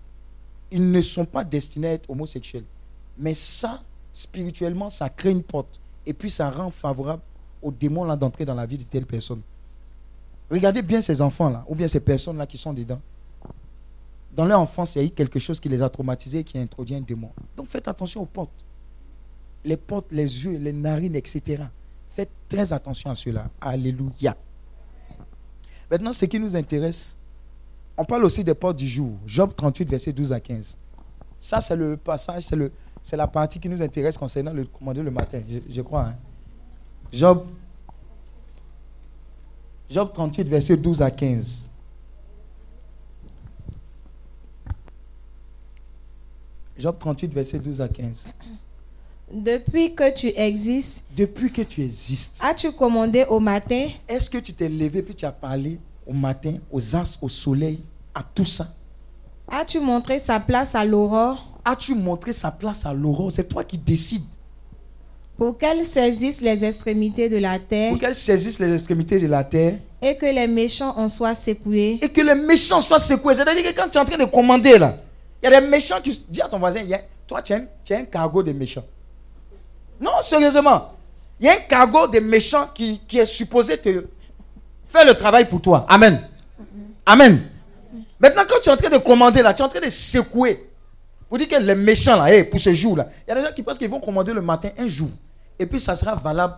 ils 0.72 0.92
ne 0.92 1.02
sont 1.02 1.26
pas 1.26 1.44
destinés 1.44 1.88
à 1.90 1.94
être 1.94 2.10
homosexuels. 2.10 2.64
Mais 3.18 3.34
ça, 3.34 3.82
spirituellement, 4.14 4.90
ça 4.90 5.10
crée 5.10 5.32
une 5.32 5.44
porte. 5.44 5.80
Et 6.06 6.14
puis, 6.14 6.30
ça 6.30 6.50
rend 6.50 6.70
favorable 6.72 7.22
au 7.62 7.72
démon 7.72 8.06
d'entrer 8.16 8.46
dans 8.46 8.54
la 8.54 8.66
vie 8.66 8.78
de 8.78 8.84
telle 8.84 9.06
personne. 9.06 9.42
Regardez 10.50 10.82
bien 10.82 11.02
ces 11.02 11.22
enfants-là, 11.22 11.66
ou 11.68 11.76
bien 11.76 11.88
ces 11.88 12.00
personnes-là 12.00 12.46
qui 12.46 12.58
sont 12.58 12.74
dedans. 12.74 13.02
Dans 14.36 14.46
leur 14.46 14.60
enfance, 14.60 14.96
il 14.96 15.00
y 15.00 15.02
a 15.02 15.06
eu 15.06 15.10
quelque 15.10 15.40
chose 15.40 15.60
qui 15.60 15.70
les 15.70 15.82
a 15.82 15.90
traumatisés, 15.90 16.44
qui 16.44 16.58
a 16.58 16.62
introduit 16.62 16.96
un 16.96 17.02
démon. 17.02 17.30
Donc 17.56 17.68
faites 17.68 17.88
attention 17.88 18.22
aux 18.22 18.26
portes. 18.26 18.52
Les 19.64 19.78
portes, 19.78 20.12
les 20.12 20.46
yeux, 20.46 20.58
les 20.58 20.74
narines, 20.74 21.16
etc. 21.16 21.64
Faites 22.16 22.32
très 22.48 22.72
attention 22.72 23.10
à 23.12 23.16
cela. 23.16 23.50
Alléluia. 23.60 24.38
Maintenant, 25.92 26.14
ce 26.14 26.24
qui 26.24 26.40
nous 26.40 26.56
intéresse, 26.56 27.18
on 27.98 28.06
parle 28.06 28.24
aussi 28.24 28.42
des 28.42 28.54
portes 28.54 28.78
du 28.78 28.88
jour. 28.88 29.18
Job 29.26 29.54
38, 29.54 29.90
verset 29.90 30.14
12 30.14 30.32
à 30.32 30.40
15. 30.40 30.78
Ça, 31.42 31.60
c'est 31.60 31.76
le 31.76 31.98
passage, 31.98 32.44
c'est 33.04 33.18
la 33.18 33.28
partie 33.28 33.60
qui 33.60 33.68
nous 33.68 33.82
intéresse 33.82 34.18
concernant 34.18 34.54
le 34.54 34.64
commandeur 34.64 35.04
le 35.04 35.12
matin, 35.12 35.42
je, 35.70 35.82
crois. 35.82 36.06
Hein. 36.06 36.16
Job, 37.12 37.46
Job 39.90 40.14
38, 40.14 40.48
verset 40.48 40.78
12 40.78 41.02
à 41.02 41.12
15. 41.12 41.70
Job 46.78 46.96
38, 46.98 47.34
verset 47.34 47.60
12 47.60 47.82
à 47.82 47.90
15. 47.90 48.34
Depuis 49.32 49.96
que 49.96 50.14
tu 50.14 50.28
existes. 50.36 51.02
Depuis 51.16 51.52
que 51.52 51.62
tu 51.64 51.82
existes. 51.82 52.40
As-tu 52.44 52.72
commandé 52.72 53.26
au 53.28 53.40
matin? 53.40 53.90
Est-ce 54.08 54.30
que 54.30 54.38
tu 54.38 54.54
t'es 54.54 54.70
levé 54.70 55.02
puis 55.02 55.16
tu 55.16 55.26
as 55.26 55.32
parlé 55.32 55.80
au 56.06 56.14
matin, 56.14 56.56
aux 56.72 56.96
as, 56.96 57.18
au 57.22 57.30
soleil, 57.30 57.80
à 58.14 58.24
tout 58.24 58.46
ça? 58.46 58.68
As-tu 59.48 59.80
montré 59.80 60.20
sa 60.20 60.40
place 60.40 60.76
à 60.76 60.86
l'aurore? 60.86 61.60
As-tu 61.66 61.96
montré 61.96 62.34
sa 62.34 62.52
place 62.52 62.86
à 62.86 62.94
l'aurore? 62.94 63.32
C'est 63.32 63.48
toi 63.48 63.64
qui 63.64 63.78
décides. 63.78 64.24
Pour 65.38 65.58
qu'elle 65.58 65.84
saisisse 65.84 66.40
les 66.40 66.64
extrémités 66.64 67.28
de 67.28 67.38
la 67.38 67.60
terre 67.60 67.90
pour 67.92 68.00
qu'elle 68.00 68.16
saisisse 68.16 68.58
les 68.58 68.72
extrémités 68.72 69.20
de 69.20 69.28
la 69.28 69.44
terre 69.44 69.80
et 70.02 70.16
que 70.16 70.26
les 70.28 70.48
méchants 70.48 70.98
en 70.98 71.10
soient 71.10 71.36
secoués. 71.36 72.00
et 72.02 72.08
que 72.08 72.22
les 72.22 72.36
méchants 72.36 72.80
soient 72.80 73.00
secoués. 73.00 73.34
C'est-à-dire 73.34 73.64
que 73.64 73.76
quand 73.76 73.90
tu 73.90 73.98
es 73.98 74.02
en 74.02 74.06
train 74.06 74.18
de 74.18 74.30
commander 74.30 74.78
là, 74.78 74.98
il 75.44 75.50
y 75.52 75.54
a 75.54 75.60
des 75.60 75.68
méchants 75.68 76.00
qui 76.02 76.24
dis 76.30 76.42
à 76.42 76.48
ton 76.48 76.58
voisin, 76.58 76.82
toi 77.28 77.42
tu 77.42 77.52
as, 77.52 77.58
un, 77.58 77.66
tu 77.84 77.94
as 77.94 77.98
un 77.98 78.06
cargo 78.06 78.42
de 78.42 78.54
méchants. 78.54 78.86
Non, 80.00 80.22
sérieusement. 80.22 80.92
Il 81.40 81.46
y 81.46 81.50
a 81.50 81.54
un 81.54 81.62
cargo 81.68 82.08
de 82.08 82.20
méchants 82.20 82.68
qui, 82.74 83.00
qui 83.08 83.18
est 83.20 83.26
supposé 83.26 83.78
te 83.78 84.06
faire 84.88 85.06
le 85.06 85.14
travail 85.14 85.48
pour 85.50 85.62
toi. 85.62 85.86
Amen. 85.90 86.30
Amen. 87.06 87.50
Maintenant, 88.20 88.44
quand 88.48 88.60
tu 88.62 88.70
es 88.70 88.72
en 88.72 88.78
train 88.78 88.90
de 88.90 88.98
commander 88.98 89.42
là, 89.42 89.54
tu 89.54 89.62
es 89.62 89.66
en 89.66 89.70
train 89.70 89.82
de 89.82 89.90
secouer. 89.90 90.70
Pour 91.28 91.38
dire 91.38 91.48
que 91.50 91.56
les 91.56 91.76
méchants 91.76 92.18
là, 92.18 92.32
hey, 92.34 92.44
pour 92.46 92.60
ce 92.60 92.74
jour 92.74 92.96
là, 92.96 93.08
il 93.28 93.30
y 93.30 93.32
a 93.32 93.36
des 93.36 93.48
gens 93.48 93.54
qui 93.54 93.64
pensent 93.64 93.78
qu'ils 93.78 93.90
vont 93.90 94.00
commander 94.00 94.32
le 94.32 94.42
matin 94.42 94.70
un 94.78 94.88
jour. 94.88 95.10
Et 95.60 95.66
puis 95.66 95.80
ça 95.80 95.96
sera 95.96 96.16
valable 96.16 96.56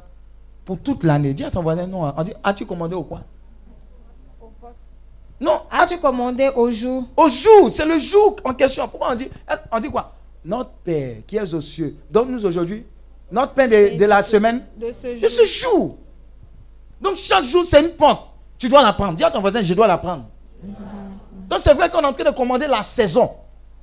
pour 0.65 0.77
toute 0.80 1.03
l'année. 1.03 1.34
Dis 1.34 1.43
à 1.43 1.51
ton 1.51 1.61
voisin, 1.61 1.88
non, 1.88 2.14
on 2.15 2.23
dit, 2.23 2.34
as-tu 2.43 2.65
commandé 2.65 2.95
au 2.95 3.03
quoi? 3.03 3.22
Non, 5.39 5.61
As-tu 5.69 5.99
commandé 5.99 6.49
au 6.55 6.69
jour? 6.72 7.05
Au 7.15 7.30
jour, 7.30 7.69
c'est 7.69 7.85
le 7.85 7.99
jour 7.99 8.35
en 8.43 8.53
question. 8.53 8.88
Pourquoi 8.88 9.11
on 9.11 9.15
dit, 9.15 9.30
on 9.72 9.80
dit 9.80 9.89
quoi? 9.89 10.15
Notre 10.43 10.72
Père 10.84 11.18
qui 11.27 11.38
est 11.38 11.53
aux 11.53 11.61
cieux, 11.61 11.95
donne-nous 12.09 12.45
aujourd'hui 12.45 12.85
notre 13.31 13.53
pain 13.53 13.67
de, 13.67 13.97
de 13.97 14.05
la 14.05 14.21
semaine, 14.21 14.65
de 14.77 14.93
ce 15.01 15.07
de 15.07 15.19
jour 15.19 15.29
ce 15.29 15.45
jour. 15.45 15.97
Donc 17.01 17.15
chaque 17.17 17.43
jour, 17.45 17.63
c'est 17.65 17.81
une 17.81 17.91
porte. 17.95 18.29
Tu 18.57 18.69
dois 18.69 18.81
la 18.81 18.93
prendre. 18.93 19.13
Dis 19.15 19.23
à 19.23 19.31
ton 19.31 19.41
voisin, 19.41 19.61
je 19.61 19.73
dois 19.73 19.87
la 19.87 19.97
prendre. 19.97 20.25
Donc 21.49 21.59
c'est 21.59 21.73
vrai 21.73 21.89
qu'on 21.89 22.01
est 22.01 22.05
en 22.05 22.13
train 22.13 22.23
de 22.29 22.35
commander 22.35 22.67
la 22.67 22.81
saison. 22.81 23.29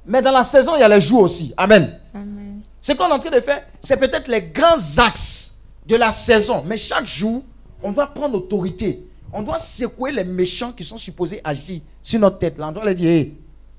Mais 0.06 0.20
dans 0.20 0.32
la 0.32 0.42
saison, 0.42 0.72
il 0.76 0.80
y 0.80 0.82
a 0.82 0.88
les 0.88 1.00
jours 1.00 1.22
aussi. 1.22 1.54
Amen. 1.56 1.98
Amen. 2.14 2.60
Ce 2.80 2.92
qu'on 2.92 3.08
est 3.08 3.12
en 3.12 3.18
train 3.18 3.30
de 3.30 3.40
faire, 3.40 3.64
c'est 3.80 3.96
peut-être 3.96 4.28
les 4.28 4.42
grands 4.42 4.98
axes 4.98 5.54
de 5.86 5.96
la 5.96 6.10
saison. 6.10 6.62
Mais 6.66 6.76
chaque 6.76 7.06
jour, 7.06 7.42
on 7.82 7.92
doit 7.92 8.06
prendre 8.08 8.36
autorité. 8.36 9.08
On 9.32 9.42
doit 9.42 9.58
secouer 9.58 10.12
les 10.12 10.24
méchants 10.24 10.72
qui 10.72 10.84
sont 10.84 10.98
supposés 10.98 11.40
agir 11.42 11.80
sur 12.02 12.20
notre 12.20 12.38
tête. 12.38 12.58
Là, 12.58 12.68
on 12.68 12.72
doit 12.72 12.84
leur 12.84 12.94
dire, 12.94 13.08
Hey, 13.10 13.34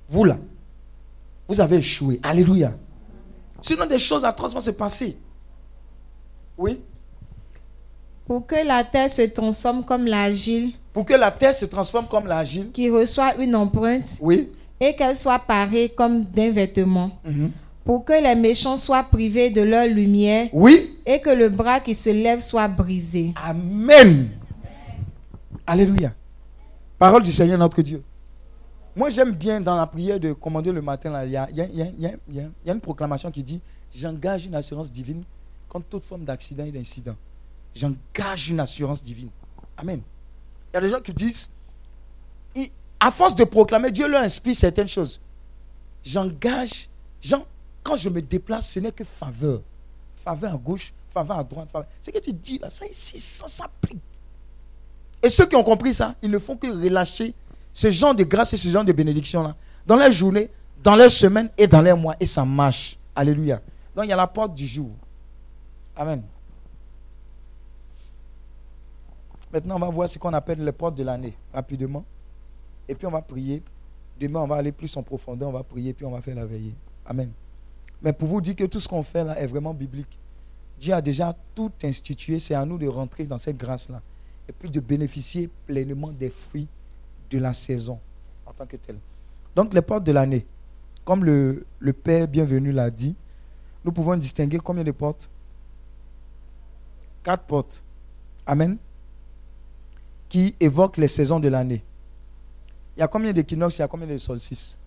vous 0.08 0.24
là, 0.24 0.38
vous 1.48 1.62
avez 1.62 1.78
échoué. 1.78 2.20
Alléluia. 2.24 2.74
Sinon, 3.62 3.86
des 3.86 4.00
choses 4.00 4.26
atroces 4.26 4.54
vont 4.54 4.60
se 4.60 4.72
passer. 4.72 5.18
Oui. 6.58 6.80
Pour 8.26 8.46
que 8.48 8.56
la 8.66 8.84
terre 8.84 9.10
se 9.10 9.22
transforme 9.24 9.84
comme 9.84 10.06
l'argile 10.08 10.72
Pour 10.94 11.06
que 11.06 11.14
la 11.14 11.30
terre 11.32 11.54
se 11.54 11.66
transforme 11.66 12.08
comme 12.08 12.26
l'argile. 12.28 12.72
qui 12.72 12.90
reçoit 12.90 13.36
une 13.36 13.56
empreinte 13.56 14.18
Oui. 14.22 14.50
et 14.80 14.96
qu'elle 14.96 15.16
soit 15.16 15.40
parée 15.40 15.90
comme 15.90 16.24
d'un 16.24 16.52
vêtement. 16.52 17.12
Mhm. 17.24 17.52
Pour 17.84 18.04
que 18.04 18.14
les 18.14 18.34
méchants 18.34 18.78
soient 18.78 19.04
privés 19.04 19.52
de 19.52 19.62
leur 19.62 19.86
lumière 19.88 20.50
Oui. 20.54 20.98
et 21.06 21.20
que 21.20 21.30
le 21.30 21.50
bras 21.50 21.80
qui 21.80 21.94
se 21.94 22.10
lève 22.10 22.42
soit 22.42 22.68
brisé. 22.68 23.34
Amen. 23.44 24.30
Alléluia. 25.68 26.14
Parole 26.98 27.22
du 27.24 27.32
Seigneur 27.32 27.60
notre 27.60 27.82
Dieu. 27.82 28.02
Moi, 28.96 29.10
j'aime 29.10 29.34
bien 29.34 29.60
dans 29.60 29.76
la 29.76 29.86
prière 29.86 30.20
de 30.20 30.32
commander 30.34 30.72
le 30.72 30.82
matin, 30.82 31.12
il 31.26 31.30
y 31.32 32.38
y 32.66 32.70
a 32.70 32.74
une 32.74 32.80
proclamation 32.82 33.30
qui 33.30 33.44
dit 33.44 33.62
J'engage 33.94 34.46
une 34.46 34.56
assurance 34.56 34.92
divine 34.92 35.24
contre 35.76 35.88
toute 35.90 36.04
forme 36.06 36.24
d'accident 36.24 36.64
et 36.64 36.72
d'incident. 36.72 37.18
J'engage 37.76 38.50
une 38.50 38.62
assurance 38.62 39.04
divine. 39.04 39.28
Amen. 39.76 40.00
Il 40.72 40.76
y 40.76 40.78
a 40.78 40.82
des 40.82 40.90
gens 40.90 41.02
qui 41.02 41.14
disent 41.14 41.50
À 42.98 43.12
force 43.12 43.36
de 43.36 43.44
proclamer, 43.44 43.92
Dieu 43.92 44.08
leur 44.10 44.22
inspire 44.24 44.56
certaines 44.56 44.88
choses. 44.88 45.20
J'engage. 46.02 46.88
Quand 47.84 47.98
je 47.98 48.08
me 48.10 48.22
déplace, 48.22 48.70
ce 48.70 48.80
n'est 48.80 48.94
que 48.94 49.04
faveur. 49.04 49.62
Faveur 50.16 50.54
à 50.54 50.58
gauche, 50.58 50.94
faveur 51.10 51.40
à 51.40 51.44
droite. 51.44 51.68
faveur- 51.70 51.90
Ce 52.02 52.10
que 52.10 52.20
tu 52.20 52.32
dis 52.32 52.58
là, 52.58 52.70
ça 52.70 52.86
ici, 52.88 53.20
ça 53.20 53.48
s'applique. 53.50 54.00
Et 55.22 55.28
ceux 55.30 55.46
qui 55.46 55.56
ont 55.58 55.64
compris 55.64 55.94
ça, 55.94 56.16
ils 56.22 56.32
ne 56.32 56.40
font 56.40 56.56
que 56.56 56.68
relâcher 56.68 57.34
ce 57.74 57.92
genre 57.92 58.16
de 58.16 58.24
grâce 58.24 58.54
et 58.54 58.58
ce 58.58 58.70
genre 58.70 58.86
de 58.86 58.94
bénédiction 58.94 59.44
là 59.44 59.56
dans 59.86 59.98
leur 59.98 60.12
journée, 60.12 60.50
dans 60.82 60.96
leur 60.96 61.12
semaine 61.12 61.50
et 61.58 61.68
dans 61.68 61.82
leur 61.82 61.98
mois. 61.98 62.16
Et 62.22 62.26
ça 62.26 62.46
marche. 62.46 62.98
Alléluia. 63.14 63.62
Donc 63.94 64.06
il 64.06 64.10
y 64.10 64.14
a 64.14 64.16
la 64.16 64.26
porte 64.28 64.56
du 64.56 64.66
jour. 64.66 64.90
Amen. 65.96 66.22
Maintenant, 69.52 69.78
on 69.78 69.80
va 69.80 69.90
voir 69.90 70.10
ce 70.10 70.18
qu'on 70.20 70.34
appelle 70.34 70.64
les 70.64 70.72
portes 70.72 70.96
de 70.96 71.04
l'année, 71.04 71.34
rapidement. 71.54 72.04
Et 72.88 72.96
puis 72.96 73.08
on 73.08 73.12
va 73.12 73.22
prier. 73.22 73.64
Demain, 74.20 74.42
on 74.42 74.48
va 74.48 74.56
aller 74.56 74.72
plus 74.72 74.96
en 74.98 75.04
profondeur, 75.04 75.50
on 75.50 75.54
va 75.54 75.64
prier, 75.64 75.94
puis 75.94 76.06
on 76.06 76.12
va 76.12 76.22
faire 76.22 76.36
la 76.36 76.46
veillée. 76.46 76.76
Amen. 77.06 77.32
Mais 78.02 78.14
pour 78.14 78.28
vous 78.28 78.42
dire 78.42 78.56
que 78.56 78.66
tout 78.66 78.80
ce 78.80 78.88
qu'on 78.88 79.04
fait 79.04 79.24
là 79.24 79.40
est 79.40 79.48
vraiment 79.48 79.74
biblique. 79.74 80.20
Dieu 80.80 80.94
a 80.94 81.02
déjà 81.02 81.36
tout 81.54 81.72
institué, 81.84 82.40
c'est 82.40 82.54
à 82.54 82.66
nous 82.66 82.78
de 82.78 82.88
rentrer 82.88 83.26
dans 83.26 83.38
cette 83.38 83.58
grâce-là. 83.58 84.02
Et 84.48 84.52
puis 84.52 84.70
de 84.70 84.80
bénéficier 84.80 85.50
pleinement 85.66 86.12
des 86.12 86.30
fruits 86.30 86.68
de 87.30 87.38
la 87.38 87.54
saison 87.54 88.00
en 88.46 88.54
tant 88.54 88.66
que 88.66 88.76
tel. 88.78 88.98
Donc 89.56 89.74
les 89.74 89.82
portes 89.82 90.04
de 90.04 90.12
l'année, 90.12 90.46
comme 91.04 91.24
le, 91.24 91.66
le 91.80 91.94
Père 91.94 92.28
bienvenu 92.28 92.72
l'a 92.72 92.90
dit, 92.90 93.16
nous 93.84 93.92
pouvons 93.92 94.16
distinguer 94.18 94.58
combien 94.58 94.84
de 94.84 94.92
portes? 94.92 95.30
Quatre 97.26 97.44
portes. 97.46 97.84
Amen. 98.46 98.78
Qui 100.30 100.56
évoquent 100.60 100.98
les 100.98 101.08
saisons 101.08 101.40
de 101.40 101.48
l'année. 101.48 101.84
Il 102.96 103.00
y 103.00 103.04
a 103.04 103.08
combien 103.08 103.34
d'équinoxes 103.34 103.80
Il 103.80 103.82
y 103.82 103.84
a 103.84 103.88
combien 103.88 104.06
de 104.06 104.20
solstices? 104.20 104.78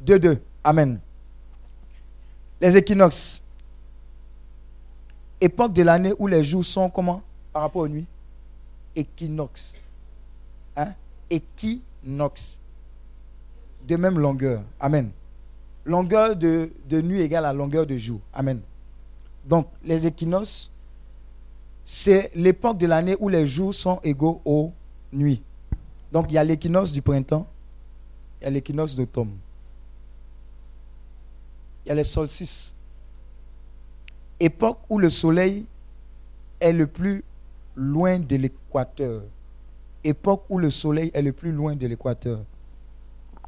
Deux, 0.00 0.18
deux. 0.18 0.42
Amen. 0.64 0.98
Les 2.60 2.76
équinoxes. 2.76 3.40
Époque 5.40 5.72
de 5.72 5.84
l'année 5.84 6.12
où 6.18 6.26
les 6.26 6.42
jours 6.42 6.64
sont 6.64 6.90
comment? 6.90 7.22
Par 7.52 7.62
rapport 7.62 7.82
aux 7.82 7.88
nuits 7.88 8.06
Équinoxe. 8.96 9.76
Hein? 10.76 10.94
Équinoxe. 11.30 12.58
De 13.86 13.94
même 13.94 14.18
longueur. 14.18 14.64
Amen. 14.80 15.12
Longueur 15.84 16.34
de, 16.34 16.72
de 16.88 17.00
nuit 17.00 17.20
égale 17.20 17.46
à 17.46 17.52
longueur 17.52 17.86
de 17.86 17.96
jour. 17.96 18.18
Amen. 18.32 18.60
Donc, 19.46 19.68
les 19.84 20.06
équinoxes, 20.06 20.70
c'est 21.84 22.30
l'époque 22.34 22.78
de 22.78 22.86
l'année 22.86 23.16
où 23.20 23.28
les 23.28 23.46
jours 23.46 23.74
sont 23.74 24.00
égaux 24.02 24.40
aux 24.44 24.72
nuits. 25.12 25.42
Donc, 26.10 26.26
il 26.30 26.34
y 26.34 26.38
a 26.38 26.44
l'équinoxe 26.44 26.92
du 26.92 27.02
printemps, 27.02 27.46
il 28.40 28.44
y 28.44 28.46
a 28.46 28.50
l'équinoxe 28.50 28.94
d'automne. 28.94 29.36
Il 31.84 31.88
y 31.90 31.92
a 31.92 31.94
les 31.94 32.04
solstices. 32.04 32.74
Époque 34.40 34.78
où 34.88 34.98
le 34.98 35.10
soleil 35.10 35.66
est 36.60 36.72
le 36.72 36.86
plus 36.86 37.22
loin 37.76 38.18
de 38.18 38.36
l'équateur. 38.36 39.22
Époque 40.02 40.44
où 40.48 40.58
le 40.58 40.70
soleil 40.70 41.10
est 41.14 41.22
le 41.22 41.32
plus 41.32 41.52
loin 41.52 41.76
de 41.76 41.86
l'équateur. 41.86 42.40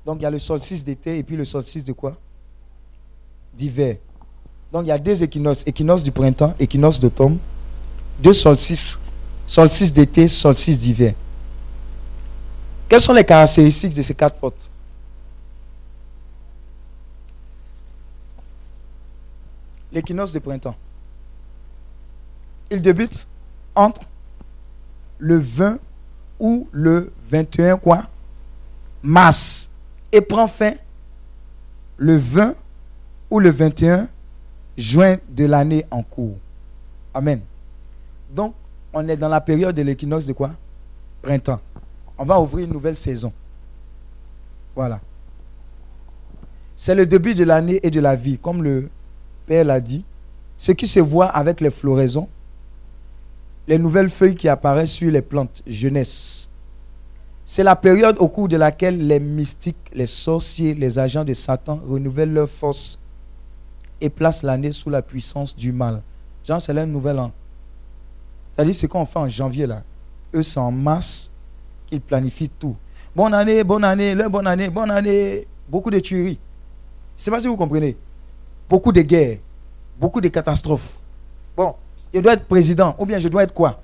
Donc 0.04 0.20
il 0.20 0.22
y 0.22 0.26
a 0.26 0.30
le 0.30 0.38
solstice 0.38 0.84
d'été 0.84 1.18
et 1.18 1.22
puis 1.22 1.36
le 1.36 1.44
solstice 1.44 1.84
de 1.84 1.92
quoi? 1.92 2.16
D'hiver. 3.54 3.96
Donc 4.72 4.84
il 4.84 4.88
y 4.88 4.92
a 4.92 4.98
deux 4.98 5.22
équinoxes. 5.22 5.62
Équinoxe 5.66 6.02
du 6.02 6.12
printemps, 6.12 6.54
équinoxe 6.58 7.00
d'automne. 7.00 7.38
Deux 8.18 8.32
solstices. 8.32 8.96
Solstice 9.44 9.92
d'été, 9.92 10.28
solstice 10.28 10.78
d'hiver. 10.78 11.14
Quelles 12.88 13.00
sont 13.00 13.12
les 13.12 13.24
caractéristiques 13.24 13.94
de 13.94 14.02
ces 14.02 14.14
quatre 14.14 14.38
portes? 14.38 14.70
L'équinoxe 19.92 20.32
de 20.32 20.38
printemps. 20.40 20.76
Il 22.70 22.82
débute 22.82 23.26
entre 23.74 24.02
le 25.18 25.38
20 25.38 25.78
ou 26.38 26.68
le 26.72 27.12
21 27.30 27.78
quoi? 27.78 28.06
Mars 29.02 29.70
et 30.12 30.20
prend 30.20 30.48
fin 30.48 30.74
le 31.96 32.16
20 32.16 32.54
ou 33.30 33.38
le 33.38 33.50
21 33.50 34.08
juin 34.76 35.18
de 35.28 35.44
l'année 35.44 35.84
en 35.90 36.02
cours. 36.02 36.36
Amen. 37.14 37.40
Donc, 38.34 38.54
on 38.92 39.06
est 39.08 39.16
dans 39.16 39.28
la 39.28 39.40
période 39.40 39.74
de 39.74 39.82
l'équinoxe 39.82 40.26
de 40.26 40.32
quoi? 40.32 40.52
Printemps. 41.22 41.60
On 42.18 42.24
va 42.24 42.40
ouvrir 42.40 42.66
une 42.66 42.72
nouvelle 42.72 42.96
saison. 42.96 43.32
Voilà. 44.74 45.00
C'est 46.74 46.94
le 46.94 47.06
début 47.06 47.34
de 47.34 47.44
l'année 47.44 47.80
et 47.82 47.90
de 47.90 48.00
la 48.00 48.14
vie, 48.14 48.38
comme 48.38 48.62
le 48.62 48.90
Père 49.46 49.64
l'a 49.64 49.80
dit. 49.80 50.04
Ce 50.58 50.72
qui 50.72 50.86
se 50.86 51.00
voit 51.00 51.26
avec 51.26 51.60
les 51.60 51.70
floraisons, 51.70 52.28
les 53.68 53.78
nouvelles 53.78 54.10
feuilles 54.10 54.36
qui 54.36 54.48
apparaissent 54.48 54.92
sur 54.92 55.10
les 55.10 55.22
plantes, 55.22 55.62
jeunesse. 55.66 56.48
C'est 57.44 57.62
la 57.62 57.76
période 57.76 58.16
au 58.18 58.28
cours 58.28 58.48
de 58.48 58.56
laquelle 58.56 59.06
les 59.06 59.20
mystiques, 59.20 59.90
les 59.92 60.06
sorciers, 60.06 60.74
les 60.74 60.98
agents 60.98 61.24
de 61.24 61.34
Satan 61.34 61.80
renouvellent 61.88 62.32
leur 62.32 62.48
force 62.48 62.98
et 64.00 64.10
placent 64.10 64.42
l'année 64.42 64.72
sous 64.72 64.90
la 64.90 65.02
puissance 65.02 65.56
du 65.56 65.72
mal. 65.72 66.02
Genre, 66.44 66.60
c'est 66.60 66.72
leur 66.72 66.86
nouvel 66.86 67.18
an. 67.18 67.32
C'est-à-dire 68.54 68.74
ce 68.74 68.86
qu'on 68.86 69.04
fait 69.04 69.18
en 69.18 69.28
janvier 69.28 69.66
là. 69.66 69.82
Eux, 70.34 70.42
c'est 70.42 70.60
en 70.60 70.70
mars 70.70 71.30
qu'ils 71.86 72.00
planifient 72.00 72.50
tout. 72.50 72.76
Bonne 73.14 73.34
année, 73.34 73.64
bonne 73.64 73.84
année, 73.84 74.14
leur 74.14 74.30
bonne 74.30 74.46
année, 74.46 74.68
bonne 74.68 74.90
année. 74.90 75.46
Beaucoup 75.68 75.90
de 75.90 75.98
tueries. 75.98 76.38
Je 77.16 77.20
ne 77.20 77.24
sais 77.24 77.30
pas 77.30 77.40
si 77.40 77.46
vous 77.48 77.56
comprenez. 77.56 77.96
Beaucoup 78.68 78.92
de 78.92 79.00
guerres. 79.02 79.38
beaucoup 79.98 80.20
de 80.20 80.28
catastrophes. 80.28 80.94
Bon, 81.56 81.74
je 82.12 82.20
dois 82.20 82.34
être 82.34 82.46
président, 82.46 82.94
ou 82.98 83.06
bien 83.06 83.18
je 83.18 83.28
dois 83.28 83.42
être 83.42 83.54
quoi? 83.54 83.80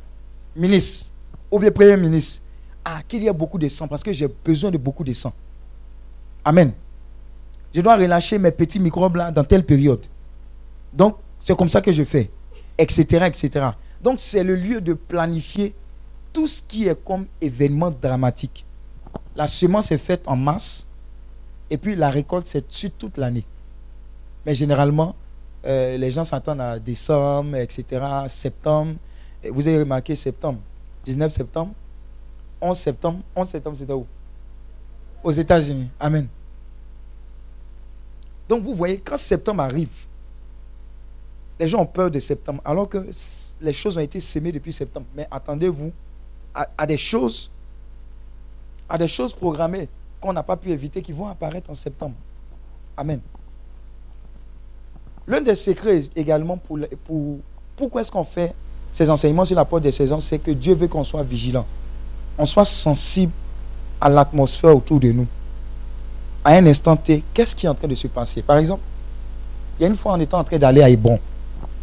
Ministre, 0.54 1.10
ou 1.50 1.58
bien 1.58 1.70
premier 1.70 1.96
ministre. 1.96 2.42
Ah, 2.84 3.00
qu'il 3.06 3.22
y 3.22 3.28
a 3.28 3.32
beaucoup 3.32 3.58
de 3.58 3.68
sang, 3.68 3.88
parce 3.88 4.02
que 4.02 4.12
j'ai 4.12 4.28
besoin 4.28 4.70
de 4.70 4.76
beaucoup 4.78 5.04
de 5.04 5.12
sang. 5.12 5.32
Amen. 6.44 6.72
Je 7.74 7.80
dois 7.80 7.96
relâcher 7.96 8.38
mes 8.38 8.50
petits 8.50 8.80
microbes 8.80 9.16
là 9.16 9.30
dans 9.30 9.44
telle 9.44 9.64
période. 9.64 10.04
Donc, 10.92 11.16
c'est 11.42 11.56
comme 11.56 11.68
ça 11.68 11.80
que 11.80 11.90
je 11.90 12.04
fais, 12.04 12.30
etc., 12.78 13.26
etc. 13.26 13.68
Donc, 14.02 14.20
c'est 14.20 14.44
le 14.44 14.54
lieu 14.54 14.80
de 14.80 14.94
planifier 14.94 15.74
tout 16.32 16.46
ce 16.46 16.62
qui 16.62 16.88
est 16.88 17.04
comme 17.04 17.26
événement 17.40 17.90
dramatique. 17.90 18.64
La 19.34 19.46
semence 19.46 19.90
est 19.92 19.98
faite 19.98 20.22
en 20.26 20.36
mars, 20.36 20.86
et 21.70 21.78
puis 21.78 21.94
la 21.94 22.10
récolte, 22.10 22.46
c'est 22.46 22.70
sur 22.70 22.90
toute 22.92 23.16
l'année. 23.16 23.44
Mais 24.44 24.54
généralement, 24.54 25.14
euh, 25.64 25.96
les 25.96 26.10
gens 26.10 26.24
s'attendent 26.24 26.60
à 26.60 26.78
décembre, 26.78 27.56
etc., 27.56 28.04
septembre. 28.28 28.94
vous 29.50 29.66
avez 29.68 29.78
remarqué 29.78 30.14
septembre, 30.14 30.58
19 31.04 31.32
septembre, 31.32 31.72
11 32.62 32.78
septembre. 32.78 33.18
11 33.34 33.48
septembre, 33.48 33.76
c'est 33.78 33.92
où? 33.92 34.06
Aux 35.24 35.32
États-Unis. 35.32 35.88
Amen. 35.98 36.28
Donc 38.48 38.62
vous 38.62 38.74
voyez, 38.74 38.98
quand 38.98 39.16
septembre 39.16 39.62
arrive, 39.62 40.06
les 41.58 41.68
gens 41.68 41.80
ont 41.80 41.86
peur 41.86 42.10
de 42.10 42.18
septembre, 42.18 42.60
alors 42.64 42.88
que 42.88 43.06
les 43.60 43.72
choses 43.72 43.96
ont 43.96 44.00
été 44.00 44.20
semées 44.20 44.52
depuis 44.52 44.72
septembre. 44.72 45.06
Mais 45.14 45.28
attendez-vous 45.30 45.92
à, 46.54 46.86
des 46.86 46.96
choses, 46.96 47.50
à 48.88 48.98
des 48.98 49.08
choses 49.08 49.32
programmées 49.32 49.88
qu'on 50.20 50.32
n'a 50.32 50.42
pas 50.42 50.56
pu 50.56 50.70
éviter 50.70 51.02
qui 51.02 51.12
vont 51.12 51.28
apparaître 51.28 51.70
en 51.70 51.74
septembre. 51.74 52.14
Amen. 52.96 53.20
L'un 55.26 55.40
des 55.40 55.54
secrets 55.54 56.02
également 56.16 56.56
pour, 56.56 56.78
pour 57.04 57.38
pourquoi 57.76 58.00
est-ce 58.00 58.12
qu'on 58.12 58.24
fait 58.24 58.54
ces 58.90 59.08
enseignements 59.08 59.44
sur 59.44 59.56
la 59.56 59.64
porte 59.64 59.82
des 59.82 59.92
saisons, 59.92 60.20
c'est 60.20 60.38
que 60.38 60.50
Dieu 60.50 60.74
veut 60.74 60.88
qu'on 60.88 61.04
soit 61.04 61.22
vigilant, 61.22 61.66
on 62.36 62.44
soit 62.44 62.64
sensible 62.64 63.32
à 64.00 64.08
l'atmosphère 64.08 64.76
autour 64.76 65.00
de 65.00 65.10
nous. 65.12 65.26
À 66.44 66.54
un 66.54 66.66
instant 66.66 66.96
T, 66.96 67.22
qu'est-ce 67.32 67.54
qui 67.54 67.66
est 67.66 67.68
en 67.68 67.74
train 67.74 67.88
de 67.88 67.94
se 67.94 68.08
passer? 68.08 68.42
Par 68.42 68.56
exemple, 68.58 68.82
il 69.78 69.82
y 69.82 69.86
a 69.86 69.88
une 69.88 69.96
fois, 69.96 70.14
on 70.14 70.20
était 70.20 70.34
en 70.34 70.44
train 70.44 70.58
d'aller 70.58 70.82
à 70.82 70.88
Hébron. 70.88 71.18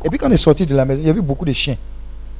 Et 0.03 0.09
puis 0.09 0.17
quand 0.17 0.27
on 0.27 0.31
est 0.31 0.37
sorti 0.37 0.65
de 0.65 0.75
la 0.75 0.85
maison, 0.85 1.01
il 1.01 1.07
y 1.07 1.09
a 1.09 1.13
vu 1.13 1.21
beaucoup 1.21 1.45
de 1.45 1.53
chiens. 1.53 1.77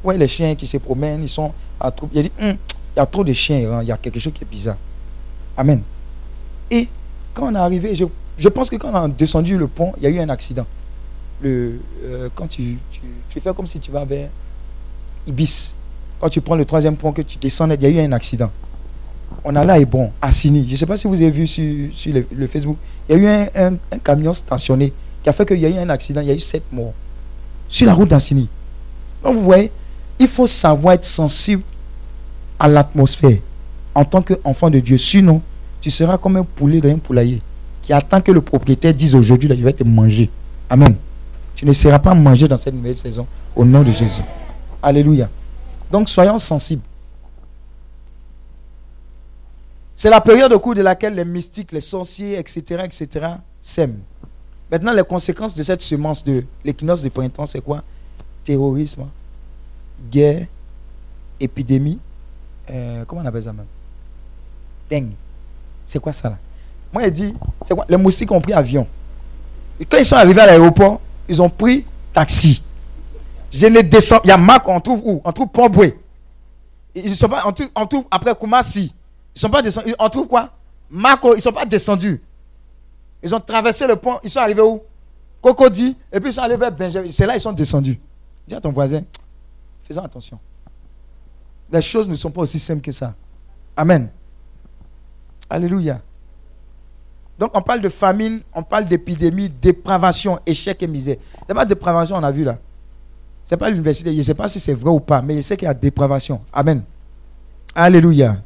Ouais, 0.04 0.18
les 0.18 0.28
chiens 0.28 0.56
qui 0.56 0.68
se 0.68 0.78
promènent, 0.78 1.22
ils 1.24 1.30
sont 1.30 1.52
à 1.80 1.92
troupe. 1.92 2.12
Il 2.14 2.20
a 2.20 2.24
dit, 2.24 2.32
hum, 2.42 2.56
il 2.96 2.98
y 2.98 3.00
a 3.00 3.06
trop 3.06 3.24
de 3.24 3.34
chiens, 3.34 3.82
il 3.82 3.88
y 3.88 3.92
a 3.92 3.98
quelque 3.98 4.20
chose 4.20 4.34
qui 4.34 4.44
est 4.44 4.50
bizarre. 4.50 4.78
Amen. 5.58 5.82
Et 6.72 6.88
quand 7.34 7.52
on 7.52 7.56
est 7.56 7.60
arrivé, 7.60 7.96
je, 7.96 8.50
pense 8.50 8.70
que 8.70 8.76
quand 8.76 8.92
on 8.92 8.96
a 8.96 9.08
descendu 9.08 9.58
le 9.58 9.68
pont, 9.68 9.94
il 9.98 10.04
y 10.04 10.08
a 10.08 10.10
eu 10.10 10.20
un 10.20 10.30
accident. 10.30 10.66
Le, 11.42 11.80
euh, 12.04 12.30
quand 12.36 12.48
tu, 12.48 12.78
tu, 13.30 13.40
fais 13.40 13.54
comme 13.54 13.68
si 13.68 13.80
tu 13.80 13.92
vas 13.92 14.04
vers 14.06 14.30
Ibis, 15.28 15.74
quand 16.20 16.30
tu 16.30 16.42
prends 16.42 16.56
le 16.56 16.66
troisième 16.66 16.96
pont, 16.98 17.12
que 17.12 17.22
tu 17.22 17.38
descends, 17.38 17.70
il 17.70 17.82
y 17.82 17.86
a 17.86 17.90
eu 17.90 18.00
un 18.00 18.12
accident. 18.12 18.52
On 19.44 19.56
a 19.56 19.64
là 19.64 19.80
et 19.80 19.86
bon, 19.86 20.12
à 20.22 20.32
Sini. 20.32 20.66
Je 20.68 20.74
ne 20.74 20.78
sais 20.78 20.86
pas 20.86 20.98
si 20.98 21.08
vous 21.08 21.16
avez 21.16 21.32
vu 21.32 21.48
sur, 21.48 21.64
le, 22.08 22.48
Facebook. 22.48 22.78
Il 23.10 23.18
y 23.22 23.26
a 23.28 23.44
eu 23.44 23.50
un, 23.56 23.74
un, 23.74 23.98
camion 24.04 24.34
stationné 24.34 24.94
qui 25.24 25.30
a 25.30 25.32
fait 25.32 25.46
qu'il 25.46 25.60
y 25.60 25.66
a 25.66 25.70
eu 25.70 25.78
un 25.78 25.90
accident. 25.90 26.22
Il 26.22 26.28
y 26.28 26.32
a 26.32 26.34
eu 26.34 26.40
sept 26.40 26.64
morts 26.72 26.94
sur 27.68 27.86
la 27.86 27.94
route 27.94 28.10
d'Assini. 28.10 28.50
Donc 29.24 29.36
vous 29.36 29.44
voyez, 29.44 29.72
il 30.18 30.28
faut 30.28 30.48
savoir 30.48 30.96
être 30.96 31.06
sensible 31.06 31.64
à 32.58 32.68
l'atmosphère 32.68 33.38
en 33.96 34.04
tant 34.04 34.22
qu'enfant 34.22 34.70
de 34.70 34.80
Dieu. 34.80 34.98
Sinon, 34.98 35.42
tu 35.82 35.90
seras 35.90 36.18
comme 36.18 36.36
un 36.38 36.44
poulet 36.44 36.82
dans 36.82 36.90
un 36.90 36.98
poulailler 36.98 37.42
qui 37.82 37.94
attend 37.94 38.22
que 38.22 38.32
le 38.32 38.42
propriétaire 38.42 38.94
dise 38.94 39.16
aujourd'hui, 39.16 39.50
je 39.50 39.64
vais 39.64 39.74
te 39.74 39.84
manger. 39.84 40.30
Amen. 40.70 40.96
Tu 41.56 41.66
ne 41.66 41.74
seras 41.74 42.00
pas 42.00 42.14
mangé 42.14 42.48
dans 42.48 42.58
cette 42.58 42.74
nouvelle 42.74 42.98
saison 42.98 43.26
au 43.56 43.66
nom 43.66 43.84
de 43.84 43.92
Jésus. 43.92 44.22
Alléluia. 44.82 45.30
Donc 45.92 46.10
soyons 46.10 46.38
sensibles. 46.38 46.82
C'est 50.00 50.10
la 50.10 50.22
période 50.22 50.54
au 50.54 50.60
cours 50.60 50.76
de 50.76 50.82
laquelle 50.82 51.14
les 51.14 51.26
mystiques, 51.26 51.74
les 51.74 51.82
sorciers, 51.82 52.40
etc., 52.40 52.86
etc., 52.86 53.34
sèment. 53.62 54.00
Maintenant, 54.72 54.94
les 54.94 55.04
conséquences 55.04 55.54
de 55.54 55.62
cette 55.62 55.82
semence 55.82 56.24
de 56.24 56.46
l'équinoxe 56.64 57.02
de 57.02 57.10
printemps, 57.10 57.46
c'est 57.46 57.60
quoi? 57.60 57.84
Terrorisme, 58.46 59.08
guerre, 60.10 60.48
épidémie, 61.38 62.00
euh, 62.70 63.04
comment 63.06 63.24
on 63.24 63.26
appelle 63.26 63.44
ça 63.44 63.52
même 63.52 63.66
Dengue. 64.90 65.12
C'est 65.86 66.00
quoi 66.00 66.14
ça 66.14 66.30
là? 66.30 66.38
Moi, 66.94 67.04
il 67.04 67.12
dit, 67.12 67.34
c'est 67.66 67.76
quoi? 67.76 67.86
Les 67.90 67.98
moustiques 67.98 68.32
ont 68.32 68.40
pris 68.40 68.54
avion. 68.54 68.88
Et 69.82 69.84
quand 69.84 69.98
ils 69.98 70.06
sont 70.06 70.16
arrivés 70.16 70.40
à 70.40 70.46
l'aéroport, 70.46 71.02
ils 71.28 71.42
ont 71.42 71.50
pris 71.50 71.86
taxi. 72.14 72.64
Je 73.52 73.68
ne 73.68 73.82
descends. 73.82 74.22
Il 74.24 74.30
y 74.30 74.32
a 74.32 74.38
Marc, 74.38 74.66
on 74.66 74.80
trouve 74.80 75.02
où? 75.04 75.22
On 75.26 75.32
trouve 75.34 75.50
Port-Boué. 75.50 76.00
Ils 76.96 77.18
sont 77.18 77.28
pas, 77.28 77.44
on 77.46 77.52
trouve, 77.52 77.70
on 77.76 77.86
trouve 77.86 78.06
après 78.10 78.34
Koumassi. 78.34 78.94
Ils 79.40 79.44
sont 79.44 79.50
pas 79.50 79.62
descendus. 79.62 79.96
On 79.98 80.10
trouve 80.10 80.28
quoi? 80.28 80.50
Marco, 80.90 81.34
ils 81.34 81.42
sont 81.42 81.54
pas 81.54 81.66
descendus. 81.66 82.22
Ils 83.24 83.34
ont 83.34 83.40
traversé 83.40 83.88
le 83.88 83.96
pont. 83.96 84.20
Ils 84.22 84.30
sont 84.30 84.42
arrivés 84.42 84.62
où? 84.62 84.82
Cocody. 85.42 85.96
Et 86.12 86.20
puis 86.20 86.32
ils 86.32 86.34
sont 86.34 86.42
allés 86.42 86.58
vers 86.58 86.74
Benjamin. 86.74 87.08
C'est 87.10 87.26
là 87.26 87.38
ils 87.38 87.40
sont 87.40 87.54
descendus. 87.54 87.98
Dis 88.46 88.56
à 88.56 88.60
ton 88.60 88.74
voisin, 88.74 89.02
faisons 89.82 90.04
attention. 90.04 90.38
Les 91.72 91.82
choses 91.82 92.10
ne 92.10 92.16
sont 92.16 92.32
pas 92.32 92.42
aussi 92.42 92.60
simples 92.60 92.82
que 92.82 92.92
ça. 92.92 93.14
Amen. 93.78 94.10
Alléluia. 95.50 96.02
Donc 97.38 97.52
on 97.54 97.62
parle 97.62 97.80
de 97.80 97.88
famine, 97.88 98.42
on 98.54 98.62
parle 98.62 98.88
d'épidémie, 98.88 99.50
dépravation, 99.50 100.38
échec 100.46 100.84
et 100.84 100.88
misère. 100.88 101.16
C'est 101.48 101.54
pas 101.54 101.64
dépravation, 101.64 102.18
on 102.18 102.24
a 102.24 102.32
vu 102.32 102.44
là. 102.44 102.58
C'est 103.46 103.56
pas 103.56 103.70
l'université. 103.70 104.12
Je 104.12 104.18
ne 104.18 104.22
sais 104.22 104.34
pas 104.34 104.50
si 104.50 104.60
c'est 104.60 104.74
vrai 104.74 104.90
ou 104.90 105.00
pas, 105.00 105.22
mais 105.22 105.38
je 105.38 105.42
sais 105.42 105.56
qu'il 105.56 105.66
y 105.66 105.72
a 105.72 105.74
dépravation. 105.74 106.42
Amen. 106.52 106.84
Alléluia. 107.74 108.42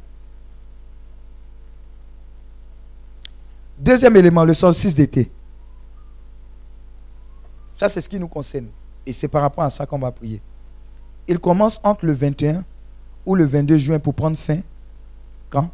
Deuxième 3.78 4.16
élément, 4.16 4.44
le 4.44 4.54
solstice 4.54 4.94
d'été. 4.94 5.30
Ça, 7.74 7.88
c'est 7.88 8.00
ce 8.00 8.08
qui 8.08 8.18
nous 8.18 8.28
concerne. 8.28 8.68
Et 9.04 9.12
c'est 9.12 9.28
par 9.28 9.42
rapport 9.42 9.64
à 9.64 9.70
ça 9.70 9.84
qu'on 9.84 9.98
va 9.98 10.12
prier. 10.12 10.40
Il 11.26 11.38
commence 11.38 11.80
entre 11.82 12.06
le 12.06 12.12
21 12.12 12.64
ou 13.26 13.34
le 13.34 13.44
22 13.44 13.78
juin 13.78 13.98
pour 13.98 14.14
prendre 14.14 14.36
fin. 14.36 14.60
Quand? 15.50 15.70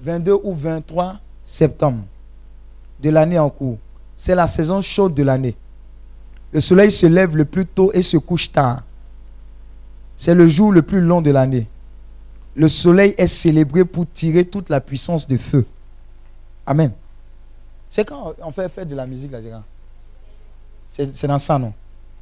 22 0.00 0.38
ou 0.42 0.54
23 0.54 1.18
septembre 1.44 2.04
de 3.00 3.10
l'année 3.10 3.38
en 3.38 3.50
cours. 3.50 3.78
C'est 4.16 4.34
la 4.34 4.46
saison 4.46 4.80
chaude 4.80 5.14
de 5.14 5.22
l'année. 5.22 5.56
Le 6.52 6.60
soleil 6.60 6.90
se 6.90 7.06
lève 7.06 7.36
le 7.36 7.44
plus 7.44 7.66
tôt 7.66 7.90
et 7.92 8.02
se 8.02 8.16
couche 8.16 8.50
tard. 8.50 8.82
C'est 10.16 10.34
le 10.34 10.48
jour 10.48 10.72
le 10.72 10.82
plus 10.82 11.00
long 11.00 11.20
de 11.22 11.30
l'année 11.30 11.68
le 12.54 12.68
soleil 12.68 13.14
est 13.16 13.26
célébré 13.26 13.84
pour 13.84 14.06
tirer 14.12 14.44
toute 14.44 14.68
la 14.68 14.80
puissance 14.80 15.26
de 15.26 15.36
feu. 15.36 15.64
Amen. 16.66 16.92
C'est 17.88 18.04
quand 18.06 18.34
on 18.42 18.50
fait 18.50 18.68
faire 18.68 18.84
de 18.86 18.94
la 18.94 19.06
musique, 19.06 19.32
là, 19.32 19.38
c'est 20.88 21.26
dans 21.26 21.38
ça, 21.38 21.58
non? 21.58 21.72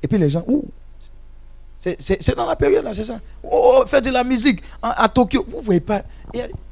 Et 0.02 0.08
puis 0.08 0.18
les 0.18 0.30
gens, 0.30 0.44
c'est 1.78 2.36
dans 2.36 2.46
la 2.46 2.56
période, 2.56 2.84
là, 2.84 2.94
c'est 2.94 3.04
ça? 3.04 3.20
Oh, 3.42 3.84
faire 3.86 4.02
de 4.02 4.10
la 4.10 4.24
musique 4.24 4.62
à, 4.82 5.08
Tokyo. 5.08 5.44
Vous 5.48 5.58
ne 5.58 5.62
voyez 5.62 5.80
pas? 5.80 6.02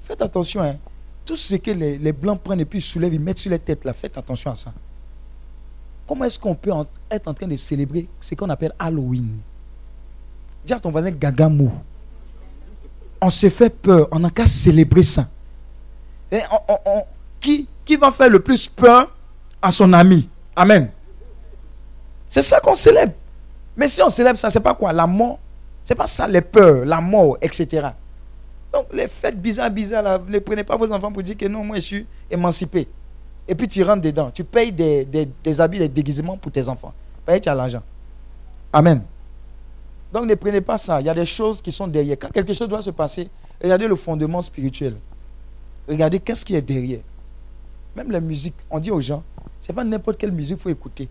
faites 0.02 0.22
attention, 0.22 0.62
hein. 0.62 0.76
Tout 1.24 1.36
ce 1.36 1.54
que 1.54 1.70
les, 1.70 2.12
Blancs 2.12 2.40
prennent 2.42 2.60
et 2.60 2.64
puis 2.66 2.82
soulèvent, 2.82 3.14
ils 3.14 3.20
mettent 3.20 3.38
sur 3.38 3.50
les 3.50 3.58
têtes, 3.58 3.84
là, 3.84 3.92
faites 3.92 4.16
attention 4.18 4.50
à 4.50 4.54
ça. 4.54 4.72
Comment 6.06 6.26
est-ce 6.26 6.38
qu'on 6.38 6.54
peut 6.54 6.70
être 7.10 7.28
en 7.28 7.34
train 7.34 7.46
de 7.46 7.56
célébrer 7.56 8.06
ce 8.20 8.34
qu'on 8.34 8.50
appelle 8.50 8.74
Halloween? 8.78 9.38
Dis 10.66 10.72
à 10.74 10.80
ton 10.80 10.90
voisin 10.90 11.10
Gagamou 11.10 11.72
on 13.20 13.30
se 13.30 13.48
fait 13.48 13.70
peur, 13.70 14.08
on 14.10 14.18
n'a 14.18 14.30
qu'à 14.30 14.46
célébrer 14.46 15.02
ça. 15.02 15.26
Qui, 17.40 17.68
qui 17.84 17.96
va 17.96 18.10
faire 18.10 18.30
le 18.30 18.40
plus 18.40 18.66
peur 18.66 19.10
à 19.60 19.70
son 19.70 19.92
ami? 19.92 20.28
Amen. 20.56 20.90
C'est 22.28 22.42
ça 22.42 22.60
qu'on 22.60 22.74
célèbre. 22.74 23.12
Mais 23.76 23.88
si 23.88 24.02
on 24.02 24.08
célèbre 24.08 24.38
ça, 24.38 24.50
c'est 24.50 24.60
pas 24.60 24.74
quoi? 24.74 24.92
La 24.92 25.06
mort. 25.06 25.38
C'est 25.82 25.94
pas 25.94 26.06
ça 26.06 26.26
les 26.26 26.40
peurs, 26.40 26.84
la 26.84 27.00
mort, 27.00 27.36
etc. 27.42 27.88
Donc 28.72 28.86
les 28.92 29.06
fêtes 29.06 29.40
bizarres, 29.40 29.70
bizarres, 29.70 30.20
ne 30.26 30.38
prenez 30.38 30.64
pas 30.64 30.76
vos 30.76 30.90
enfants 30.90 31.12
pour 31.12 31.22
dire 31.22 31.36
que 31.36 31.46
non, 31.46 31.62
moi 31.62 31.76
je 31.76 31.80
suis 31.80 32.06
émancipé. 32.30 32.88
Et 33.46 33.54
puis 33.54 33.68
tu 33.68 33.82
rentres 33.82 34.00
dedans. 34.00 34.30
Tu 34.32 34.42
payes 34.42 34.72
des, 34.72 35.04
des, 35.04 35.60
habits, 35.60 35.78
des 35.78 35.88
déguisements 35.88 36.36
pour 36.36 36.50
tes 36.50 36.68
enfants. 36.68 36.92
Paye, 37.26 37.40
tu 37.40 37.48
as 37.48 37.54
l'argent? 37.54 37.82
Amen. 38.72 39.02
Donc 40.14 40.26
ne 40.26 40.36
prenez 40.36 40.60
pas 40.60 40.78
ça. 40.78 41.00
Il 41.00 41.06
y 41.06 41.10
a 41.10 41.14
des 41.14 41.26
choses 41.26 41.60
qui 41.60 41.72
sont 41.72 41.88
derrière. 41.88 42.16
Quand 42.16 42.30
quelque 42.30 42.52
chose 42.52 42.68
doit 42.68 42.80
se 42.80 42.90
passer, 42.90 43.28
regardez 43.60 43.88
le 43.88 43.96
fondement 43.96 44.40
spirituel. 44.40 44.94
Regardez 45.88 46.20
qu'est-ce 46.20 46.44
qui 46.44 46.54
est 46.54 46.62
derrière. 46.62 47.00
Même 47.96 48.12
la 48.12 48.20
musique, 48.20 48.54
on 48.70 48.78
dit 48.78 48.92
aux 48.92 49.00
gens, 49.00 49.24
c'est 49.60 49.72
pas 49.72 49.82
n'importe 49.82 50.16
quelle 50.16 50.30
musique 50.30 50.56
qu'il 50.56 50.62
faut 50.62 50.68
écouter. 50.68 51.08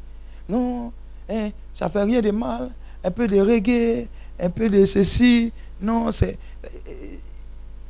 Non, 0.47 0.93
hein, 1.29 1.49
ça 1.73 1.89
fait 1.89 2.01
rien 2.01 2.21
de 2.21 2.31
mal. 2.31 2.71
Un 3.03 3.11
peu 3.11 3.27
de 3.27 3.37
reggae, 3.41 4.07
un 4.39 4.49
peu 4.49 4.69
de 4.69 4.85
ceci. 4.85 5.51
Non, 5.81 6.09
c'est. 6.09 6.37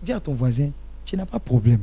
Dis 0.01 0.13
à 0.13 0.19
ton 0.19 0.33
voisin, 0.33 0.71
tu 1.05 1.15
n'as 1.15 1.27
pas 1.27 1.37
de 1.37 1.43
problème. 1.43 1.81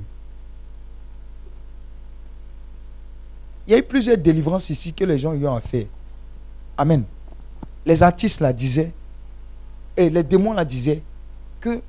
Il 3.68 3.70
y 3.70 3.74
a 3.76 3.78
eu 3.78 3.84
plusieurs 3.84 4.18
délivrances 4.18 4.70
ici 4.70 4.92
que 4.92 5.04
les 5.04 5.20
gens 5.20 5.34
y 5.34 5.46
ont 5.46 5.60
fait. 5.60 5.86
Amen. 6.76 7.04
Les 7.86 8.02
artistes 8.02 8.40
la 8.40 8.52
disaient, 8.52 8.92
et 10.00 10.10
les 10.10 10.22
démons 10.22 10.52
la 10.52 10.64
disaient, 10.64 11.02
que 11.60 11.80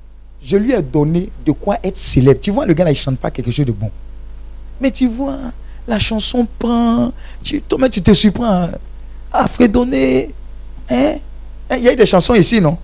je 0.42 0.56
lui 0.56 0.72
ai 0.72 0.82
donné 0.82 1.30
de 1.46 1.52
quoi 1.52 1.78
être 1.82 1.96
célèbre. 1.96 2.40
Tu 2.40 2.50
vois, 2.50 2.66
le 2.66 2.74
gars 2.74 2.84
là, 2.84 2.90
il 2.90 2.96
chante 2.96 3.18
pas 3.18 3.30
quelque 3.30 3.50
chose 3.50 3.66
de 3.66 3.72
bon. 3.72 3.90
Mais 4.80 4.90
tu 4.90 5.08
vois, 5.08 5.38
la 5.86 5.98
chanson 5.98 6.46
prend. 6.58 7.12
Tu, 7.42 7.62
toi 7.62 7.88
tu 7.88 8.02
te 8.02 8.12
surprends 8.12 8.68
à 9.32 9.46
fredonner. 9.46 10.34
Hein? 10.90 11.14
hein? 11.70 11.76
Il 11.76 11.84
y 11.84 11.88
a 11.88 11.92
eu 11.92 11.96
des 11.96 12.06
chansons 12.06 12.34
ici, 12.34 12.60
non? 12.60 12.76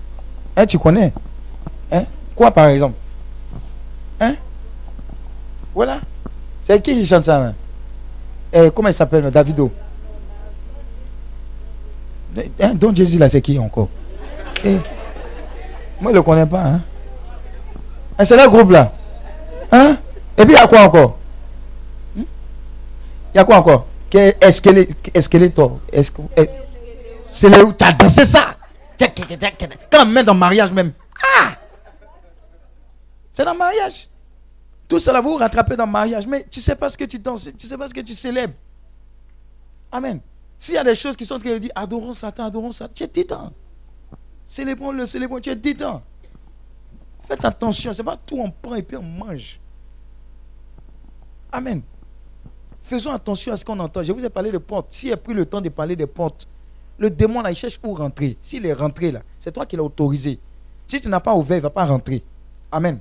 Hein, 0.56 0.64
tu 0.64 0.78
connais? 0.78 1.12
Hein? 1.92 2.04
Quoi, 2.34 2.50
par 2.50 2.68
exemple? 2.68 2.96
Hein? 4.20 4.34
Voilà. 5.74 6.00
C'est 6.62 6.82
qui 6.82 6.94
qui 6.94 7.06
chante 7.06 7.24
ça? 7.24 7.48
Hein? 7.48 7.54
Eh, 8.52 8.70
comment 8.74 8.88
il 8.88 8.94
s'appelle, 8.94 9.30
Davido? 9.30 9.70
Hein? 12.60 12.74
Donc 12.74 12.96
Jésus, 12.96 13.18
là, 13.18 13.28
c'est 13.28 13.42
qui 13.42 13.58
encore? 13.58 13.88
Eh, 14.64 14.78
moi, 16.00 16.10
je 16.10 16.16
ne 16.16 16.20
le 16.20 16.22
connais 16.22 16.46
pas. 16.46 16.62
Hein? 16.62 18.24
C'est 18.24 18.36
le 18.36 18.48
groupe 18.48 18.70
là. 18.70 18.92
Hein? 19.70 19.96
Et 20.36 20.44
puis 20.44 20.54
il 20.54 20.58
y 20.58 20.60
a 20.60 20.66
quoi 20.66 20.82
encore? 20.82 21.18
Hmm? 22.14 22.22
Il 23.34 23.36
y 23.36 23.38
a 23.38 23.44
quoi 23.44 23.56
encore? 23.56 23.86
Est-ce 24.12 24.68
est, 24.70 25.14
est-ce 25.14 25.28
que 25.28 25.38
c'est 27.28 27.48
là 27.48 27.62
où 27.62 27.72
tu 27.72 27.84
as 27.84 27.92
dansé 27.92 28.24
ça? 28.24 28.56
Quand 29.90 30.06
même 30.06 30.24
dans 30.24 30.32
le 30.32 30.38
mariage 30.38 30.72
même. 30.72 30.92
Ah! 31.22 31.50
C'est 33.32 33.44
dans 33.44 33.52
le 33.52 33.58
mariage. 33.58 34.08
Tout 34.88 34.98
cela 34.98 35.20
vous 35.20 35.36
rattraper 35.36 35.76
dans 35.76 35.86
le 35.86 35.92
mariage. 35.92 36.26
Mais 36.26 36.46
tu 36.50 36.58
ne 36.58 36.62
sais 36.62 36.74
pas 36.74 36.88
ce 36.88 36.96
que 36.96 37.04
tu 37.04 37.18
danses, 37.18 37.44
tu 37.44 37.66
ne 37.66 37.70
sais 37.70 37.76
pas 37.76 37.88
ce 37.88 37.94
que 37.94 38.00
tu 38.00 38.14
célèbres. 38.14 38.54
Amen. 39.92 40.20
S'il 40.58 40.74
y 40.74 40.78
a 40.78 40.84
des 40.84 40.94
choses 40.94 41.16
qui 41.16 41.24
sont 41.24 41.38
train 41.38 41.50
de 41.50 41.58
dire 41.58 41.70
adorons 41.74 42.14
Satan, 42.14 42.46
adorons 42.46 42.72
Satan, 42.72 42.92
tu 42.94 43.04
es 43.04 43.06
dedans. 43.06 43.52
Célébrons-le, 44.48 45.04
célébrons, 45.04 45.40
tu 45.40 45.50
es 45.50 45.56
dedans. 45.56 46.02
Faites 47.20 47.44
attention, 47.44 47.92
c'est 47.92 48.02
pas 48.02 48.16
tout 48.16 48.38
on 48.38 48.50
prend 48.50 48.74
et 48.74 48.82
puis 48.82 48.96
on 48.96 49.02
mange. 49.02 49.60
Amen. 51.52 51.82
Faisons 52.78 53.12
attention 53.12 53.52
à 53.52 53.58
ce 53.58 53.64
qu'on 53.64 53.78
entend. 53.78 54.02
Je 54.02 54.10
vous 54.10 54.24
ai 54.24 54.30
parlé 54.30 54.50
de 54.50 54.56
portes. 54.56 54.86
S'il 54.94 55.12
a 55.12 55.18
pris 55.18 55.34
le 55.34 55.44
temps 55.44 55.60
de 55.60 55.68
parler 55.68 55.94
des 55.94 56.06
portes, 56.06 56.48
le 56.96 57.10
démon 57.10 57.42
là, 57.42 57.50
il 57.50 57.56
cherche 57.56 57.78
où 57.84 57.92
rentrer. 57.92 58.38
S'il 58.40 58.64
est 58.64 58.72
rentré 58.72 59.10
là, 59.12 59.20
c'est 59.38 59.52
toi 59.52 59.66
qui 59.66 59.76
l'as 59.76 59.82
autorisé. 59.82 60.40
Si 60.86 60.98
tu 60.98 61.08
n'as 61.08 61.20
pas 61.20 61.34
ouvert, 61.34 61.58
il 61.58 61.60
ne 61.60 61.64
va 61.64 61.70
pas 61.70 61.84
rentrer. 61.84 62.24
Amen. 62.72 62.98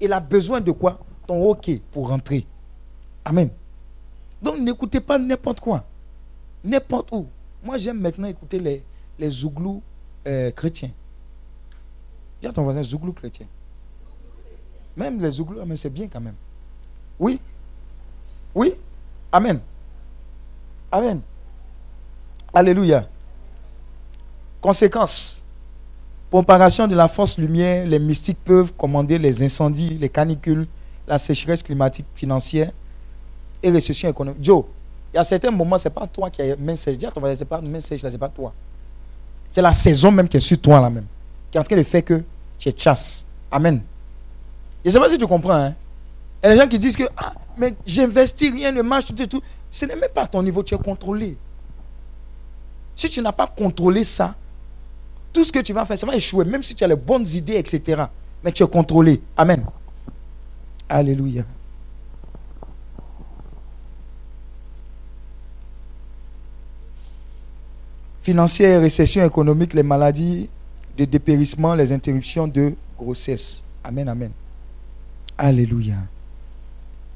Il 0.00 0.10
a 0.10 0.20
besoin 0.20 0.62
de 0.62 0.72
quoi? 0.72 0.98
Ton 1.26 1.42
OK 1.50 1.70
pour 1.92 2.08
rentrer. 2.08 2.46
Amen. 3.26 3.50
Donc 4.40 4.58
n'écoutez 4.58 5.00
pas 5.00 5.18
n'importe 5.18 5.60
quoi. 5.60 5.84
N'importe 6.64 7.12
où. 7.12 7.26
Moi 7.62 7.76
j'aime 7.76 8.00
maintenant 8.00 8.28
écouter 8.28 8.58
les, 8.58 8.82
les 9.18 9.44
euh, 10.26 10.50
chrétiens. 10.50 10.90
Dis 12.40 12.46
à 12.46 12.52
ton 12.52 12.62
voisin, 12.64 12.82
Zouglou 12.82 13.12
chrétien. 13.12 13.46
Même 14.96 15.20
les 15.20 15.30
Zouglous, 15.30 15.64
mais 15.64 15.76
c'est 15.76 15.90
bien 15.90 16.08
quand 16.08 16.20
même. 16.20 16.34
Oui. 17.18 17.40
Oui. 18.54 18.74
Amen. 19.30 19.60
Amen. 20.90 21.20
Alléluia. 22.52 23.08
Conséquence. 24.60 25.42
Comparaison 26.30 26.86
de 26.86 26.94
la 26.94 27.08
force 27.08 27.36
lumière, 27.38 27.86
les 27.86 27.98
mystiques 27.98 28.42
peuvent 28.44 28.72
commander 28.72 29.18
les 29.18 29.42
incendies, 29.42 29.90
les 29.90 30.08
canicules, 30.08 30.66
la 31.06 31.18
sécheresse 31.18 31.62
climatique 31.62 32.06
financière 32.14 32.72
et 33.62 33.70
récession 33.70 34.08
économique. 34.08 34.42
Joe, 34.42 34.64
il 35.12 35.16
y 35.16 35.18
a 35.18 35.24
certains 35.24 35.50
moments, 35.50 35.76
ce 35.78 35.88
n'est 35.88 35.94
pas 35.94 36.06
toi 36.06 36.30
qui 36.30 36.40
as 36.42 36.56
main 36.56 36.74
sèche. 36.74 36.96
Dis 36.96 37.06
ton 37.06 37.20
voisin, 37.20 37.34
ce 37.36 38.06
n'est 38.06 38.18
pas 38.18 38.28
toi. 38.28 38.52
C'est 39.52 39.62
la 39.62 39.72
saison 39.74 40.10
même 40.10 40.28
qui 40.28 40.38
est 40.38 40.40
sur 40.40 40.58
toi 40.58 40.80
là 40.80 40.88
même. 40.88 41.04
Qui 41.50 41.58
est 41.58 41.60
en 41.60 41.64
train 41.64 41.76
de 41.76 41.82
faire 41.82 42.04
que 42.04 42.24
tu 42.58 42.72
chasse. 42.76 43.26
Amen. 43.50 43.82
Je 44.82 44.88
ne 44.88 44.92
sais 44.92 44.98
pas 44.98 45.10
si 45.10 45.18
tu 45.18 45.26
comprends. 45.26 45.52
Hein? 45.52 45.74
Il 46.42 46.48
y 46.48 46.50
a 46.50 46.54
des 46.54 46.60
gens 46.60 46.68
qui 46.68 46.78
disent 46.78 46.96
que 46.96 47.04
ah, 47.16 47.34
mais 47.56 47.74
j'investis, 47.86 48.50
rien 48.50 48.72
ne 48.72 48.80
marche, 48.80 49.04
tout 49.04 49.22
et 49.22 49.28
tout. 49.28 49.42
Ce 49.70 49.84
n'est 49.84 49.94
même 49.94 50.10
pas 50.14 50.26
ton 50.26 50.42
niveau, 50.42 50.62
tu 50.62 50.74
es 50.74 50.78
contrôlé. 50.78 51.36
Si 52.96 53.10
tu 53.10 53.20
n'as 53.20 53.32
pas 53.32 53.46
contrôlé 53.46 54.04
ça, 54.04 54.34
tout 55.32 55.44
ce 55.44 55.52
que 55.52 55.60
tu 55.60 55.74
vas 55.74 55.84
faire, 55.84 55.98
ça 55.98 56.06
va 56.06 56.16
échouer, 56.16 56.46
même 56.46 56.62
si 56.62 56.74
tu 56.74 56.82
as 56.82 56.88
les 56.88 56.96
bonnes 56.96 57.28
idées, 57.28 57.56
etc. 57.56 58.04
Mais 58.42 58.52
tu 58.52 58.62
es 58.62 58.66
contrôlé. 58.66 59.20
Amen. 59.36 59.64
Alléluia. 60.88 61.44
Financière, 68.22 68.80
récession 68.80 69.24
économique, 69.26 69.74
les 69.74 69.82
maladies, 69.82 70.48
de 70.96 71.04
dépérissement, 71.04 71.74
les 71.74 71.90
interruptions 71.90 72.46
de 72.46 72.74
grossesse. 72.96 73.64
Amen, 73.82 74.08
amen. 74.08 74.30
Alléluia. 75.36 75.96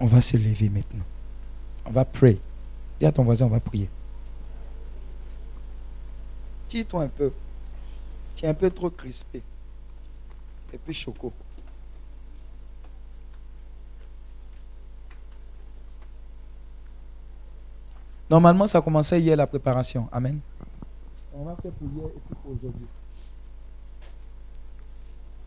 On 0.01 0.07
va 0.07 0.21
se 0.21 0.37
lever 0.37 0.69
maintenant. 0.69 1.05
On 1.85 1.91
va 1.91 2.05
prier. 2.05 2.41
Dis 2.99 3.07
à 3.07 3.13
ton 3.13 3.23
voisin, 3.23 3.47
on 3.47 3.51
va 3.51 3.61
prier. 3.61 3.89
Tire-toi 6.67 7.05
un 7.05 7.09
peu. 7.09 7.33
Tu 8.35 8.45
es 8.45 8.49
un 8.49 8.55
peu 8.55 8.69
trop 8.69 8.91
crispé. 8.91 9.43
Et 10.73 10.79
puis 10.79 10.93
choco. 10.93 11.33
Normalement, 18.29 18.67
ça 18.67 18.81
commençait 18.81 19.21
hier 19.21 19.37
la 19.37 19.47
préparation. 19.47 20.09
Amen. 20.11 20.41
On 21.39 21.45
va 21.45 21.57
faire 21.57 21.71
et 21.71 21.75
puis 21.79 21.89
aujourd'hui. 22.47 22.87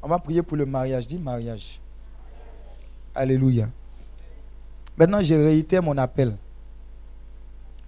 On 0.01 0.07
va 0.07 0.19
prier 0.19 0.43
pour 0.43 0.55
le 0.55 0.65
mariage. 0.65 1.07
Dis 1.07 1.17
mariage. 1.17 1.79
Alléluia. 3.15 3.69
Maintenant, 4.95 5.21
je 5.21 5.33
réitère 5.33 5.81
mon 5.81 5.97
appel. 5.97 6.37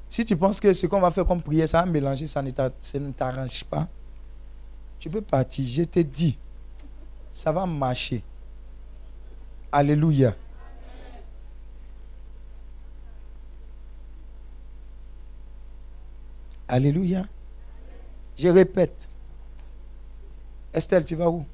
Si 0.09 0.25
tu 0.25 0.35
penses 0.35 0.59
que 0.59 0.73
ce 0.73 0.87
qu'on 0.87 0.99
va 0.99 1.11
faire 1.11 1.25
comme 1.25 1.41
prière, 1.41 1.69
ça 1.69 1.79
va 1.79 1.85
mélanger, 1.85 2.27
ça 2.27 2.41
ne 2.41 3.11
t'arrange 3.11 3.63
pas, 3.63 3.87
tu 4.99 5.09
peux 5.09 5.21
partir. 5.21 5.65
Je 5.65 5.83
te 5.83 5.99
dis, 5.99 6.37
ça 7.31 7.51
va 7.51 7.65
marcher. 7.65 8.23
Alléluia. 9.71 10.35
Alléluia. 16.67 17.25
Je 18.37 18.47
répète. 18.47 19.07
Estelle, 20.73 21.05
tu 21.05 21.15
vas 21.15 21.29
où? 21.29 21.45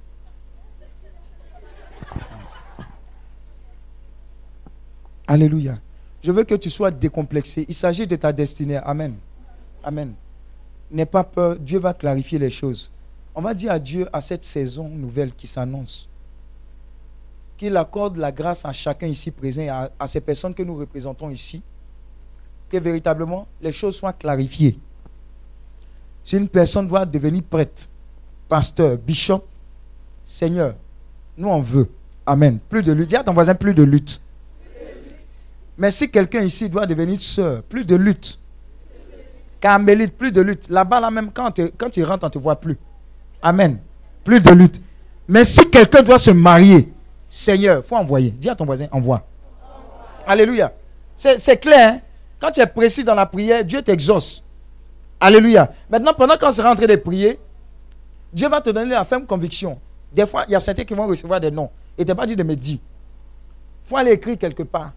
Alléluia. 5.28 5.80
Je 6.24 6.32
veux 6.32 6.44
que 6.44 6.56
tu 6.56 6.70
sois 6.70 6.92
décomplexé. 6.92 7.66
Il 7.68 7.76
s'agit 7.76 8.08
de 8.08 8.16
ta 8.16 8.32
destinée. 8.32 8.78
Amen. 8.78 9.16
Amen. 9.84 10.14
N'aie 10.90 11.06
pas 11.06 11.24
peur. 11.24 11.58
Dieu 11.58 11.80
va 11.80 11.94
clarifier 11.94 12.40
les 12.40 12.50
choses. 12.50 12.92
On 13.36 13.42
va 13.42 13.54
dire 13.54 13.72
à 13.72 13.80
Dieu 13.80 14.08
à 14.14 14.22
cette 14.22 14.44
saison 14.44 14.88
nouvelle 14.88 15.34
qui 15.34 15.48
s'annonce 15.48 16.10
qu'il 17.58 17.76
accorde 17.76 18.18
la 18.18 18.32
grâce 18.32 18.64
à 18.66 18.72
chacun 18.72 19.08
ici 19.08 19.32
présent 19.32 19.62
et 19.62 19.70
à, 19.70 19.92
à, 20.00 20.08
ces 20.08 20.22
personnes 20.22 20.54
que 20.54 20.62
nous 20.62 20.76
représentons 20.76 21.32
ici, 21.32 21.62
que 22.70 22.78
véritablement 22.78 23.48
les 23.62 23.72
choses 23.72 23.96
soient 23.96 24.14
clarifiées. 24.14 24.78
Si 26.28 26.36
une 26.36 26.50
personne 26.50 26.90
doit 26.90 27.06
devenir 27.06 27.42
prêtre, 27.42 27.88
pasteur, 28.50 28.98
bishop, 28.98 29.46
Seigneur, 30.26 30.76
nous 31.38 31.48
on 31.48 31.62
veut. 31.62 31.88
Amen. 32.26 32.60
Plus 32.68 32.84
de 32.84 32.92
lutte. 32.92 33.08
Dis 33.08 33.16
à 33.16 33.24
ton 33.24 33.32
voisin 33.32 33.56
plus 33.56 33.74
de 33.74 33.84
lutte. 33.84 34.20
Mais 35.78 35.90
si 35.90 36.12
quelqu'un 36.12 36.42
ici 36.42 36.70
doit 36.70 36.86
devenir 36.86 37.22
sœur, 37.22 37.64
plus 37.64 37.86
de 37.86 37.96
lutte. 37.96 38.38
Carmélite, 39.62 40.18
plus 40.18 40.34
de 40.34 40.42
lutte. 40.42 40.68
Là-bas, 40.68 41.00
là 41.00 41.10
même, 41.10 41.32
quand, 41.32 41.62
quand 41.78 41.90
tu 41.90 42.04
rentres, 42.04 42.26
on 42.26 42.28
ne 42.28 42.32
te 42.32 42.40
voit 42.40 42.58
plus. 42.58 42.78
Amen. 43.42 43.80
Plus 44.26 44.42
de 44.42 44.52
lutte. 44.52 44.82
Mais 45.30 45.46
si 45.46 45.70
quelqu'un 45.70 46.04
doit 46.04 46.20
se 46.20 46.32
marier, 46.32 46.92
Seigneur, 47.30 47.86
faut 47.86 47.96
envoyer. 47.96 48.32
Dis 48.32 48.50
à 48.50 48.56
ton 48.56 48.66
voisin, 48.66 48.88
envoie. 48.92 49.26
Alléluia. 50.26 50.74
C'est 51.16 51.56
clair. 51.56 51.94
Hein? 51.94 52.02
Quand 52.38 52.52
tu 52.52 52.60
es 52.60 52.68
précis 52.68 53.06
dans 53.06 53.16
la 53.16 53.26
prière, 53.26 53.64
Dieu 53.64 53.82
t'exauce. 53.82 54.44
Alléluia. 55.20 55.72
Maintenant, 55.90 56.14
pendant 56.14 56.38
qu'on 56.38 56.52
sera 56.52 56.72
en 56.72 56.76
train 56.76 56.86
de 56.86 56.96
prier, 56.96 57.40
Dieu 58.32 58.48
va 58.50 58.62
te 58.62 58.70
donner 58.70 58.92
la 58.92 59.04
ferme 59.04 59.26
conviction. 59.26 59.80
Des 60.14 60.26
fois, 60.26 60.46
il 60.48 60.52
y 60.52 60.56
a 60.56 60.60
certains 60.60 60.84
qui 60.84 60.94
vont 60.94 61.08
recevoir 61.08 61.40
des 61.40 61.52
noms. 61.52 61.70
Et 61.98 62.06
tu 62.06 62.14
pas 62.14 62.26
dit 62.26 62.36
de 62.36 62.44
me 62.44 62.56
dire. 62.56 62.78
Il 63.86 63.90
faut 63.90 63.98
aller 63.98 64.12
écrire 64.12 64.38
quelque 64.38 64.64
part. 64.64 64.92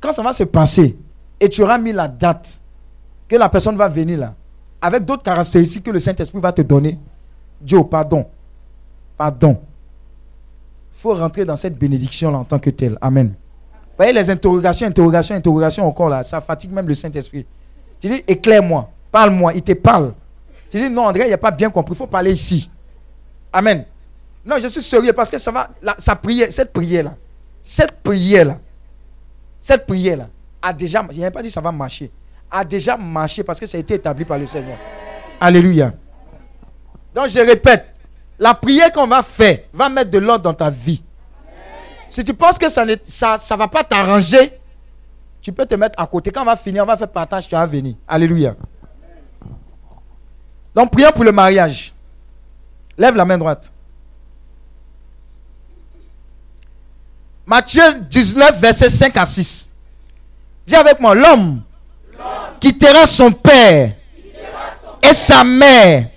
Quand 0.00 0.12
ça 0.12 0.22
va 0.22 0.32
se 0.32 0.44
passer, 0.44 0.96
et 1.40 1.48
tu 1.48 1.62
auras 1.62 1.78
mis 1.78 1.92
la 1.92 2.08
date 2.08 2.60
que 3.28 3.36
la 3.36 3.48
personne 3.48 3.76
va 3.76 3.88
venir 3.88 4.18
là, 4.18 4.34
avec 4.80 5.04
d'autres 5.04 5.22
caractéristiques 5.22 5.84
que 5.84 5.90
le 5.90 5.98
Saint-Esprit 5.98 6.40
va 6.40 6.52
te 6.52 6.62
donner, 6.62 6.98
Dieu, 7.60 7.82
pardon. 7.84 8.26
Pardon. 9.16 9.58
Il 10.94 11.00
faut 11.00 11.14
rentrer 11.14 11.44
dans 11.44 11.56
cette 11.56 11.78
bénédiction 11.78 12.30
là 12.30 12.38
en 12.38 12.44
tant 12.44 12.58
que 12.58 12.70
telle. 12.70 12.98
Amen. 13.00 13.34
voyez 13.96 14.12
les 14.12 14.30
interrogations, 14.30 14.86
interrogations, 14.86 15.34
interrogations 15.34 15.86
encore 15.86 16.08
là, 16.08 16.22
ça 16.22 16.40
fatigue 16.40 16.72
même 16.72 16.86
le 16.86 16.94
Saint-Esprit. 16.94 17.46
Tu 17.98 18.08
dis, 18.08 18.22
éclaire-moi, 18.26 18.90
parle-moi, 19.16 19.54
il 19.54 19.62
te 19.62 19.72
parle. 19.72 20.12
Tu 20.68 20.76
dis, 20.76 20.90
non, 20.90 21.06
André, 21.06 21.24
il 21.24 21.30
n'a 21.30 21.38
pas 21.38 21.50
bien 21.50 21.70
compris, 21.70 21.94
il 21.94 21.96
faut 21.96 22.06
parler 22.06 22.32
ici. 22.32 22.70
Amen. 23.50 23.86
Non, 24.44 24.56
je 24.60 24.68
suis 24.68 24.82
sérieux 24.82 25.14
parce 25.14 25.30
que 25.30 25.38
ça 25.38 25.50
va, 25.50 25.70
sa 25.96 26.14
prière, 26.14 26.48
cette 26.52 26.70
prière-là, 26.70 27.14
cette 27.62 28.02
prière-là, 28.02 28.58
cette 29.58 29.86
prière-là 29.86 30.28
a 30.60 30.70
déjà, 30.70 31.02
je 31.10 31.18
n'ai 31.18 31.30
pas 31.30 31.40
dit 31.40 31.50
ça 31.50 31.62
va 31.62 31.72
marcher, 31.72 32.10
a 32.50 32.62
déjà 32.62 32.98
marché 32.98 33.42
parce 33.42 33.58
que 33.58 33.64
ça 33.64 33.78
a 33.78 33.80
été 33.80 33.94
établi 33.94 34.26
par 34.26 34.38
le 34.38 34.46
Seigneur. 34.46 34.76
Alléluia. 35.40 35.94
Donc 37.14 37.28
je 37.28 37.38
répète, 37.38 37.94
la 38.38 38.52
prière 38.52 38.92
qu'on 38.92 39.06
va 39.06 39.22
faire 39.22 39.60
va 39.72 39.88
mettre 39.88 40.10
de 40.10 40.18
l'ordre 40.18 40.44
dans 40.44 40.54
ta 40.54 40.68
vie. 40.68 41.02
Si 42.10 42.22
tu 42.22 42.34
penses 42.34 42.58
que 42.58 42.68
ça 42.68 42.84
ne 42.84 42.96
ça, 43.02 43.38
ça 43.38 43.56
va 43.56 43.66
pas 43.66 43.82
t'arranger, 43.82 44.52
tu 45.40 45.52
peux 45.52 45.64
te 45.64 45.74
mettre 45.74 45.98
à 45.98 46.06
côté. 46.06 46.30
Quand 46.30 46.42
on 46.42 46.44
va 46.44 46.56
finir, 46.56 46.82
on 46.82 46.86
va 46.86 46.98
faire 46.98 47.08
partage, 47.08 47.48
tu 47.48 47.54
vas 47.54 47.64
venir. 47.64 47.94
Alléluia. 48.06 48.54
Donc 50.76 50.90
prions 50.90 51.10
pour 51.10 51.24
le 51.24 51.32
mariage. 51.32 51.94
Lève 52.98 53.16
la 53.16 53.24
main 53.24 53.38
droite. 53.38 53.72
Matthieu 57.46 58.00
19, 58.10 58.60
verset 58.60 58.90
5 58.90 59.16
à 59.16 59.24
6. 59.24 59.70
Dis 60.66 60.76
avec 60.76 61.00
moi, 61.00 61.14
l'homme 61.14 61.62
quittera 62.60 63.06
son 63.06 63.32
père 63.32 63.92
et 65.02 65.14
sa 65.14 65.44
mère 65.44 66.08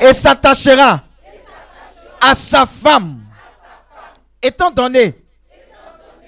et 0.00 0.12
s'attachera 0.12 1.02
à 2.20 2.34
sa 2.36 2.64
femme. 2.66 3.18
Étant 4.40 4.70
donné 4.70 5.12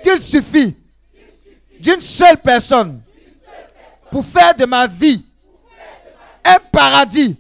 qu'il 0.03 0.21
suffit 0.21 0.75
d'une 1.79 2.01
seule 2.01 2.39
personne 2.39 3.01
pour 4.11 4.25
faire 4.25 4.57
de 4.57 4.65
ma 4.65 4.89
vie 4.89 5.25
un 6.45 6.59
paradis 6.73 7.37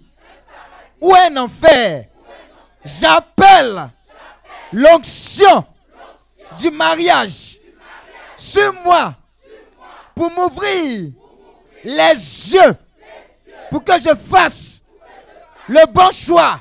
ou 1.04 1.14
un 1.14 1.36
enfer, 1.36 2.06
j'appelle 2.82 3.90
l'onction 4.72 5.66
du 6.56 6.70
mariage 6.70 7.58
sur 8.38 8.72
moi 8.82 9.14
pour 10.14 10.30
m'ouvrir 10.30 11.10
les 11.84 12.54
yeux 12.54 12.74
pour 13.70 13.84
que 13.84 13.98
je 13.98 14.14
fasse 14.14 14.82
le 15.68 15.84
bon 15.92 16.10
choix 16.10 16.60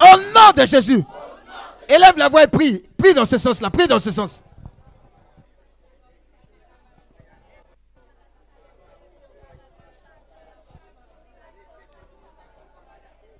au 0.00 0.16
nom 0.16 0.52
de 0.56 0.64
Jésus. 0.64 1.04
Élève 1.86 2.16
la 2.16 2.28
voix 2.30 2.44
et 2.44 2.46
prie. 2.46 2.82
Prie 2.96 3.12
dans 3.12 3.26
ce 3.26 3.36
sens-là. 3.36 3.68
Prie 3.68 3.86
dans 3.86 3.98
ce 3.98 4.10
sens. 4.10 4.42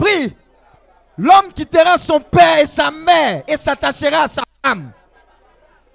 Prie. 0.00 0.34
L'homme 1.20 1.52
quittera 1.52 1.98
son 1.98 2.18
père 2.18 2.60
et 2.60 2.66
sa 2.66 2.90
mère 2.90 3.42
et 3.46 3.58
s'attachera 3.58 4.22
à 4.22 4.28
sa 4.28 4.42
femme. 4.64 4.90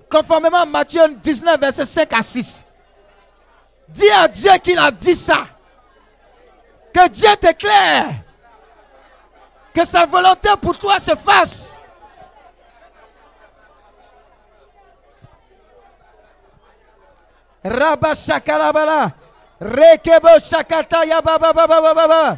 Conformément 0.07 0.59
à 0.59 0.65
Matthieu 0.67 1.01
19, 1.15 1.59
verset 1.59 1.85
5 1.85 2.13
à 2.13 2.21
6. 2.21 2.63
Dis 3.87 4.11
à 4.11 4.27
Dieu 4.27 4.51
qu'il 4.63 4.77
a 4.77 4.91
dit 4.91 5.15
ça. 5.15 5.45
Que 6.93 7.09
Dieu 7.09 7.35
t'éclaire. 7.41 8.21
Que 9.73 9.83
sa 9.83 10.05
volonté 10.05 10.49
pour 10.61 10.77
toi 10.77 10.99
se 10.99 11.15
fasse. 11.15 11.79
Rabba 17.63 18.13
shakalabala. 18.13 19.11
Rekebo 19.59 20.39
shakataya 20.39 21.19
baba 21.19 21.51
baba 21.51 21.81
baba. 21.81 22.37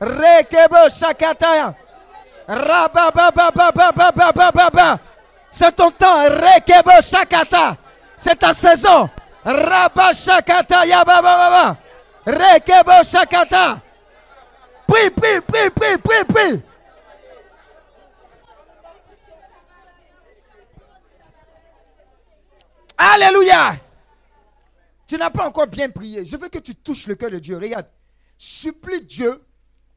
Rekebo 0.00 0.90
shakataya. 0.90 1.76
C'est 5.50 5.76
ton 5.76 5.90
temps. 5.90 6.22
Rekebo 6.28 7.02
shakata. 7.02 7.76
C'est 8.16 8.36
ta 8.36 8.54
saison. 8.54 9.10
Rabba 9.44 10.14
shakata 10.14 10.86
ya 10.86 11.04
baba 11.04 11.36
baba. 11.36 11.76
Rekebo 12.24 13.04
shakata. 13.04 13.82
Prie, 14.86 15.10
prie, 15.10 15.40
prie, 15.42 15.70
prie, 15.70 15.98
prie, 15.98 16.24
prie. 16.24 16.62
Alléluia. 22.96 23.76
Tu 25.06 25.18
n'as 25.18 25.30
pas 25.30 25.46
encore 25.46 25.66
bien 25.66 25.90
prié. 25.90 26.24
Je 26.24 26.36
veux 26.36 26.48
que 26.48 26.58
tu 26.58 26.74
touches 26.74 27.06
le 27.06 27.14
cœur 27.14 27.30
de 27.30 27.38
Dieu. 27.38 27.58
Regarde. 27.58 27.86
Supplie 28.38 29.04
Dieu 29.04 29.44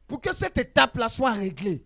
pour 0.06 0.20
que 0.20 0.34
cette 0.34 0.58
étape-là 0.58 1.08
soit 1.08 1.32
réglée. 1.32 1.82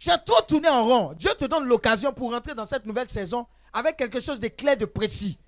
J'ai 0.00 0.12
trop 0.24 0.40
tourné 0.48 0.68
en 0.70 0.82
rond. 0.84 1.12
Dieu 1.12 1.30
te 1.38 1.44
donne 1.44 1.66
l'occasion 1.66 2.10
pour 2.10 2.32
rentrer 2.32 2.54
dans 2.54 2.64
cette 2.64 2.86
nouvelle 2.86 3.10
saison 3.10 3.46
avec 3.70 3.98
quelque 3.98 4.18
chose 4.18 4.40
de 4.40 4.48
clair, 4.48 4.74
de 4.74 4.86
précis. 4.86 5.38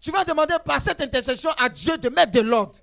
Tu 0.00 0.10
vas 0.10 0.24
demander 0.24 0.56
par 0.64 0.80
cette 0.80 1.00
intercession 1.00 1.50
à 1.56 1.68
Dieu 1.68 1.96
de 1.96 2.08
mettre 2.08 2.32
de 2.32 2.40
l'ordre. 2.40 2.74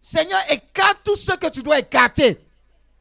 Seigneur, 0.00 0.40
écarte 0.50 0.98
tout 1.04 1.14
ce 1.14 1.32
que 1.32 1.48
tu 1.50 1.62
dois 1.62 1.78
écarter. 1.78 2.44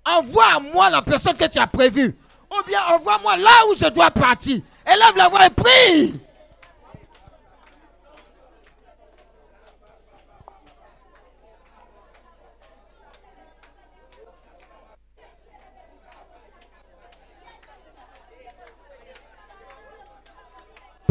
Envoie 0.05 0.45
à 0.55 0.59
moi 0.59 0.91
la 0.91 1.01
personne 1.01 1.35
que 1.35 1.47
tu 1.47 1.57
as 1.57 1.65
prévue. 1.65 2.15
Ou 2.51 2.63
bien 2.67 2.79
envoie-moi 2.93 3.35
là 3.37 3.65
où 3.69 3.75
je 3.75 3.89
dois 3.89 4.11
partir. 4.11 4.61
Élève 4.85 5.17
la 5.17 5.27
voix 5.27 5.47
et 5.47 5.49
prie. 5.49 6.21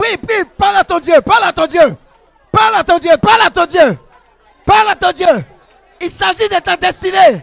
Prie, 0.05 0.45
parle 0.59 0.77
à 0.77 0.85
ton 0.85 0.99
Dieu, 0.99 1.21
parle 1.23 1.45
à 1.45 1.53
ton 1.53 1.67
Dieu. 1.67 1.97
Parle 2.53 2.75
à 2.77 2.85
ton 2.85 2.99
Dieu, 2.99 3.17
parle 3.21 3.43
à 3.43 3.51
ton 3.51 3.67
Dieu. 3.67 3.99
Parle 4.65 4.89
à 4.89 4.97
ton 4.97 5.13
Dieu. 5.13 5.45
Il 6.01 6.11
s'agit 6.11 6.49
de 6.49 6.61
ta 6.61 6.77
destinée. 6.77 7.43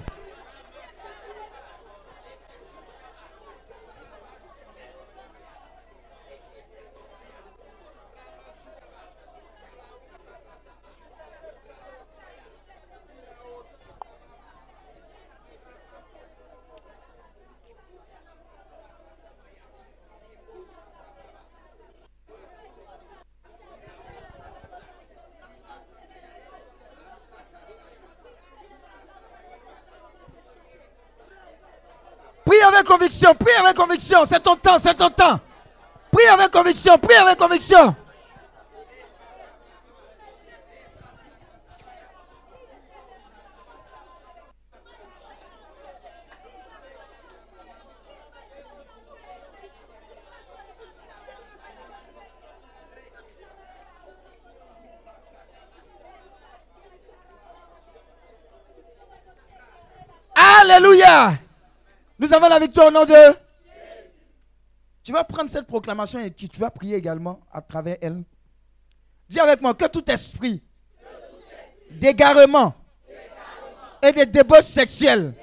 Prie 32.52 32.58
conviction, 32.86 33.34
prie 33.36 33.53
avec 33.53 33.76
conviction. 33.76 34.26
C'est 34.26 34.40
ton 34.40 34.56
temps, 34.56 34.78
c'est 34.80 34.94
ton 34.94 35.10
temps. 35.10 35.40
Prie 36.12 36.26
avec 36.28 36.52
conviction, 36.52 36.98
prie 36.98 37.16
avec 37.16 37.38
conviction. 37.38 37.95
Alléluia. 60.62 61.40
Nous 62.22 62.31
avons 62.31 62.48
la 62.49 62.60
victoire 62.60 62.89
au 62.89 62.91
nom 62.91 63.03
de. 63.03 63.15
Tu 65.03 65.11
vas 65.11 65.23
prendre 65.23 65.49
cette 65.49 65.65
proclamation 65.65 66.19
et 66.19 66.31
tu 66.31 66.60
vas 66.60 66.69
prier 66.69 66.95
également 66.95 67.39
à 67.52 67.61
travers 67.61 67.98
elle. 67.99 68.23
Dis 69.27 69.39
avec 69.39 69.60
moi 69.60 69.73
que 69.73 69.88
tout 69.88 70.07
esprit 70.11 70.61
d'égarement 71.89 72.76
et 74.03 74.11
de 74.11 74.23
débauche 74.26 74.65
sexuelle 74.65 75.34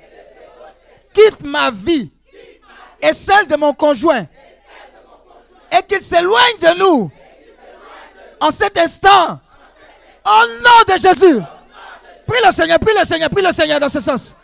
quitte 1.12 1.42
ma 1.42 1.72
vie 1.72 2.12
et 3.02 3.12
celle 3.12 3.48
de 3.48 3.56
mon 3.56 3.74
conjoint 3.74 4.28
et 5.72 5.82
qu'il 5.82 6.02
s'éloigne 6.02 6.58
de 6.60 6.78
nous 6.78 7.10
en 8.40 8.52
cet 8.52 8.78
instant 8.78 9.40
au 10.24 10.46
nom 10.62 10.94
de 10.94 11.00
Jésus. 11.00 11.42
Prie 12.24 12.38
le 12.46 12.52
Seigneur, 12.52 12.78
prie 12.78 12.94
le 12.96 13.04
Seigneur, 13.04 13.30
prie 13.30 13.44
le 13.44 13.52
Seigneur 13.52 13.80
dans 13.80 13.88
ce 13.88 13.98
sens. 13.98 14.36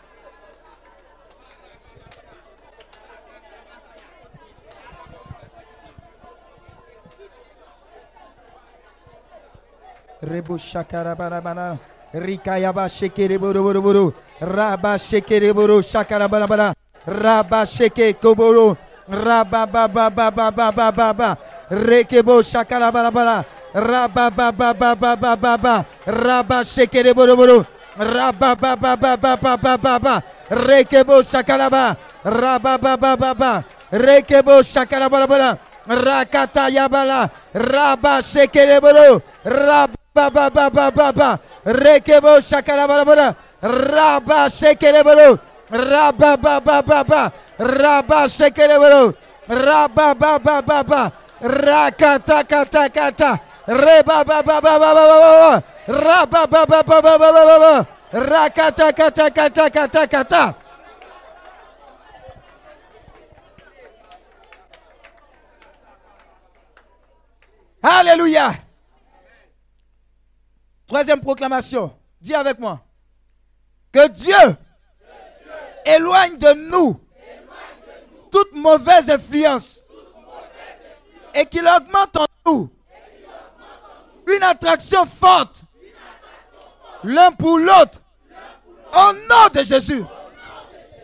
Rebo 10.25 10.57
Shakarabana. 10.57 11.77
Rikayaba 12.13 12.89
Shekere 12.89 13.37
Boroboro. 13.37 14.13
Rabba 14.41 14.97
Shekere 14.97 15.53
Boro 15.53 15.81
Shakarabana. 15.81 16.73
Rabba 17.05 17.65
Sheke 17.65 18.13
Koboro. 18.19 18.75
Rabba 19.07 19.67
Baba 19.67 20.09
Baba 20.09 20.51
Baba 20.51 20.91
Baba. 20.91 21.37
Rekebo 21.69 22.41
Shakarabana. 22.41 23.45
Rabba 23.73 24.31
Baba 24.31 24.73
Baba 24.73 25.35
Baba. 25.35 25.85
Rabba 26.05 26.63
Shekere 26.63 27.13
Boroboro. 27.13 27.65
Rabba 27.97 28.55
Baba 28.55 28.97
Baba 28.97 29.37
Baba 29.37 29.77
Baba. 29.77 30.23
Rekebo 30.49 31.21
Shakaraba. 31.21 31.95
Rabba 32.23 32.77
Baba 32.77 33.15
Baba. 33.15 33.65
Rekebo 33.91 34.63
Shakarabana. 34.63 35.59
Rakata 35.87 36.67
Yabala, 36.69 37.29
Rabba 37.53 38.21
Shekelebolo, 38.23 39.21
Rabba. 39.45 40.04
Ba 40.15 40.31
ba 40.31 40.47
ba 40.47 40.71
ba 40.71 40.87
ba 40.95 41.11
ba. 41.11 41.29
Rekebo 41.67 42.39
shakalabarabara. 42.39 43.35
Raba 43.59 44.47
shekere 44.47 45.03
boro. 45.03 45.35
Raba 45.67 46.37
ba 46.39 46.55
ba 46.63 46.79
ba 46.81 47.03
ba. 47.03 47.21
Raba 47.59 48.23
shekere 48.31 48.79
boro. 48.79 49.11
Raba 49.51 50.15
ba 50.15 50.39
ba 50.39 50.83
ba. 50.87 51.11
Rakata 51.43 52.47
kata 52.47 52.87
kata. 52.87 53.31
Reba 53.67 54.23
ba 54.23 54.39
ba. 54.39 54.55
Troisième 70.87 71.19
proclamation. 71.19 71.93
Dis 72.21 72.33
avec 72.33 72.59
moi. 72.59 72.81
Que 73.91 74.07
Dieu, 74.09 74.57
éloigne 75.85 76.37
de 76.37 76.53
nous 76.69 76.99
toute 78.31 78.53
mauvaise 78.53 79.09
influence 79.09 79.83
et 81.33 81.45
qu'il 81.45 81.65
augmente 81.67 82.17
en 82.17 82.25
nous 82.45 82.69
une 84.27 84.43
attraction 84.43 85.05
forte 85.05 85.63
l'un 87.03 87.31
pour 87.31 87.57
l'autre 87.59 88.01
au 88.93 89.13
nom 89.13 89.47
de 89.53 89.63
Jésus. 89.63 90.03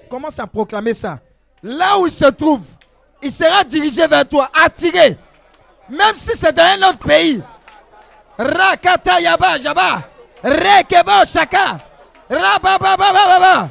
Commence 0.10 0.40
à 0.40 0.48
proclamer 0.48 0.94
ça. 0.94 1.20
Là 1.64 2.00
où 2.00 2.08
il 2.08 2.12
se 2.12 2.26
trouve, 2.26 2.66
il 3.22 3.32
sera 3.32 3.64
dirigé 3.64 4.08
vers 4.08 4.28
toi, 4.28 4.50
attiré. 4.54 5.18
Même 5.90 6.16
si 6.16 6.36
c'est 6.36 6.54
dans 6.54 6.64
un 6.64 6.90
autre 6.90 7.00
pays. 7.00 7.42
Rakata 8.42 9.20
yaba 9.20 9.60
jaba. 9.60 10.04
Rekeba 10.44 11.26
shaka. 11.26 11.80
Rabababababa. 12.30 13.70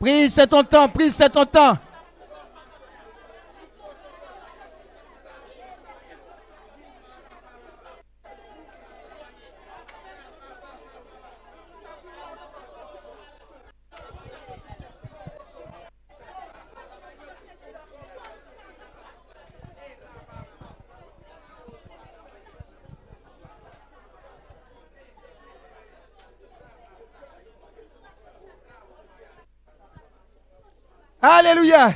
Prie, 0.00 0.30
c'est 0.30 0.46
ton 0.46 0.64
temps, 0.64 0.88
prie, 0.88 1.10
c'est 1.10 1.28
ton 1.28 1.44
temps. 1.44 1.76
Alléluia. 31.22 31.94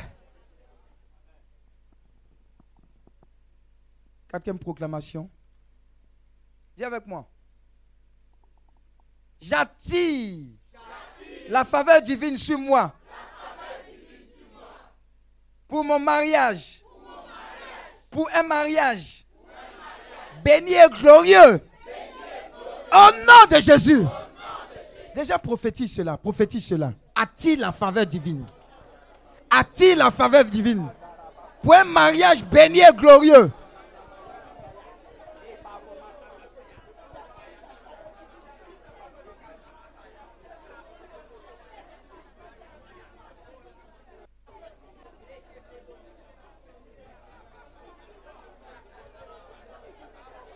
Quatrième 4.28 4.58
proclamation. 4.58 5.30
Dis 6.76 6.84
avec 6.84 7.06
moi. 7.06 7.26
J'attire 9.40 10.48
la 11.48 11.64
faveur 11.64 12.02
divine 12.02 12.36
sur 12.36 12.58
moi. 12.58 12.92
Pour 15.68 15.84
mon 15.84 15.98
mariage. 15.98 16.82
Pour 18.10 18.28
un 18.34 18.42
mariage. 18.42 19.24
Béni 20.44 20.72
et 20.72 20.88
glorieux. 21.00 21.60
Au 22.92 23.10
nom 23.26 23.46
de 23.50 23.60
Jésus. 23.60 24.04
Déjà 25.14 25.38
prophétise 25.38 25.94
cela. 25.94 26.18
Prophétise 26.18 26.66
cela. 26.66 26.92
Attire 27.14 27.60
la 27.60 27.72
faveur 27.72 28.04
divine 28.04 28.44
attire 29.58 29.96
la 29.96 30.10
faveur 30.10 30.44
divine 30.44 30.86
pour 31.62 31.74
un 31.74 31.84
mariage 31.84 32.44
béni 32.44 32.80
et 32.80 32.94
glorieux. 32.94 33.50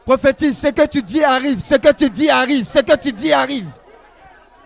Prophétise, 0.04 0.58
ce 0.58 0.68
que 0.68 0.86
tu 0.86 1.02
dis 1.02 1.22
arrive, 1.22 1.60
ce 1.60 1.74
que 1.74 1.92
tu 1.92 2.08
dis 2.08 2.30
arrive, 2.30 2.64
ce 2.64 2.78
que 2.78 2.96
tu 2.96 3.12
dis 3.12 3.30
arrive. 3.30 3.68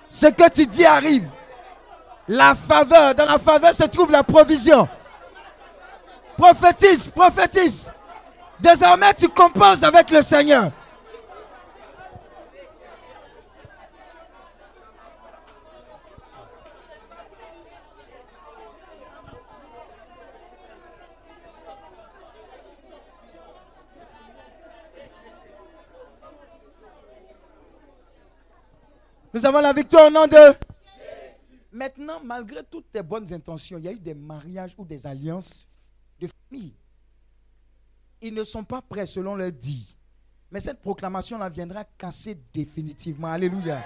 Ce 0.08 0.26
que 0.26 0.48
tu 0.48 0.64
dis 0.66 0.84
arrive. 0.84 1.24
La 2.28 2.54
faveur, 2.54 3.14
dans 3.14 3.26
la 3.26 3.38
faveur 3.38 3.74
se 3.74 3.84
trouve 3.84 4.10
la 4.10 4.22
provision. 4.22 4.88
Prophétise, 6.36 7.08
prophétise. 7.08 7.92
Désormais, 8.60 9.12
tu 9.14 9.28
composes 9.28 9.82
avec 9.84 10.10
le 10.10 10.22
Seigneur. 10.22 10.70
Nous 29.34 29.46
avons 29.46 29.60
la 29.60 29.72
victoire 29.72 30.08
au 30.08 30.10
nom 30.10 30.26
de 30.26 30.36
Maintenant, 31.72 32.20
malgré 32.22 32.62
toutes 32.62 32.92
tes 32.92 33.02
bonnes 33.02 33.32
intentions, 33.32 33.78
il 33.78 33.84
y 33.84 33.88
a 33.88 33.92
eu 33.92 33.98
des 33.98 34.12
mariages 34.12 34.74
ou 34.76 34.84
des 34.84 35.06
alliances 35.06 35.66
de 36.20 36.28
famille. 36.28 36.74
Ils 38.20 38.34
ne 38.34 38.44
sont 38.44 38.62
pas 38.62 38.82
prêts 38.82 39.06
selon 39.06 39.34
leur 39.34 39.50
dit. 39.50 39.96
Mais 40.50 40.60
cette 40.60 40.82
proclamation-là 40.82 41.48
viendra 41.48 41.82
casser 41.84 42.38
définitivement. 42.52 43.28
Alléluia. 43.28 43.82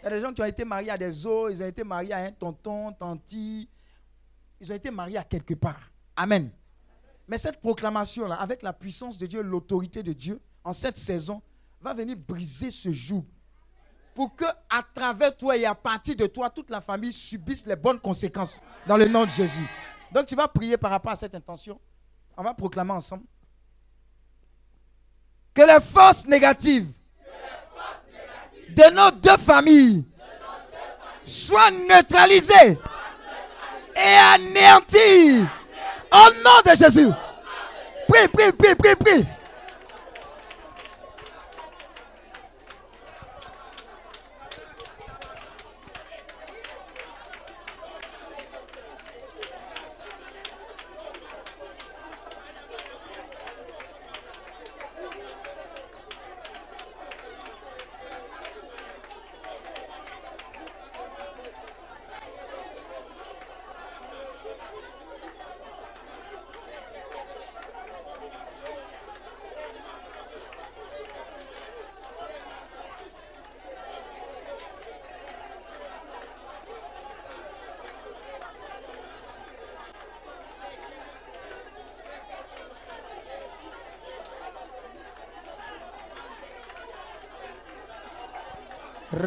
Il 0.00 0.04
y 0.04 0.06
a 0.08 0.10
des 0.10 0.20
gens 0.20 0.32
qui 0.32 0.42
ont 0.42 0.46
été 0.46 0.64
mariés 0.64 0.90
à 0.90 0.98
des 0.98 1.24
os, 1.24 1.52
ils 1.52 1.62
ont 1.62 1.66
été 1.66 1.84
mariés 1.84 2.12
à 2.12 2.18
un 2.18 2.32
tonton, 2.32 2.92
tanti. 2.92 3.68
Ils 4.60 4.72
ont 4.72 4.74
été 4.74 4.90
mariés 4.90 5.18
à 5.18 5.24
quelque 5.24 5.54
part. 5.54 5.92
Amen. 6.16 6.50
Mais 7.28 7.38
cette 7.38 7.60
proclamation-là, 7.60 8.34
avec 8.34 8.62
la 8.62 8.72
puissance 8.72 9.18
de 9.18 9.26
Dieu, 9.26 9.40
l'autorité 9.40 10.02
de 10.02 10.12
Dieu, 10.12 10.40
en 10.64 10.72
cette 10.72 10.96
saison, 10.96 11.40
va 11.80 11.94
venir 11.94 12.16
briser 12.16 12.72
ce 12.72 12.90
joug 12.90 13.24
pour 14.18 14.34
que 14.34 14.44
à 14.68 14.82
travers 14.82 15.36
toi 15.36 15.56
et 15.56 15.64
à 15.64 15.76
partir 15.76 16.16
de 16.16 16.26
toi, 16.26 16.50
toute 16.50 16.70
la 16.70 16.80
famille 16.80 17.12
subisse 17.12 17.64
les 17.66 17.76
bonnes 17.76 18.00
conséquences 18.00 18.60
dans 18.84 18.96
le 18.96 19.06
nom 19.06 19.24
de 19.24 19.30
Jésus. 19.30 19.64
Donc 20.10 20.26
tu 20.26 20.34
vas 20.34 20.48
prier 20.48 20.76
par 20.76 20.90
rapport 20.90 21.12
à 21.12 21.14
cette 21.14 21.36
intention. 21.36 21.78
On 22.36 22.42
va 22.42 22.52
proclamer 22.52 22.90
ensemble. 22.90 23.22
Que 25.54 25.62
les 25.62 25.80
forces 25.80 26.26
négatives 26.26 26.90
de 28.70 28.92
nos 28.92 29.12
deux 29.12 29.36
familles 29.36 30.04
soient 31.24 31.70
neutralisées 31.70 32.76
et 33.94 34.34
anéanties 34.34 35.46
au 36.10 36.30
nom 36.42 36.72
de 36.72 36.76
Jésus. 36.76 37.08
Prie, 38.08 38.26
prie, 38.26 38.50
prie, 38.50 38.74
prie, 38.74 38.96
prie. 38.96 39.37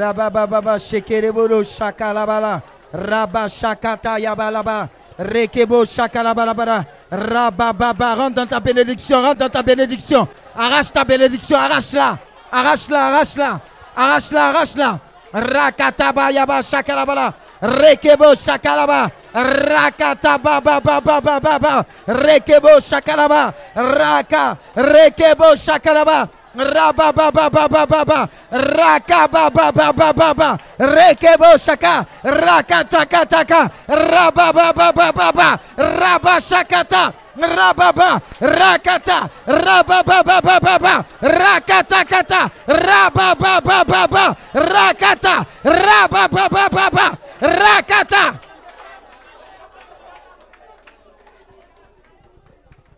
Rabababa 0.01 0.79
shekerebolo 0.79 1.63
shakalabala. 1.63 2.61
Rabba 2.91 3.47
shakata 3.47 4.17
yabalaba. 4.19 4.89
Rekebo 5.19 5.85
shakalabalabala. 5.85 6.85
Rabababa. 7.11 8.15
Rentre 8.15 8.35
dans 8.35 8.47
ta 8.47 8.59
bénédiction. 8.59 9.21
Rentre 9.21 9.37
dans 9.37 9.49
ta 9.49 9.61
bénédiction. 9.61 10.27
Arrache 10.55 10.91
ta 10.91 11.03
bénédiction. 11.03 11.57
Arrache-la. 11.57 12.17
Arrache-la. 12.51 12.99
Arrache-la. 13.07 13.61
Arrache-la. 13.95 14.49
Arrache-la. 14.49 14.99
Rakataba 15.33 16.31
yaba 16.31 16.61
shakalabala. 16.63 17.33
Rekebo 17.61 18.35
shakalaba. 18.35 19.11
Rakataba 19.33 20.59
baba 20.61 20.99
baba 20.99 21.39
baba. 21.39 21.85
Rekebo 22.07 22.81
shakalaba. 22.81 23.53
Raka. 23.75 24.57
Rekebo 24.75 25.55
shakalaba. 25.55 26.27
Rababababababa, 26.53 28.27
rakabababababa, 28.51 30.57
rekebo 30.77 31.57
shaka, 31.57 32.05
rakatakataka, 32.23 33.71
rabababababa, 33.87 35.59
rabashakata, 35.77 37.13
rababa, 37.37 38.21
rakata, 38.41 39.29
rabababababa, 39.47 41.05
rakatakata, 41.21 42.51
rabababababa, 42.67 44.35
rakata, 44.53 45.45
rabababababa, 45.63 47.17
rakata. 47.39 48.33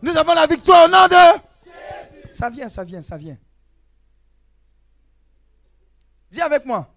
Nous 0.02 0.16
avons 0.16 0.34
la 0.34 0.46
victoire 0.46 0.84
au 0.84 0.88
nom 0.88 1.06
de... 1.06 1.40
Ça 2.30 2.50
vient, 2.50 2.68
ça 2.68 2.82
vient, 2.82 3.00
ça 3.00 3.16
vient. 3.16 3.38
Dis 6.34 6.42
avec 6.42 6.64
moi 6.66 6.88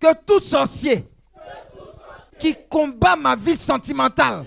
que 0.00 0.06
tout 0.26 0.40
sorcier 0.40 1.06
qui 2.38 2.56
combat 2.70 3.14
ma 3.14 3.36
vie 3.36 3.56
sentimentale 3.56 4.46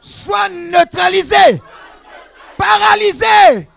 soit 0.00 0.48
neutralisé, 0.48 1.62
paralysé 2.58 3.68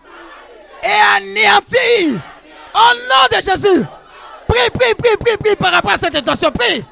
et 0.82 1.16
anéanti 1.16 2.16
au 2.74 2.94
nom 3.08 3.28
de 3.30 3.36
Jésus. 3.36 3.84
Prie, 4.48 4.70
prie, 4.74 4.94
prie, 4.96 5.16
prie, 5.18 5.36
prie 5.36 5.54
par 5.56 5.70
rapport 5.70 5.92
à 5.92 5.98
cette 5.98 6.16
intention. 6.16 6.50
Prie. 6.50 6.84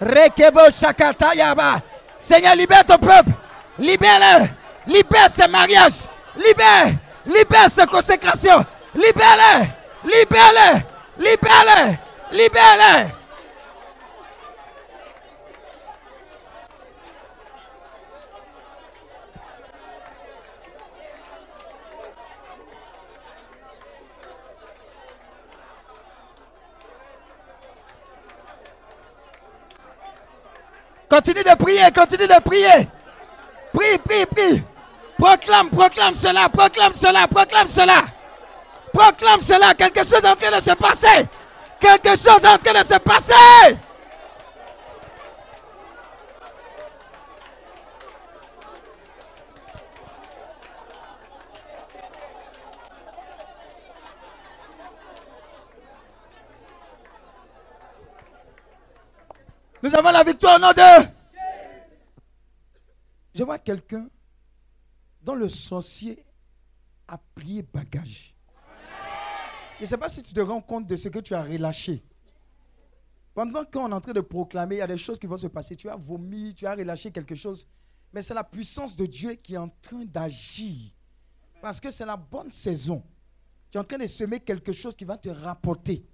Rekebo 0.00 0.70
Shakata 0.70 1.34
Yaba. 1.34 1.82
Seigneur, 2.18 2.54
libère 2.54 2.84
ton 2.84 2.98
peuple. 2.98 3.30
Libère-le. 3.78 4.48
Libère 4.86 5.30
ce 5.30 5.46
mariage. 5.48 6.04
Libère. 6.36 6.94
Libère 7.26 7.70
cette 7.70 7.90
consécration. 7.90 8.64
Libère-le. 8.94 9.66
Libère-le. 10.04 10.80
Libère-le. 11.18 11.96
Libère-le. 12.36 13.19
Continue 31.10 31.42
de 31.42 31.56
prier, 31.56 31.90
continue 31.92 32.28
de 32.28 32.40
prier. 32.40 32.88
Prie, 33.72 33.98
prie, 33.98 34.26
prie. 34.26 34.62
Proclame, 35.18 35.68
proclame 35.68 36.14
cela, 36.14 36.48
proclame 36.48 36.94
cela, 36.94 37.26
proclame 37.26 37.68
cela. 37.68 38.04
Proclame 38.92 39.40
cela. 39.40 39.74
Quelque 39.74 40.04
chose 40.04 40.24
est 40.24 40.28
en 40.28 40.36
train 40.36 40.56
de 40.56 40.62
se 40.62 40.70
passer. 40.70 41.28
Quelque 41.80 42.10
chose 42.10 42.44
est 42.44 42.48
en 42.48 42.58
train 42.58 42.80
de 42.80 42.86
se 42.86 42.98
passer. 42.98 43.76
Nous 59.82 59.94
avons 59.94 60.10
la 60.10 60.22
victoire 60.22 60.56
au 60.56 60.60
nom 60.60 60.72
de... 60.72 61.08
Je 63.34 63.42
vois 63.42 63.58
quelqu'un 63.58 64.08
dont 65.22 65.34
le 65.34 65.48
sorcier 65.48 66.24
a 67.08 67.16
plié 67.34 67.62
bagage. 67.62 68.34
Je 69.78 69.84
ne 69.84 69.86
sais 69.86 69.96
pas 69.96 70.08
si 70.08 70.22
tu 70.22 70.34
te 70.34 70.40
rends 70.40 70.60
compte 70.60 70.86
de 70.86 70.96
ce 70.96 71.08
que 71.08 71.20
tu 71.20 71.34
as 71.34 71.42
relâché. 71.42 72.02
Pendant 73.32 73.64
qu'on 73.64 73.90
est 73.90 73.94
en 73.94 74.00
train 74.00 74.12
de 74.12 74.20
proclamer, 74.20 74.76
il 74.76 74.78
y 74.80 74.82
a 74.82 74.86
des 74.86 74.98
choses 74.98 75.18
qui 75.18 75.26
vont 75.26 75.38
se 75.38 75.46
passer. 75.46 75.76
Tu 75.76 75.88
as 75.88 75.96
vomi, 75.96 76.54
tu 76.54 76.66
as 76.66 76.74
relâché 76.74 77.10
quelque 77.10 77.34
chose. 77.34 77.66
Mais 78.12 78.20
c'est 78.20 78.34
la 78.34 78.44
puissance 78.44 78.94
de 78.96 79.06
Dieu 79.06 79.34
qui 79.34 79.54
est 79.54 79.58
en 79.58 79.70
train 79.80 80.04
d'agir. 80.04 80.90
Parce 81.62 81.80
que 81.80 81.90
c'est 81.90 82.04
la 82.04 82.16
bonne 82.16 82.50
saison. 82.50 83.02
Tu 83.70 83.78
es 83.78 83.80
en 83.80 83.84
train 83.84 83.98
de 83.98 84.06
semer 84.06 84.40
quelque 84.40 84.72
chose 84.72 84.94
qui 84.94 85.04
va 85.04 85.16
te 85.16 85.28
rapporter. 85.28 86.04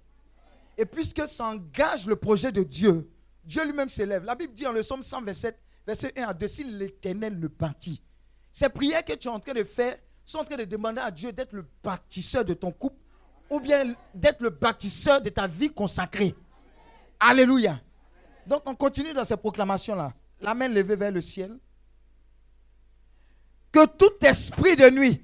Et 0.77 0.85
puisque 0.85 1.27
ça 1.27 1.47
engage 1.47 2.05
le 2.05 2.15
projet 2.15 2.51
de 2.51 2.63
Dieu, 2.63 3.09
Dieu 3.47 3.63
lui-même 3.65 3.87
s'élève. 3.87 4.25
La 4.25 4.35
Bible 4.35 4.53
dit 4.53 4.67
en 4.67 4.73
le 4.73 4.81
psaume 4.81 5.01
127, 5.01 5.57
verset 5.87 6.13
1 6.17 6.23
à 6.23 6.33
2, 6.33 6.47
si 6.47 6.65
l'éternel 6.65 7.39
ne 7.39 7.47
bâtit. 7.47 8.01
Ces 8.51 8.67
prières 8.67 9.05
que 9.05 9.13
tu 9.13 9.29
es 9.29 9.31
en 9.31 9.39
train 9.39 9.53
de 9.53 9.63
faire 9.63 9.95
sont 10.25 10.39
en 10.39 10.43
train 10.43 10.57
de 10.57 10.65
demander 10.65 10.99
à 10.99 11.09
Dieu 11.09 11.31
d'être 11.31 11.53
le 11.53 11.65
bâtisseur 11.81 12.43
de 12.43 12.53
ton 12.53 12.73
couple 12.73 12.97
ou 13.49 13.61
bien 13.61 13.95
d'être 14.13 14.41
le 14.41 14.49
bâtisseur 14.49 15.21
de 15.21 15.29
ta 15.29 15.47
vie 15.47 15.69
consacrée. 15.69 16.35
Alléluia. 17.21 17.79
Donc 18.45 18.63
on 18.65 18.75
continue 18.75 19.13
dans 19.13 19.23
ces 19.23 19.37
proclamations-là. 19.37 20.13
La 20.41 20.53
main 20.53 20.67
levée 20.67 20.97
vers 20.97 21.11
le 21.11 21.21
ciel. 21.21 21.57
Que 23.71 23.85
tout 23.85 24.25
esprit 24.25 24.75
de 24.75 24.89
nuit 24.89 25.23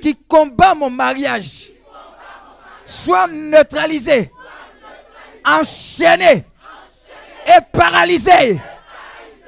qui 0.00 0.16
combat 0.16 0.74
mon 0.74 0.88
mariage 0.88 1.72
soit 2.86 3.26
neutralisé 3.26 4.32
enchaîné 5.48 6.44
et 7.46 7.60
paralysé. 7.72 8.60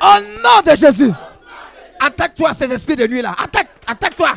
Au 0.03 0.21
nom 0.43 0.63
de 0.65 0.77
Jésus. 0.77 1.13
Attaque-toi 2.01 2.53
ces 2.55 2.73
esprits 2.73 2.97
de 2.97 3.07
nuit 3.07 3.21
là. 3.21 3.35
Attaque, 3.39 3.69
attaque-toi. 3.87 4.33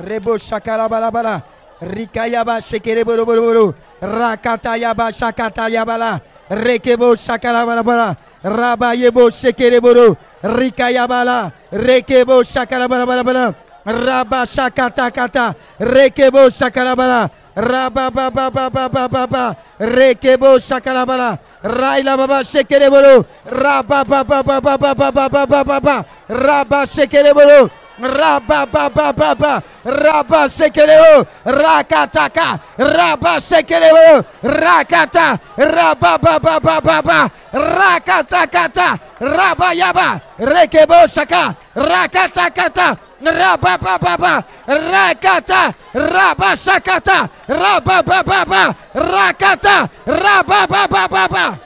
Rebo 0.00 0.38
shakalabalabala. 0.38 1.42
Rikayaba 1.80 2.60
shekereboroboro. 2.60 3.74
Rakatayaba 4.00 5.12
shakatayabala. 5.12 6.20
Rekebo 6.50 7.16
shakalabalabala. 7.16 8.16
Rabayebo 8.44 9.30
shekereboro. 9.30 10.16
Rikayabala. 10.42 11.52
Rekebo 11.72 12.42
shakalabalabala. 12.44 13.54
Raba 13.86 14.46
shakatakata. 14.46 15.54
Rekebo 15.78 16.50
shakalabala. 16.50 17.30
Rababababababa. 17.56 19.56
Rekebo 19.78 20.58
shakalabala. 20.60 21.38
Raila 21.62 22.16
baba 22.16 22.44
shekereboro. 22.44 23.24
Rabababababababababa. 23.46 26.04
Raba 26.28 26.86
shekereboro. 26.86 27.70
Rababababa, 27.98 29.62
Rabba 29.84 30.48
Sekeleo, 30.48 31.26
Rakataka, 31.44 32.60
Rabba 32.78 33.40
Sekeleo, 33.40 34.24
Rakata, 34.42 35.40
Rababababa, 35.56 37.30
Rakatakata, 37.52 39.00
Rabayaba, 39.20 40.20
Rekebo 40.38 41.08
Shaka, 41.08 41.56
Rakatakata, 41.74 42.98
Rabababa, 43.22 44.44
Rakata, 44.66 45.74
Rabba 45.94 46.56
Shakata, 46.56 47.30
Rabababa, 47.48 48.76
Rakata, 48.94 49.90
Rabababa. 50.06 51.60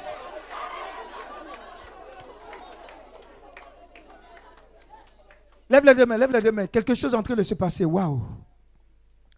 Lève 5.70 5.84
les 5.84 5.94
deux 5.94 6.04
mains, 6.04 6.18
lève 6.18 6.32
les 6.32 6.42
deux 6.42 6.50
mains. 6.50 6.66
Quelque 6.66 6.94
chose 6.96 7.14
est 7.14 7.16
en 7.16 7.22
train 7.22 7.36
de 7.36 7.44
se 7.44 7.54
passer. 7.54 7.84
Waouh. 7.84 8.20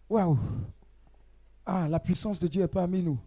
Waouh. 0.09 0.39
Ah, 1.63 1.87
la 1.87 1.99
puissance 1.99 2.39
de 2.39 2.47
Dieu 2.47 2.63
est 2.63 2.67
parmi 2.67 3.03
nous. 3.03 3.19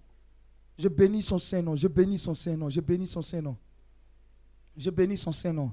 Je 0.76 0.88
bénis 0.88 1.22
son 1.22 1.38
Saint-Nom, 1.38 1.76
je 1.76 1.88
bénis 1.88 2.18
son 2.18 2.34
Saint-Nom, 2.34 2.68
je 2.68 2.80
bénis 2.80 3.06
son 3.06 3.22
Saint-Nom. 3.22 3.56
Je 4.76 4.90
bénis 4.90 5.16
son 5.16 5.32
Saint-Nom. 5.32 5.72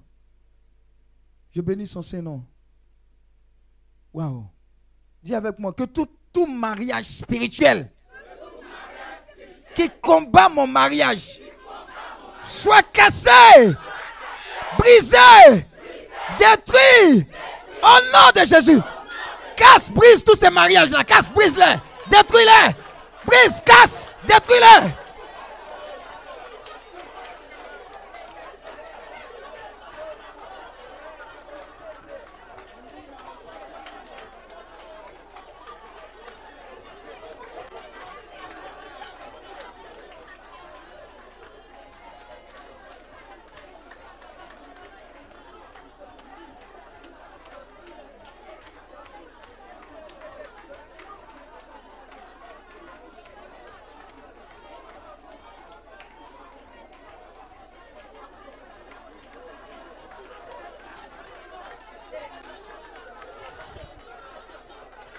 Je 1.51 1.59
bénis 1.59 1.87
son 1.87 2.01
Saint-Nom. 2.01 2.43
Waouh. 4.13 4.45
Dis 5.21 5.35
avec 5.35 5.57
moi 5.57 5.73
que 5.73 5.83
tout, 5.83 6.07
tout 6.31 6.45
mariage 6.45 7.05
spirituel 7.05 7.91
qui 9.73 9.89
combat 10.01 10.49
mon 10.49 10.67
mariage 10.67 11.41
soit 12.45 12.83
cassé, 12.83 13.73
brisé, 14.77 15.65
détruit 16.37 17.25
au 17.81 17.87
nom 18.13 18.41
de 18.41 18.45
Jésus. 18.45 18.79
Casse, 19.55 19.89
brise 19.91 20.23
tous 20.23 20.35
ces 20.35 20.49
mariages-là. 20.49 21.03
Casse, 21.03 21.29
brise-les. 21.29 21.75
Détruis-les. 22.09 22.75
Brise, 23.25 23.61
casse, 23.65 24.15
détruis-les. 24.27 24.89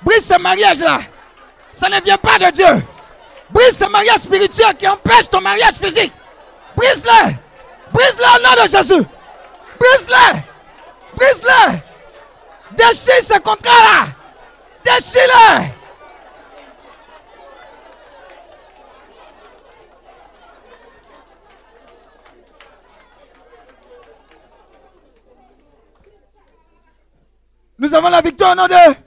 Brise 0.04 0.26
ce 0.26 0.38
mariage-là. 0.38 1.00
Ça 1.72 1.88
ne 1.88 2.00
vient 2.00 2.18
pas 2.18 2.38
de 2.38 2.50
Dieu. 2.50 2.84
Brise 3.50 3.78
ce 3.78 3.86
mariage 3.86 4.18
spirituel 4.18 4.76
qui 4.76 4.86
empêche 4.86 5.30
ton 5.30 5.40
mariage 5.40 5.74
physique. 5.74 6.12
Brise-le. 6.76 7.34
Brise-le 7.92 8.24
au 8.24 8.42
nom 8.42 8.64
de 8.64 8.68
Jésus. 8.68 9.06
Brise-le. 9.78 10.40
Brise-le. 11.16 11.78
Déchire 12.72 13.24
ce 13.24 13.38
contrat-là. 13.38 14.06
Déchire-le. 14.84 15.64
Nous 27.78 27.94
avons 27.94 28.08
la 28.08 28.20
victoire 28.20 28.52
au 28.52 28.54
nom 28.54 28.66
de... 28.66 29.03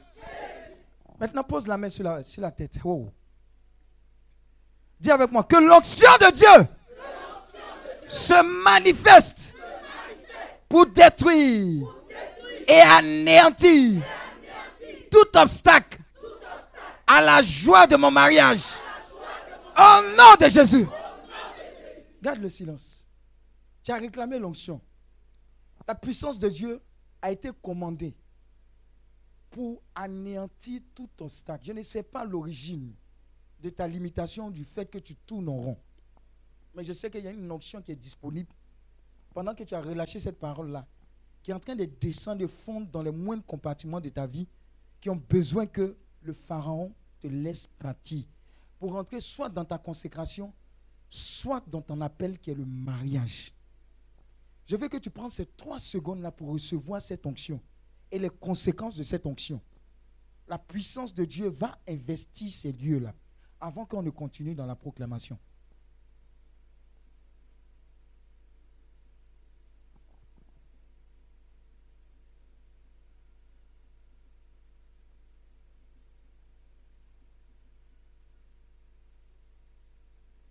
Maintenant, 1.19 1.43
pose 1.43 1.67
la 1.67 1.77
main 1.77 1.89
sur 1.89 2.03
la, 2.03 2.23
sur 2.23 2.41
la 2.41 2.51
tête. 2.51 2.77
Oh. 2.83 3.09
Dis 4.99 5.11
avec 5.11 5.31
moi 5.31 5.43
que 5.43 5.55
l'onction 5.55 6.09
de 6.21 6.31
Dieu 6.31 6.67
se 8.07 8.63
manifeste 8.63 9.55
pour 10.69 10.85
détruire 10.87 11.87
et 12.67 12.81
anéantir 12.81 14.03
tout 15.09 15.37
obstacle 15.37 15.99
à 17.05 17.21
la 17.21 17.41
joie 17.41 17.87
de 17.87 17.95
mon 17.95 18.11
mariage. 18.11 18.75
Au 19.77 20.01
nom 20.17 20.35
de 20.39 20.49
Jésus. 20.49 20.87
Garde 22.21 22.39
le 22.39 22.49
silence. 22.49 23.07
Tu 23.83 23.91
as 23.91 23.97
réclamé 23.97 24.39
l'onction. 24.39 24.81
La 25.87 25.95
puissance 25.95 26.37
de 26.39 26.49
Dieu 26.49 26.81
a 27.21 27.31
été 27.31 27.51
commandée 27.61 28.15
pour 29.57 29.81
anéantir 29.95 30.81
tout 30.93 31.09
obstacle. 31.19 31.65
Je 31.65 31.71
ne 31.71 31.81
sais 31.81 32.03
pas 32.03 32.23
l'origine 32.23 32.93
de 33.59 33.71
ta 33.71 33.87
limitation 33.87 34.51
du 34.51 34.63
fait 34.63 34.85
que 34.85 34.99
tu 34.99 35.15
tournes 35.15 35.49
en 35.49 35.57
rond. 35.57 35.77
Mais 36.75 36.83
je 36.83 36.93
sais 36.93 37.09
qu'il 37.09 37.23
y 37.23 37.27
a 37.27 37.31
une 37.31 37.51
onction 37.51 37.81
qui 37.81 37.91
est 37.91 37.95
disponible 37.95 38.53
pendant 39.33 39.55
que 39.55 39.63
tu 39.63 39.73
as 39.73 39.81
relâché 39.81 40.19
cette 40.19 40.37
parole-là, 40.37 40.85
qui 41.41 41.49
est 41.49 41.55
en 41.55 41.59
train 41.59 41.75
de 41.75 41.85
descendre 41.85 42.43
et 42.43 42.47
fondre 42.47 42.85
dans 42.91 43.01
les 43.01 43.09
moindres 43.09 43.43
compartiments 43.47 43.99
de 43.99 44.09
ta 44.09 44.27
vie, 44.27 44.47
qui 45.01 45.09
ont 45.09 45.15
besoin 45.15 45.65
que 45.65 45.97
le 46.21 46.33
Pharaon 46.33 46.93
te 47.19 47.25
laisse 47.25 47.65
partir 47.65 48.25
pour 48.77 48.91
rentrer 48.91 49.19
soit 49.19 49.49
dans 49.49 49.65
ta 49.65 49.79
consécration, 49.79 50.53
soit 51.09 51.63
dans 51.65 51.81
ton 51.81 51.99
appel 52.01 52.37
qui 52.37 52.51
est 52.51 52.55
le 52.55 52.65
mariage. 52.65 53.51
Je 54.67 54.75
veux 54.75 54.87
que 54.87 54.97
tu 54.97 55.09
prennes 55.09 55.29
ces 55.29 55.47
trois 55.47 55.79
secondes-là 55.79 56.31
pour 56.31 56.49
recevoir 56.49 57.01
cette 57.01 57.25
onction 57.25 57.59
et 58.11 58.19
les 58.19 58.29
conséquences 58.29 58.95
de 58.95 59.03
cette 59.03 59.25
onction. 59.25 59.61
La 60.47 60.57
puissance 60.57 61.13
de 61.13 61.25
Dieu 61.25 61.49
va 61.49 61.77
investir 61.87 62.51
ces 62.51 62.71
lieux-là 62.71 63.13
avant 63.59 63.85
qu'on 63.85 64.01
ne 64.01 64.09
continue 64.09 64.55
dans 64.55 64.65
la 64.65 64.75
proclamation. 64.75 65.37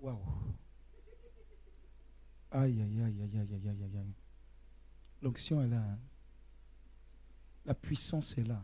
Waouh. 0.01 0.19
Aïe, 2.51 2.81
aïe, 2.81 3.03
aïe, 3.03 3.23
aïe, 3.23 3.39
aïe, 3.39 3.49
aïe, 3.51 3.69
aïe, 3.69 3.97
aïe. 3.99 4.15
L'onction 5.23 5.63
est 5.63 5.69
là. 5.69 5.79
Hein. 5.79 5.99
La 7.67 7.75
puissance 7.75 8.39
est 8.39 8.45
là. 8.45 8.63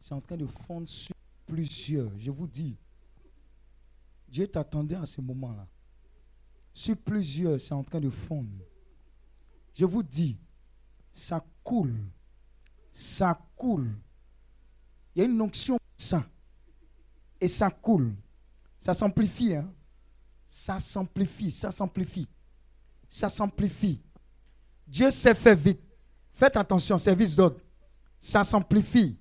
C'est 0.00 0.14
en 0.14 0.20
train 0.20 0.36
de 0.36 0.46
fondre 0.46 0.88
sur 0.88 1.14
plusieurs. 1.46 2.10
Je 2.18 2.30
vous 2.30 2.46
dis, 2.46 2.74
Dieu 4.26 4.48
t'attendait 4.48 4.96
à 4.96 5.04
ce 5.04 5.20
moment-là. 5.20 5.68
Sur 6.72 6.96
plusieurs, 6.96 7.60
c'est 7.60 7.74
en 7.74 7.84
train 7.84 8.00
de 8.00 8.08
fondre. 8.08 8.48
Je 9.74 9.84
vous 9.84 10.02
dis, 10.02 10.38
ça 11.12 11.44
coule. 11.62 11.94
Ça 12.94 13.38
coule. 13.56 13.92
Il 15.14 15.18
y 15.18 15.22
a 15.22 15.28
une 15.28 15.40
onction 15.40 15.76
ça. 15.98 16.26
Et 17.38 17.48
ça 17.48 17.70
coule. 17.70 18.14
Ça 18.78 18.94
s'amplifie. 18.94 19.54
Hein? 19.54 19.70
Ça 20.48 20.78
s'amplifie. 20.78 21.50
Ça 21.50 21.70
s'amplifie. 21.70 22.26
Ça 23.08 23.28
s'amplifie. 23.28 24.00
Dieu 24.86 25.10
s'est 25.10 25.34
fait 25.34 25.54
vite. 25.54 25.80
Faites 26.30 26.56
attention, 26.56 26.96
service 26.96 27.36
d'ordre 27.36 27.60
ça 28.22 28.44
s'amplifie. 28.44 29.16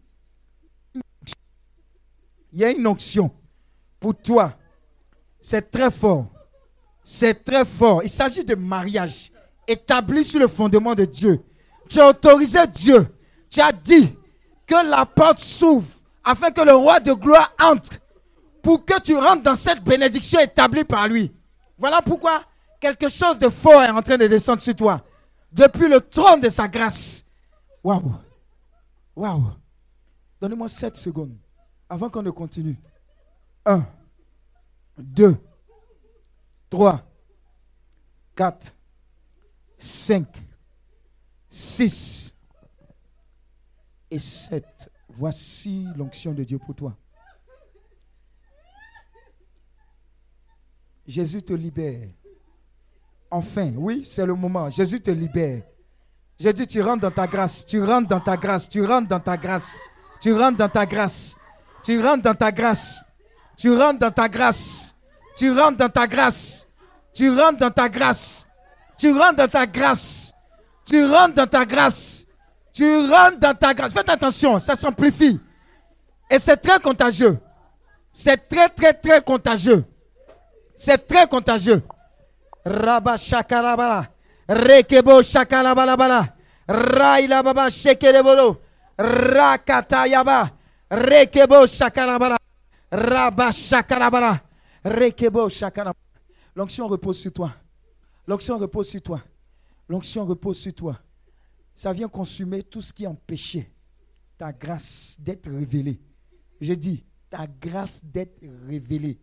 Il 2.54 2.60
y 2.60 2.64
a 2.64 2.70
une 2.70 2.86
onction 2.86 3.32
pour 4.00 4.16
toi. 4.16 4.54
C'est 5.42 5.72
très 5.72 5.90
fort. 5.90 6.28
C'est 7.04 7.44
très 7.44 7.66
fort. 7.66 8.04
Il 8.04 8.12
s'agit 8.12 8.46
de 8.46 8.54
mariage 8.54 9.32
établi 9.68 10.24
sur 10.24 10.40
le 10.40 10.48
fondement 10.48 10.94
de 10.94 11.06
Dieu. 11.06 11.44
Tu 11.90 12.00
as 12.00 12.10
autorisé 12.10 12.60
Dieu. 12.68 13.08
Tu 13.50 13.60
as 13.60 13.72
dit 13.72 14.16
que 14.68 14.88
la 14.88 15.08
porte 15.08 15.40
s'ouvre 15.40 15.88
afin 16.24 16.52
que 16.52 16.62
le 16.62 16.76
roi 16.76 17.00
de 17.00 17.14
gloire 17.14 17.52
entre 17.60 17.98
pour 18.62 18.86
que 18.86 19.02
tu 19.02 19.18
rentres 19.18 19.42
dans 19.42 19.56
cette 19.56 19.84
bénédiction 19.84 20.40
établie 20.42 20.84
par 20.84 21.08
lui. 21.08 21.32
Voilà 21.76 22.04
pourquoi 22.04 22.44
quelque 22.80 23.10
chose 23.10 23.40
de 23.40 23.50
fort 23.50 23.82
est 23.82 23.90
en 23.90 24.04
train 24.04 24.18
de 24.18 24.28
descendre 24.28 24.62
sur 24.62 24.76
toi. 24.76 25.02
Depuis 25.52 25.90
le 25.90 26.00
trône 26.02 26.40
de 26.40 26.50
sa 26.50 26.68
grâce. 26.68 27.26
Waouh. 27.84 28.14
Waouh! 29.16 29.54
Donnez-moi 30.40 30.70
7 30.70 30.96
secondes 30.96 31.38
avant 31.90 32.10
qu'on 32.10 32.24
ne 32.24 32.32
continue. 32.32 32.78
1, 33.66 33.86
2, 34.98 35.38
3, 36.70 37.04
4, 38.36 38.76
5, 39.78 40.28
6 41.50 42.36
et 44.10 44.20
7. 44.20 44.92
Voici 45.10 45.86
l'onction 45.96 46.34
de 46.34 46.44
Dieu 46.44 46.58
pour 46.58 46.74
toi. 46.74 46.98
Jésus 51.06 51.44
te 51.44 51.54
libère. 51.54 52.08
Enfin, 53.30 53.74
oui, 53.76 54.06
c'est 54.06 54.26
le 54.26 54.34
moment. 54.34 54.70
Jésus 54.70 55.02
te 55.02 55.12
libère. 55.12 55.64
J'ai 56.42 56.54
dit, 56.54 56.66
tu 56.66 56.82
rentres 56.82 57.02
dans 57.02 57.12
ta 57.12 57.28
grâce, 57.28 57.68
tu 57.68 57.84
rentres 57.84 58.08
dans 58.08 58.20
ta 58.20 58.36
grâce, 58.36 58.68
tu 58.68 58.84
rentres 58.84 59.08
dans 59.08 59.20
ta 59.20 59.38
grâce, 59.38 59.78
tu 60.24 60.34
rentres 60.34 60.58
dans 60.58 60.70
ta 60.70 60.88
grâce, 60.88 61.36
tu 61.84 62.02
rentres 62.02 62.24
dans 62.24 62.34
ta 62.34 62.52
grâce, 62.52 63.06
tu 63.64 63.70
rentres 63.70 64.00
dans 64.00 64.10
ta 64.10 64.28
grâce, 64.28 64.98
tu 65.36 65.52
rentres 65.52 65.78
dans 65.78 65.90
ta 65.92 66.08
grâce, 66.08 66.68
tu 67.14 67.30
rentres 67.38 67.58
dans 67.60 67.70
ta 67.70 67.88
grâce, 67.88 68.48
tu 68.98 69.12
rentres 69.12 69.36
dans 69.36 69.48
ta 69.48 69.68
grâce, 69.68 70.34
tu 70.84 71.06
rentres 71.06 71.36
dans 71.36 71.46
ta 71.46 71.64
grâce, 71.64 72.26
tu 72.74 73.08
rentres 73.08 73.38
dans 73.38 73.54
ta 73.54 73.74
grâce. 73.76 73.94
Faites 73.94 74.10
attention, 74.10 74.58
ça 74.58 74.74
s'amplifie. 74.74 75.40
Et 76.28 76.40
c'est 76.40 76.58
très 76.58 76.80
contagieux. 76.80 77.38
C'est 78.14 78.48
très, 78.50 78.68
très, 78.68 78.94
très 78.94 79.22
contagieux. 79.22 79.86
C'est 80.76 81.06
très 81.06 81.28
contagieux. 81.28 81.84
Rabba 82.66 83.16
shakarabala. 83.16 84.11
Rekebo 84.52 85.24
shakalabalabala. 85.24 86.36
Raila 86.68 87.44
baba 87.44 87.70
shekerebolo. 87.70 88.62
Rakatayaba. 88.98 90.52
Rekebo 90.90 91.66
shakarabala. 91.68 92.38
Rabba 92.92 93.52
shakarabala. 93.52 94.42
Rekebo 94.84 95.48
shakarabala. 95.50 95.96
L'onction 96.54 96.88
repose 96.88 97.20
sur 97.20 97.32
toi. 97.32 97.54
L'onction 98.28 98.58
repose 98.58 98.90
sur 98.90 99.02
toi. 99.02 99.22
L'onction 99.88 100.26
repose 100.26 100.60
sur 100.60 100.74
toi. 100.74 101.00
Ça 101.76 101.94
vient 101.94 102.10
consumer 102.10 102.62
tout 102.62 102.82
ce 102.82 102.92
qui 102.92 103.08
empêchait 103.08 103.72
ta 104.38 104.52
grâce 104.52 105.16
d'être 105.20 105.50
révélée. 105.50 106.00
J'ai 106.60 106.76
dit, 106.76 107.06
ta 107.30 107.48
grâce 107.48 108.04
d'être 108.04 108.44
révélée. 108.68 109.18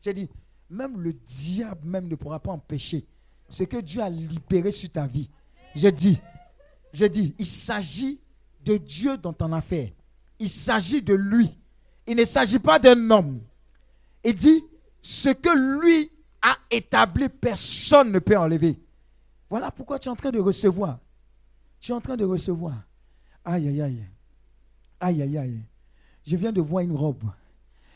J'ai 0.00 0.12
dit, 0.12 0.28
même 0.68 1.00
le 1.00 1.12
diable 1.12 1.86
même 1.86 2.08
ne 2.08 2.16
pourra 2.16 2.40
pas 2.40 2.50
empêcher 2.50 3.06
ce 3.52 3.64
que 3.64 3.76
Dieu 3.76 4.00
a 4.02 4.08
libéré 4.08 4.72
sur 4.72 4.88
ta 4.88 5.06
vie. 5.06 5.28
J'ai 5.74 5.92
dit, 5.92 6.18
j'ai 6.90 7.08
dit, 7.10 7.34
il 7.38 7.46
s'agit 7.46 8.18
de 8.64 8.78
Dieu 8.78 9.18
dans 9.18 9.34
ton 9.34 9.52
affaire. 9.52 9.90
Il 10.38 10.48
s'agit 10.48 11.02
de 11.02 11.12
lui. 11.12 11.50
Il 12.06 12.16
ne 12.16 12.24
s'agit 12.24 12.58
pas 12.58 12.78
d'un 12.78 13.10
homme. 13.10 13.42
Il 14.24 14.34
dit, 14.34 14.64
ce 15.02 15.28
que 15.28 15.50
lui 15.84 16.10
a 16.40 16.56
établi, 16.70 17.28
personne 17.28 18.10
ne 18.10 18.18
peut 18.20 18.38
enlever. 18.38 18.80
Voilà 19.50 19.70
pourquoi 19.70 19.98
tu 19.98 20.08
es 20.08 20.10
en 20.10 20.16
train 20.16 20.30
de 20.30 20.40
recevoir. 20.40 20.98
Tu 21.78 21.92
es 21.92 21.94
en 21.94 22.00
train 22.00 22.16
de 22.16 22.24
recevoir. 22.24 22.74
Aïe, 23.44 23.68
aïe, 23.68 23.82
aïe. 23.82 24.04
Aïe, 24.98 25.22
aïe, 25.22 25.36
aïe. 25.38 25.60
Je 26.24 26.36
viens 26.36 26.52
de 26.52 26.60
voir 26.62 26.84
une 26.84 26.96
robe. 26.96 27.24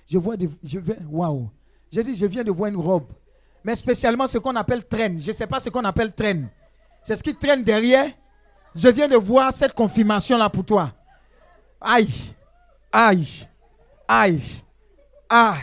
Je 0.07 0.19
vois 0.19 0.37
des. 0.37 0.51
Je 0.63 0.79
viens. 0.79 0.97
Waouh. 1.09 1.49
J'ai 1.91 2.03
dit, 2.03 2.15
je 2.15 2.27
viens 2.27 2.45
de 2.45 2.51
voir 2.51 2.69
une 2.69 2.77
robe. 2.77 3.11
Mais 3.67 3.75
spécialement 3.75 4.29
ce 4.29 4.39
qu'on 4.39 4.55
appelle 4.55 4.87
traîne. 4.87 5.21
Je 5.21 5.27
ne 5.27 5.33
sais 5.33 5.47
pas 5.49 5.59
ce 5.59 5.69
qu'on 5.69 5.85
appelle 5.85 6.15
traîne. 6.15 6.49
C'est 7.03 7.17
ce 7.17 7.23
qui 7.23 7.35
traîne 7.35 7.65
derrière. 7.65 8.13
Je 8.73 8.89
viens 8.91 9.09
de 9.09 9.17
voir 9.17 9.53
cette 9.53 9.73
confirmation-là 9.73 10.49
pour 10.49 10.65
toi. 10.65 10.93
Aïe. 11.81 12.09
Aïe. 12.93 13.49
Aïe. 14.07 14.41
Ah. 15.29 15.57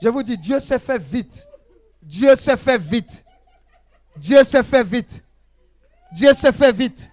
Je 0.00 0.08
vous 0.10 0.22
dis, 0.22 0.38
Dieu 0.38 0.60
s'est 0.60 0.78
fait 0.78 1.02
vite. 1.02 1.44
Dieu 2.00 2.36
s'est 2.36 2.56
fait 2.56 2.78
vite. 2.78 3.24
Dieu 4.16 4.44
s'est 4.44 4.62
fait 4.62 4.84
vite. 4.84 5.24
Dieu 6.12 6.32
s'est 6.34 6.52
fait 6.52 6.72
vite. 6.72 7.10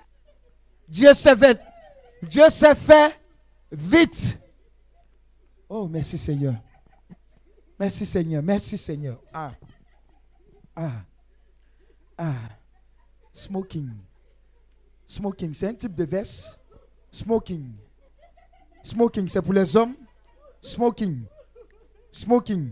Dieu 0.88 1.14
s'est 1.16 1.36
fait. 1.36 1.60
Dieu 2.22 2.48
s'est 2.52 2.76
fait 2.76 3.20
vite. 3.72 4.40
Oh, 5.68 5.88
merci 5.88 6.16
Seigneur. 6.16 6.54
Merci 7.80 8.06
Seigneur. 8.06 8.44
Merci 8.44 8.78
Seigneur. 8.78 9.20
Ah. 9.34 9.52
Ah. 10.76 11.04
Ah. 12.18 12.50
Smoking. 13.34 13.90
Smoking, 15.06 15.54
c'est 15.54 15.68
un 15.68 15.74
type 15.74 15.96
de 15.96 16.04
veste. 16.04 16.60
Smoking. 17.12 17.74
Smoking, 18.84 19.28
c'est 19.28 19.42
pour 19.42 19.54
les 19.54 19.76
hommes. 19.76 19.96
Smoking. 20.62 21.24
Smoking. 22.12 22.72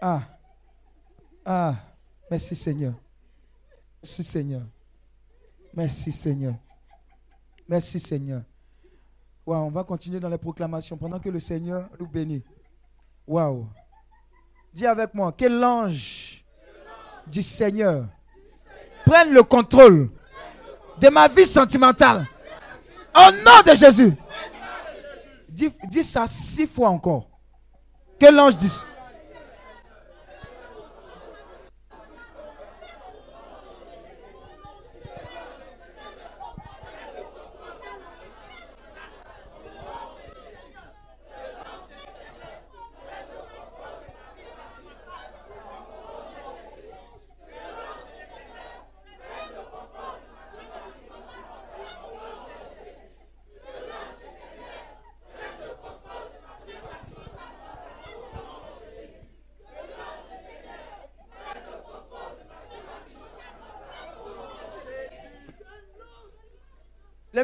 Ah. 0.00 0.22
Ah. 1.44 1.76
Merci 2.30 2.54
Seigneur. 2.54 2.94
Merci 4.02 4.22
Seigneur. 4.22 4.62
Merci 5.74 6.12
Seigneur. 6.12 6.54
Merci 7.68 8.00
Seigneur. 8.00 8.42
Wow, 9.46 9.56
on 9.56 9.70
va 9.70 9.82
continuer 9.82 10.20
dans 10.20 10.28
les 10.28 10.36
proclamations 10.36 10.96
pendant 10.98 11.18
que 11.18 11.30
le 11.30 11.40
Seigneur 11.40 11.88
nous 11.98 12.06
bénit. 12.06 12.42
Waouh. 13.26 13.66
Dis 14.74 14.86
avec 14.86 15.14
moi, 15.14 15.32
que 15.32 15.46
l'ange 15.46 16.27
du 17.30 17.42
Seigneur 17.42 18.06
prenne 19.04 19.32
le 19.32 19.42
contrôle 19.42 20.10
de 21.00 21.08
ma 21.08 21.28
vie 21.28 21.46
sentimentale. 21.46 22.26
Au 23.14 23.30
nom 23.30 23.72
de 23.72 23.76
Jésus. 23.76 24.12
Dis, 25.48 25.70
dis 25.88 26.04
ça 26.04 26.26
six 26.26 26.66
fois 26.66 26.90
encore. 26.90 27.28
Que 28.20 28.26
l'ange 28.26 28.56
dise. 28.56 28.84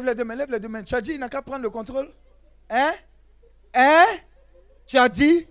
Les 0.05 0.15
deux 0.15 0.23
mains, 0.23 0.35
lève 0.35 0.51
les 0.51 0.59
deux 0.59 0.67
mains. 0.67 0.83
Tu 0.83 0.93
as 0.93 1.01
dit, 1.01 1.13
il 1.13 1.19
n'a 1.19 1.29
qu'à 1.29 1.41
prendre 1.41 1.63
le 1.63 1.69
contrôle. 1.69 2.09
Hein? 2.69 2.93
Hein? 3.73 4.05
Tu 4.85 4.97
as 4.97 5.09
dit? 5.09 5.47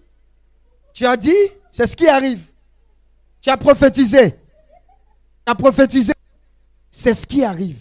Tu 0.93 1.05
as 1.05 1.17
dit? 1.17 1.33
C'est 1.73 1.87
ce 1.87 1.97
qui 1.97 2.07
arrive. 2.07 2.47
Tu 3.41 3.51
as 3.51 3.57
prophétisé. 3.57 4.31
Tu 4.31 4.37
as 5.47 5.55
prophétisé. 5.55 6.13
C'est 6.91 7.15
ce 7.15 7.27
qui 7.27 7.43
arrive. 7.43 7.81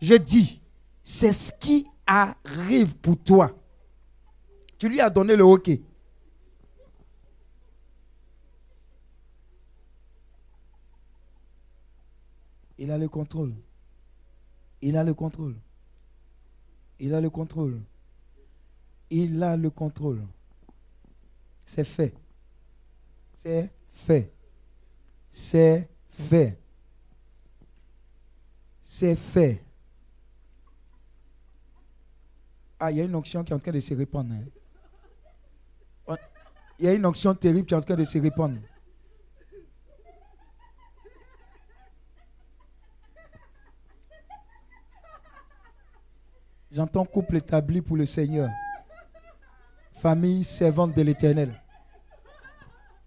Je 0.00 0.14
dis, 0.14 0.60
c'est 1.02 1.32
ce 1.32 1.52
qui 1.52 1.86
arrive 2.06 2.96
pour 2.96 3.16
toi. 3.18 3.50
Tu 4.78 4.88
lui 4.88 5.00
as 5.00 5.10
donné 5.10 5.34
le 5.34 5.42
hockey. 5.42 5.80
Il 12.78 12.90
a 12.90 12.98
le 12.98 13.08
contrôle. 13.08 13.54
Il 14.80 14.96
a 14.96 15.02
le 15.02 15.14
contrôle. 15.14 15.56
Il 17.00 17.14
a 17.14 17.20
le 17.20 17.30
contrôle. 17.30 17.80
Il 19.10 19.42
a 19.42 19.56
le 19.56 19.70
contrôle. 19.70 20.22
C'est 21.64 21.84
fait. 21.84 22.14
C'est 23.34 23.70
fait. 23.92 24.32
C'est 25.30 25.88
fait. 26.10 26.58
C'est 28.82 29.14
fait. 29.14 29.62
Ah, 32.80 32.90
il 32.90 32.98
y 32.98 33.00
a 33.00 33.04
une 33.04 33.14
onction 33.14 33.42
qui 33.44 33.52
est 33.52 33.56
en 33.56 33.58
train 33.58 33.72
de 33.72 33.80
se 33.80 33.94
répandre. 33.94 34.34
Hein. 34.34 36.16
Il 36.78 36.86
y 36.86 36.88
a 36.88 36.94
une 36.94 37.04
onction 37.04 37.34
terrible 37.34 37.66
qui 37.66 37.74
est 37.74 37.76
en 37.76 37.82
train 37.82 37.96
de 37.96 38.04
se 38.04 38.18
répandre. 38.18 38.58
J'entends 46.70 47.06
couple 47.06 47.36
établi 47.36 47.80
pour 47.80 47.96
le 47.96 48.04
Seigneur. 48.04 48.50
Famille 49.92 50.44
servante 50.44 50.94
de 50.94 51.00
l'éternel. 51.00 51.50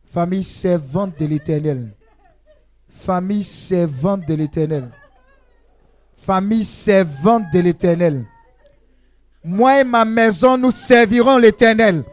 Famille 0.03 0.43
servante 0.43 1.17
de 1.19 1.25
l'éternel. 1.25 1.91
Famille 2.89 3.43
servante 3.43 4.27
de 4.27 4.33
l'éternel. 4.33 4.89
Famille 6.15 6.65
servante 6.65 7.53
de 7.53 7.59
l'éternel. 7.59 8.25
Moi 9.43 9.81
et 9.81 9.83
ma 9.83 10.05
maison, 10.05 10.57
nous 10.57 10.71
servirons 10.71 11.37
l'éternel. 11.37 12.03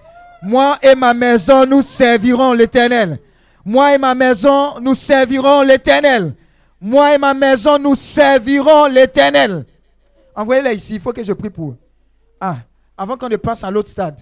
Moi 0.42 0.76
et 0.82 0.94
ma 0.94 1.14
maison, 1.14 1.64
nous 1.64 1.82
servirons 1.82 2.52
l'éternel. 2.52 3.18
Moi 3.64 3.94
et 3.94 3.98
ma 3.98 4.14
maison, 4.14 4.78
nous 4.80 4.94
servirons 4.94 5.62
l'éternel. 5.62 6.34
Moi 6.80 7.14
et 7.14 7.18
ma 7.18 7.32
maison, 7.32 7.78
nous 7.78 7.94
servirons 7.94 8.86
l'éternel. 8.86 9.64
Envoyez-les 10.38 10.76
ici, 10.76 10.94
il 10.94 11.00
faut 11.00 11.12
que 11.12 11.20
je 11.20 11.32
prie 11.32 11.50
pour. 11.50 11.74
Ah, 12.40 12.58
avant 12.96 13.16
qu'on 13.16 13.28
ne 13.28 13.34
passe 13.34 13.64
à 13.64 13.72
l'autre 13.72 13.88
stade. 13.88 14.20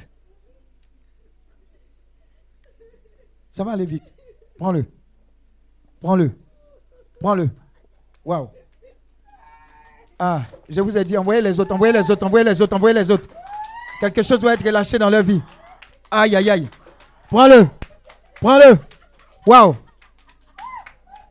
Ça 3.50 3.62
va 3.62 3.72
aller 3.72 3.84
vite. 3.84 4.02
Prends-le. 4.58 4.86
Prends-le. 6.00 6.30
Prends-le. 7.20 7.50
Waouh. 8.24 8.48
Ah, 10.18 10.40
je 10.66 10.80
vous 10.80 10.96
ai 10.96 11.04
dit, 11.04 11.18
envoyez 11.18 11.42
les 11.42 11.60
autres, 11.60 11.74
envoyez 11.74 11.92
les 11.92 12.10
autres, 12.10 12.24
envoyez 12.24 12.44
les 12.46 12.62
autres, 12.62 12.74
envoyez 12.74 12.94
les 12.94 13.10
autres. 13.10 13.28
Quelque 14.00 14.22
chose 14.22 14.40
doit 14.40 14.54
être 14.54 14.64
relâché 14.64 14.98
dans 14.98 15.10
leur 15.10 15.22
vie. 15.22 15.42
Aïe, 16.10 16.34
aïe, 16.34 16.48
aïe. 16.48 16.66
Prends-le. 17.28 17.68
Prends-le. 18.40 18.78
Waouh. 19.46 19.74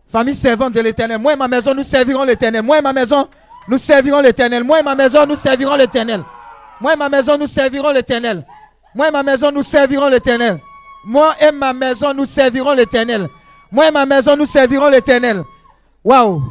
Famille 0.06 0.36
servante 0.36 0.76
de 0.76 0.80
l'éternel. 0.82 1.18
Moi 1.18 1.34
et 1.34 1.38
ma 1.38 1.48
maison, 1.48 1.74
nous 1.74 1.82
servirons 1.82 2.24
l'éternel. 2.24 2.62
Moi 2.62 2.78
et 2.78 2.82
ma 2.84 2.94
maison, 2.94 3.28
nous 3.68 3.78
servirons 3.78 4.22
l'éternel. 4.22 4.64
Moi 4.64 4.80
et 4.80 4.84
ma 4.84 4.96
maison, 4.96 5.26
nous 5.26 5.36
servirons 5.36 5.76
l'éternel. 5.76 6.24
Moi 6.80 6.94
et 6.94 6.98
ma 6.98 7.10
maison, 7.10 7.38
nous 7.38 7.48
servirons 7.48 7.92
l'éternel. 7.92 8.46
Moi 8.94 9.08
et 9.08 9.12
ma 9.12 9.24
maison, 9.24 9.52
nous 9.52 9.64
servirons 9.64 10.08
l'éternel. 10.08 10.60
Moi 11.06 11.34
et 11.42 11.52
ma 11.52 11.74
maison, 11.74 12.14
nous 12.14 12.26
servirons 12.26 12.74
l'éternel. 12.74 13.28
Moi 13.72 13.88
et 13.88 13.92
ma 13.92 14.06
maison, 14.06 14.36
nous 14.36 14.46
servirons 14.46 14.90
l'éternel. 14.90 15.44
Waouh. 16.04 16.42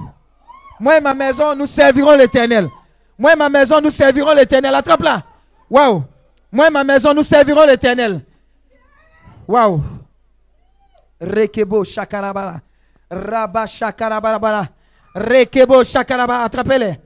Moi 0.80 0.96
et 0.98 1.00
ma 1.00 1.14
maison, 1.14 1.54
nous 1.54 1.66
servirons 1.66 2.16
l'éternel. 2.16 2.68
Moi 3.18 3.32
et 3.32 3.36
ma 3.36 3.48
maison, 3.48 3.80
nous 3.80 3.90
servirons 3.90 4.34
l'éternel. 4.34 4.74
Attrape-la. 4.74 5.22
Waouh. 5.70 6.02
Moi 6.50 6.66
et 6.66 6.70
ma 6.70 6.84
maison, 6.84 7.14
nous 7.14 7.22
servirons 7.22 7.64
l'éternel. 7.66 8.20
Waouh. 9.46 9.80
Rekebo 11.20 11.84
shakarabala. 11.84 12.60
Rabba 13.10 13.66
shakarabala. 13.66 14.68
Rekebo 15.14 15.84
shakarabala. 15.84 16.44
Attrapez-les. 16.44 17.03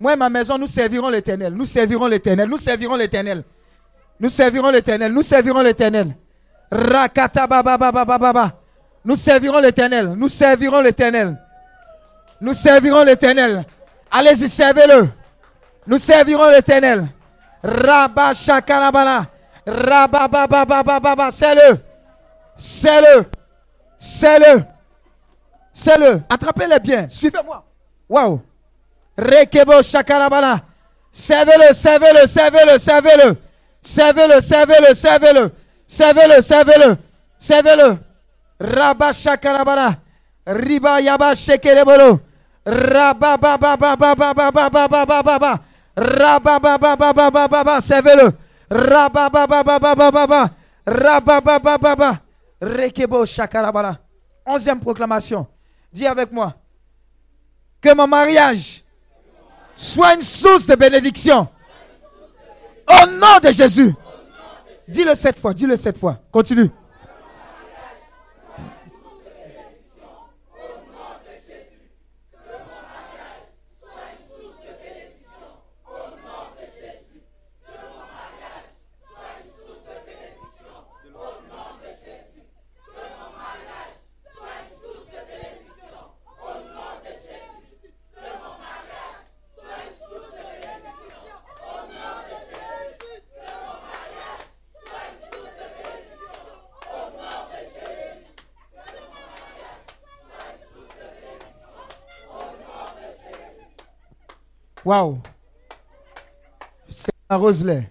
Moi 0.00 0.12
et 0.12 0.16
ma 0.16 0.28
maison, 0.30 0.56
nous 0.56 0.66
servirons 0.66 1.08
l'éternel. 1.08 1.52
Nous 1.52 1.66
servirons 1.66 2.06
l'éternel. 2.06 2.48
Nous 2.48 2.58
servirons 2.58 2.94
l'éternel. 2.96 3.42
Nous 4.20 4.28
servirons 4.28 4.70
l'éternel. 4.70 5.12
Nous 5.12 5.22
servirons 5.22 5.60
l'éternel. 5.60 6.14
Rakata 6.70 7.46
baba. 7.46 8.52
Nous 9.04 9.16
servirons 9.16 9.58
l'éternel. 9.58 10.14
Nous 10.16 10.28
servirons 10.28 10.80
l'éternel. 10.80 11.36
Nous 12.40 12.54
servirons 12.54 13.02
l'éternel. 13.02 13.64
Allez-y, 14.10 14.48
servez-le. 14.48 15.08
Nous 15.86 15.98
servirons 15.98 16.48
l'éternel. 16.48 17.08
Rabba 17.62 18.34
shakalabala. 18.34 19.26
Rabba 19.66 20.28
baba 20.28 20.64
baba 20.64 21.00
baba. 21.00 21.30
C'est-le. 21.30 21.78
C'est-le. 22.56 23.24
C'est-le. 23.98 24.62
C'est-le. 25.72 26.22
Attrapez-les 26.28 26.78
bien. 26.78 27.08
Suivez-moi. 27.08 27.64
Waouh. 28.08 28.40
Rekebo 29.18 29.82
Shakarabala. 29.82 30.62
Servez-le, 31.10 31.74
servez-le, 31.74 32.26
servez-le, 32.26 32.78
servez-le. 32.78 33.36
Servez-le, 33.82 34.40
servez-le, 34.40 34.94
servez-le. 34.94 35.52
Servez-le, 35.86 36.42
servez-le, 36.42 36.96
servez-le. 37.38 37.98
Rabba 38.60 39.12
Shakarabala. 39.12 39.96
Riba 40.46 41.00
Yaba 41.00 41.34
Shekerebolo. 41.34 42.20
Rabba 42.64 43.36
Baba 43.36 43.76
Baba 43.76 44.14
Baba 44.14 44.50
Baba 44.50 44.88
Baba 44.88 45.22
Baba. 45.22 45.60
Rabba 45.96 46.58
Baba 46.58 46.96
Baba 46.96 47.30
Baba 47.30 47.48
Baba. 47.48 47.80
Servez-le. 47.80 48.32
Rabba 48.70 49.28
Baba 49.30 49.62
Baba 49.64 49.94
Baba 49.94 50.10
Baba. 50.10 50.50
Rabba 50.86 51.40
Baba 51.40 51.78
Baba. 51.78 52.20
Rekebo 52.60 53.24
Shakarabala. 53.26 53.98
Onzième 54.46 54.80
proclamation. 54.80 55.46
Dis 55.92 56.06
avec 56.06 56.30
moi 56.30 56.54
que 57.80 57.94
mon 57.94 58.06
mariage 58.06 58.82
soit 59.78 60.14
une 60.16 60.22
source 60.22 60.66
de 60.66 60.74
bénédiction. 60.74 61.48
Au 62.86 63.06
nom 63.06 63.38
de 63.42 63.52
Jésus. 63.52 63.94
Dis-le 64.88 65.14
sept 65.14 65.38
fois, 65.38 65.54
dis-le 65.54 65.76
sept 65.76 65.96
fois. 65.96 66.18
Continue. 66.30 66.68
Waouh. 104.88 105.18
Arrose-les. 107.28 107.82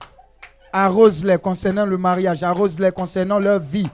Arrose-les 0.73 1.37
concernant 1.37 1.85
le 1.85 1.95
mariage. 1.95 2.41
Arrose-les 2.41 2.91
concernant 2.91 3.37
leur 3.37 3.59
vie 3.59 3.87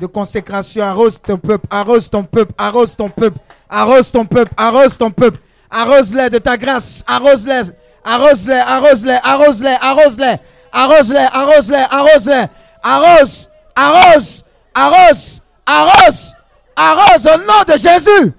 de 0.00 0.06
consécration. 0.06 0.84
Arrose 0.84 1.20
ton 1.20 1.36
peuple. 1.36 1.66
Arrose 1.68 2.08
ton 2.08 2.22
peuple. 2.22 2.52
Arrose 2.56 2.94
ton 2.94 3.08
peuple. 3.08 3.38
Arrose 3.68 4.12
ton 4.12 4.24
peuple. 4.24 4.52
Arrose 4.56 4.96
ton 4.96 5.10
peuple. 5.10 5.40
Arrose-les 5.68 6.30
de 6.30 6.38
ta 6.38 6.56
grâce. 6.56 7.02
Arrose-les. 7.08 7.72
Arrose-les. 8.04 8.54
Arrose-les. 8.54 9.18
Arrose-les. 9.24 9.76
Arrose-les. 9.82 10.36
Arrose-les. 10.72 11.26
Arrose-les. 11.32 11.86
Arrose-les. 11.90 12.46
Arrose. 12.84 13.50
Arrose. 13.74 14.44
Arrose. 14.76 15.42
Arrose. 15.66 16.36
Arrose 16.76 17.26
au 17.26 17.38
nom 17.38 17.64
de 17.66 17.76
Jésus. 17.76 18.32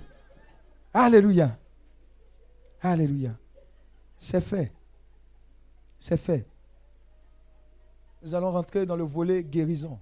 Alléluia. 0.94 1.50
Alléluia. 2.82 3.32
C'est 4.24 4.40
fait. 4.40 4.72
C'est 6.00 6.16
fait. 6.16 6.46
Nous 8.22 8.34
allons 8.34 8.54
rentrer 8.54 8.86
dans 8.86 8.96
le 8.96 9.04
volet 9.04 9.44
guérison. 9.44 10.00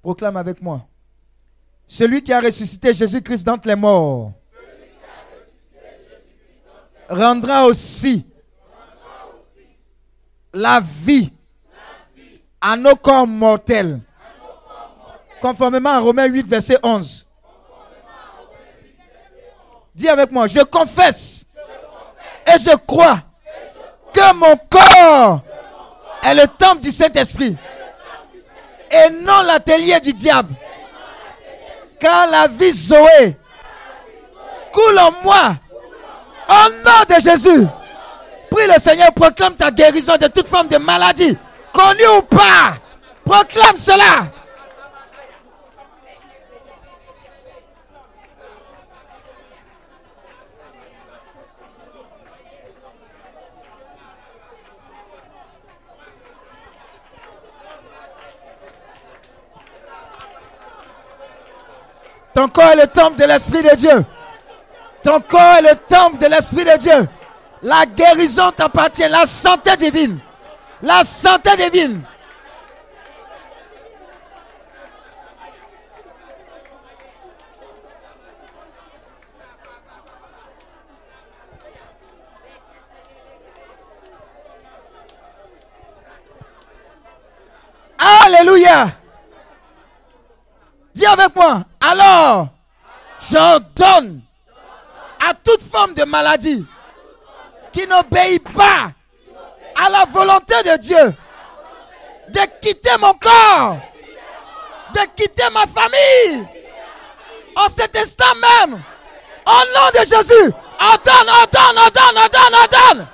Proclame 0.00 0.36
avec 0.36 0.62
moi. 0.62 0.86
Celui 1.88 2.22
qui 2.22 2.32
a 2.32 2.40
ressuscité 2.40 2.94
Jésus-Christ 2.94 3.42
d'entre 3.42 3.66
les 3.66 3.74
morts 3.74 4.32
rendra 7.08 7.66
aussi 7.66 8.24
la 10.54 10.78
vie 10.78 11.32
à 12.60 12.76
nos 12.76 12.94
corps 12.94 13.26
mortels 13.26 14.00
Conformément 15.40 15.90
à 15.90 15.98
Romains 15.98 16.26
8, 16.26 16.46
verset 16.46 16.78
11. 16.82 17.26
Dis 19.94 20.08
avec 20.08 20.30
moi, 20.30 20.46
je 20.46 20.60
confesse 20.60 21.46
et 22.46 22.58
je 22.58 22.76
crois 22.86 23.20
que 24.12 24.34
mon 24.34 24.56
corps 24.68 25.40
est 26.22 26.34
le 26.34 26.46
temple 26.46 26.80
du 26.80 26.92
Saint-Esprit 26.92 27.56
et 28.90 29.10
non 29.10 29.42
l'atelier 29.42 30.00
du 30.00 30.12
diable. 30.12 30.54
Car 31.98 32.28
la 32.28 32.46
vie 32.46 32.72
Zoé 32.72 33.36
coule 34.72 34.98
en 34.98 35.12
moi. 35.22 35.56
Au 36.48 36.70
nom 36.84 37.16
de 37.16 37.20
Jésus. 37.20 37.66
Prie 38.50 38.66
le 38.66 38.80
Seigneur, 38.80 39.12
proclame 39.14 39.54
ta 39.54 39.70
guérison 39.70 40.16
de 40.16 40.26
toute 40.26 40.48
forme 40.48 40.66
de 40.66 40.78
maladie, 40.78 41.36
connue 41.72 42.18
ou 42.18 42.22
pas. 42.22 42.74
Proclame 43.24 43.76
cela. 43.76 44.26
Ton 62.34 62.48
corps 62.48 62.72
est 62.72 62.76
le 62.76 62.86
temple 62.86 63.16
de 63.16 63.24
l'Esprit 63.24 63.62
de 63.62 63.74
Dieu. 63.74 64.04
Ton 65.02 65.20
corps 65.20 65.56
est 65.58 65.62
le 65.62 65.76
temple 65.76 66.18
de 66.18 66.26
l'Esprit 66.26 66.64
de 66.64 66.76
Dieu. 66.78 67.08
La 67.62 67.84
guérison 67.84 68.50
t'appartient, 68.52 69.08
la 69.08 69.26
santé 69.26 69.76
divine. 69.76 70.18
La 70.82 71.04
santé 71.04 71.56
divine. 71.56 72.02
Alléluia. 87.98 88.99
Dis 91.00 91.06
avec 91.06 91.34
moi. 91.34 91.64
Alors, 91.80 92.48
j'ordonne 93.18 94.20
à 95.26 95.32
toute 95.32 95.62
forme 95.62 95.94
de 95.94 96.04
maladie 96.04 96.66
qui 97.72 97.86
n'obéit 97.86 98.46
pas 98.52 98.92
à 99.82 99.88
la 99.88 100.04
volonté 100.04 100.54
de 100.62 100.76
Dieu 100.76 101.14
de 102.28 102.40
quitter 102.60 102.98
mon 103.00 103.14
corps, 103.14 103.78
de 104.92 105.00
quitter 105.16 105.48
ma 105.50 105.66
famille. 105.66 106.46
En 107.56 107.68
cet 107.70 107.96
instant 107.96 108.34
même, 108.34 108.74
au 109.46 109.50
nom 109.50 109.88
de 109.94 110.00
Jésus, 110.00 110.52
ordonne, 110.78 111.30
ordonne, 111.30 111.78
ordonne, 111.78 112.18
ordonne, 112.18 112.54
ordonne. 112.54 113.08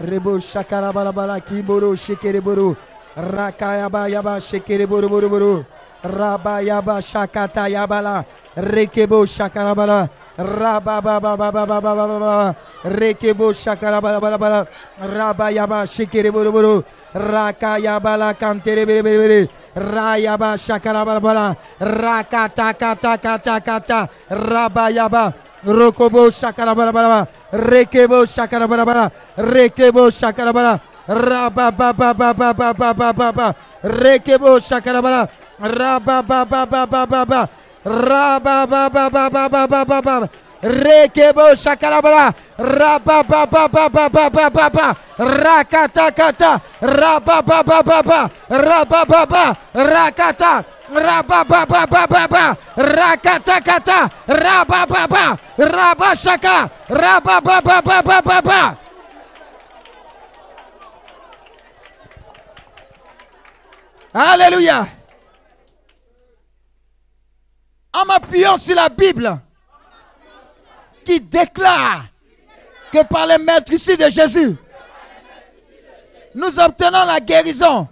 Rebo 0.00 0.40
shakara 0.40 0.92
bala 0.92 1.12
bala 1.12 1.40
kiboro 1.40 1.94
shekere 1.94 2.40
boro. 2.42 2.76
Rakayaba 3.16 4.08
yaba 4.08 4.40
shekere 4.40 4.86
boro 4.88 5.08
boro 5.08 5.28
boro. 5.28 5.66
Raba 6.02 6.62
yaba 6.64 7.02
shakata 7.04 7.68
yabala. 7.68 8.24
Rekebo 8.56 9.26
shakara 9.28 9.74
bala. 9.76 10.08
Raba 10.38 11.02
ba 11.02 11.20
ba 11.20 11.36
ba 11.36 11.52
ba 11.52 11.66
ba 11.66 11.80
ba 11.80 11.94
ba 11.94 12.06
ba 12.08 12.18
ba. 12.18 12.56
Rekebo 12.84 13.52
shakara 13.52 14.00
bala 14.00 14.20
bala 14.20 14.38
bala. 14.38 14.66
Raba 14.98 15.52
yaba 15.52 15.84
shekere 15.84 16.32
boro 16.32 16.50
boro. 16.50 16.84
Raka 17.14 17.76
yabala 17.78 18.32
kantere 18.38 18.86
bere 18.86 19.02
bere 19.02 19.18
bere. 19.18 19.48
Rayaba 19.76 20.56
shakara 20.56 21.04
bala 21.04 21.20
bala. 21.20 21.56
Rokobo 25.64 26.30
Shakarabarabara, 26.30 27.28
Rekebo 27.52 28.24
Shakarabarabara, 28.26 29.10
Rekebo 29.36 30.10
Shakarabara, 30.10 30.80
Rabba 31.08 31.70
Baba 31.72 32.14
Baba 32.14 32.54
Baba 32.54 33.12
Baba, 33.12 33.56
Rekebo 33.82 34.58
Shakarabara, 34.60 35.28
Rabba 35.60 36.22
Baba 36.22 36.66
Baba 36.66 37.06
Baba, 37.06 37.48
Rabba 37.84 38.66
Baba 38.66 39.10
Baba 39.10 39.38
Baba 39.68 39.84
Baba. 40.02 40.30
Rekebo 40.62 41.56
shakarabala. 41.56 42.34
Raba 42.58 43.22
ba 43.24 43.46
ba 43.46 43.68
ba 43.68 43.88
ba 43.88 44.08
ba 44.08 44.28
ba 44.28 44.50
ba 44.50 44.66
ba. 44.70 44.86
Rakata 45.16 46.12
kata. 46.12 46.60
Raba 46.80 47.40
ba 47.42 47.62
ba 47.62 47.82
ba 47.82 48.02
ba. 48.02 48.20
Raba 48.48 49.04
ba 49.08 49.26
ba. 49.26 49.44
Rakata. 49.72 50.64
Raba 50.90 51.44
ba 51.48 51.64
ba 51.64 51.86
ba 51.86 52.06
ba 52.06 52.22
ba. 52.28 52.44
Rakata 52.76 53.56
kata. 53.64 53.98
Raba 54.28 54.86
ba 54.86 55.06
ba. 55.08 55.24
Raba 55.56 56.14
shaka. 56.14 56.68
Raba 56.88 57.40
ba 57.40 57.60
ba 57.62 57.80
ba 57.80 58.02
ba 58.02 58.20
ba 58.20 58.40
ba. 58.42 58.62
Alléluia. 64.12 64.88
En 67.92 68.04
m'appuyant 68.04 68.56
sur 68.56 68.74
la 68.74 68.88
Bible, 68.88 69.40
qui 71.10 71.20
déclare 71.20 72.04
que 72.92 73.02
par 73.04 73.26
les 73.26 73.38
maîtres 73.38 73.72
de 73.72 74.10
Jésus, 74.10 74.56
nous 76.36 76.60
obtenons 76.60 77.04
la 77.04 77.18
guérison. 77.18 77.88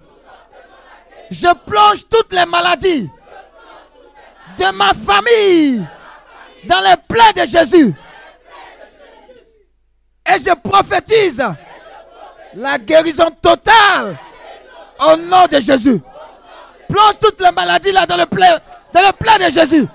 Je 1.29 1.49
plonge 1.67 2.09
toutes 2.09 2.33
les 2.33 2.47
maladies 2.47 3.11
de 4.57 4.73
ma 4.73 4.93
famille 4.95 5.85
dans 6.65 6.81
les 6.81 6.95
plaies 7.09 7.45
de 7.45 7.49
Jésus. 7.49 7.93
Et 10.33 10.39
je 10.39 10.55
prophétise 10.55 11.45
la 12.55 12.79
guérison 12.79 13.31
totale 13.43 14.17
au 15.01 15.17
nom 15.17 15.47
de 15.51 15.61
Jésus. 15.61 16.01
Plonge 16.89 17.19
toutes 17.21 17.41
les 17.41 17.51
maladies 17.51 17.93
là 17.93 18.07
dans 18.07 18.17
le 18.17 18.27
plein, 18.27 18.59
dans 18.93 19.01
le 19.01 19.13
plein 19.13 19.39
de 19.39 19.51
Jésus. 19.51 19.89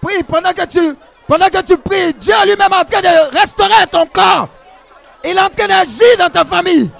Prie 0.00 0.22
pendant 0.22 0.52
que 0.52 0.64
tu 0.66 0.96
pendant 1.26 1.50
que 1.50 1.60
tu 1.60 1.76
pries, 1.76 2.14
Dieu 2.14 2.34
lui-même 2.44 2.72
est 2.72 2.76
en 2.76 2.84
train 2.84 3.02
de 3.02 3.38
restaurer 3.38 3.86
ton 3.90 4.06
corps. 4.06 4.48
Il 5.22 5.36
est 5.36 5.40
en 5.40 5.50
train 5.50 5.66
d'agir 5.66 6.16
dans 6.18 6.30
ta 6.30 6.44
famille. 6.44 6.90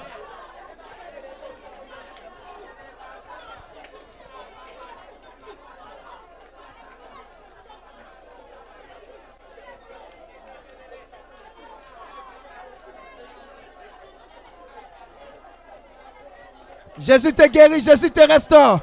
Jésus 16.99 17.33
te 17.33 17.47
guérit, 17.47 17.81
Jésus 17.81 18.11
te 18.11 18.21
restaure. 18.21 18.81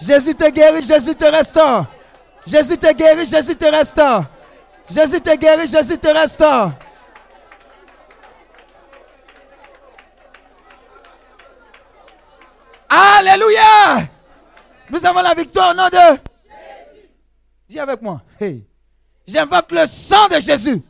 Jésus 0.00 0.34
te 0.34 0.50
guérit, 0.50 0.82
Jésus 0.82 1.14
te 1.14 1.26
restaure. 1.26 1.86
Jésus 2.46 2.76
te 2.76 2.92
guérit, 2.92 3.26
Jésus 3.26 3.56
te 3.56 3.64
restaure. 3.64 4.24
Jésus 4.90 5.20
te 5.20 5.34
guérit, 5.36 5.68
Jésus 5.68 5.98
te 5.98 6.08
restaure. 6.08 6.72
Alléluia. 12.88 14.08
Nous 14.90 15.04
avons 15.04 15.22
la 15.22 15.34
victoire 15.34 15.70
au 15.70 15.74
nom 15.74 15.88
de 15.88 16.20
Dis 17.66 17.80
avec 17.80 18.02
moi. 18.02 18.20
J'invoque 19.26 19.72
le 19.72 19.86
sang 19.86 20.28
de 20.28 20.40
Jésus 20.40 20.82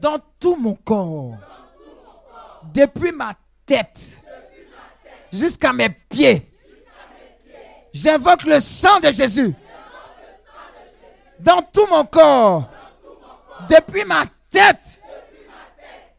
dans 0.00 0.18
tout 0.40 0.56
mon 0.56 0.74
corps. 0.74 1.36
Depuis 2.72 3.12
ma 3.12 3.34
tête 3.66 4.24
jusqu'à 5.30 5.72
mes 5.72 5.90
pieds. 5.90 6.50
J'invoque 7.92 8.44
le 8.44 8.58
sang 8.60 8.98
de 8.98 9.12
Jésus 9.12 9.54
dans 11.38 11.62
tout 11.62 11.86
mon 11.90 12.04
corps, 12.04 12.64
depuis 13.68 14.04
ma 14.04 14.24
tête 14.50 15.00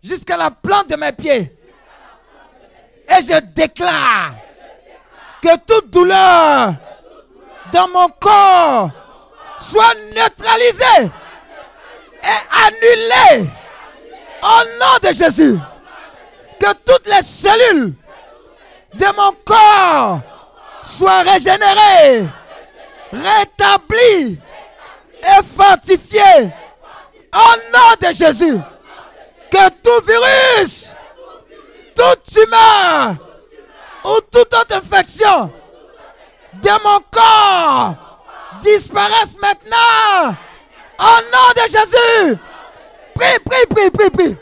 jusqu'à 0.04 0.38
la 0.38 0.52
plante 0.52 0.90
de 0.90 0.96
mes 0.96 1.12
pieds. 1.12 1.52
Et 3.08 3.22
je 3.22 3.40
déclare 3.54 4.34
que 5.42 5.58
toute 5.58 5.90
douleur 5.92 6.74
dans 7.72 7.88
mon 7.88 8.10
corps 8.10 8.90
soit 9.60 9.94
neutralisée 10.16 11.12
et 12.24 12.58
annulée 12.66 13.50
au 14.42 14.80
nom 14.80 15.10
de 15.10 15.14
Jésus. 15.14 15.60
Que 16.60 16.74
toutes 16.86 17.08
les 17.08 17.22
cellules 17.22 17.94
de 18.94 19.06
mon 19.16 19.36
corps 19.44 20.22
soient 20.84 21.22
régénérées, 21.22 22.28
rétablies 23.12 24.40
et 25.26 25.44
fortifiées 25.44 26.52
au 27.34 27.74
nom 27.74 28.10
de 28.10 28.14
Jésus. 28.14 28.58
Que 29.52 29.70
tout 29.70 30.06
virus, 30.06 30.96
toute 31.96 32.24
tumeur 32.24 33.16
ou 34.04 34.22
toute 34.32 34.54
autre 34.54 34.76
infection 34.76 35.52
de 36.54 36.70
mon 36.84 37.00
corps 37.12 37.96
disparaisse 38.62 39.36
maintenant 39.42 40.36
au 41.00 41.22
nom 41.32 41.54
de 41.56 41.62
Jésus. 41.70 42.40
Prie, 43.14 43.40
prie, 43.46 43.66
prie, 43.70 43.92
prie, 43.92 44.10
prie. 44.10 44.38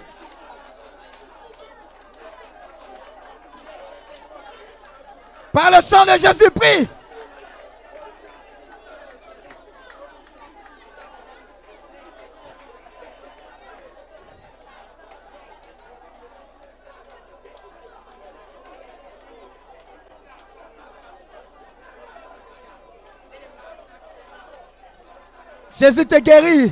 Par 5.52 5.70
le 5.70 5.82
sang 5.82 6.06
de 6.06 6.18
Jésus, 6.18 6.50
prie. 6.50 6.88
Jésus 25.84 26.06
te 26.06 26.18
guérit. 26.18 26.72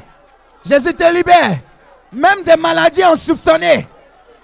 Jésus 0.65 0.93
te 0.93 1.03
libère. 1.13 1.57
Même 2.13 2.43
des 2.43 2.55
maladies 2.55 3.03
insoupçonnées. 3.03 3.85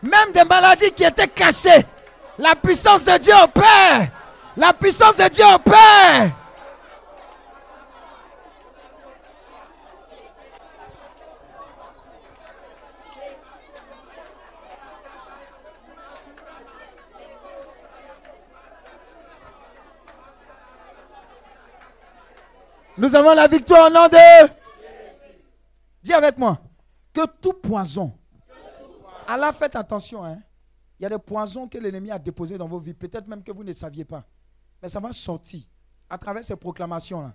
Même 0.04 0.34
des 0.34 0.44
maladies 0.44 0.92
qui 0.92 1.06
étaient 1.06 1.30
cachées. 1.30 1.86
La 2.38 2.54
puissance 2.54 3.06
de 3.06 3.18
Dieu 3.18 3.34
opère. 3.42 4.10
La 4.58 4.74
puissance 4.74 5.16
de 5.16 5.30
Dieu 5.30 5.46
opère. 5.46 6.32
Nous 22.98 23.16
avons 23.16 23.34
la 23.34 23.48
victoire 23.48 23.88
au 23.88 23.90
nom 23.90 24.08
de... 24.10 24.57
Dis 26.08 26.14
avec 26.14 26.38
moi. 26.38 26.58
Que 27.12 27.26
tout 27.42 27.52
poison. 27.52 28.18
Allah, 29.28 29.52
faites 29.52 29.76
attention. 29.76 30.24
Hein. 30.24 30.42
Il 30.98 31.04
y 31.04 31.06
a 31.06 31.10
des 31.10 31.18
poisons 31.18 31.68
que 31.68 31.78
l'ennemi 31.78 32.10
a 32.12 32.18
déposés 32.18 32.58
dans 32.58 32.66
vos 32.68 32.80
vies. 32.80 32.94
Peut-être 32.94 33.28
même 33.28 33.44
que 33.44 33.52
vous 33.52 33.62
ne 33.66 33.74
saviez 33.74 34.06
pas. 34.06 34.26
Mais 34.82 34.88
ça 34.88 35.02
va 35.02 35.12
sortir 35.12 35.64
à 36.10 36.18
travers 36.18 36.46
ces 36.46 36.56
proclamations-là. 36.56 37.34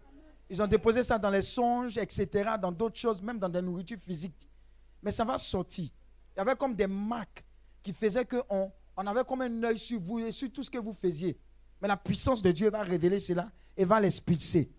Ils 0.48 0.62
ont 0.62 0.66
déposé 0.66 1.02
ça 1.02 1.18
dans 1.18 1.28
les 1.28 1.42
songes, 1.42 1.98
etc., 1.98 2.52
dans 2.58 2.72
d'autres 2.72 2.98
choses, 2.98 3.20
même 3.20 3.38
dans 3.38 3.48
des 3.50 3.60
nourritures 3.60 3.98
physiques. 3.98 4.48
Mais 5.02 5.10
ça 5.10 5.26
va 5.26 5.36
sortir. 5.36 5.90
Il 6.34 6.38
y 6.38 6.40
avait 6.40 6.56
comme 6.56 6.74
des 6.74 6.86
marques 6.86 7.44
qui 7.82 7.92
faisaient 7.92 8.24
qu'on 8.24 8.72
On 8.96 9.06
avait 9.06 9.24
comme 9.24 9.42
un 9.42 9.64
œil 9.64 9.76
sur 9.76 10.00
vous 10.00 10.18
et 10.18 10.32
sur 10.32 10.50
tout 10.50 10.62
ce 10.62 10.70
que 10.70 10.78
vous 10.78 10.94
faisiez. 10.94 11.38
Mais 11.78 11.88
la 11.88 11.98
puissance 11.98 12.40
de 12.40 12.50
Dieu 12.50 12.70
va 12.70 12.82
révéler 12.82 13.20
cela 13.20 13.50
et 13.76 13.84
va 13.84 14.00
l'expulser. 14.00 14.72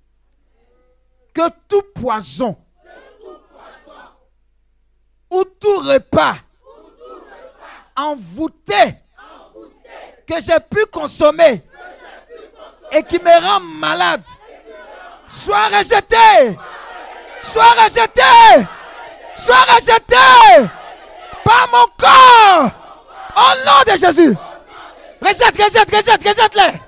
Que 1.31 1.47
tout 1.67 1.83
poison 1.93 2.57
ou 5.34 5.43
tout 5.45 5.80
repas 5.80 6.35
envoûté. 7.95 8.95
Que 10.27 10.35
j'ai 10.39 10.60
pu 10.60 10.85
consommer 10.85 11.61
et 12.91 13.03
qui 13.03 13.19
me 13.19 13.45
rend 13.45 13.60
malade. 13.60 14.23
Soit 15.27 15.68
rejeté, 15.68 16.57
soit 17.41 17.73
rejeté, 17.84 18.68
soit 19.35 19.65
rejeté. 19.76 20.69
Par 21.43 21.68
mon 21.73 21.85
corps. 21.97 22.72
Au 23.35 23.65
nom 23.65 23.93
de 23.93 23.97
Jésus. 23.99 24.35
Rejette, 25.22 25.61
rejette, 25.61 25.93
rejette, 25.93 26.23
rejette-les. 26.27 26.80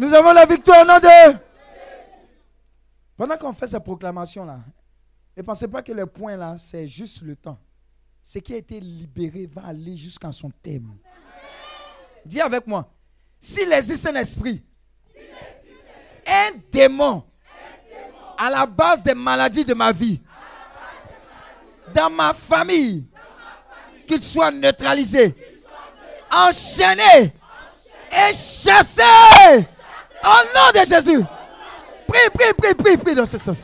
Nous 0.00 0.09
avons 0.20 0.32
la 0.32 0.46
victoire 0.46 0.82
au 0.82 0.86
nom 0.86 0.98
de. 0.98 1.38
Pendant 3.16 3.36
qu'on 3.36 3.52
fait 3.52 3.66
cette 3.66 3.84
proclamation-là, 3.84 4.60
ne 5.36 5.42
pensez 5.42 5.68
pas 5.68 5.82
que 5.82 5.92
le 5.92 6.06
point 6.06 6.36
là, 6.36 6.56
c'est 6.58 6.86
juste 6.86 7.22
le 7.22 7.36
temps. 7.36 7.58
Ce 8.22 8.38
qui 8.38 8.54
a 8.54 8.56
été 8.58 8.80
libéré 8.80 9.46
va 9.46 9.66
aller 9.66 9.96
jusqu'à 9.96 10.30
son 10.30 10.50
thème. 10.62 10.92
Dis 12.24 12.40
avec 12.40 12.66
moi. 12.66 12.88
S'il 13.38 13.72
existe 13.72 14.06
un 14.06 14.14
esprit, 14.16 14.62
un 16.26 16.50
démon 16.70 17.24
à 18.36 18.50
la 18.50 18.66
base 18.66 19.02
des 19.02 19.14
maladies 19.14 19.64
de 19.64 19.72
ma 19.72 19.92
vie, 19.92 20.20
dans 21.94 22.10
ma 22.10 22.34
famille, 22.34 23.06
qu'il 24.06 24.22
soit 24.22 24.50
neutralisé, 24.50 25.34
enchaîné 26.30 27.32
et 28.12 28.34
chassé 28.34 29.02
au 30.24 30.28
nom 30.28 30.80
de 30.80 30.86
Jésus. 30.86 31.24
Prie, 32.06 32.30
prie, 32.34 32.52
prie, 32.54 32.74
prie, 32.74 32.96
prie 32.96 33.14
dans 33.14 33.26
ce 33.26 33.38
sens. 33.38 33.58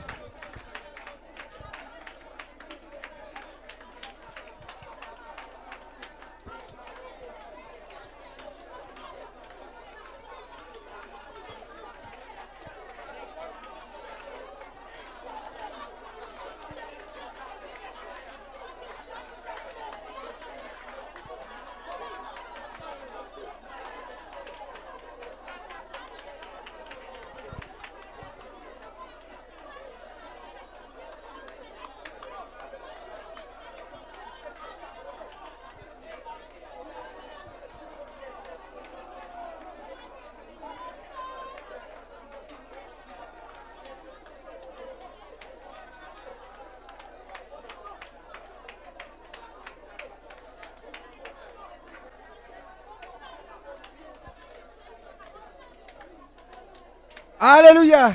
Alléluia. 57.38 58.14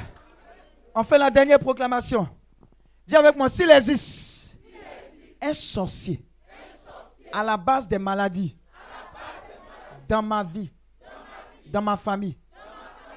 On 0.95 1.03
fait 1.03 1.17
la 1.17 1.29
dernière 1.29 1.59
proclamation. 1.59 2.27
Dis 3.05 3.15
avec 3.15 3.35
moi, 3.35 3.49
s'il 3.49 3.69
existe 3.69 4.57
un 5.41 5.53
sorcier 5.53 6.23
à 7.31 7.43
la 7.43 7.57
base 7.57 7.87
des 7.87 7.97
maladies 7.99 8.55
dans 10.07 10.21
ma 10.21 10.43
vie, 10.43 10.69
dans 11.65 11.81
ma 11.81 11.95
famille, 11.95 12.37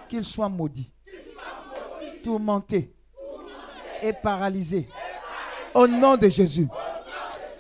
qu'il 0.09 0.23
soit 0.25 0.49
maudit, 0.49 0.93
tourmenté 2.23 2.95
et 4.01 4.13
paralysé. 4.13 4.89
Au 5.75 5.87
nom 5.89 6.17
de 6.17 6.29
Jésus. 6.29 6.69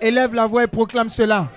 Élève 0.01 0.35
la 0.35 0.47
voix 0.47 0.63
et 0.63 0.69
proclame 0.69 1.09
cela. 1.09 1.49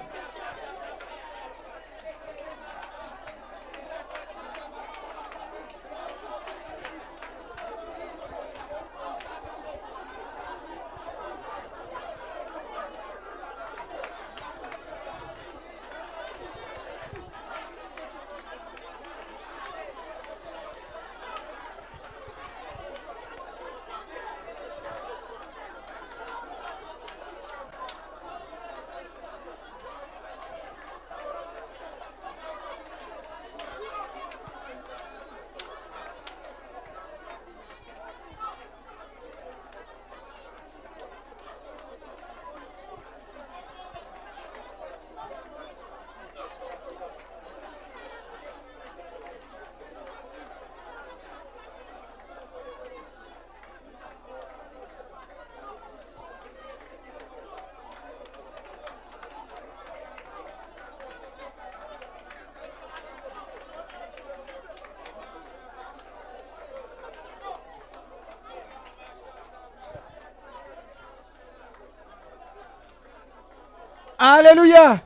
Alléluia. 74.49 75.05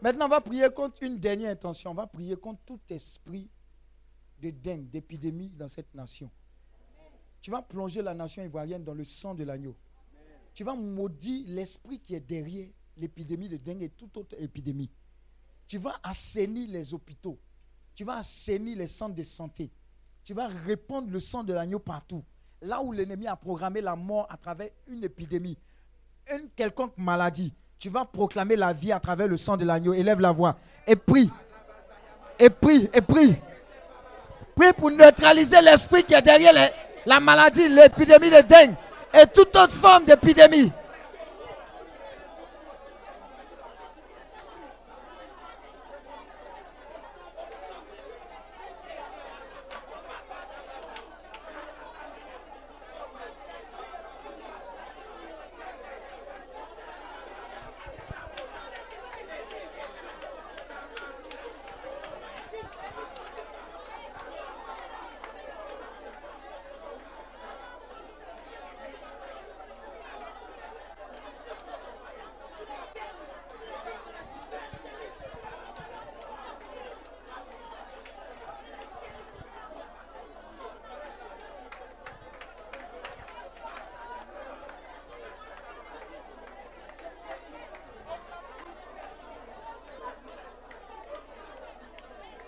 Maintenant, 0.00 0.24
on 0.24 0.28
va 0.28 0.40
prier 0.40 0.70
contre 0.70 1.02
une 1.02 1.18
dernière 1.18 1.50
intention. 1.50 1.90
On 1.90 1.94
va 1.94 2.06
prier 2.06 2.36
contre 2.36 2.62
tout 2.64 2.80
esprit 2.88 3.50
de 4.40 4.48
dingue, 4.48 4.88
d'épidémie 4.88 5.50
dans 5.50 5.68
cette 5.68 5.94
nation. 5.94 6.30
Tu 7.42 7.50
vas 7.50 7.60
plonger 7.60 8.00
la 8.00 8.14
nation 8.14 8.42
ivoirienne 8.42 8.82
dans 8.82 8.94
le 8.94 9.04
sang 9.04 9.34
de 9.34 9.44
l'agneau. 9.44 9.76
Tu 10.54 10.64
vas 10.64 10.74
maudire 10.74 11.44
l'esprit 11.48 12.00
qui 12.00 12.14
est 12.14 12.20
derrière 12.20 12.68
l'épidémie 12.96 13.50
de 13.50 13.58
dengue 13.58 13.82
et 13.82 13.90
toute 13.90 14.16
autre 14.16 14.34
épidémie. 14.38 14.90
Tu 15.66 15.76
vas 15.76 16.00
assainir 16.02 16.70
les 16.70 16.94
hôpitaux. 16.94 17.38
Tu 17.94 18.04
vas 18.04 18.16
assainir 18.16 18.78
les 18.78 18.86
centres 18.86 19.14
de 19.16 19.22
santé. 19.22 19.70
Tu 20.24 20.32
vas 20.32 20.46
répandre 20.46 21.10
le 21.10 21.20
sang 21.20 21.44
de 21.44 21.52
l'agneau 21.52 21.78
partout. 21.78 22.24
Là 22.62 22.82
où 22.82 22.90
l'ennemi 22.90 23.26
a 23.26 23.36
programmé 23.36 23.82
la 23.82 23.96
mort 23.96 24.26
à 24.30 24.38
travers 24.38 24.70
une 24.86 25.04
épidémie, 25.04 25.58
une 26.30 26.48
quelconque 26.50 26.96
maladie, 26.96 27.52
tu 27.80 27.88
vas 27.88 28.04
proclamer 28.04 28.56
la 28.56 28.74
vie 28.74 28.92
à 28.92 29.00
travers 29.00 29.26
le 29.26 29.38
sang 29.38 29.56
de 29.56 29.64
l'agneau. 29.64 29.94
Élève 29.94 30.20
la 30.20 30.32
voix 30.32 30.54
et 30.86 30.96
prie. 30.96 31.30
Et 32.38 32.50
prie, 32.50 32.90
et 32.92 33.00
prie. 33.00 33.34
Prie 34.54 34.72
pour 34.74 34.90
neutraliser 34.90 35.62
l'esprit 35.62 36.04
qui 36.04 36.12
est 36.12 36.20
derrière 36.20 36.52
la 37.06 37.20
maladie, 37.20 37.68
l'épidémie 37.68 38.28
de 38.28 38.42
dengue 38.42 38.74
et 39.14 39.26
toute 39.32 39.56
autre 39.56 39.72
forme 39.72 40.04
d'épidémie. 40.04 40.70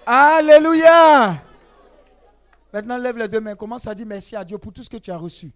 Alléluia. 0.07 1.43
Maintenant, 2.73 2.97
lève 2.97 3.19
les 3.19 3.29
deux 3.29 3.41
mains. 3.41 3.55
Commence 3.55 3.87
à 3.87 3.95
dire 3.95 4.07
merci 4.07 4.35
à 4.35 4.45
Dieu 4.45 4.59
pour 4.59 4.73
tout 4.73 4.83
ce 4.83 4.91
que 4.91 4.97
tu 4.97 5.11
as 5.11 5.17
reçu. 5.17 5.53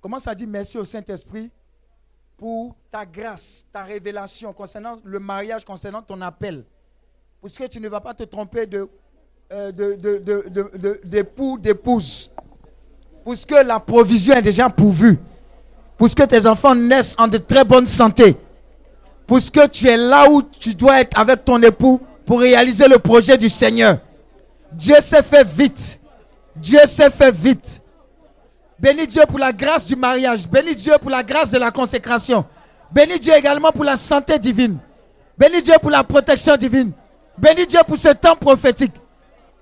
Commence 0.00 0.26
à 0.26 0.34
dire 0.34 0.48
merci 0.48 0.76
au 0.78 0.84
Saint-Esprit 0.84 1.50
pour 2.36 2.74
ta 2.90 3.04
grâce, 3.04 3.66
ta 3.72 3.82
révélation 3.82 4.52
concernant 4.52 4.98
le 5.04 5.18
mariage, 5.18 5.64
concernant 5.64 6.02
ton 6.02 6.20
appel. 6.22 6.64
Parce 7.40 7.56
que 7.56 7.64
tu 7.66 7.80
ne 7.80 7.88
vas 7.88 8.00
pas 8.00 8.14
te 8.14 8.22
tromper 8.24 8.66
de, 8.66 8.88
euh, 9.52 9.70
d'époux, 11.04 11.58
d'épouse. 11.58 12.30
Parce 13.24 13.44
que 13.46 13.54
la 13.56 13.78
provision 13.78 14.34
est 14.34 14.42
déjà 14.42 14.68
pourvue. 14.68 15.18
Parce 15.96 16.14
que 16.14 16.22
tes 16.22 16.46
enfants 16.46 16.74
naissent 16.74 17.14
en 17.18 17.28
de 17.28 17.36
très 17.38 17.64
bonne 17.64 17.86
santé. 17.86 18.36
Parce 19.26 19.50
que 19.50 19.66
tu 19.66 19.86
es 19.86 19.96
là 19.96 20.28
où 20.30 20.42
tu 20.42 20.74
dois 20.74 21.00
être 21.00 21.18
avec 21.18 21.44
ton 21.44 21.62
époux 21.62 22.00
pour 22.30 22.38
réaliser 22.38 22.86
le 22.86 23.00
projet 23.00 23.36
du 23.36 23.48
Seigneur. 23.48 23.98
Dieu 24.70 24.94
s'est 25.00 25.24
fait 25.24 25.44
vite. 25.44 25.98
Dieu 26.54 26.78
s'est 26.86 27.10
fait 27.10 27.32
vite. 27.32 27.82
Bénis 28.78 29.08
Dieu 29.08 29.22
pour 29.28 29.40
la 29.40 29.52
grâce 29.52 29.84
du 29.84 29.96
mariage. 29.96 30.48
Bénis 30.48 30.76
Dieu 30.76 30.92
pour 31.00 31.10
la 31.10 31.24
grâce 31.24 31.50
de 31.50 31.58
la 31.58 31.72
consécration. 31.72 32.44
Bénis 32.92 33.18
Dieu 33.18 33.34
également 33.34 33.72
pour 33.72 33.82
la 33.82 33.96
santé 33.96 34.38
divine. 34.38 34.78
Bénis 35.36 35.60
Dieu 35.60 35.74
pour 35.82 35.90
la 35.90 36.04
protection 36.04 36.56
divine. 36.56 36.92
Bénis 37.36 37.66
Dieu 37.66 37.80
pour 37.84 37.98
ce 37.98 38.10
temps 38.10 38.36
prophétique. 38.36 38.94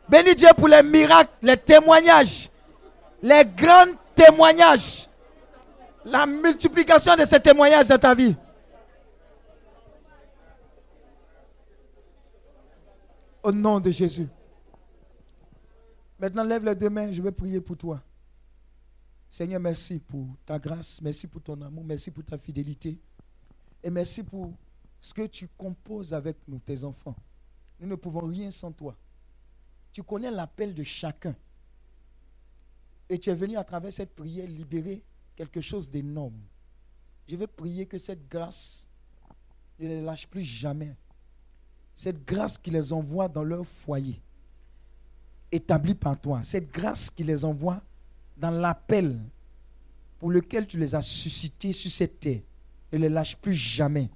Bénis 0.07 0.35
Dieu 0.35 0.51
pour 0.55 0.69
les 0.69 0.83
miracles, 0.83 1.31
les 1.41 1.57
témoignages, 1.57 2.51
les 3.23 3.45
grands 3.47 3.95
témoignages. 4.15 5.09
La 6.05 6.27
multiplication 6.27 7.17
de 7.17 7.25
ces 7.25 7.41
témoignages 7.41 7.87
dans 7.87 7.99
ta 7.99 8.15
vie. 8.15 8.37
Au 13.43 13.53
nom 13.53 13.79
de 13.81 13.91
Jésus. 13.91 14.29
Maintenant, 16.19 16.43
lève 16.43 16.65
les 16.65 16.75
deux 16.75 16.91
mains, 16.91 17.13
je 17.13 17.23
vais 17.23 17.31
prier 17.31 17.61
pour 17.61 17.77
toi. 17.77 18.03
Seigneur, 19.31 19.61
merci 19.61 20.01
pour 20.01 20.27
ta 20.45 20.59
grâce, 20.59 21.01
merci 21.01 21.27
pour 21.27 21.43
ton 21.43 21.61
amour, 21.63 21.85
merci 21.85 22.11
pour 22.11 22.25
ta 22.25 22.37
fidélité. 22.37 22.99
Et 23.83 23.91
merci 23.91 24.25
pour 24.25 24.53
ce 25.01 25.15
que 25.15 25.27
tu 25.27 25.47
composes 25.49 26.13
avec 26.13 26.37
nous, 26.49 26.59
tes 26.59 26.83
enfants. 26.83 27.15
Nous 27.79 27.87
ne 27.87 27.95
pouvons 27.95 28.27
rien 28.27 28.51
sans 28.51 28.73
toi. 28.73 28.97
Tu 29.93 30.03
connais 30.03 30.31
l'appel 30.31 30.75
de 30.75 30.83
chacun. 30.83 31.37
Et 33.09 33.19
tu 33.19 33.31
es 33.31 33.35
venu 33.35 33.57
à 33.57 33.65
travers 33.65 33.93
cette 33.93 34.15
prière 34.15 34.49
libérer 34.49 35.05
quelque 35.37 35.61
chose 35.61 35.89
d'énorme. 35.89 36.41
Je 37.29 37.37
vais 37.37 37.47
prier 37.47 37.87
que 37.87 37.99
cette 37.99 38.29
grâce 38.29 38.89
ne 39.79 40.03
lâche 40.03 40.27
plus 40.27 40.43
jamais 40.43 40.97
cette 41.99 42.25
grâce 42.25 42.57
qui 42.57 42.71
les 42.71 42.93
envoie 42.93 43.27
dans 43.27 43.43
leur 43.43 43.67
foyer, 43.67 44.23
établie 45.51 45.97
par 45.97 46.17
toi, 46.17 46.45
cette 46.45 46.71
grâce 46.71 47.11
qui 47.11 47.25
les 47.25 47.45
envoie 47.45 47.83
dans 48.37 48.53
l'appel 48.53 49.19
pour 50.21 50.31
lequel 50.31 50.65
tu 50.69 50.79
les 50.79 50.95
as 50.95 51.03
suscités 51.03 51.73
sur 51.73 51.91
cette 51.91 52.21
terre, 52.21 52.39
ne 52.93 52.99
les 52.99 53.09
lâche 53.09 53.37
plus 53.37 53.53
jamais. 53.53 54.09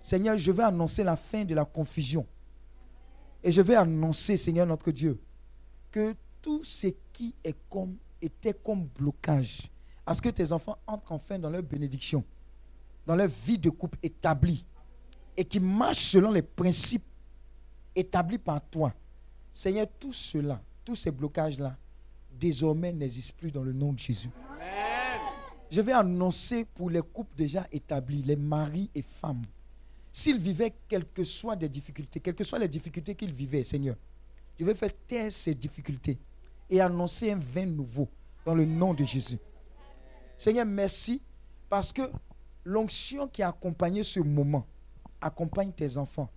Seigneur, 0.00 0.38
je 0.38 0.50
vais 0.50 0.62
annoncer 0.62 1.04
la 1.04 1.16
fin 1.16 1.44
de 1.44 1.54
la 1.54 1.66
confusion. 1.66 2.26
Et 3.44 3.52
je 3.52 3.60
vais 3.60 3.74
annoncer, 3.74 4.38
Seigneur 4.38 4.64
notre 4.64 4.90
Dieu, 4.90 5.20
que 5.90 6.14
tout 6.40 6.64
ce 6.64 6.86
qui 7.12 7.34
est 7.44 7.56
comme, 7.68 7.94
était 8.22 8.54
comme 8.54 8.86
blocage, 8.86 9.70
à 10.06 10.14
ce 10.14 10.22
que 10.22 10.30
tes 10.30 10.50
enfants 10.50 10.78
entrent 10.86 11.12
enfin 11.12 11.38
dans 11.38 11.50
leur 11.50 11.62
bénédiction, 11.62 12.24
dans 13.04 13.16
leur 13.16 13.28
vie 13.28 13.58
de 13.58 13.68
couple 13.68 13.98
établie, 14.02 14.64
et 15.36 15.44
qui 15.44 15.60
marche 15.60 16.04
selon 16.04 16.30
les 16.30 16.42
principes 16.42 17.04
établis 17.94 18.38
par 18.38 18.60
toi. 18.68 18.92
Seigneur, 19.52 19.86
tout 19.98 20.12
cela, 20.12 20.60
tous 20.84 20.94
ces 20.94 21.10
blocages-là, 21.10 21.76
désormais 22.30 22.92
n'existent 22.92 23.36
plus 23.38 23.50
dans 23.50 23.62
le 23.62 23.72
nom 23.72 23.92
de 23.92 23.98
Jésus. 23.98 24.30
Je 25.70 25.80
vais 25.80 25.92
annoncer 25.92 26.64
pour 26.64 26.90
les 26.90 27.02
couples 27.02 27.34
déjà 27.36 27.66
établis, 27.72 28.22
les 28.22 28.36
maris 28.36 28.90
et 28.94 29.02
femmes, 29.02 29.42
s'ils 30.12 30.38
vivaient 30.38 30.72
quelles 30.88 31.06
que 31.06 31.24
soient 31.24 31.56
des 31.56 31.68
difficultés, 31.68 32.20
quelles 32.20 32.34
que 32.34 32.44
soient 32.44 32.58
les 32.58 32.68
difficultés 32.68 33.14
qu'ils 33.14 33.34
vivaient, 33.34 33.64
Seigneur, 33.64 33.96
je 34.58 34.64
vais 34.64 34.74
faire 34.74 34.92
taire 35.06 35.30
ces 35.30 35.54
difficultés 35.54 36.18
et 36.70 36.80
annoncer 36.80 37.32
un 37.32 37.38
vin 37.38 37.66
nouveau 37.66 38.08
dans 38.44 38.54
le 38.54 38.64
nom 38.64 38.94
de 38.94 39.04
Jésus. 39.04 39.38
Seigneur, 40.36 40.64
merci 40.64 41.20
parce 41.68 41.92
que 41.92 42.02
l'onction 42.64 43.28
qui 43.28 43.42
a 43.42 43.48
accompagné 43.48 44.02
ce 44.02 44.20
moment, 44.20 44.66
accompagne 45.26 45.72
tes 45.72 45.96
enfants 45.96 46.30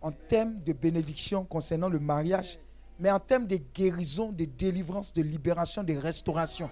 en 0.00 0.10
termes 0.10 0.60
de 0.62 0.72
bénédiction 0.72 1.44
concernant 1.44 1.88
le 1.88 2.00
mariage, 2.00 2.58
mais 2.98 3.10
en 3.10 3.20
termes 3.20 3.46
de 3.46 3.58
guérison, 3.72 4.32
de 4.32 4.44
délivrance, 4.44 5.12
de 5.12 5.22
libération, 5.22 5.84
de 5.84 5.94
restauration. 5.94 6.68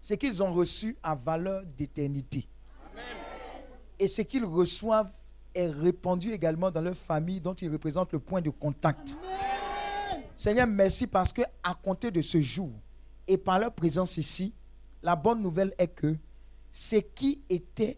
Ce 0.00 0.14
qu'ils 0.14 0.42
ont 0.42 0.52
reçu 0.52 0.96
a 1.02 1.14
valeur 1.14 1.62
d'éternité. 1.76 2.46
Et 3.98 4.06
ce 4.06 4.20
qu'ils 4.22 4.44
reçoivent 4.44 5.10
est 5.54 5.68
répandu 5.68 6.32
également 6.32 6.70
dans 6.70 6.82
leur 6.82 6.96
famille 6.96 7.40
dont 7.40 7.54
ils 7.54 7.70
représentent 7.70 8.12
le 8.12 8.18
point 8.18 8.42
de 8.42 8.50
contact. 8.50 9.18
Seigneur, 10.36 10.66
merci 10.66 11.06
parce 11.06 11.32
que 11.32 11.42
à 11.62 11.74
compter 11.74 12.10
de 12.10 12.20
ce 12.20 12.40
jour 12.40 12.70
et 13.26 13.38
par 13.38 13.58
leur 13.58 13.72
présence 13.72 14.18
ici, 14.18 14.52
la 15.02 15.16
bonne 15.16 15.40
nouvelle 15.40 15.72
est 15.78 15.88
que 15.88 16.16
ce 16.70 16.96
qui 16.96 17.40
était 17.48 17.96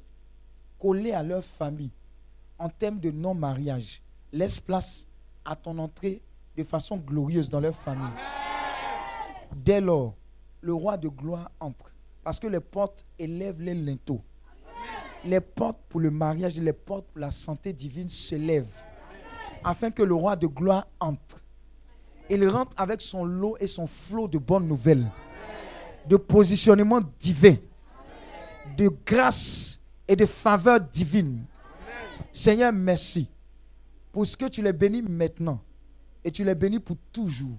collé 0.79 1.13
à 1.13 1.23
leur 1.23 1.43
famille 1.43 1.91
en 2.59 2.69
termes 2.69 3.01
de 3.01 3.11
non-mariage, 3.11 4.03
laisse 4.33 4.61
place 4.61 5.07
à 5.45 5.55
ton 5.57 5.79
entrée 5.79 6.23
de 6.57 6.63
façon 6.63 6.97
glorieuse 6.97 7.49
dans 7.51 7.61
leur 7.61 7.75
famille. 7.75 8.13
Dès 9.55 9.81
lors, 9.81 10.15
le 10.61 10.75
roi 10.75 10.97
de 10.97 11.09
gloire 11.09 11.51
entre. 11.61 11.93
Parce 12.25 12.41
que 12.41 12.47
les 12.47 12.61
portes 12.61 13.05
élèvent 13.19 13.61
les 13.61 13.75
linteaux. 13.75 14.23
Les 15.25 15.41
portes 15.41 15.79
pour 15.89 16.01
le 16.01 16.11
mariage 16.11 16.59
et 16.59 16.63
les 16.63 16.73
portes 16.73 17.07
pour 17.07 17.21
la 17.21 17.31
santé 17.31 17.73
divine 17.73 18.09
se 18.09 18.35
lèvent. 18.35 18.85
Afin 19.63 19.91
que 19.91 20.03
le 20.03 20.15
roi 20.15 20.37
de 20.37 20.47
gloire 20.47 20.87
entre. 21.01 21.43
Il 22.29 22.49
rentre 22.49 22.75
avec 22.77 23.01
son 23.01 23.25
lot 23.25 23.57
et 23.61 23.67
son 23.67 23.87
flot 23.87 24.29
de 24.29 24.39
bonnes 24.39 24.67
nouvelles. 24.67 25.11
De 26.09 26.17
positionnement 26.17 27.01
divin. 27.21 27.57
De 28.77 28.91
grâce 29.05 29.81
et 30.09 30.17
de 30.17 30.27
faveur 30.27 30.81
divine 30.81 31.45
Seigneur, 32.37 32.71
merci 32.71 33.31
pour 34.13 34.27
ce 34.27 34.37
que 34.37 34.45
tu 34.45 34.61
les 34.61 34.75
bénis 34.75 35.01
maintenant 35.01 35.59
et 36.23 36.31
tu 36.31 36.45
les 36.45 36.55
bénis 36.55 36.81
pour 36.81 36.99
toujours. 37.11 37.57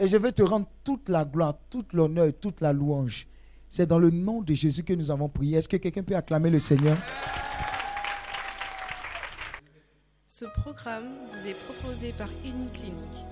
Et 0.00 0.08
je 0.08 0.16
vais 0.16 0.32
te 0.32 0.42
rendre 0.42 0.66
toute 0.82 1.08
la 1.08 1.24
gloire, 1.24 1.56
toute 1.70 1.92
l'honneur 1.92 2.26
et 2.26 2.32
toute 2.32 2.60
la 2.60 2.72
louange. 2.72 3.28
C'est 3.68 3.86
dans 3.86 4.00
le 4.00 4.10
nom 4.10 4.42
de 4.42 4.52
Jésus 4.52 4.82
que 4.82 4.94
nous 4.94 5.12
avons 5.12 5.28
prié. 5.28 5.58
Est-ce 5.58 5.68
que 5.68 5.76
quelqu'un 5.76 6.02
peut 6.02 6.16
acclamer 6.16 6.50
le 6.50 6.58
Seigneur? 6.58 6.96
Ce 10.26 10.44
programme 10.44 11.06
vous 11.30 11.46
est 11.46 11.54
proposé 11.64 12.12
par 12.18 12.28
Clinique, 12.42 13.24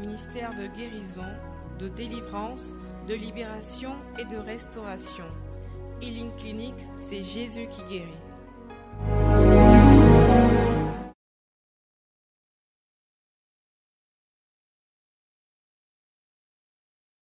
ministère 0.00 0.54
de 0.54 0.66
guérison 0.74 1.30
de 1.78 1.88
délivrance, 1.88 2.72
de 3.06 3.14
libération 3.14 3.96
et 4.18 4.24
de 4.24 4.38
restauration. 4.38 5.26
Healing 6.00 6.34
Clinic, 6.36 6.74
c'est 6.96 7.22
Jésus 7.22 7.66
qui 7.70 7.82
guérit. 7.82 9.41